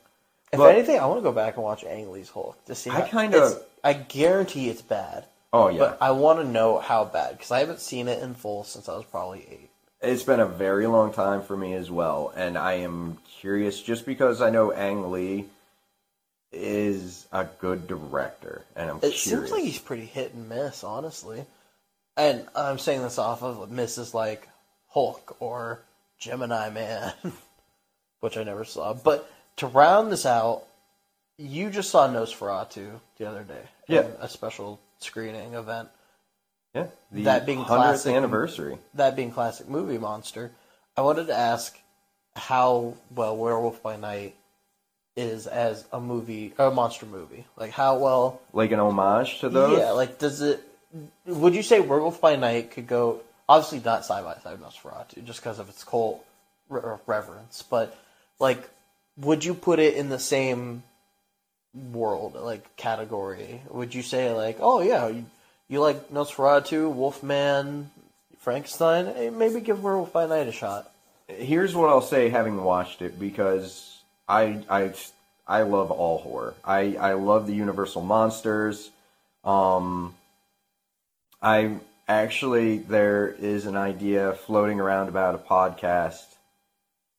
If 0.53 0.59
But- 0.59 0.75
anything, 0.75 0.99
I 0.99 1.07
want 1.07 1.19
to 1.21 1.23
go 1.23 1.33
back 1.33 1.55
and 1.57 1.65
watch 1.65 1.85
Ang 1.85 2.11
Lee's 2.11 2.29
Hulk 2.29 2.63
to 2.67 2.75
see. 2.75 2.91
I 2.91 3.03
kinda- 3.09 3.61
I 3.85 3.93
guarantee 3.95 4.69
it's 4.69 4.83
bad. 4.83 5.25
Oh 5.53 5.69
yeah, 5.69 5.79
But 5.79 5.99
I 6.01 6.11
want 6.11 6.39
to 6.41 6.45
know 6.45 6.79
how 6.79 7.05
bad 7.05 7.33
because 7.37 7.51
I 7.51 7.61
haven't 7.61 7.81
seen 7.81 8.07
it 8.09 8.23
in 8.23 8.35
full 8.35 8.65
since 8.65 8.89
I 8.89 8.95
was 8.97 9.05
probably 9.05 9.47
eight. 9.51 9.71
It's 10.03 10.23
been 10.23 10.41
a 10.41 10.47
very 10.47 10.87
long 10.87 11.13
time 11.13 11.43
for 11.43 11.57
me 11.57 11.75
as 11.75 11.91
well, 11.91 12.33
and 12.37 12.57
I 12.59 12.75
am 12.75 13.19
curious 13.41 13.81
just 13.81 14.05
because 14.07 14.41
I 14.43 14.51
know 14.51 14.71
Ang 14.73 15.11
Lee 15.11 15.47
is 16.53 17.27
a 17.33 17.45
good 17.45 17.87
director, 17.87 18.63
and 18.77 18.91
I'm 18.91 18.97
It 18.97 19.01
curious. 19.15 19.23
seems 19.23 19.51
like 19.51 19.63
he's 19.63 19.79
pretty 19.79 20.07
hit 20.07 20.35
and 20.35 20.49
miss, 20.49 20.83
honestly. 20.85 21.45
And 22.17 22.47
I'm 22.57 22.79
saying 22.79 23.03
this 23.03 23.19
off 23.19 23.43
of 23.43 23.71
misses 23.71 24.13
like 24.15 24.49
Hulk 24.89 25.37
or 25.41 25.83
Gemini 26.19 26.71
Man, 26.71 27.13
which 28.21 28.37
I 28.37 28.43
never 28.43 28.65
saw. 28.65 28.93
But 28.95 29.31
to 29.57 29.67
round 29.67 30.11
this 30.13 30.27
out, 30.27 30.65
you 31.39 31.71
just 31.71 31.91
saw 31.91 32.09
Nosferatu 32.09 33.01
the 33.17 33.27
other 33.29 33.45
day. 33.45 33.63
Yeah. 33.89 34.07
A 34.21 34.29
special 34.29 34.81
screening 34.99 35.55
event. 35.55 35.89
yeah, 36.75 36.87
the 37.11 37.23
that 37.25 37.47
being 37.47 37.61
100th 37.61 37.67
classic- 37.67 38.15
anniversary. 38.15 38.79
That 38.95 39.17
being 39.17 39.31
classic 39.31 39.69
movie 39.69 39.99
monster, 39.99 40.51
I 40.97 41.01
wanted 41.03 41.29
to 41.29 41.35
ask 41.37 41.79
how 42.37 42.95
well 43.15 43.37
Werewolf 43.37 43.83
by 43.83 43.97
Night 43.97 44.35
is 45.21 45.47
as 45.47 45.85
a 45.93 46.01
movie, 46.01 46.53
a 46.59 46.71
monster 46.71 47.07
movie. 47.07 47.45
Like 47.57 47.71
how 47.71 47.99
well 47.99 48.41
Like 48.53 48.73
an 48.73 48.81
homage 48.81 49.41
to 49.41 49.49
those. 49.49 49.79
Yeah, 49.79 49.91
like 49.91 50.19
does 50.19 50.41
it? 50.41 50.61
Would 51.27 51.55
you 51.55 51.63
say 51.63 51.81
Werewolf 51.81 52.21
by 52.21 52.37
Night 52.37 52.73
could 52.73 52.87
go? 52.87 53.21
Obviously, 53.49 53.81
not 53.85 54.05
side 54.05 54.25
by 54.25 54.35
side 54.43 54.59
Nosferatu, 54.61 55.25
just 55.25 55.41
because 55.41 55.59
of 55.59 55.69
its 55.69 55.85
cult 55.85 56.25
re- 56.69 56.81
uh, 56.83 56.97
reverence. 57.07 57.63
But 57.63 57.97
like, 58.39 58.69
would 59.17 59.45
you 59.45 59.55
put 59.55 59.79
it 59.79 59.95
in 59.95 60.09
the 60.09 60.19
same 60.19 60.83
world, 61.75 62.35
like 62.35 62.77
category? 62.77 63.61
Would 63.71 63.95
you 63.95 64.03
say 64.03 64.33
like, 64.33 64.59
oh 64.61 64.81
yeah, 64.81 65.09
you, 65.09 65.27
you 65.69 65.81
like 65.81 66.11
Nosferatu, 66.11 66.93
Wolfman, 66.93 67.91
Frankenstein? 68.39 69.07
Hey, 69.07 69.31
maybe 69.31 69.61
give 69.61 69.83
Werewolf 69.83 70.13
by 70.13 70.27
Night 70.27 70.49
a 70.49 70.53
shot. 70.53 70.91
Here's 71.29 71.77
what 71.77 71.89
I'll 71.89 72.03
say, 72.03 72.29
having 72.29 72.61
watched 72.63 73.03
it, 73.03 73.19
because 73.19 73.90
I 74.31 74.65
I 74.71 74.93
I 75.47 75.63
love 75.63 75.91
all 75.91 76.19
horror. 76.19 76.55
I 76.65 76.97
I 76.97 77.13
love 77.15 77.47
the 77.47 77.55
Universal 77.55 78.03
monsters. 78.03 78.91
Um, 79.45 80.15
I 81.43 81.79
actually 82.09 82.79
there 82.79 83.29
is 83.29 83.67
an 83.67 83.77
idea 83.77 84.33
floating 84.47 84.79
around 84.81 85.09
about 85.09 85.35
a 85.35 85.39
podcast 85.39 86.25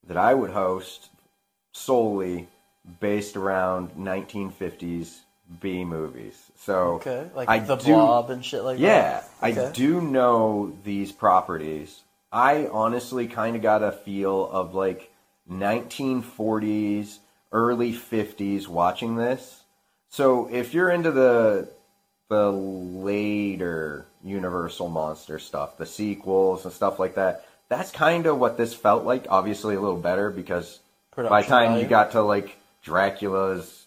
that 0.07 0.17
I 0.17 0.33
would 0.33 0.51
host 0.51 1.09
solely 1.73 2.47
based 2.99 3.35
around 3.35 3.91
1950s 3.97 5.19
B 5.61 5.83
movies. 5.83 6.35
So 6.57 6.73
Okay, 6.95 7.29
like 7.35 7.49
I 7.49 7.59
the 7.59 7.75
do- 7.75 7.93
Blob 7.93 8.29
and 8.29 8.43
shit 8.43 8.63
like 8.63 8.77
that. 8.77 8.83
yeah, 8.83 9.23
that. 9.51 9.69
I 9.69 9.71
do 9.71 9.99
know 10.01 10.73
these 10.83 11.11
properties. 11.11 12.01
I 12.31 12.67
honestly 12.71 13.27
kind 13.27 13.55
of 13.57 13.61
got 13.61 13.83
a 13.83 13.91
feel 13.91 14.49
of 14.49 14.73
like 14.73 15.10
1940s, 15.51 17.19
early 17.51 17.93
50s 17.93 18.67
watching 18.67 19.15
this. 19.15 19.63
So 20.09 20.47
if 20.51 20.73
you're 20.73 20.89
into 20.89 21.11
the 21.11 21.69
the 22.29 22.49
later 22.49 24.05
Universal 24.23 24.87
monster 24.87 25.37
stuff, 25.39 25.77
the 25.77 25.85
sequels 25.85 26.63
and 26.63 26.73
stuff 26.73 26.97
like 26.99 27.15
that, 27.15 27.45
that's 27.67 27.91
kind 27.91 28.25
of 28.25 28.37
what 28.39 28.55
this 28.55 28.73
felt 28.73 29.03
like. 29.03 29.25
Obviously, 29.29 29.75
a 29.75 29.81
little 29.81 29.97
better 29.97 30.29
because 30.29 30.79
by 31.15 31.41
the 31.41 31.47
time 31.47 31.71
value. 31.71 31.83
you 31.83 31.89
got 31.89 32.11
to 32.11 32.21
like 32.21 32.55
Dracula's 32.83 33.85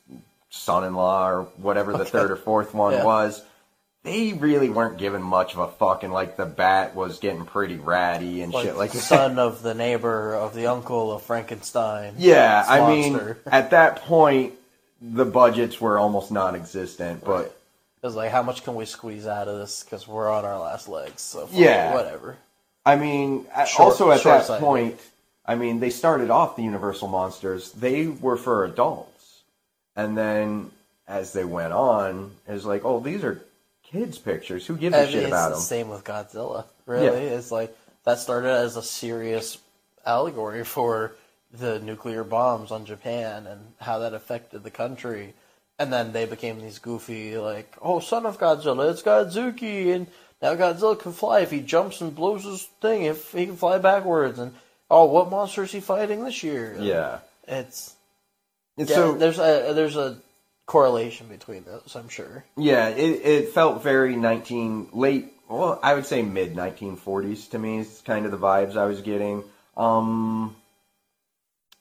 son-in-law 0.51 1.29
or 1.29 1.43
whatever 1.57 1.93
the 1.93 2.01
Okay. 2.01 2.11
third 2.11 2.31
or 2.31 2.37
fourth 2.37 2.75
one 2.75 2.93
Yeah. 2.93 3.05
was, 3.05 3.43
they 4.05 4.35
really 4.35 4.69
weren't 4.71 4.99
giving 4.99 5.23
much 5.23 5.55
of 5.55 5.59
a 5.61 5.69
fuck. 5.69 6.03
And 6.05 6.13
like 6.13 6.37
the 6.37 6.47
bat 6.47 6.95
was 6.95 7.19
getting 7.19 7.45
pretty 7.47 7.77
ratty 7.77 8.43
and 8.43 8.53
like, 8.53 8.67
shit 8.67 8.77
like 8.77 8.93
the 8.93 8.99
son 9.01 9.39
of 9.39 9.63
the 9.63 9.75
neighbor 9.75 10.35
of 10.35 10.55
the 10.55 10.67
uncle 10.69 11.11
of 11.13 11.23
Frankenstein. 11.23 12.15
Yeah, 12.19 12.65
I 12.69 12.87
mean, 12.87 13.35
at 13.47 13.71
that 13.71 13.97
point, 14.03 14.53
the 15.01 15.25
budgets 15.25 15.81
were 15.81 15.99
almost 15.99 16.31
non-existent. 16.31 17.25
But 17.25 17.33
Right. 17.33 17.47
It 18.03 18.07
was 18.07 18.17
like, 18.17 18.31
how 18.31 18.43
much 18.43 18.65
can 18.65 18.75
we 18.75 18.85
squeeze 18.85 19.27
out 19.27 19.49
of 19.49 19.59
this? 19.59 19.83
Because 19.83 20.07
we're 20.07 20.31
on 20.31 20.45
our 20.45 20.59
last 20.61 20.89
legs. 20.89 21.23
So 21.23 21.47
fuck 21.47 21.59
Yeah. 21.59 21.95
whatever. 21.95 22.37
I 22.85 22.97
mean, 22.97 23.47
Short- 23.67 23.81
also 23.93 24.11
at 24.11 24.23
that 24.23 24.61
point, 24.61 25.01
I 25.47 25.55
mean, 25.55 25.81
they 25.81 25.89
started 25.89 26.29
off 26.29 26.55
the 26.57 26.63
Universal 26.63 27.09
monsters. 27.09 27.73
They 27.73 28.07
were 28.07 28.37
for 28.37 28.65
adults, 28.67 29.41
and 29.97 30.19
then 30.19 30.71
as 31.09 31.33
they 31.33 31.45
went 31.45 31.73
on, 31.73 32.33
it 32.47 32.53
was 32.53 32.67
like, 32.67 32.85
oh, 32.85 33.01
these 33.01 33.25
are 33.25 33.41
kids' 33.95 34.19
pictures. 34.19 34.67
Who 34.67 34.77
gives 34.77 34.97
a 34.97 35.07
shit 35.07 35.23
it's 35.23 35.29
about 35.29 35.49
the 35.51 35.55
them? 35.55 35.63
same 35.63 35.89
with 35.89 36.05
Godzilla. 36.05 36.65
Really, 36.87 37.23
it's 37.23 37.51
like 37.51 37.77
that 38.05 38.19
started 38.19 38.51
as 38.51 38.77
a 38.77 38.83
serious 38.83 39.59
allegory 40.05 40.65
for 40.65 41.15
the 41.53 41.79
nuclear 41.81 42.25
bombs 42.25 42.71
on 42.71 42.85
Japan 42.85 43.47
and 43.47 43.61
how 43.81 44.01
that 44.01 44.13
affected 44.13 44.63
the 44.63 44.71
country. 44.71 45.35
And 45.79 45.93
then 45.93 46.13
they 46.13 46.25
became 46.27 46.61
these 46.61 46.79
goofy, 46.79 47.37
like, 47.37 47.75
oh, 47.83 47.99
son 48.01 48.27
of 48.27 48.39
Godzilla, 48.39 48.91
it's 48.91 49.03
Godzuki, 49.03 49.93
and 49.95 50.07
now 50.41 50.55
Godzilla 50.55 50.99
can 50.99 51.13
fly 51.13 51.41
if 51.41 51.51
he 51.51 51.61
jumps 51.61 52.01
and 52.01 52.15
blows 52.15 52.45
his 52.45 52.63
thing, 52.81 53.03
if 53.03 53.33
he 53.33 53.47
can 53.47 53.57
fly 53.57 53.79
backwards, 53.79 54.39
and 54.39 54.55
oh, 54.91 55.07
what 55.07 55.31
monster 55.31 55.65
is 55.65 55.73
he 55.73 55.81
fighting 55.81 56.25
this 56.25 56.45
year? 56.45 56.77
Yeah. 56.79 57.21
it's 57.49 57.95
And 58.77 58.89
yeah, 58.89 58.95
so 58.95 59.15
there's 59.15 59.39
a 59.39 59.73
there's 59.75 59.97
a 59.97 60.19
correlation 60.67 61.29
between 61.29 61.65
those, 61.65 61.95
I'm 61.95 62.09
sure. 62.09 62.45
yeah, 62.57 62.89
it, 62.89 63.21
it 63.25 63.49
felt 63.51 63.83
very 63.83 64.17
nineteen 64.17 64.89
late. 64.93 65.33
Well, 65.49 65.79
I 65.83 65.95
would 65.95 66.07
say 66.07 66.23
mid 66.23 66.57
nineteen 66.57 66.97
forties 66.97 67.49
to 67.49 67.59
me. 67.59 67.79
Is 67.79 68.03
kind 68.05 68.25
of 68.25 68.33
the 68.33 68.39
vibes 68.39 68.77
I 68.77 68.87
was 68.87 69.01
getting. 69.01 69.45
Um, 69.77 70.57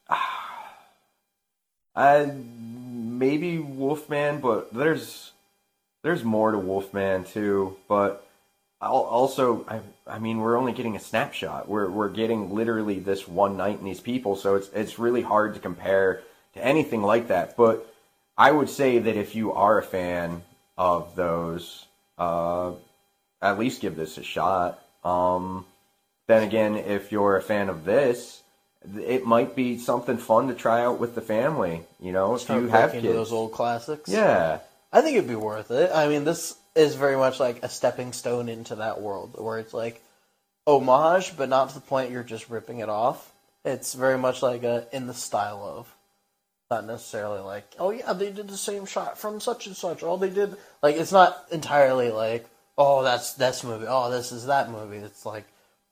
I 1.96 2.26
maybe 2.26 3.60
Wolfman, 3.60 4.42
but 4.42 4.74
there's 4.74 5.32
there's 6.04 6.24
more 6.24 6.52
to 6.52 6.58
Wolfman 6.58 7.24
too. 7.24 7.78
But 7.88 8.28
I'll 8.82 8.96
also, 8.96 9.66
I, 9.68 9.80
I 10.06 10.20
mean, 10.20 10.40
we're 10.40 10.58
only 10.58 10.74
getting 10.74 10.96
a 10.96 11.00
snapshot. 11.00 11.70
We're 11.70 11.90
we're 11.90 12.10
getting 12.10 12.54
literally 12.54 13.00
this 13.00 13.28
one 13.28 13.56
night 13.56 13.78
and 13.78 13.88
these 13.88 14.02
people, 14.02 14.36
so 14.36 14.56
it's 14.56 14.70
it's 14.74 15.00
really 15.00 15.22
hard 15.22 15.54
to 15.54 15.60
compare 15.60 16.22
to 16.56 16.64
anything 16.66 17.02
like 17.02 17.30
that. 17.30 17.56
But 17.56 17.93
I 18.38 18.52
would 18.52 18.70
say 18.70 19.00
that 19.00 19.16
if 19.16 19.36
you 19.36 19.54
are 19.54 19.78
a 19.78 19.84
fan 19.84 20.42
of 20.78 21.16
those, 21.16 21.86
uh, 22.18 22.72
at 23.42 23.60
least 23.60 23.82
give 23.82 23.96
this 23.96 24.18
a 24.18 24.24
shot. 24.24 24.80
Um, 25.04 25.66
then 26.28 26.44
again, 26.44 26.76
if 26.76 27.12
you're 27.12 27.38
a 27.38 27.42
fan 27.42 27.70
of 27.70 27.86
this, 27.86 28.42
it 29.00 29.26
might 29.26 29.56
be 29.56 29.78
something 29.78 30.18
fun 30.18 30.48
to 30.48 30.54
try 30.56 30.84
out 30.84 31.00
with 31.00 31.16
the 31.16 31.22
family. 31.22 31.84
You 32.00 32.12
know, 32.12 32.36
if 32.36 32.42
Start 32.42 32.62
you 32.62 32.68
have 32.70 32.92
kids. 32.92 33.04
into 33.04 33.16
those 33.16 33.32
old 33.32 33.52
classics. 33.52 34.10
yeah, 34.10 34.60
I 34.92 35.02
think 35.02 35.18
it'd 35.18 35.30
be 35.30 35.36
worth 35.36 35.72
it. 35.72 35.92
I 35.94 36.08
mean, 36.08 36.24
this 36.24 36.56
is 36.76 36.96
very 36.96 37.16
much 37.18 37.40
like 37.40 37.64
a 37.64 37.70
stepping 37.70 38.14
stone 38.14 38.50
into 38.50 38.76
that 38.76 39.02
world 39.02 39.36
where 39.38 39.60
it's 39.60 39.74
like 39.74 40.02
homage, 40.66 41.38
but 41.38 41.50
not 41.50 41.70
to 41.70 41.76
the 41.76 41.82
point 41.82 42.12
you're 42.12 42.24
just 42.24 42.50
ripping 42.50 42.80
it 42.80 42.90
off. 42.90 43.32
It's 43.66 43.94
very 43.94 44.18
much 44.18 44.42
like 44.42 44.64
a 44.64 44.88
in 44.92 45.08
the 45.08 45.14
style 45.14 45.64
of, 45.64 45.96
not 46.74 46.86
necessarily 46.86 47.42
like, 47.42 47.66
oh 47.80 47.92
yeah, 47.92 48.14
they 48.14 48.32
did 48.32 48.48
the 48.48 48.58
same 48.58 48.86
shot 48.86 49.18
from 49.18 49.40
such 49.40 49.68
and 49.68 49.76
such. 49.76 50.04
Oh, 50.04 50.18
they 50.18 50.30
did 50.30 50.56
like 50.82 50.96
it's 50.96 51.12
not 51.12 51.46
entirely 51.52 52.10
like, 52.12 52.48
oh 52.78 53.04
that's 53.04 53.34
this 53.34 53.64
movie. 53.64 53.86
Oh, 53.88 54.10
this 54.10 54.32
is 54.32 54.48
that 54.48 54.72
movie. 54.72 54.98
It's 54.98 55.26
like 55.26 55.46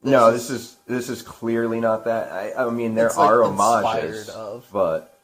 no, 0.04 0.32
this 0.32 0.50
is 0.50 0.78
this 0.88 1.10
is 1.10 1.22
clearly 1.22 1.80
not 1.80 2.06
that. 2.06 2.32
I, 2.32 2.66
I 2.66 2.70
mean, 2.72 2.96
there 2.96 3.08
It's, 3.08 3.18
like, 3.18 3.30
are 3.30 3.44
homages, 3.44 4.30
of. 4.30 4.68
but 4.74 5.18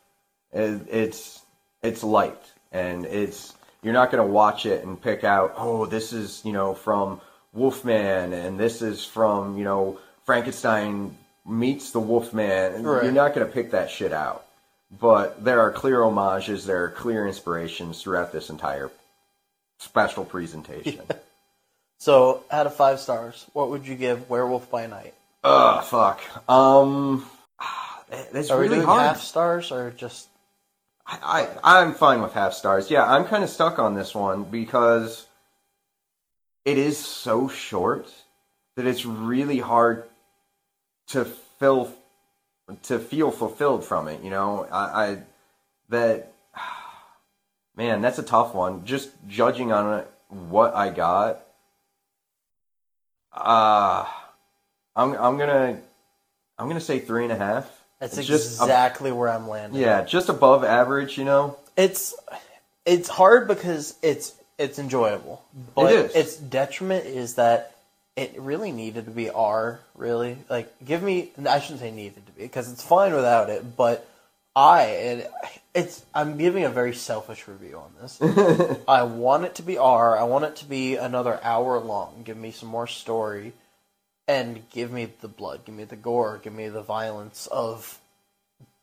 it, 0.54 0.82
it's 0.90 1.42
it's 1.82 2.04
light 2.04 2.42
and 2.72 3.06
it's 3.06 3.56
you're 3.84 3.94
not 3.94 4.12
going 4.12 4.26
to 4.26 4.32
watch 4.32 4.66
it 4.66 4.84
and 4.84 5.02
pick 5.02 5.24
out. 5.24 5.54
Oh, 5.58 5.86
this 5.86 6.14
is 6.14 6.42
you 6.46 6.54
know 6.54 6.74
from 6.74 7.22
Wolfman, 7.54 8.34
and 8.34 8.60
this 8.60 8.82
is 8.82 9.04
from 9.04 9.58
you 9.58 9.64
know 9.64 10.00
Frankenstein 10.26 11.18
meets 11.46 11.92
the 11.92 12.00
Wolfman. 12.00 12.74
And 12.76 12.86
Right. 12.86 13.04
You're 13.04 13.14
not 13.14 13.34
going 13.34 13.48
to 13.48 13.54
pick 13.54 13.72
that 13.72 13.90
shit 13.90 14.14
out. 14.14 14.46
But 14.90 15.44
there 15.44 15.60
are 15.62 15.72
clear 15.72 16.04
homages, 16.04 16.66
there 16.66 16.84
are 16.86 16.90
clear 16.90 17.28
inspirations 17.28 18.02
throughout 18.02 18.32
this 18.32 18.50
entire 18.50 18.90
special 19.80 20.26
presentation. 20.26 21.02
So, 22.00 22.44
out 22.52 22.68
of 22.68 22.76
five 22.76 23.00
stars, 23.00 23.48
what 23.54 23.72
would 23.72 23.88
you 23.88 23.96
give 23.96 24.30
Werewolf 24.30 24.70
by 24.70 24.86
Night? 24.86 25.16
Ugh, 25.44 25.84
fuck. 25.84 26.22
Um, 26.48 27.26
that's 28.32 28.52
Are 28.52 28.58
we 28.58 28.66
really 28.66 28.76
doing 28.76 28.88
hard. 28.88 29.02
half 29.02 29.22
stars 29.22 29.72
or 29.72 29.92
just? 29.92 30.28
I, 31.08 31.48
I 31.64 31.82
I'm 31.82 31.94
fine 31.94 32.22
with 32.22 32.34
half 32.34 32.54
stars. 32.54 32.92
Yeah, 32.92 33.04
I'm 33.04 33.26
kind 33.26 33.44
of 33.44 33.50
stuck 33.50 33.80
on 33.80 33.96
this 33.96 34.14
one 34.14 34.44
because 34.44 35.26
it 36.66 36.78
is 36.78 36.98
so 36.98 37.48
short 37.48 38.14
that 38.76 38.86
it's 38.86 39.06
really 39.06 39.60
hard 39.60 40.04
to 41.08 41.26
fill 41.26 41.92
to 42.84 43.00
feel 43.00 43.32
fulfilled 43.32 43.84
from 43.86 44.08
it. 44.08 44.22
You 44.24 44.30
know, 44.30 44.68
I, 44.72 45.06
I 45.06 45.18
that 45.90 46.34
man, 47.76 48.02
that's 48.02 48.20
a 48.20 48.24
tough 48.24 48.54
one. 48.54 48.86
Just 48.86 49.10
judging 49.28 49.72
on 49.72 50.00
it, 50.00 50.12
what 50.30 50.76
I 50.76 50.90
got. 50.90 51.44
Uh 53.34 54.06
I'm 54.96 55.14
I'm 55.14 55.38
gonna 55.38 55.80
I'm 56.58 56.68
gonna 56.68 56.80
say 56.82 57.00
three 57.00 57.24
and 57.24 57.32
a 57.32 57.38
half. 57.38 57.70
That's 58.00 58.18
It's 58.18 58.30
exactly 58.30 59.12
where 59.12 59.30
I'm 59.30 59.48
landing. 59.48 59.82
yeah, 59.82 60.04
just 60.04 60.30
above 60.30 60.64
average. 60.64 61.18
You 61.18 61.26
know. 61.26 61.58
it's 61.76 62.16
it's 62.86 63.10
hard 63.10 63.48
because 63.48 63.96
it's 64.02 64.34
it's 64.58 64.80
enjoyable, 64.80 65.44
but 65.76 65.94
It 65.94 66.16
its 66.16 66.36
detriment 66.36 67.06
is 67.06 67.36
that 67.36 67.77
it 68.18 68.34
really 68.40 68.72
needed 68.72 69.06
to 69.06 69.12
be 69.12 69.30
R. 69.30 69.80
Really, 69.96 70.38
like 70.50 70.74
give 70.84 71.02
me. 71.02 71.32
I 71.48 71.60
shouldn't 71.60 71.80
say 71.80 71.92
needed 71.92 72.26
to 72.26 72.32
be 72.34 72.42
because 72.42 72.70
it's 72.70 72.84
fine 72.84 73.14
without 73.14 73.50
it, 73.50 73.78
but 73.78 74.10
I 74.56 74.82
it, 74.84 75.32
it's 75.76 76.04
I'm 76.14 76.38
giving 76.38 76.66
a 76.66 76.70
very 76.70 76.96
selfish 76.96 77.48
review 77.48 77.78
on 77.78 77.94
this. 78.02 78.20
I 78.88 79.04
want 79.04 79.46
it 79.46 79.56
to 79.56 79.62
be 79.62 79.78
R. 79.78 80.18
I 80.18 80.24
want 80.24 80.46
it 80.46 80.56
to 80.58 80.66
be 80.66 80.96
another 80.96 81.40
hour 81.44 81.80
long. 81.80 82.24
Give 82.26 82.36
me 82.36 82.50
some 82.50 82.70
more 82.70 82.88
story, 82.88 83.54
and 84.28 84.68
give 84.72 84.92
me 84.92 85.10
the 85.22 85.28
blood. 85.28 85.64
Give 85.64 85.76
me 85.76 85.84
the 85.84 85.96
gore. 85.96 86.42
Give 86.44 86.54
me 86.54 86.70
the 86.70 86.82
violence 86.82 87.48
of 87.48 88.00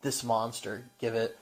this 0.02 0.22
monster. 0.22 0.84
Give 1.00 1.16
it 1.16 1.36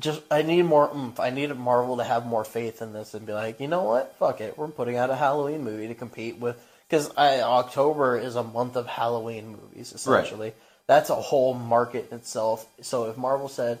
just 0.00 0.22
I 0.32 0.42
need 0.42 0.62
more 0.62 0.90
oomph. 0.92 1.20
I 1.20 1.30
need 1.30 1.56
Marvel 1.56 1.98
to 1.98 2.04
have 2.04 2.26
more 2.26 2.44
faith 2.44 2.82
in 2.82 2.92
this 2.92 3.14
and 3.14 3.24
be 3.24 3.32
like, 3.32 3.60
you 3.60 3.68
know 3.68 3.84
what? 3.84 4.16
Fuck 4.18 4.40
it. 4.40 4.58
We're 4.58 4.66
putting 4.66 4.96
out 4.96 5.10
a 5.10 5.16
Halloween 5.16 5.62
movie 5.62 5.86
to 5.86 5.94
compete 5.94 6.38
with 6.38 6.64
because 6.90 7.16
October 7.16 8.18
is 8.18 8.34
a 8.34 8.42
month 8.42 8.74
of 8.74 8.88
Halloween 8.88 9.52
movies 9.52 9.92
essentially. 9.92 10.48
Right. 10.48 10.56
That's 10.88 11.08
a 11.08 11.14
whole 11.14 11.54
market 11.54 12.08
in 12.10 12.18
itself. 12.18 12.66
So 12.80 13.08
if 13.08 13.16
Marvel 13.16 13.48
said, 13.48 13.78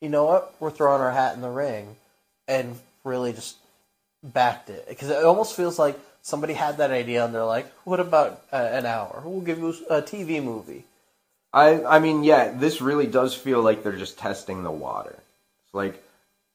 you 0.00 0.08
know 0.08 0.24
what, 0.24 0.54
we're 0.58 0.70
throwing 0.70 1.02
our 1.02 1.10
hat 1.10 1.34
in 1.34 1.42
the 1.42 1.50
ring, 1.50 1.96
and 2.48 2.78
really 3.04 3.34
just 3.34 3.56
backed 4.22 4.70
it 4.70 4.86
because 4.88 5.10
it 5.10 5.22
almost 5.22 5.54
feels 5.54 5.78
like 5.78 5.98
somebody 6.22 6.54
had 6.54 6.78
that 6.78 6.90
idea 6.90 7.24
and 7.24 7.34
they're 7.34 7.44
like, 7.44 7.70
what 7.84 8.00
about 8.00 8.42
uh, 8.52 8.56
an 8.56 8.86
hour? 8.86 9.22
We'll 9.24 9.42
give 9.42 9.58
you 9.58 9.68
a 9.90 10.00
TV 10.00 10.42
movie. 10.42 10.84
I 11.52 11.84
I 11.84 11.98
mean, 11.98 12.24
yeah, 12.24 12.52
this 12.52 12.80
really 12.80 13.06
does 13.06 13.34
feel 13.34 13.60
like 13.62 13.82
they're 13.82 13.96
just 13.96 14.18
testing 14.18 14.62
the 14.62 14.70
water. 14.70 15.18
It's 15.66 15.74
like, 15.74 16.02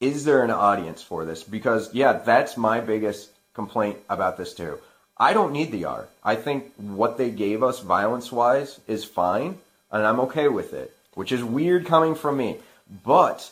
is 0.00 0.24
there 0.24 0.42
an 0.42 0.50
audience 0.50 1.02
for 1.02 1.24
this? 1.24 1.44
Because 1.44 1.94
yeah, 1.94 2.14
that's 2.14 2.56
my 2.56 2.80
biggest 2.80 3.30
complaint 3.54 3.98
about 4.08 4.36
this 4.36 4.52
too. 4.52 4.78
I 5.18 5.32
don't 5.32 5.52
need 5.52 5.72
the 5.72 5.86
R. 5.86 6.08
I 6.22 6.36
think 6.36 6.72
what 6.76 7.16
they 7.16 7.30
gave 7.30 7.62
us 7.62 7.80
violence 7.80 8.30
wise 8.30 8.80
is 8.86 9.04
fine, 9.04 9.58
and 9.90 10.06
I'm 10.06 10.20
okay 10.20 10.48
with 10.48 10.74
it. 10.74 10.92
Which 11.14 11.32
is 11.32 11.42
weird 11.42 11.86
coming 11.86 12.14
from 12.14 12.36
me. 12.36 12.58
But 13.04 13.50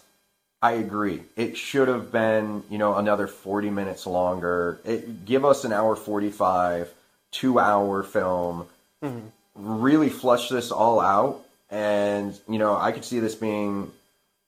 I 0.61 0.73
agree. 0.73 1.23
It 1.37 1.57
should 1.57 1.89
have 1.89 2.13
been, 2.13 2.63
you 2.71 2.79
know, 2.79 2.97
another 2.97 3.27
40 3.27 3.71
minutes 3.71 4.07
longer. 4.07 4.81
It, 4.85 5.25
give 5.25 5.45
us 5.45 5.65
an 5.65 5.73
hour 5.73 5.97
45, 5.97 6.93
two 7.31 7.59
hour 7.59 8.03
film. 8.03 8.67
Mm-hmm. 9.03 9.27
Really 9.55 10.11
flush 10.11 10.49
this 10.49 10.71
all 10.71 11.01
out. 11.01 11.45
And, 11.71 12.39
you 12.49 12.59
know, 12.59 12.77
I 12.77 12.93
could 12.93 13.05
see 13.05 13.19
this 13.19 13.35
being, 13.35 13.91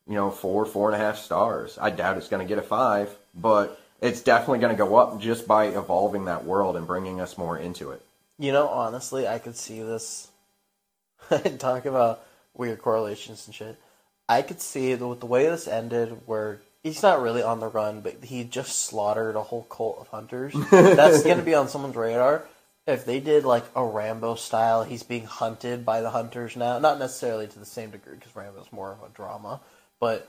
you 0.06 0.14
know, 0.14 0.30
four, 0.30 0.64
four 0.64 0.90
and 0.90 1.00
a 1.00 1.04
half 1.04 1.18
stars. 1.18 1.78
I 1.80 1.90
doubt 1.90 2.18
it's 2.18 2.28
going 2.28 2.46
to 2.46 2.48
get 2.48 2.58
a 2.58 2.66
five, 2.66 3.14
but 3.34 3.80
it's 4.00 4.20
definitely 4.20 4.58
going 4.58 4.76
to 4.76 4.78
go 4.78 4.96
up 4.96 5.20
just 5.20 5.46
by 5.46 5.66
evolving 5.66 6.26
that 6.26 6.44
world 6.44 6.76
and 6.76 6.86
bringing 6.86 7.20
us 7.20 7.38
more 7.38 7.58
into 7.58 7.90
it. 7.90 8.02
You 8.38 8.52
know, 8.52 8.68
honestly, 8.68 9.26
I 9.26 9.38
could 9.38 9.56
see 9.56 9.82
this. 9.82 10.28
Talk 11.58 11.86
about 11.86 12.22
weird 12.54 12.80
correlations 12.80 13.46
and 13.46 13.54
shit. 13.54 13.78
I 14.28 14.42
could 14.42 14.60
see 14.60 14.94
the, 14.94 15.14
the 15.14 15.26
way 15.26 15.46
this 15.46 15.68
ended, 15.68 16.20
where 16.26 16.60
he's 16.82 17.02
not 17.02 17.22
really 17.22 17.42
on 17.42 17.60
the 17.60 17.68
run, 17.68 18.00
but 18.00 18.24
he 18.24 18.44
just 18.44 18.80
slaughtered 18.80 19.36
a 19.36 19.42
whole 19.42 19.64
cult 19.64 19.98
of 20.00 20.08
hunters. 20.08 20.54
That's 20.70 21.22
going 21.22 21.38
to 21.38 21.44
be 21.44 21.54
on 21.54 21.68
someone's 21.68 21.96
radar. 21.96 22.44
If 22.86 23.04
they 23.04 23.18
did 23.18 23.44
like 23.44 23.64
a 23.74 23.84
Rambo 23.84 24.36
style, 24.36 24.84
he's 24.84 25.02
being 25.02 25.24
hunted 25.24 25.84
by 25.84 26.02
the 26.02 26.10
hunters 26.10 26.56
now. 26.56 26.78
Not 26.78 26.98
necessarily 26.98 27.48
to 27.48 27.58
the 27.58 27.66
same 27.66 27.90
degree, 27.90 28.14
because 28.14 28.34
Rambo's 28.36 28.70
more 28.70 28.92
of 28.92 29.02
a 29.02 29.12
drama, 29.12 29.60
but 29.98 30.28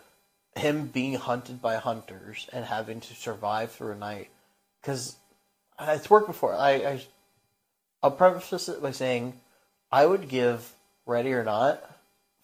him 0.57 0.88
being 0.88 1.15
hunted 1.15 1.61
by 1.61 1.75
hunters 1.75 2.47
and 2.51 2.65
having 2.65 2.99
to 3.01 3.13
survive 3.13 3.71
through 3.71 3.91
a 3.91 3.95
night. 3.95 4.29
Because 4.81 5.15
it's 5.79 6.09
worked 6.09 6.27
before. 6.27 6.53
I, 6.55 6.71
I 6.71 7.01
I'll 8.01 8.11
preface 8.11 8.69
it 8.69 8.81
by 8.81 8.91
saying 8.91 9.34
I 9.91 10.05
would 10.05 10.29
give 10.29 10.73
Ready 11.05 11.34
or 11.34 11.43
Not 11.43 11.84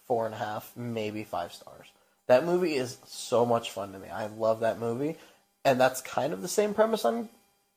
four 0.05 0.25
and 0.25 0.35
a 0.35 0.37
half, 0.37 0.71
maybe 0.75 1.23
five 1.23 1.53
stars. 1.53 1.87
That 2.27 2.45
movie 2.45 2.75
is 2.75 2.97
so 3.05 3.45
much 3.45 3.71
fun 3.71 3.91
to 3.93 3.99
me. 3.99 4.09
I 4.09 4.27
love 4.27 4.61
that 4.61 4.79
movie, 4.79 5.17
and 5.65 5.79
that's 5.79 6.01
kind 6.01 6.33
of 6.33 6.41
the 6.41 6.47
same 6.47 6.73
premise 6.73 7.05
I'm 7.05 7.29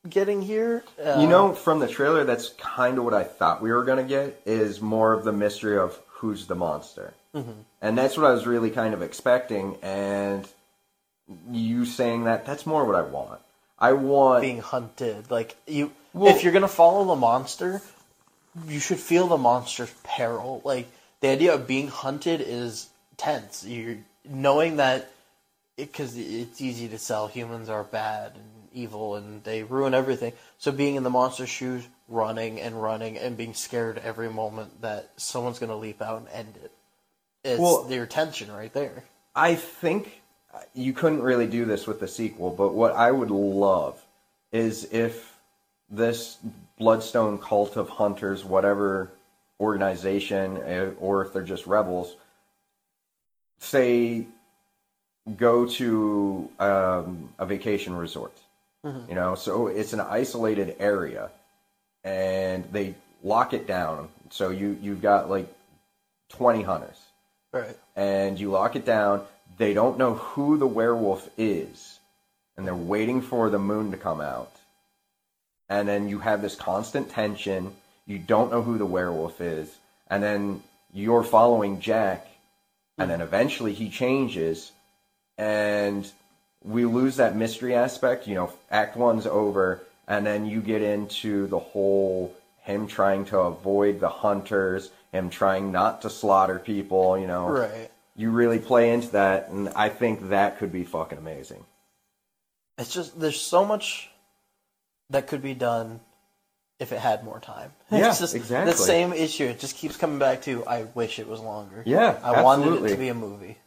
getting 0.07 0.41
here. 0.41 0.83
Uh, 1.03 1.17
You 1.19 1.27
know, 1.27 1.53
from 1.53 1.79
the 1.79 1.87
trailer, 1.87 2.23
that's 2.23 2.49
kind 2.49 2.97
of 2.97 3.03
what 3.03 3.13
I 3.13 3.23
thought 3.23 3.61
we 3.61 3.71
were 3.71 3.83
going 3.83 3.97
to 3.97 4.07
get 4.07 4.41
is 4.45 4.81
more 4.81 5.13
of 5.13 5.23
the 5.23 5.33
mystery 5.33 5.77
of 5.77 5.99
who's 6.07 6.47
the 6.47 6.55
monster. 6.55 7.13
Mm-hmm. 7.37 7.61
And 7.81 7.97
that's 7.97 8.17
what 8.17 8.25
I 8.25 8.31
was 8.31 8.47
really 8.47 8.69
kind 8.69 8.93
of 8.93 9.01
expecting. 9.01 9.77
And 9.81 10.47
you 11.51 11.85
saying 11.85 12.23
that, 12.25 12.45
that's 12.45 12.65
more 12.65 12.85
what 12.85 12.95
I 12.95 13.01
want. 13.01 13.39
I 13.79 13.93
want. 13.93 14.41
being 14.41 14.59
hunted, 14.59 15.29
like 15.29 15.55
you, 15.67 15.91
Well- 16.13 16.35
if 16.35 16.43
you're 16.43 16.53
gonna 16.53 16.67
follow 16.67 17.05
the 17.05 17.15
monster, 17.15 17.81
you 18.67 18.79
should 18.79 18.99
feel 18.99 19.27
the 19.27 19.37
monster's 19.37 19.93
peril. 20.03 20.61
Like 20.63 20.87
the 21.21 21.27
idea 21.29 21.53
of 21.53 21.67
being 21.67 21.87
hunted 21.87 22.41
is 22.41 22.89
tense. 23.17 23.63
You're 23.63 23.97
knowing 24.27 24.77
that 24.77 25.11
because 25.75 26.17
it's 26.17 26.59
easy 26.59 26.87
to 26.89 26.97
sell 26.97 27.27
humans 27.27 27.69
are 27.69 27.83
bad 27.83 28.33
and 28.33 28.43
evil 28.73 29.15
and 29.15 29.43
they 29.43 29.63
ruin 29.63 29.93
everything. 29.93 30.33
So 30.57 30.71
being 30.71 30.95
in 30.95 31.03
the 31.03 31.09
monster's 31.11 31.49
shoes, 31.49 31.87
running 32.07 32.59
and 32.59 32.81
running 32.81 33.17
and 33.17 33.37
being 33.37 33.53
scared 33.53 33.99
every 34.03 34.29
moment 34.29 34.81
that 34.81 35.11
someone's 35.17 35.59
going 35.59 35.69
to 35.69 35.75
leap 35.75 36.01
out 36.01 36.19
and 36.19 36.29
end 36.29 36.57
it. 36.63 36.71
It's 37.43 37.59
Well- 37.59 37.87
your 37.89 38.05
tension 38.05 38.51
right 38.51 38.73
there. 38.73 39.03
I 39.35 39.55
think 39.55 40.21
you 40.73 40.93
couldn't 40.93 41.21
really 41.21 41.47
do 41.47 41.65
this 41.65 41.85
with 41.85 41.99
the 41.99 42.07
sequel, 42.07 42.49
but 42.49 42.73
what 42.73 42.93
I 42.93 43.11
would 43.11 43.31
love 43.31 44.03
is 44.51 44.85
if 44.91 45.37
this 45.89 46.37
Bloodstone 46.77 47.39
cult 47.39 47.75
of 47.75 47.89
hunters, 47.89 48.45
whatever 48.45 49.11
organization, 49.59 50.57
eh, 50.63 50.89
or 50.99 51.23
if 51.25 51.33
they're 51.33 51.41
just 51.41 51.65
rebels, 51.65 52.15
say 53.59 54.27
go 55.35 55.65
to 55.65 56.49
um, 56.59 57.29
a 57.39 57.45
vacation 57.45 57.95
resort. 57.95 58.37
You 59.09 59.15
know, 59.15 59.35
so 59.35 59.67
it's 59.67 59.91
an 59.91 59.99
isolated 59.99 60.77
area, 60.79 61.29
and 62.05 62.63
they 62.71 62.95
lock 63.21 63.51
it 63.53 63.67
down. 63.67 64.07
So 64.29 64.49
you 64.49 64.77
you've 64.81 65.01
got 65.01 65.29
like 65.29 65.53
twenty 66.29 66.61
hunters 66.61 66.97
Right. 67.59 67.77
and 67.95 68.39
you 68.39 68.51
lock 68.51 68.75
it 68.75 68.85
down. 68.85 69.23
They 69.57 69.73
don't 69.73 69.97
know 69.97 70.15
who 70.15 70.57
the 70.57 70.67
werewolf 70.67 71.29
is, 71.37 71.99
and 72.55 72.65
they're 72.65 72.75
waiting 72.75 73.21
for 73.21 73.49
the 73.49 73.59
moon 73.59 73.91
to 73.91 73.97
come 73.97 74.21
out. 74.21 74.51
And 75.69 75.87
then 75.87 76.07
you 76.07 76.19
have 76.19 76.41
this 76.41 76.55
constant 76.55 77.09
tension. 77.09 77.73
You 78.05 78.19
don't 78.19 78.51
know 78.51 78.61
who 78.61 78.77
the 78.77 78.85
werewolf 78.85 79.41
is, 79.41 79.75
and 80.07 80.23
then 80.23 80.63
you're 80.93 81.23
following 81.23 81.79
Jack, 81.79 82.27
and 82.97 83.09
then 83.09 83.21
eventually 83.21 83.73
he 83.73 83.89
changes, 83.89 84.71
and 85.37 86.09
we 86.63 86.85
lose 86.85 87.17
that 87.17 87.35
mystery 87.35 87.75
aspect. 87.75 88.27
You 88.27 88.35
know, 88.35 88.53
Act 88.71 88.95
One's 88.95 89.25
over, 89.25 89.83
and 90.07 90.25
then 90.25 90.45
you 90.45 90.61
get 90.61 90.81
into 90.81 91.47
the 91.47 91.59
whole 91.59 92.33
him 92.61 92.85
trying 92.87 93.25
to 93.25 93.39
avoid 93.39 93.99
the 93.99 94.09
hunters, 94.09 94.89
him 95.11 95.29
trying 95.29 95.71
not 95.71 96.01
to 96.03 96.09
slaughter 96.09 96.59
people. 96.59 97.17
You 97.17 97.27
know, 97.27 97.47
Right. 97.49 97.89
you 98.15 98.31
really 98.31 98.59
play 98.59 98.91
into 98.93 99.09
that, 99.09 99.49
and 99.49 99.69
I 99.69 99.89
think 99.89 100.29
that 100.29 100.57
could 100.57 100.71
be 100.71 100.83
fucking 100.83 101.17
amazing. 101.17 101.65
it's 102.77 102.93
just 102.93 103.19
there's 103.19 103.39
so 103.41 103.65
much 103.65 104.09
that 105.09 105.27
could 105.27 105.41
be 105.41 105.53
done 105.55 105.99
if 106.79 106.91
it 106.91 106.99
had 106.99 107.23
more 107.23 107.39
time. 107.39 107.71
Yeah, 107.91 108.09
it's 108.09 108.19
just 108.19 108.35
exactly. 108.35 108.71
the 108.73 108.77
same 108.77 109.13
issue. 109.13 109.45
It 109.45 109.59
just 109.59 109.75
keeps 109.77 109.95
coming 109.97 110.19
back 110.19 110.41
to 110.43 110.65
I 110.67 110.83
wish 110.93 111.17
it 111.19 111.27
was 111.27 111.39
longer. 111.39 111.81
Yeah, 111.85 112.19
I 112.23 112.41
wanted 112.43 112.83
it 112.85 112.89
to 112.89 112.97
be 112.97 113.07
a 113.09 113.13
movie. 113.15 113.57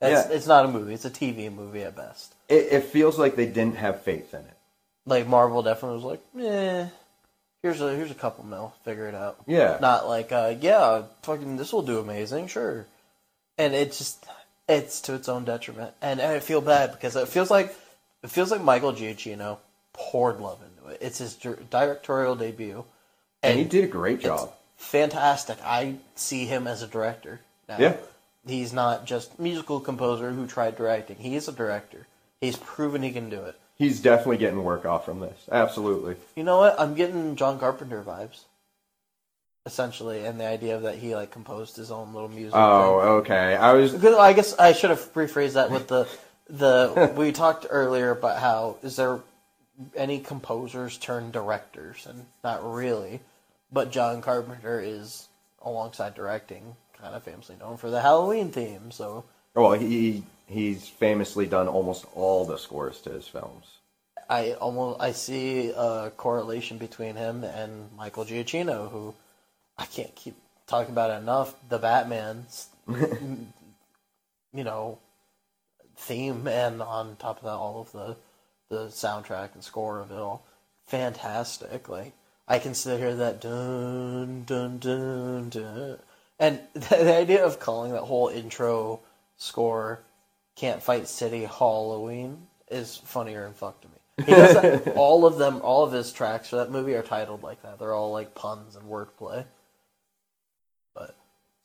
That's, 0.00 0.28
Yeah. 0.28 0.36
It's 0.36 0.46
not 0.46 0.64
a 0.66 0.68
movie. 0.68 0.94
It's 0.94 1.04
a 1.04 1.10
TV 1.10 1.52
movie 1.52 1.82
at 1.82 1.96
best. 1.96 2.34
It, 2.48 2.68
it 2.72 2.84
feels 2.84 3.18
like 3.18 3.34
they 3.36 3.46
didn't 3.46 3.76
have 3.76 4.02
faith 4.02 4.32
in 4.34 4.40
it. 4.40 4.56
Like 5.06 5.26
Marvel 5.26 5.62
definitely 5.62 5.96
was 5.96 6.04
like, 6.04 6.20
eh, 6.38 6.86
here's 7.62 7.80
a 7.80 7.94
here's 7.94 8.10
a 8.10 8.14
couple 8.14 8.44
mil, 8.44 8.74
figure 8.84 9.06
it 9.08 9.14
out. 9.14 9.38
Yeah. 9.46 9.78
Not 9.80 10.08
like, 10.08 10.32
uh, 10.32 10.54
yeah, 10.60 11.02
fucking 11.22 11.56
this 11.56 11.72
will 11.72 11.82
do 11.82 11.98
amazing, 11.98 12.48
sure. 12.48 12.86
And 13.58 13.74
it 13.74 13.92
just 13.92 14.24
it's 14.68 15.00
to 15.02 15.14
its 15.14 15.28
own 15.28 15.44
detriment, 15.44 15.92
and 16.00 16.20
I 16.20 16.40
feel 16.40 16.60
bad 16.60 16.92
because 16.92 17.16
it 17.16 17.28
feels 17.28 17.50
like 17.50 17.74
it 18.22 18.30
feels 18.30 18.50
like 18.50 18.62
Michael 18.62 18.92
Giacchino 18.92 19.58
poured 19.92 20.40
love 20.40 20.60
into 20.62 20.90
it. 20.92 20.98
It's 21.00 21.18
his 21.18 21.34
directorial 21.34 22.36
debut, 22.36 22.84
And 23.42 23.58
he 23.58 23.64
did 23.64 23.84
a 23.84 23.88
great 23.88 24.20
job. 24.20 24.52
fantastic. 24.76 25.58
I 25.64 25.96
see 26.14 26.46
him 26.46 26.66
as 26.66 26.82
a 26.82 26.86
director. 26.86 27.40
Now. 27.68 27.78
Yeah. 27.78 27.96
He's 28.46 28.72
not 28.72 29.04
just 29.04 29.38
musical 29.38 29.80
composer 29.80 30.30
who 30.30 30.46
tried 30.46 30.74
directing. 30.78 31.16
He 31.16 31.36
is 31.36 31.46
a 31.46 31.52
director. 31.52 32.06
He's 32.40 32.56
proven 32.56 33.02
he 33.02 33.12
can 33.12 33.28
do 33.28 33.42
it. 33.44 33.59
He's 33.80 33.98
definitely 33.98 34.36
getting 34.36 34.62
work 34.62 34.84
off 34.84 35.06
from 35.06 35.20
this. 35.20 35.48
Absolutely. 35.50 36.16
You 36.36 36.44
know 36.44 36.58
what? 36.58 36.78
I'm 36.78 36.94
getting 36.94 37.34
John 37.34 37.58
Carpenter 37.58 38.02
vibes. 38.02 38.44
Essentially, 39.64 40.26
and 40.26 40.38
the 40.38 40.44
idea 40.44 40.78
that 40.80 40.96
he 40.96 41.14
like 41.14 41.30
composed 41.30 41.76
his 41.76 41.90
own 41.90 42.12
little 42.12 42.28
music. 42.28 42.52
Oh, 42.54 43.20
okay. 43.20 43.56
I 43.56 43.72
was 43.72 44.04
I 44.04 44.34
guess 44.34 44.58
I 44.58 44.74
should 44.74 44.90
have 44.90 45.14
rephrased 45.14 45.54
that 45.54 45.70
with 45.70 45.88
the 45.88 46.06
the 46.50 47.14
we 47.16 47.32
talked 47.32 47.66
earlier 47.70 48.10
about 48.10 48.38
how 48.38 48.76
is 48.82 48.96
there 48.96 49.20
any 49.96 50.18
composers 50.18 50.98
turn 50.98 51.30
directors 51.30 52.06
and 52.06 52.26
not 52.44 52.60
really, 52.62 53.20
but 53.72 53.90
John 53.90 54.20
Carpenter 54.20 54.78
is 54.78 55.26
alongside 55.62 56.14
directing 56.14 56.76
kind 57.00 57.14
of 57.14 57.22
famously 57.22 57.56
known 57.58 57.78
for 57.78 57.88
the 57.88 58.02
Halloween 58.02 58.50
theme. 58.50 58.90
So 58.90 59.24
well. 59.54 59.72
He 59.72 60.22
he's 60.50 60.88
famously 60.88 61.46
done 61.46 61.68
almost 61.68 62.04
all 62.14 62.44
the 62.44 62.58
scores 62.58 63.00
to 63.02 63.10
his 63.10 63.28
films. 63.28 63.78
I 64.28 64.52
almost 64.52 65.00
I 65.00 65.12
see 65.12 65.72
a 65.76 66.12
correlation 66.16 66.78
between 66.78 67.16
him 67.16 67.42
and 67.44 67.90
Michael 67.96 68.24
Giacchino, 68.24 68.90
who 68.90 69.14
I 69.78 69.86
can't 69.86 70.14
keep 70.14 70.36
talking 70.66 70.92
about 70.92 71.20
enough. 71.20 71.54
The 71.68 71.78
Batman's, 71.78 72.68
you 72.88 73.48
know, 74.52 74.98
theme, 75.96 76.46
and 76.46 76.82
on 76.82 77.16
top 77.16 77.38
of 77.38 77.44
that, 77.44 77.50
all 77.50 77.80
of 77.80 77.92
the 77.92 78.16
the 78.68 78.86
soundtrack 78.86 79.54
and 79.54 79.64
score 79.64 79.98
of 79.98 80.12
it 80.12 80.18
all, 80.18 80.44
fantastic. 80.86 81.88
Like 81.88 82.12
I 82.46 82.60
can 82.60 82.74
still 82.74 82.98
hear 82.98 83.16
that 83.16 83.40
dun 83.40 84.44
dun 84.44 84.78
dun 84.78 85.48
dun, 85.48 85.98
and 86.38 86.60
the, 86.74 86.80
the 86.96 87.16
idea 87.16 87.44
of 87.44 87.58
calling 87.58 87.92
that 87.92 88.02
whole 88.02 88.28
intro 88.28 89.00
score 89.36 90.00
"Can't 90.56 90.82
Fight 90.82 91.08
City 91.08 91.44
Halloween" 91.44 92.46
is 92.70 92.96
funnier 92.96 93.44
and 93.44 93.54
fuck 93.54 93.80
to 93.80 93.88
me. 93.88 93.94
He 94.26 94.32
does 94.32 94.54
that, 94.54 94.88
all 94.96 95.26
of 95.26 95.38
them, 95.38 95.60
all 95.62 95.84
of 95.84 95.92
his 95.92 96.12
tracks 96.12 96.50
for 96.50 96.56
that 96.56 96.70
movie 96.70 96.94
are 96.94 97.02
titled 97.02 97.42
like 97.42 97.62
that. 97.62 97.78
They're 97.78 97.94
all 97.94 98.12
like 98.12 98.34
puns 98.34 98.76
and 98.76 98.84
wordplay. 98.88 99.44
But 100.94 101.16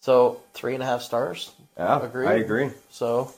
so 0.02 0.42
three 0.54 0.74
and 0.74 0.84
a 0.84 0.86
half 0.86 1.02
stars. 1.02 1.52
Yeah, 1.78 2.02
Agreed. 2.04 2.28
I 2.28 2.34
agree. 2.36 2.70
So 2.90 3.34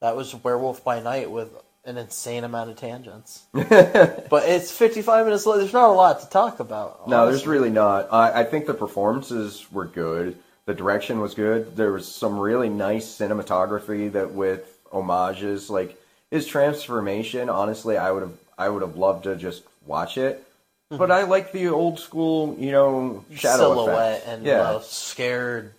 that 0.00 0.16
was 0.16 0.34
Werewolf 0.34 0.84
by 0.84 1.00
Night 1.00 1.30
with 1.30 1.50
an 1.84 1.96
insane 1.96 2.44
amount 2.44 2.70
of 2.70 2.76
tangents. 2.76 3.44
but 3.52 4.48
it's 4.48 4.70
55 4.70 5.26
minutes 5.26 5.46
long. 5.46 5.58
There's 5.58 5.72
not 5.72 5.88
a 5.88 5.92
lot 5.92 6.20
to 6.20 6.28
talk 6.28 6.60
about. 6.60 7.08
No, 7.08 7.26
there's 7.26 7.46
really 7.46 7.70
not. 7.70 8.12
I, 8.12 8.40
I 8.40 8.44
think 8.44 8.66
the 8.66 8.74
performances 8.74 9.66
were 9.72 9.86
good. 9.86 10.38
The 10.66 10.74
direction 10.74 11.20
was 11.20 11.34
good. 11.34 11.76
There 11.76 11.92
was 11.92 12.06
some 12.06 12.38
really 12.38 12.68
nice 12.68 13.06
cinematography 13.06 14.12
that 14.12 14.32
with 14.32 14.79
homages, 14.90 15.70
like 15.70 16.00
his 16.30 16.46
transformation. 16.46 17.48
Honestly, 17.48 17.96
I 17.96 18.10
would 18.10 18.22
have 18.22 18.38
I 18.58 18.68
would 18.68 18.82
have 18.82 18.96
loved 18.96 19.24
to 19.24 19.36
just 19.36 19.62
watch 19.86 20.18
it. 20.18 20.46
But 20.90 21.12
I 21.12 21.22
like 21.22 21.52
the 21.52 21.68
old 21.68 22.00
school, 22.00 22.56
you 22.58 22.72
know, 22.72 23.24
shadow 23.32 23.74
silhouette 23.74 24.22
effect. 24.22 24.28
and 24.28 24.44
yeah. 24.44 24.62
uh, 24.62 24.80
scared 24.80 25.72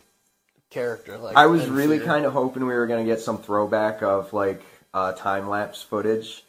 character. 0.69 1.17
Like 1.17 1.35
I 1.35 1.47
was 1.47 1.67
really 1.67 1.99
kind 1.99 2.25
of 2.25 2.33
hoping 2.33 2.65
we 2.65 2.73
were 2.73 2.88
going 2.88 3.05
to 3.05 3.11
get 3.11 3.19
some 3.19 3.38
throwback 3.38 4.01
of 4.01 4.31
like 4.31 4.63
uh, 4.93 5.11
time 5.11 5.49
lapse 5.49 5.81
footage 5.81 6.43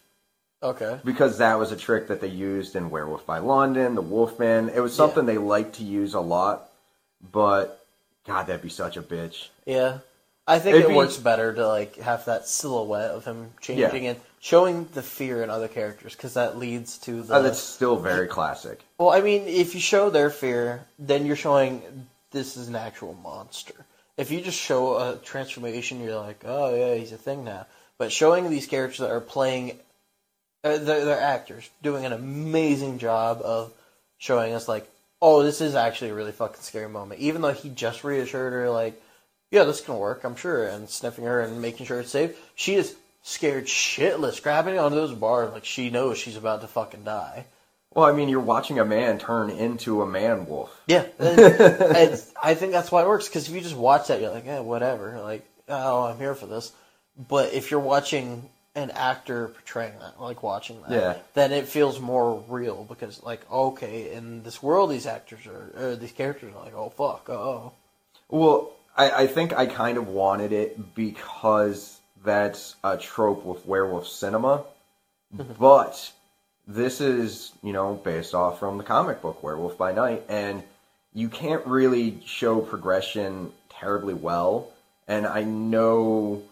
okay. 0.62 1.00
because 1.04 1.38
that 1.38 1.58
was 1.58 1.72
a 1.72 1.76
trick 1.76 2.08
that 2.08 2.20
they 2.20 2.28
used 2.28 2.76
in 2.76 2.88
Werewolf 2.88 3.26
by 3.26 3.38
London, 3.38 3.94
The 3.94 4.02
Wolfman. 4.02 4.70
It 4.70 4.80
was 4.80 4.94
something 4.94 5.26
they 5.26 5.38
liked 5.38 5.76
to 5.76 5.84
use 5.84 6.14
a 6.14 6.20
lot, 6.20 6.70
but 7.32 7.84
God, 8.26 8.46
that'd 8.46 8.62
be 8.62 8.68
such 8.68 8.96
a 8.96 9.02
bitch. 9.02 9.48
Yeah, 9.66 9.98
I 10.46 10.58
think 10.58 10.74
It'd 10.74 10.86
it 10.86 10.88
be- 10.88 10.96
works 10.96 11.16
better 11.16 11.54
to 11.54 11.66
like 11.66 11.96
have 11.96 12.24
that 12.24 12.48
silhouette 12.48 13.10
of 13.10 13.24
him 13.24 13.52
changing 13.60 14.06
and 14.06 14.20
showing 14.40 14.88
the 14.92 15.02
fear 15.02 15.42
in 15.42 15.50
other 15.50 15.68
characters 15.68 16.16
because 16.16 16.34
that 16.34 16.58
leads 16.58 16.98
to 16.98 17.22
the. 17.22 17.34
Uh, 17.34 17.42
that's 17.42 17.60
still 17.60 17.96
very 17.96 18.26
classic. 18.26 18.80
Well, 18.98 19.10
I 19.10 19.20
mean, 19.20 19.42
if 19.46 19.74
you 19.74 19.80
show 19.80 20.10
their 20.10 20.30
fear, 20.30 20.84
then 20.98 21.26
you're 21.26 21.36
showing 21.36 22.08
this 22.32 22.56
is 22.56 22.68
an 22.68 22.76
actual 22.76 23.14
monster. 23.14 23.74
If 24.16 24.30
you 24.30 24.40
just 24.40 24.58
show 24.58 24.96
a 24.96 25.16
transformation, 25.16 26.02
you're 26.02 26.16
like, 26.16 26.42
oh 26.44 26.74
yeah, 26.74 26.94
he's 26.96 27.12
a 27.12 27.16
thing 27.16 27.44
now. 27.44 27.66
But 27.98 28.10
showing 28.10 28.50
these 28.50 28.66
characters 28.66 28.98
that 28.98 29.10
are 29.10 29.20
playing, 29.20 29.78
uh, 30.64 30.78
they're, 30.78 31.04
they're 31.04 31.20
actors 31.20 31.70
doing 31.82 32.04
an 32.04 32.12
amazing 32.12 32.98
job 32.98 33.40
of 33.42 33.72
showing 34.18 34.54
us 34.54 34.66
like, 34.66 34.88
oh, 35.20 35.42
this 35.42 35.60
is 35.60 35.74
actually 35.74 36.10
a 36.10 36.14
really 36.14 36.32
fucking 36.32 36.62
scary 36.62 36.88
moment. 36.88 37.20
Even 37.20 37.42
though 37.42 37.52
he 37.52 37.68
just 37.68 38.02
reassured 38.02 38.52
her, 38.52 38.70
like, 38.70 39.00
yeah, 39.52 39.62
this 39.64 39.80
can 39.82 39.96
work, 39.98 40.24
I'm 40.24 40.34
sure, 40.34 40.66
and 40.66 40.88
sniffing 40.88 41.24
her 41.26 41.40
and 41.40 41.62
making 41.62 41.86
sure 41.86 42.00
it's 42.00 42.10
safe, 42.10 42.36
she 42.56 42.74
is 42.74 42.96
scared 43.22 43.66
shitless, 43.66 44.42
grabbing 44.42 44.78
onto 44.78 44.96
those 44.96 45.12
bars 45.12 45.52
like 45.52 45.64
she 45.64 45.90
knows 45.90 46.18
she's 46.18 46.36
about 46.36 46.62
to 46.62 46.66
fucking 46.66 47.04
die. 47.04 47.44
Well, 47.94 48.06
I 48.06 48.12
mean, 48.12 48.30
you're 48.30 48.40
watching 48.40 48.78
a 48.78 48.84
man 48.86 49.18
turn 49.18 49.50
into 49.50 50.00
a 50.00 50.06
man 50.06 50.46
wolf. 50.46 50.74
Yeah, 50.86 51.04
and, 51.18 51.38
and 51.38 52.22
I 52.42 52.54
think 52.54 52.72
that's 52.72 52.90
why 52.90 53.02
it 53.02 53.06
works. 53.08 53.28
Because 53.28 53.48
if 53.48 53.54
you 53.54 53.60
just 53.60 53.76
watch 53.76 54.08
that, 54.08 54.20
you're 54.22 54.30
like, 54.30 54.46
eh, 54.46 54.60
whatever. 54.60 55.20
Like, 55.20 55.46
oh, 55.68 56.04
I'm 56.04 56.16
here 56.16 56.34
for 56.34 56.46
this. 56.46 56.72
But 57.28 57.52
if 57.52 57.70
you're 57.70 57.80
watching 57.80 58.48
an 58.74 58.90
actor 58.92 59.48
portraying 59.48 59.92
that, 60.00 60.18
like 60.18 60.42
watching 60.42 60.80
that, 60.82 60.90
Yeah. 60.90 61.16
then 61.34 61.52
it 61.52 61.68
feels 61.68 62.00
more 62.00 62.42
real. 62.48 62.84
Because 62.88 63.22
like, 63.22 63.42
okay, 63.52 64.14
in 64.14 64.42
this 64.42 64.62
world, 64.62 64.90
these 64.90 65.06
actors 65.06 65.46
are, 65.46 65.72
or 65.76 65.96
these 65.96 66.12
characters 66.12 66.54
are 66.54 66.64
like, 66.64 66.74
oh 66.74 66.88
fuck, 66.88 67.28
oh. 67.28 67.72
Well, 68.30 68.72
I, 68.96 69.10
I 69.22 69.26
think 69.26 69.52
I 69.52 69.66
kind 69.66 69.98
of 69.98 70.08
wanted 70.08 70.52
it 70.52 70.94
because 70.94 72.00
that's 72.24 72.76
a 72.84 72.96
trope 72.96 73.44
with 73.44 73.66
werewolf 73.66 74.06
cinema. 74.06 74.64
Mm-hmm. 75.34 75.54
but 75.58 76.12
this 76.66 77.00
is, 77.00 77.52
you 77.62 77.72
know, 77.72 77.94
based 77.94 78.34
off 78.34 78.58
from 78.58 78.76
the 78.76 78.84
comic 78.84 79.22
book 79.22 79.42
Werewolf 79.42 79.78
by 79.78 79.92
Night, 79.92 80.24
and 80.28 80.62
you 81.14 81.28
can't 81.28 81.66
really 81.66 82.20
show 82.26 82.60
progression 82.60 83.50
terribly 83.70 84.14
well. 84.14 84.68
And 85.08 85.26
I 85.26 85.42
know 85.42 86.42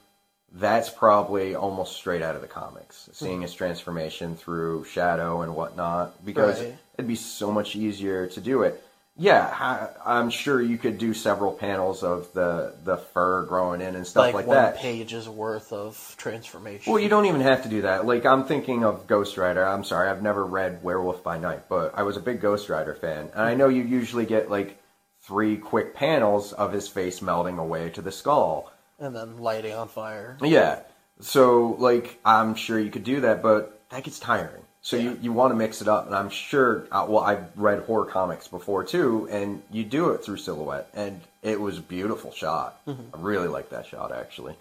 that's 0.53 0.91
probably 0.91 1.55
almost 1.55 1.95
straight 1.95 2.23
out 2.23 2.35
of 2.35 2.41
the 2.41 2.49
comics, 2.49 3.07
hmm. 3.07 3.13
seeing 3.13 3.43
his 3.43 3.55
transformation 3.55 4.35
through 4.35 4.85
shadow 4.85 5.43
and 5.43 5.55
whatnot, 5.55 6.25
because 6.25 6.61
Right. 6.61 6.79
it'd 6.95 7.07
be 7.07 7.15
so 7.17 7.53
much 7.53 7.77
easier 7.77 8.27
to 8.29 8.41
do 8.41 8.63
it. 8.63 8.83
Yeah, 9.23 9.89
I'm 10.07 10.31
sure 10.31 10.63
you 10.63 10.79
could 10.79 10.97
do 10.97 11.13
several 11.13 11.53
panels 11.53 12.03
of 12.03 12.33
the 12.33 12.75
the 12.85 12.97
fur 12.97 13.45
growing 13.45 13.83
in 13.83 13.95
and 13.95 14.07
stuff 14.07 14.23
Like, 14.23 14.35
like, 14.35 14.47
one 14.47 14.57
that. 14.57 14.79
page's 14.79 15.29
worth 15.29 15.75
of 15.75 16.15
transformation. 16.17 16.91
Well, 16.91 17.03
you 17.03 17.11
don't 17.11 17.27
even 17.27 17.43
have 17.43 17.63
to 17.65 17.69
do 17.69 17.83
that. 17.83 18.07
Like 18.07 18.25
I'm 18.25 18.45
thinking 18.47 18.83
of 18.83 19.07
Ghost 19.07 19.37
Rider. 19.37 19.63
I'm 19.67 19.85
sorry, 19.85 20.09
I've 20.09 20.23
never 20.23 20.45
read 20.47 20.83
Werewolf 20.83 21.23
by 21.23 21.39
Night, 21.39 21.69
but 21.69 21.93
I 21.99 22.03
was 22.05 22.17
a 22.17 22.21
big 22.21 22.41
Ghost 22.41 22.71
Rider 22.71 22.95
fan, 22.95 23.29
and 23.35 23.43
I 23.43 23.55
know 23.55 23.69
you 23.69 23.83
usually 23.83 24.25
get 24.25 24.51
like 24.51 24.79
three 25.23 25.59
quick 25.59 25.95
panels 25.95 26.55
of 26.55 26.73
his 26.73 26.89
face 26.89 27.21
melting 27.21 27.59
away 27.59 27.91
to 27.91 28.01
the 28.01 28.11
skull. 28.13 28.73
and 28.99 29.15
then 29.15 29.37
lighting 29.39 29.75
on 29.75 29.89
fire. 29.89 30.39
Yeah. 30.41 30.81
So 31.21 31.77
like 31.79 32.19
I'm 32.25 32.55
sure 32.55 32.79
you 32.79 32.91
could 32.91 33.05
do 33.05 33.21
that, 33.21 33.43
but 33.43 33.83
that 33.91 34.03
gets 34.05 34.19
tiring. 34.19 34.63
So 34.83 34.97
Yeah. 34.97 35.03
you, 35.03 35.19
you 35.23 35.33
want 35.33 35.51
to 35.53 35.57
mix 35.57 35.83
it 35.83 35.89
up, 35.89 36.07
and 36.07 36.15
I'm 36.15 36.31
sure. 36.31 36.87
Uh, 36.91 37.05
well, 37.09 37.23
I've 37.23 37.45
read 37.57 37.81
horror 37.85 38.07
comics 38.07 38.49
before 38.49 38.83
too, 38.85 39.29
and 39.31 39.63
you 39.71 39.85
do 39.85 40.11
it 40.11 40.25
through 40.25 40.39
silhouette, 40.39 40.89
and 40.95 41.21
it 41.43 41.61
was 41.61 41.79
a 41.79 41.83
beautiful 41.83 42.33
shot. 42.33 42.81
I 42.87 42.95
really 43.19 43.49
like 43.49 43.71
that 43.71 43.87
shot 43.87 44.11
actually. 44.13 44.55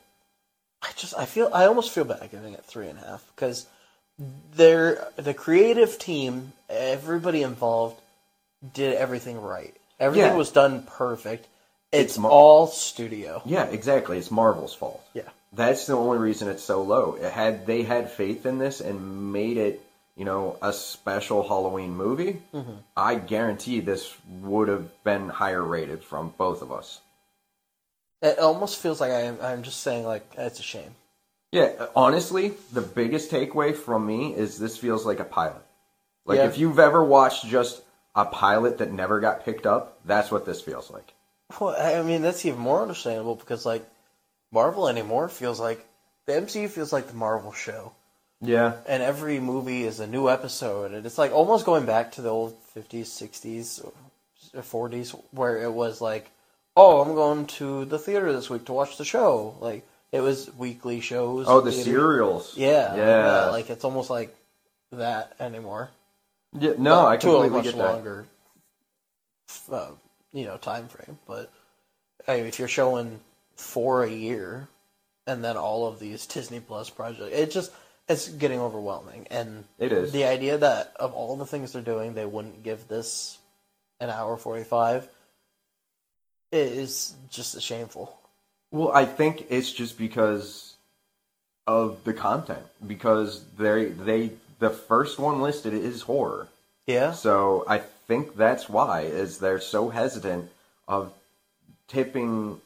I 0.82 0.90
just 0.96 1.14
I 1.18 1.26
feel 1.26 1.50
I 1.54 1.66
almost 1.66 1.92
feel 1.92 2.04
bad 2.06 2.30
giving 2.32 2.54
it 2.54 2.64
three 2.66 2.88
and 2.88 2.98
a 3.00 3.02
half 3.02 3.24
because 3.36 3.66
they're 4.56 5.08
the 5.16 5.34
creative 5.34 5.98
team, 6.00 6.54
everybody 6.70 7.42
involved 7.42 8.00
did 8.74 8.96
everything 8.96 9.40
right. 9.42 9.74
Everything 10.00 10.32
Yeah. 10.32 10.36
was 10.38 10.52
done 10.52 10.84
perfect. 10.84 11.48
It's, 11.92 12.12
It's 12.12 12.18
mar- 12.18 12.32
all 12.32 12.68
studio. 12.68 13.42
Yeah, 13.46 13.66
exactly. 13.66 14.18
It's 14.18 14.30
Marvel's 14.32 14.74
fault. 14.76 15.02
Yeah. 15.14 15.24
That's 15.54 15.88
the 15.88 15.94
only 15.94 16.18
reason 16.20 16.48
it's 16.50 16.64
so 16.64 16.84
low. 16.84 17.16
It 17.20 17.32
had 17.32 17.66
they 17.66 17.84
had 17.84 18.12
faith 18.12 18.46
in 18.46 18.58
this 18.60 18.80
and 18.82 19.32
made 19.34 19.58
it, 19.58 19.82
you 20.20 20.26
know, 20.26 20.58
a 20.62 20.74
special 20.74 21.48
Halloween 21.48 21.96
movie, 21.96 22.42
mm-hmm. 22.54 22.74
I 22.98 23.16
guarantee 23.16 23.80
this 23.80 24.14
would 24.42 24.68
have 24.68 25.04
been 25.06 25.30
higher 25.30 25.64
rated 25.64 26.04
from 26.04 26.34
both 26.38 26.62
of 26.62 26.74
us. 26.74 27.00
It 28.22 28.38
almost 28.38 28.82
feels 28.82 29.00
like 29.00 29.14
I'm, 29.14 29.38
I'm 29.42 29.64
just 29.64 29.80
saying 29.80 30.04
like 30.04 30.30
it's 30.38 30.60
a 30.60 30.64
shame. 30.64 30.94
Yeah, 31.54 31.88
honestly, 31.96 32.52
the 32.74 32.82
biggest 32.82 33.32
takeaway 33.32 33.74
from 33.74 34.06
me 34.06 34.36
is 34.36 34.60
this 34.60 34.78
feels 34.78 35.06
like 35.06 35.22
a 35.22 35.24
pilot. 35.24 35.64
Like 36.26 36.40
Yeah. 36.40 36.48
if 36.48 36.58
you've 36.58 36.80
ever 36.80 37.02
watched 37.02 37.48
just 37.48 37.82
a 38.14 38.26
pilot 38.26 38.80
that 38.80 38.92
never 38.92 39.22
got 39.22 39.46
picked 39.46 39.66
up, 39.66 40.00
that's 40.04 40.30
what 40.30 40.46
this 40.46 40.60
feels 40.60 40.92
like. 40.92 41.14
Well, 41.62 41.74
I 41.80 42.04
mean 42.04 42.24
that's 42.24 42.46
even 42.46 42.60
more 42.60 42.82
understandable 42.82 43.36
because 43.36 43.66
like 43.66 43.88
Marvel 44.52 44.90
anymore 44.90 45.30
feels 45.30 45.62
like 45.62 45.88
the 46.26 46.34
MCU 46.34 46.70
feels 46.70 46.92
like 46.92 47.08
the 47.08 47.14
Marvel 47.14 47.54
show, 47.54 47.94
Yeah. 48.42 48.74
and 48.88 49.04
every 49.04 49.40
movie 49.40 49.84
is 49.84 50.00
a 50.00 50.08
new 50.08 50.30
episode, 50.30 50.94
and 50.94 51.06
it's 51.06 51.18
like 51.18 51.32
almost 51.34 51.66
going 51.66 51.86
back 51.86 52.14
to 52.14 52.22
the 52.22 52.30
old 52.30 52.58
fifties, 52.74 53.12
sixties, 53.12 53.82
forties, 54.64 55.12
where 55.32 55.62
it 55.62 55.72
was 55.72 56.00
like, 56.00 56.32
oh, 56.78 57.02
I'm 57.02 57.16
going 57.16 57.48
to 57.48 57.86
the 57.86 58.00
theater 58.00 58.32
this 58.32 58.50
week 58.50 58.66
to 58.66 58.74
watch 58.74 58.98
the 58.98 59.06
show. 59.06 59.56
Like 59.60 59.86
it 60.12 60.22
was 60.22 60.50
weekly 60.58 61.02
shows. 61.02 61.46
Oh, 61.50 61.60
the 61.62 61.72
theater- 61.72 61.90
serials. 61.92 62.56
Yeah, 62.56 62.96
Yeah. 62.96 63.50
Like 63.50 63.70
it's 63.70 63.84
almost 63.84 64.10
like 64.10 64.36
that 64.92 65.36
anymore. 65.40 65.90
Yeah, 66.58 66.74
no, 66.78 67.06
I 67.06 67.18
to 67.18 67.30
a 67.30 67.42
completely 67.42 67.72
much 67.72 67.76
longer, 67.76 68.26
uh, 69.72 69.92
you 70.34 70.46
know, 70.46 70.58
time 70.58 70.88
frame. 70.88 71.20
But 71.28 71.52
I 72.28 72.38
mean, 72.38 72.46
if 72.46 72.58
you're 72.58 72.68
showing 72.68 73.20
four 73.56 74.04
a 74.04 74.10
year, 74.10 74.68
and 75.28 75.44
then 75.44 75.58
all 75.58 75.88
of 75.88 76.00
these 76.00 76.26
Disney 76.34 76.60
Plus 76.60 76.90
projects, 76.90 77.30
it 77.34 77.52
just 77.52 77.72
it's 78.10 78.28
getting 78.28 78.60
overwhelming. 78.60 79.28
And 79.30 79.64
It 79.78 79.92
is. 79.94 80.12
the 80.12 80.26
idea 80.26 80.58
that 80.58 80.94
of 81.00 81.14
all 81.14 81.38
the 81.38 81.46
things 81.46 81.72
they're 81.72 81.82
doing, 81.82 82.16
they 82.16 82.26
wouldn't 82.26 82.64
give 82.64 82.88
this 82.88 83.38
an 84.02 84.10
hour 84.10 84.36
forty 84.36 84.64
five 84.64 85.08
is 86.52 87.14
just 87.30 87.62
shameful. 87.62 88.18
Well, 88.72 88.92
I 88.94 89.06
think 89.06 89.46
it's 89.50 89.72
just 89.72 89.98
because 89.98 90.76
of 91.68 92.04
the 92.04 92.14
content. 92.14 92.66
Because 92.86 93.44
they 93.58 93.86
they 93.86 94.32
the 94.60 94.70
first 94.70 95.20
one 95.20 95.42
listed 95.42 95.74
is 95.74 96.02
horror. 96.02 96.48
Yeah, 96.88 97.12
So 97.12 97.64
I 97.68 97.78
think 98.08 98.36
that's 98.36 98.68
why 98.68 99.02
is 99.02 99.38
they're 99.38 99.62
so 99.62 99.90
hesitant 99.90 100.50
of 100.88 101.14
tipping 101.88 102.60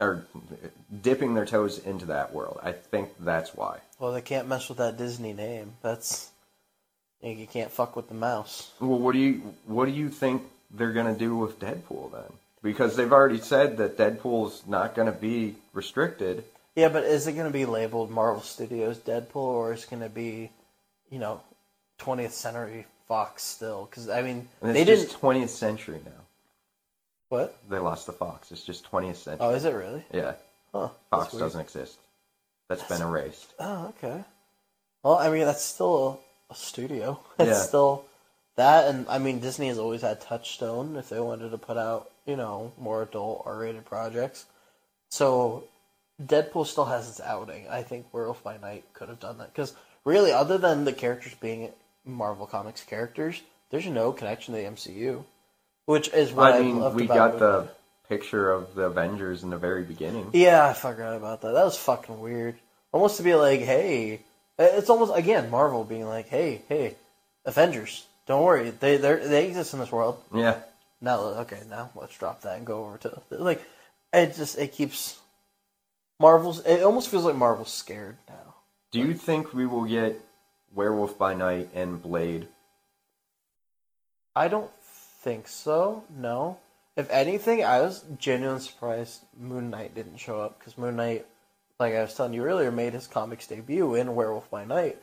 or 0.00 0.24
dipping 1.02 1.34
their 1.34 1.46
toes 1.46 1.78
into 1.78 2.06
that 2.06 2.32
world. 2.32 2.60
I 2.62 2.72
think 2.72 3.10
that's 3.20 3.54
why. 3.54 3.78
well, 3.98 4.12
they 4.12 4.20
can't 4.20 4.48
mess 4.48 4.68
with 4.68 4.78
that 4.78 4.96
Disney 4.96 5.32
name. 5.32 5.74
That's 5.82 6.30
you 7.22 7.46
can't 7.46 7.70
fuck 7.70 7.96
with 7.96 8.08
the 8.08 8.14
mouse. 8.14 8.70
Well, 8.80 8.98
what 8.98 9.12
do 9.12 9.18
you 9.18 9.54
what 9.66 9.86
do 9.86 9.92
you 9.92 10.08
think 10.08 10.42
they're 10.70 10.92
gonna 10.92 11.16
do 11.16 11.36
with 11.36 11.58
Deadpool 11.58 12.12
then? 12.12 12.32
Because 12.62 12.96
they've 12.96 13.12
already 13.12 13.38
said 13.38 13.76
that 13.78 13.96
Deadpool's 13.96 14.62
not 14.66 14.94
gonna 14.94 15.12
be 15.12 15.56
restricted. 15.72 16.44
Yeah, 16.76 16.90
but 16.90 17.02
is 17.02 17.26
it 17.26 17.32
going 17.32 17.46
to 17.48 17.52
be 17.52 17.66
labeled 17.66 18.08
Marvel 18.08 18.40
Studios 18.40 18.98
Deadpool, 18.98 19.34
or 19.34 19.72
is 19.72 19.82
it 19.82 19.90
going 19.90 20.02
to 20.02 20.08
be, 20.08 20.48
you 21.10 21.18
know, 21.18 21.40
20th 21.98 22.30
Century 22.30 22.86
Fox 23.08 23.42
still? 23.42 23.88
Because 23.90 24.08
I 24.08 24.22
mean, 24.22 24.48
they 24.62 24.82
it's 24.82 24.86
didn't. 24.86 25.08
just 25.08 25.20
20th 25.20 25.48
century 25.48 25.98
now. 26.04 26.12
What? 27.28 27.56
They 27.68 27.78
lost 27.78 28.06
the 28.06 28.12
Fox. 28.12 28.50
It's 28.52 28.64
just 28.64 28.90
20th 28.90 29.16
century. 29.16 29.46
Oh, 29.46 29.50
is 29.54 29.64
it 29.64 29.74
really? 29.74 30.04
yeah, 30.12 30.34
Huh. 30.72 30.88
Fox 31.10 31.32
weird. 31.32 31.42
doesn't 31.42 31.60
exist. 31.60 31.98
that's 32.68 32.84
been 32.84 33.02
erased. 33.02 33.52
Oh, 33.58 33.88
okay. 33.88 34.24
Well, 35.02 35.16
I 35.18 35.30
mean, 35.30 35.44
that's 35.44 35.64
still 35.64 36.20
a, 36.50 36.54
studio. 36.54 37.20
It's 37.38 37.48
Yeah. 37.48 37.54
still 37.62 38.04
that, 38.56 38.88
and 38.88 39.06
I 39.08 39.18
mean, 39.18 39.40
Disney 39.40 39.68
has 39.68 39.78
always 39.78 40.02
had 40.02 40.20
Touchstone 40.20 40.96
if 40.96 41.08
they 41.08 41.20
wanted 41.20 41.50
to 41.50 41.58
put 41.58 41.76
out, 41.76 42.10
you 42.26 42.36
know, 42.36 42.72
more 42.78 43.02
adult 43.02 43.42
R-rated 43.46 43.84
projects. 43.84 44.46
So, 45.10 45.64
Deadpool 46.22 46.66
still 46.66 46.86
has 46.86 47.08
its 47.08 47.20
outing. 47.20 47.68
I 47.68 47.82
think 47.82 48.12
Werewolf 48.12 48.42
by 48.42 48.56
Night 48.58 48.84
could 48.92 49.08
have 49.08 49.20
done 49.20 49.38
that 49.38 49.52
because 49.54 49.74
really, 50.04 50.32
other 50.32 50.58
than 50.58 50.84
the 50.84 50.92
characters 50.92 51.34
being 51.34 51.70
Marvel 52.04 52.46
Comics 52.46 52.82
characters, 52.82 53.40
there's 53.70 53.86
no 53.86 54.12
connection 54.12 54.54
to 54.54 54.60
the 54.60 54.66
MCU, 54.66 55.24
which 55.88 56.12
is 56.12 56.34
what 56.34 56.52
I, 56.52 56.58
I 56.58 56.60
mean, 56.60 56.94
we 56.94 57.06
got 57.06 57.38
the 57.38 57.66
picture 58.10 58.52
of 58.52 58.74
the 58.74 58.82
Avengers 58.82 59.42
in 59.42 59.48
the 59.48 59.56
very 59.56 59.82
beginning. 59.82 60.28
Yeah, 60.34 60.68
I 60.68 60.74
forgot 60.74 61.16
about 61.16 61.40
that. 61.40 61.54
That 61.54 61.64
was 61.64 61.78
fucking 61.78 62.20
weird. 62.20 62.56
Almost 62.92 63.16
to 63.16 63.22
be 63.22 63.34
like, 63.34 63.60
hey, 63.60 64.20
uh, 64.58 64.68
it's 64.72 64.90
almost 64.90 65.16
again 65.16 65.50
Marvel 65.50 65.84
being 65.84 66.06
like, 66.06 66.28
hey, 66.28 66.60
hey, 66.68 66.94
Avengers, 67.46 68.04
don't 68.26 68.44
worry, 68.44 68.68
they 68.68 68.98
they 68.98 69.14
they 69.14 69.46
exist 69.46 69.72
in 69.72 69.80
this 69.80 69.90
world. 69.90 70.22
Yeah. 70.34 70.58
Now, 71.00 71.20
okay, 71.20 71.62
now 71.70 71.90
let's 71.94 72.18
drop 72.18 72.42
that 72.42 72.58
and 72.58 72.66
go 72.66 72.84
over 72.84 72.98
to 72.98 73.22
like, 73.30 73.64
it 74.12 74.36
just 74.36 74.58
it 74.58 74.72
keeps 74.72 75.18
Marvel's. 76.20 76.60
It 76.66 76.82
almost 76.82 77.08
feels 77.08 77.24
like 77.24 77.36
Marvel's 77.36 77.72
scared 77.72 78.18
now. 78.28 78.56
Do 78.90 78.98
you 78.98 79.14
think 79.14 79.54
we 79.54 79.64
will 79.64 79.86
get 79.86 80.20
Werewolf 80.74 81.16
by 81.16 81.32
Night 81.32 81.70
and 81.74 82.02
Blade? 82.02 82.46
I 84.36 84.48
don't 84.48 84.70
think 85.28 85.46
so. 85.46 86.04
No. 86.16 86.56
If 86.96 87.10
anything, 87.10 87.62
I 87.62 87.82
was 87.82 88.02
genuinely 88.18 88.62
surprised 88.62 89.20
Moon 89.38 89.68
Knight 89.68 89.94
didn't 89.94 90.16
show 90.16 90.40
up 90.40 90.58
because 90.58 90.78
Moon 90.78 90.96
Knight, 90.96 91.26
like 91.78 91.94
I 91.94 92.00
was 92.00 92.14
telling 92.14 92.32
you 92.32 92.44
earlier, 92.44 92.72
made 92.72 92.94
his 92.94 93.06
comics 93.06 93.46
debut 93.46 93.94
in 93.94 94.14
Werewolf 94.14 94.50
by 94.50 94.64
Night. 94.64 94.96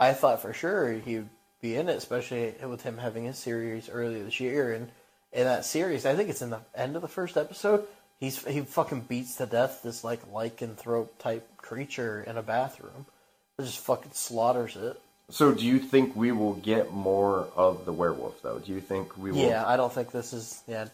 I 0.00 0.14
thought 0.14 0.40
for 0.40 0.54
sure 0.54 0.92
he'd 0.92 1.28
be 1.60 1.76
in 1.76 1.90
it, 1.90 1.96
especially 1.98 2.54
with 2.66 2.82
him 2.84 2.96
having 2.96 3.24
his 3.24 3.36
series 3.36 3.90
earlier 3.90 4.24
this 4.24 4.40
year. 4.40 4.72
And 4.72 4.90
in 5.30 5.44
that 5.44 5.66
series, 5.66 6.06
I 6.06 6.14
think 6.14 6.30
it's 6.30 6.42
in 6.42 6.50
the 6.50 6.60
end 6.74 6.96
of 6.96 7.02
the 7.02 7.08
first 7.08 7.36
episode. 7.36 7.84
He's 8.18 8.42
he 8.46 8.62
fucking 8.62 9.02
beats 9.02 9.36
to 9.36 9.46
death 9.46 9.82
this 9.82 10.02
like 10.02 10.32
lycanthrope 10.32 11.18
type 11.18 11.54
creature 11.58 12.24
in 12.26 12.38
a 12.38 12.42
bathroom. 12.42 13.04
It 13.58 13.64
just 13.64 13.80
fucking 13.80 14.12
slaughters 14.14 14.74
it. 14.76 14.98
So, 15.28 15.52
do 15.52 15.64
you 15.64 15.78
think 15.80 16.14
we 16.14 16.30
will 16.30 16.54
get 16.54 16.92
more 16.92 17.48
of 17.56 17.84
the 17.84 17.92
werewolf, 17.92 18.42
though? 18.42 18.60
Do 18.60 18.72
you 18.72 18.80
think 18.80 19.16
we 19.18 19.32
will? 19.32 19.38
Yeah, 19.38 19.66
I 19.66 19.76
don't 19.76 19.92
think 19.92 20.12
this 20.12 20.32
is 20.32 20.62
the 20.68 20.78
end. 20.78 20.90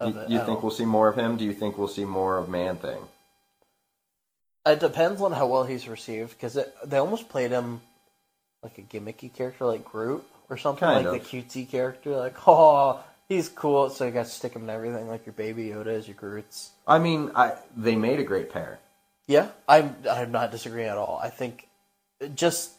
Of 0.00 0.14
you, 0.14 0.20
it 0.20 0.30
you 0.30 0.38
think 0.38 0.48
all. 0.56 0.62
we'll 0.62 0.70
see 0.70 0.86
more 0.86 1.08
of 1.08 1.16
him? 1.16 1.36
Do 1.36 1.44
you 1.44 1.52
think 1.52 1.76
we'll 1.76 1.88
see 1.88 2.04
more 2.04 2.38
of 2.38 2.48
Man 2.48 2.76
Thing? 2.76 2.98
It 4.66 4.80
depends 4.80 5.20
on 5.20 5.32
how 5.32 5.46
well 5.46 5.64
he's 5.64 5.86
received 5.86 6.30
because 6.30 6.58
they 6.84 6.96
almost 6.96 7.28
played 7.28 7.50
him 7.50 7.80
like 8.62 8.78
a 8.78 8.82
gimmicky 8.82 9.32
character, 9.32 9.66
like 9.66 9.84
Groot 9.84 10.24
or 10.48 10.56
something, 10.56 10.80
Kind 10.80 11.06
like 11.06 11.20
of. 11.20 11.30
the 11.30 11.42
cutesy 11.42 11.68
character. 11.68 12.16
Like, 12.16 12.36
oh, 12.48 13.00
he's 13.28 13.48
cool, 13.48 13.90
so 13.90 14.06
you 14.06 14.10
got 14.10 14.24
to 14.24 14.30
stick 14.30 14.54
him 14.54 14.64
in 14.64 14.70
everything, 14.70 15.08
like 15.08 15.26
your 15.26 15.34
Baby 15.34 15.68
Yoda 15.68 15.88
is 15.88 16.08
your 16.08 16.16
Groots. 16.16 16.70
I 16.86 16.98
mean, 16.98 17.30
I 17.34 17.54
they 17.76 17.96
made 17.96 18.18
a 18.18 18.24
great 18.24 18.50
pair. 18.50 18.78
Yeah, 19.28 19.48
I'm 19.68 19.94
I'm 20.10 20.32
not 20.32 20.50
disagreeing 20.50 20.88
at 20.88 20.98
all. 20.98 21.20
I 21.22 21.30
think 21.30 21.68
just 22.34 22.72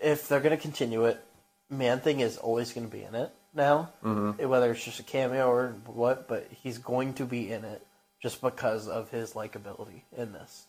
if 0.00 0.28
they're 0.28 0.40
gonna 0.40 0.56
continue 0.56 1.04
it, 1.04 1.22
Man 1.70 2.00
Thing 2.00 2.20
is 2.20 2.36
always 2.36 2.72
gonna 2.72 2.88
be 2.88 3.02
in 3.02 3.14
it 3.14 3.30
now, 3.54 3.90
mm-hmm. 4.02 4.48
whether 4.48 4.70
it's 4.72 4.84
just 4.84 5.00
a 5.00 5.04
cameo 5.04 5.48
or 5.48 5.76
what. 5.86 6.28
But 6.28 6.48
he's 6.62 6.78
going 6.78 7.14
to 7.14 7.24
be 7.24 7.50
in 7.52 7.64
it 7.64 7.86
just 8.22 8.40
because 8.40 8.88
of 8.88 9.10
his 9.10 9.32
likability 9.32 10.02
in 10.16 10.32
this. 10.32 10.66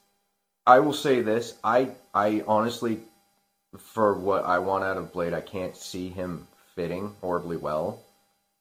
I 0.68 0.80
will 0.80 0.94
say 0.94 1.22
this: 1.22 1.58
I 1.64 1.90
I 2.14 2.44
honestly, 2.48 3.00
for 3.78 4.18
what 4.18 4.46
I 4.46 4.60
want 4.60 4.84
out 4.84 4.98
of 4.98 5.14
Blade, 5.14 5.34
I 5.34 5.42
can't 5.42 5.76
see 5.76 6.10
him 6.10 6.48
fitting 6.76 7.16
horribly 7.22 7.58
well. 7.58 8.00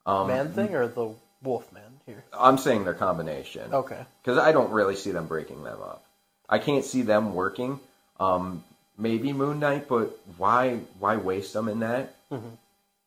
Um, 0.06 0.28
Man 0.28 0.52
Thing 0.52 0.74
or 0.74 0.86
the 0.86 1.14
Wolf 1.42 1.72
Man 1.72 2.00
here? 2.06 2.24
I'm 2.32 2.58
saying 2.58 2.84
their 2.84 2.94
combination. 2.94 3.72
Okay. 3.72 4.04
because 4.22 4.38
I 4.38 4.52
don't 4.52 4.70
really 4.70 4.96
see 4.96 5.12
them 5.12 5.26
breaking 5.26 5.62
them 5.62 5.80
up. 5.80 6.04
I 6.48 6.58
can't 6.58 6.84
see 6.84 7.02
them 7.02 7.34
working. 7.34 7.80
Um, 8.20 8.64
maybe 8.96 9.32
Moon 9.32 9.60
Knight, 9.60 9.88
but 9.88 10.18
why 10.36 10.80
why 10.98 11.16
waste 11.16 11.52
them 11.52 11.68
in 11.68 11.80
that? 11.80 12.14
Mm-hmm. 12.30 12.48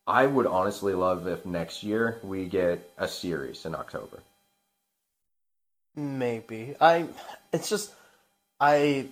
I 0.06 0.26
would 0.26 0.46
honestly 0.46 0.94
love 0.94 1.26
if 1.26 1.44
next 1.44 1.82
year 1.82 2.18
we 2.22 2.46
get 2.46 2.90
a 2.96 3.06
series 3.06 3.66
in 3.66 3.74
October. 3.74 4.20
Maybe 5.94 6.74
I. 6.80 7.06
It's 7.52 7.68
just 7.68 7.92
I. 8.60 9.06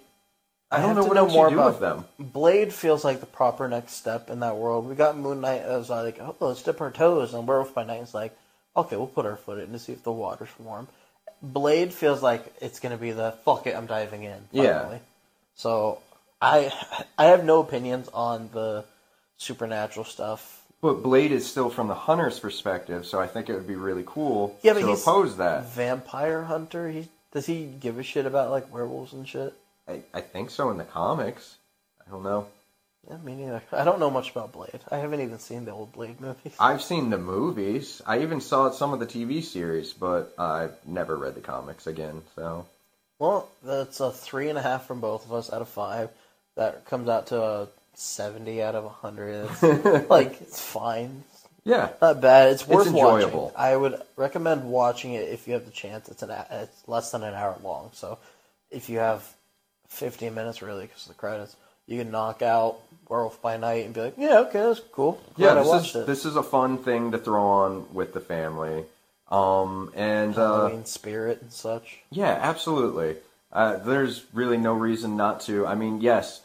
I 0.71 0.81
don't 0.81 0.89
have 0.89 0.97
know 0.97 1.05
what 1.05 1.15
know 1.15 1.29
more 1.29 1.49
do 1.49 1.55
about 1.55 1.73
with 1.73 1.81
them. 1.81 2.05
Blade 2.19 2.73
feels 2.73 3.05
like 3.05 3.21
the 3.21 3.27
proper 3.27 3.69
next 3.69 3.93
step 3.93 4.31
in 4.31 4.41
that 4.41 4.57
world. 4.57 4.89
We 4.89 4.97
got 4.97 5.17
Moon 5.17 5.41
Knight 5.41 5.63
as 5.63 5.91
like, 5.91 6.19
oh, 6.21 6.35
let's 6.41 6.63
dip 6.63 6.81
our 6.81 6.91
toes, 6.91 7.35
and 7.35 7.47
Werewolf 7.47 7.73
by 7.73 7.85
Night 7.85 8.03
is 8.03 8.15
like, 8.15 8.37
okay, 8.77 8.97
we'll 8.97 9.07
put 9.07 9.27
our 9.27 9.37
foot 9.37 9.61
in 9.61 9.71
to 9.73 9.79
see 9.79 9.93
if 9.93 10.03
the 10.03 10.11
water's 10.11 10.49
warm. 10.59 10.89
Blade 11.41 11.93
feels 11.93 12.23
like 12.23 12.53
it's 12.61 12.81
gonna 12.81 12.97
be 12.97 13.13
the 13.13 13.33
fuck 13.45 13.67
it, 13.67 13.77
I'm 13.77 13.87
diving 13.87 14.25
in. 14.25 14.39
Yeah. 14.51 14.99
So 15.55 16.01
I 16.41 16.73
I 17.19 17.27
have 17.27 17.45
no 17.45 17.61
opinions 17.61 18.09
on 18.13 18.51
the 18.53 18.85
supernatural 19.37 20.05
stuff. 20.05 20.63
But 20.83 21.03
Blade 21.03 21.33
is 21.33 21.47
still 21.47 21.71
from 21.71 21.89
the 21.89 21.95
hunter's 21.95 22.39
perspective, 22.39 23.07
so 23.07 23.19
I 23.19 23.27
think 23.27 23.49
it 23.49 23.55
would 23.55 23.67
be 23.67 23.77
really 23.77 24.05
cool 24.07 24.57
Yeah, 24.63 24.75
but 24.75 24.81
to 24.81 24.89
he's 24.89 25.03
oppose 25.03 25.39
that. 25.39 25.71
Vampire 25.71 26.45
hunter. 26.45 26.89
He 26.91 27.09
does 27.33 27.47
he 27.47 27.65
give 27.65 27.99
a 27.99 28.03
shit 28.03 28.27
about 28.27 28.51
like 28.51 28.73
werewolves 28.73 29.13
and 29.13 29.27
shit? 29.27 29.55
I, 29.89 30.03
I 30.13 30.21
think 30.21 30.51
so 30.51 30.71
in 30.71 30.77
the 30.79 30.85
comics. 30.85 31.57
I 32.07 32.11
don't 32.11 32.23
know. 32.23 32.47
Yeah, 33.09 33.19
me 33.19 33.35
neither. 33.37 33.63
I 33.73 33.85
don't 33.85 34.01
know 34.01 34.11
much 34.11 34.31
about 34.33 34.53
Blade. 34.53 34.81
I 34.91 34.99
haven't 34.99 35.21
even 35.21 35.39
seen 35.39 35.65
the 35.65 35.71
old 35.73 35.93
Blade 35.93 36.21
movies. 36.21 36.55
I've 36.61 36.83
seen 36.83 37.11
the 37.11 37.19
movies. 37.19 38.03
I 38.07 38.21
even 38.21 38.41
saw 38.41 38.71
some 38.71 38.93
of 38.93 39.01
the 39.01 39.07
TV 39.07 39.43
series, 39.45 39.93
but 39.93 40.35
I've 40.39 40.75
never 40.87 41.17
read 41.17 41.35
the 41.37 41.41
comics 41.41 41.87
again. 41.87 42.23
So 42.35 42.67
Well, 43.19 43.49
that's 43.63 44.01
a 44.01 44.11
three 44.11 44.49
and 44.49 44.59
a 44.59 44.63
half 44.63 44.87
from 44.87 45.01
both 45.01 45.25
of 45.25 45.33
us 45.33 45.53
out 45.53 45.63
of 45.63 45.69
five. 45.69 46.11
That 46.57 46.85
comes 46.87 47.09
out 47.09 47.29
to 47.29 47.43
a 47.43 47.69
seventy 47.95 48.63
out 48.63 48.75
of 48.75 48.85
a 48.85 48.89
hundred. 48.89 49.49
It's 49.63 50.11
like 50.11 50.41
it's 50.41 50.61
fine. 50.61 51.25
yeah, 51.65 51.91
Not 52.01 52.21
bad. 52.21 52.53
It's 52.53 52.67
worth 52.67 52.87
enjoyable. 52.89 53.45
watching. 53.45 53.57
I 53.59 53.77
would 53.77 54.01
recommend 54.17 54.65
watching 54.65 55.13
it 55.15 55.29
if 55.29 55.47
you 55.47 55.55
have 55.55 55.65
the 55.67 55.71
chance. 55.71 56.09
It's 56.09 56.23
an 56.23 56.31
it's 56.51 56.83
less 56.89 57.11
than 57.11 57.23
an 57.23 57.35
hour 57.35 57.57
long, 57.63 57.91
so 57.93 58.19
if 58.71 58.89
you 58.89 58.99
have 58.99 59.27
fifteen 59.89 60.35
minutes 60.35 60.63
really 60.63 60.87
because 60.87 61.03
of 61.03 61.09
the 61.09 61.15
credits, 61.19 61.55
you 61.87 61.99
can 62.03 62.11
knock 62.11 62.43
out 62.43 62.79
Werewolf 63.09 63.41
by 63.43 63.57
Night 63.57 63.85
and 63.85 63.95
be 63.95 64.01
like, 64.01 64.15
yeah, 64.17 64.39
okay, 64.41 64.61
that's 64.61 64.81
cool. 64.93 65.21
yeah. 65.37 65.49
Glad 65.53 65.57
I 65.59 65.61
This 65.61 65.69
watched 65.69 65.91
is 65.91 66.03
it. 66.03 66.07
this 66.07 66.25
is 66.25 66.37
a 66.37 66.43
fun 66.43 66.79
thing 66.79 67.13
to 67.13 67.19
throw 67.19 67.45
on 67.45 67.93
with 67.95 68.13
the 68.15 68.21
family. 68.21 68.85
Um, 69.31 69.93
and 69.97 70.37
uh, 70.39 70.57
Halloween 70.69 70.85
spirit 70.87 71.43
and 71.43 71.53
such. 71.53 71.99
Yeah, 72.11 72.39
absolutely. 72.41 73.17
Uh, 73.53 73.77
there's 73.79 74.25
really 74.33 74.57
no 74.57 74.73
reason 74.73 75.17
not 75.17 75.41
to. 75.43 75.67
I 75.67 75.75
mean, 75.75 76.01
yes, 76.01 76.43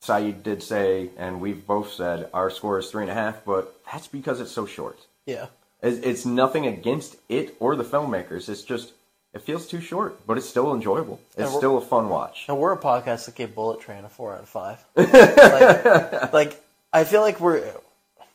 Syed 0.00 0.42
did 0.42 0.62
say, 0.62 1.10
and 1.18 1.40
we've 1.40 1.66
both 1.66 1.92
said, 1.92 2.30
our 2.32 2.50
score 2.50 2.78
is 2.78 2.90
three 2.90 3.02
and 3.02 3.10
a 3.10 3.14
half, 3.14 3.44
but 3.44 3.74
that's 3.90 4.06
because 4.06 4.40
it's 4.40 4.52
so 4.52 4.64
short. 4.64 4.98
Yeah, 5.26 5.46
It's, 5.82 5.98
it's 6.06 6.24
nothing 6.24 6.66
against 6.66 7.16
it 7.28 7.56
or 7.60 7.74
the 7.76 7.84
filmmakers. 7.84 8.48
It's 8.48 8.62
just, 8.62 8.92
it 9.34 9.42
feels 9.42 9.66
too 9.66 9.80
short, 9.80 10.24
but 10.26 10.38
it's 10.38 10.48
still 10.48 10.72
enjoyable. 10.72 11.20
It's 11.36 11.52
still 11.54 11.76
a 11.78 11.80
fun 11.80 12.08
watch. 12.08 12.46
and 12.48 12.58
we're 12.58 12.72
a 12.72 12.78
podcast 12.78 13.26
that 13.26 13.34
gave 13.34 13.54
Bullet 13.54 13.80
Train 13.80 14.04
a 14.04 14.08
four 14.08 14.32
out 14.34 14.40
of 14.40 14.48
five. 14.48 14.82
like, 14.96 16.32
like 16.32 16.64
I 16.92 17.04
feel 17.04 17.20
like 17.20 17.40
we're 17.40 17.62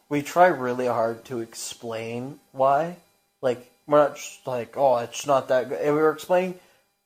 we 0.09 0.21
try 0.21 0.47
really 0.47 0.85
hard 0.85 1.25
to 1.25 1.39
explain 1.39 2.39
why. 2.51 2.97
Like 3.41 3.71
we're 3.87 3.97
not 3.99 4.15
just 4.17 4.45
like, 4.45 4.77
oh, 4.77 4.97
it's 4.97 5.25
not 5.25 5.47
that 5.47 5.69
good. 5.69 5.79
And 5.81 5.95
we 5.95 6.01
were 6.01 6.11
explaining 6.11 6.59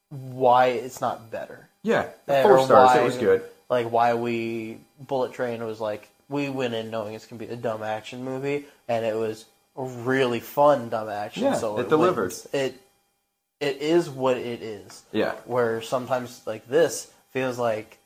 why 0.09 0.67
it's 0.67 0.99
not 0.99 1.31
better. 1.31 1.69
Yeah, 1.83 2.09
four 2.25 2.57
or 2.59 2.65
stars. 2.65 2.87
why- 2.89 2.99
It 3.01 3.05
was 3.05 3.17
good. 3.17 3.43
Like 3.69 3.91
why 3.91 4.13
we 4.13 4.79
Bullet 4.99 5.33
Train 5.33 5.63
was 5.65 5.79
like 5.79 6.09
we 6.29 6.49
went 6.49 6.73
in 6.73 6.89
knowing 6.89 7.13
it's 7.13 7.25
gonna 7.25 7.39
be 7.39 7.51
a 7.51 7.55
dumb 7.55 7.83
action 7.83 8.23
movie, 8.23 8.65
and 8.87 9.05
it 9.05 9.15
was 9.15 9.45
a 9.75 9.83
really 9.83 10.39
fun 10.39 10.89
dumb 10.89 11.09
action. 11.09 11.43
Yeah, 11.43 11.55
so 11.55 11.79
it 11.79 11.89
delivered. 11.89 12.23
wins. 12.29 12.47
It 12.53 12.81
it 13.59 13.77
is 13.77 14.09
what 14.09 14.37
it 14.37 14.61
is. 14.61 15.03
Yeah. 15.11 15.33
Where 15.45 15.81
sometimes 15.81 16.41
like 16.45 16.67
this 16.67 17.11
feels 17.31 17.57
like 17.57 17.97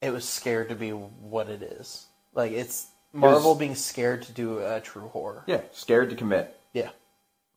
it 0.00 0.12
was 0.12 0.28
scared 0.28 0.68
to 0.68 0.74
be 0.74 0.90
what 0.90 1.48
it 1.48 1.62
is. 1.62 2.06
Like 2.34 2.52
it's 2.52 2.86
Marvel 3.12 3.54
being 3.54 3.74
scared 3.74 4.22
to 4.22 4.32
do 4.32 4.58
a 4.58 4.80
true 4.80 5.08
horror. 5.08 5.42
Yeah, 5.46 5.62
scared 5.72 6.10
to 6.10 6.16
commit. 6.16 6.56
Yeah. 6.72 6.90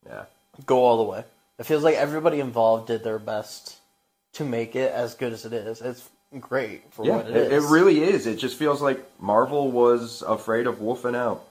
Yeah. 0.06 0.26
Go 0.66 0.84
all 0.84 0.98
the 0.98 1.10
way. 1.10 1.24
It 1.60 1.66
feels 1.66 1.84
like 1.84 1.96
everybody 1.96 2.40
involved 2.40 2.88
did 2.88 3.04
their 3.04 3.20
best 3.20 3.78
to 4.34 4.44
make 4.44 4.76
it 4.76 4.92
as 4.92 5.14
good 5.14 5.32
as 5.34 5.46
it 5.46 5.54
is. 5.54 5.82
It's 5.82 6.10
great 6.39 6.93
for 6.93 7.05
Yeah, 7.05 7.18
what 7.18 7.27
it, 7.27 7.35
it 7.35 7.51
it 7.51 7.51
is. 7.53 7.65
really 7.65 8.03
is. 8.03 8.27
It 8.27 8.38
just 8.38 8.57
feels 8.57 8.81
like 8.81 9.03
Marvel 9.19 9.72
was 9.72 10.22
afraid 10.22 10.68
of 10.68 10.80
wolfing 10.81 11.15
out. 11.15 11.43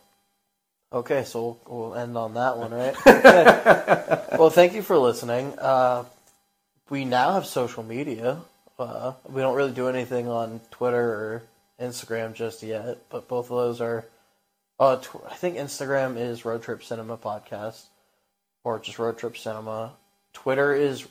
Okay, 0.92 1.24
so 1.24 1.58
we'll, 1.66 1.78
we'll 1.90 1.94
end 1.94 2.16
on 2.18 2.34
that 2.34 2.58
one, 2.58 2.70
right? 2.72 2.94
Well, 4.38 4.50
thank 4.50 4.72
you 4.74 4.82
for 4.82 4.96
listening. 4.98 5.58
Uh, 5.58 6.04
we 6.90 7.04
now 7.04 7.32
have 7.34 7.46
social 7.46 7.82
media. 7.82 8.38
Uh, 8.78 9.12
we 9.28 9.40
don't 9.42 9.54
really 9.54 9.72
do 9.72 9.88
anything 9.88 10.26
on 10.28 10.60
Twitter 10.70 10.98
or 11.00 11.42
Instagram 11.80 12.34
just 12.34 12.62
yet, 12.62 12.98
but 13.10 13.28
both 13.28 13.50
of 13.50 13.56
those 13.56 13.80
are. 13.80 14.04
Uh, 14.80 14.96
tw- 14.96 15.22
I 15.30 15.34
think 15.34 15.56
Instagram 15.56 16.16
is 16.18 16.44
Road 16.44 16.62
Trip 16.62 16.82
Cinema 16.82 17.16
Podcast, 17.18 17.82
or 18.64 18.78
just 18.80 18.98
Road 18.98 19.18
Trip 19.18 19.36
Cinema. 19.36 19.92
Twitter 20.32 20.74
is 20.74 21.06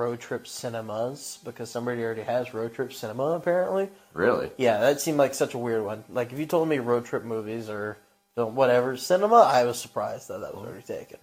Road 0.00 0.18
Trip 0.18 0.46
Cinemas 0.46 1.38
because 1.44 1.70
somebody 1.70 2.02
already 2.02 2.22
has 2.22 2.54
Road 2.54 2.72
Trip 2.72 2.90
Cinema 2.90 3.32
apparently. 3.32 3.90
Really? 4.14 4.50
Yeah, 4.56 4.78
that 4.78 5.02
seemed 5.02 5.18
like 5.18 5.34
such 5.34 5.52
a 5.52 5.58
weird 5.58 5.84
one. 5.84 6.04
Like 6.08 6.32
if 6.32 6.38
you 6.38 6.46
told 6.46 6.68
me 6.68 6.78
road 6.78 7.04
trip 7.04 7.22
movies 7.22 7.68
or 7.68 7.98
whatever 8.34 8.96
cinema, 8.96 9.36
I 9.36 9.64
was 9.64 9.78
surprised 9.78 10.28
that 10.28 10.40
that 10.40 10.54
was 10.54 10.66
already 10.66 10.82
taken. 10.84 11.18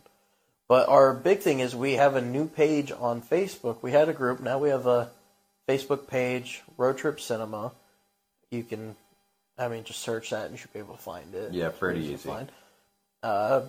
But 0.67 0.89
our 0.89 1.15
big 1.15 1.39
thing 1.39 1.59
is 1.59 1.75
we 1.75 1.93
have 1.93 2.15
a 2.15 2.21
new 2.21 2.47
page 2.47 2.91
on 2.91 3.23
Facebook. 3.23 3.81
We 3.81 3.91
had 3.91 4.09
a 4.09 4.13
group, 4.13 4.41
now 4.41 4.59
we 4.59 4.69
have 4.69 4.85
a 4.85 5.09
Facebook 5.67 6.07
page, 6.07 6.61
Road 6.77 6.99
Trip 6.99 7.19
Cinema. 7.19 7.71
You 8.51 8.63
can, 8.63 8.95
I 9.57 9.69
mean, 9.69 9.85
just 9.85 10.01
search 10.01 10.29
that 10.29 10.43
and 10.45 10.51
you 10.51 10.57
should 10.57 10.73
be 10.73 10.79
able 10.79 10.95
to 10.95 11.01
find 11.01 11.33
it. 11.33 11.51
Yeah, 11.51 11.69
pretty 11.69 12.01
easy. 12.01 12.29
find. 12.29 12.51
Uh, 13.23 13.61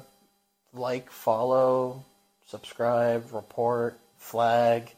like, 0.75 1.11
follow, 1.11 2.05
subscribe, 2.45 3.33
report, 3.33 3.99
flag, 4.19 4.93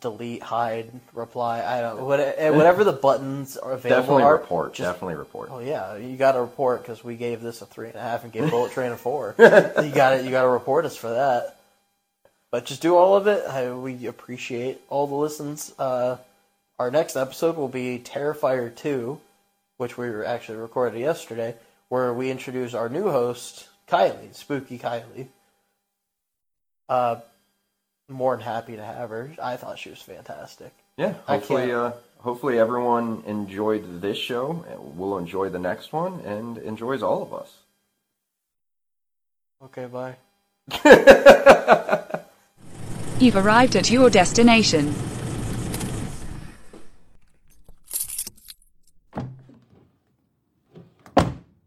delete, 0.00 0.42
hide, 0.42 0.90
reply. 1.12 1.62
I 1.64 1.80
don't 1.80 2.02
what, 2.02 2.18
eh, 2.20 2.50
whatever 2.50 2.82
the 2.84 2.92
buttons 2.92 3.56
are 3.56 3.72
available 3.72 4.00
Definitely 4.02 4.22
are. 4.24 4.32
report. 4.32 4.74
just- 4.74 4.86
definitely 4.92 5.14
report. 5.14 5.48
Oh 5.52 5.60
yeah, 5.60 5.96
you 5.96 6.16
got 6.16 6.32
to 6.32 6.40
report 6.40 6.82
because 6.82 7.04
we 7.04 7.16
gave 7.16 7.40
this 7.40 7.62
a 7.62 7.66
three 7.66 7.86
and 7.88 7.96
a 7.96 8.00
half 8.00 8.24
and 8.24 8.32
gave 8.32 8.50
Bullet 8.50 8.72
Train 8.72 8.92
a 8.92 8.96
four. 8.96 9.34
you 9.38 9.44
got 9.90 10.10
to 10.16 10.22
You 10.24 10.30
got 10.30 10.42
to 10.42 10.48
report 10.48 10.84
us 10.84 10.96
for 10.96 11.10
that. 11.10 11.58
But 12.50 12.64
just 12.64 12.80
do 12.82 12.96
all 12.96 13.16
of 13.16 13.26
it. 13.26 13.44
I, 13.46 13.72
we 13.72 14.06
appreciate 14.06 14.80
all 14.88 15.06
the 15.06 15.14
listens. 15.16 15.72
Uh, 15.78 16.16
our 16.78 16.90
next 16.90 17.16
episode 17.16 17.56
will 17.56 17.68
be 17.68 17.98
Terrifier 17.98 18.74
two, 18.74 19.20
which 19.76 19.98
we 19.98 20.08
actually 20.24 20.58
recorded 20.58 20.98
yesterday, 20.98 21.54
where 21.88 22.12
we 22.14 22.30
introduce 22.30 22.72
our 22.74 22.88
new 22.88 23.10
host, 23.10 23.68
Kylie, 23.88 24.34
Spooky 24.34 24.78
Kylie. 24.78 25.28
Uh, 26.88 27.16
more 28.08 28.36
than 28.36 28.44
happy 28.44 28.76
to 28.76 28.84
have 28.84 29.10
her. 29.10 29.32
I 29.42 29.56
thought 29.56 29.78
she 29.78 29.90
was 29.90 30.00
fantastic. 30.00 30.72
Yeah, 30.96 31.14
hopefully, 31.26 31.72
uh, 31.72 31.92
hopefully 32.18 32.58
everyone 32.58 33.22
enjoyed 33.26 34.00
this 34.00 34.16
show. 34.16 34.64
We'll 34.78 35.18
enjoy 35.18 35.48
the 35.50 35.58
next 35.58 35.92
one 35.92 36.20
and 36.20 36.58
enjoys 36.58 37.02
all 37.02 37.22
of 37.22 37.34
us. 37.34 37.52
Okay, 39.64 39.86
bye. 39.86 40.16
You've 43.20 43.36
arrived 43.36 43.76
at 43.76 43.90
your 43.90 44.10
destination. 44.10 44.94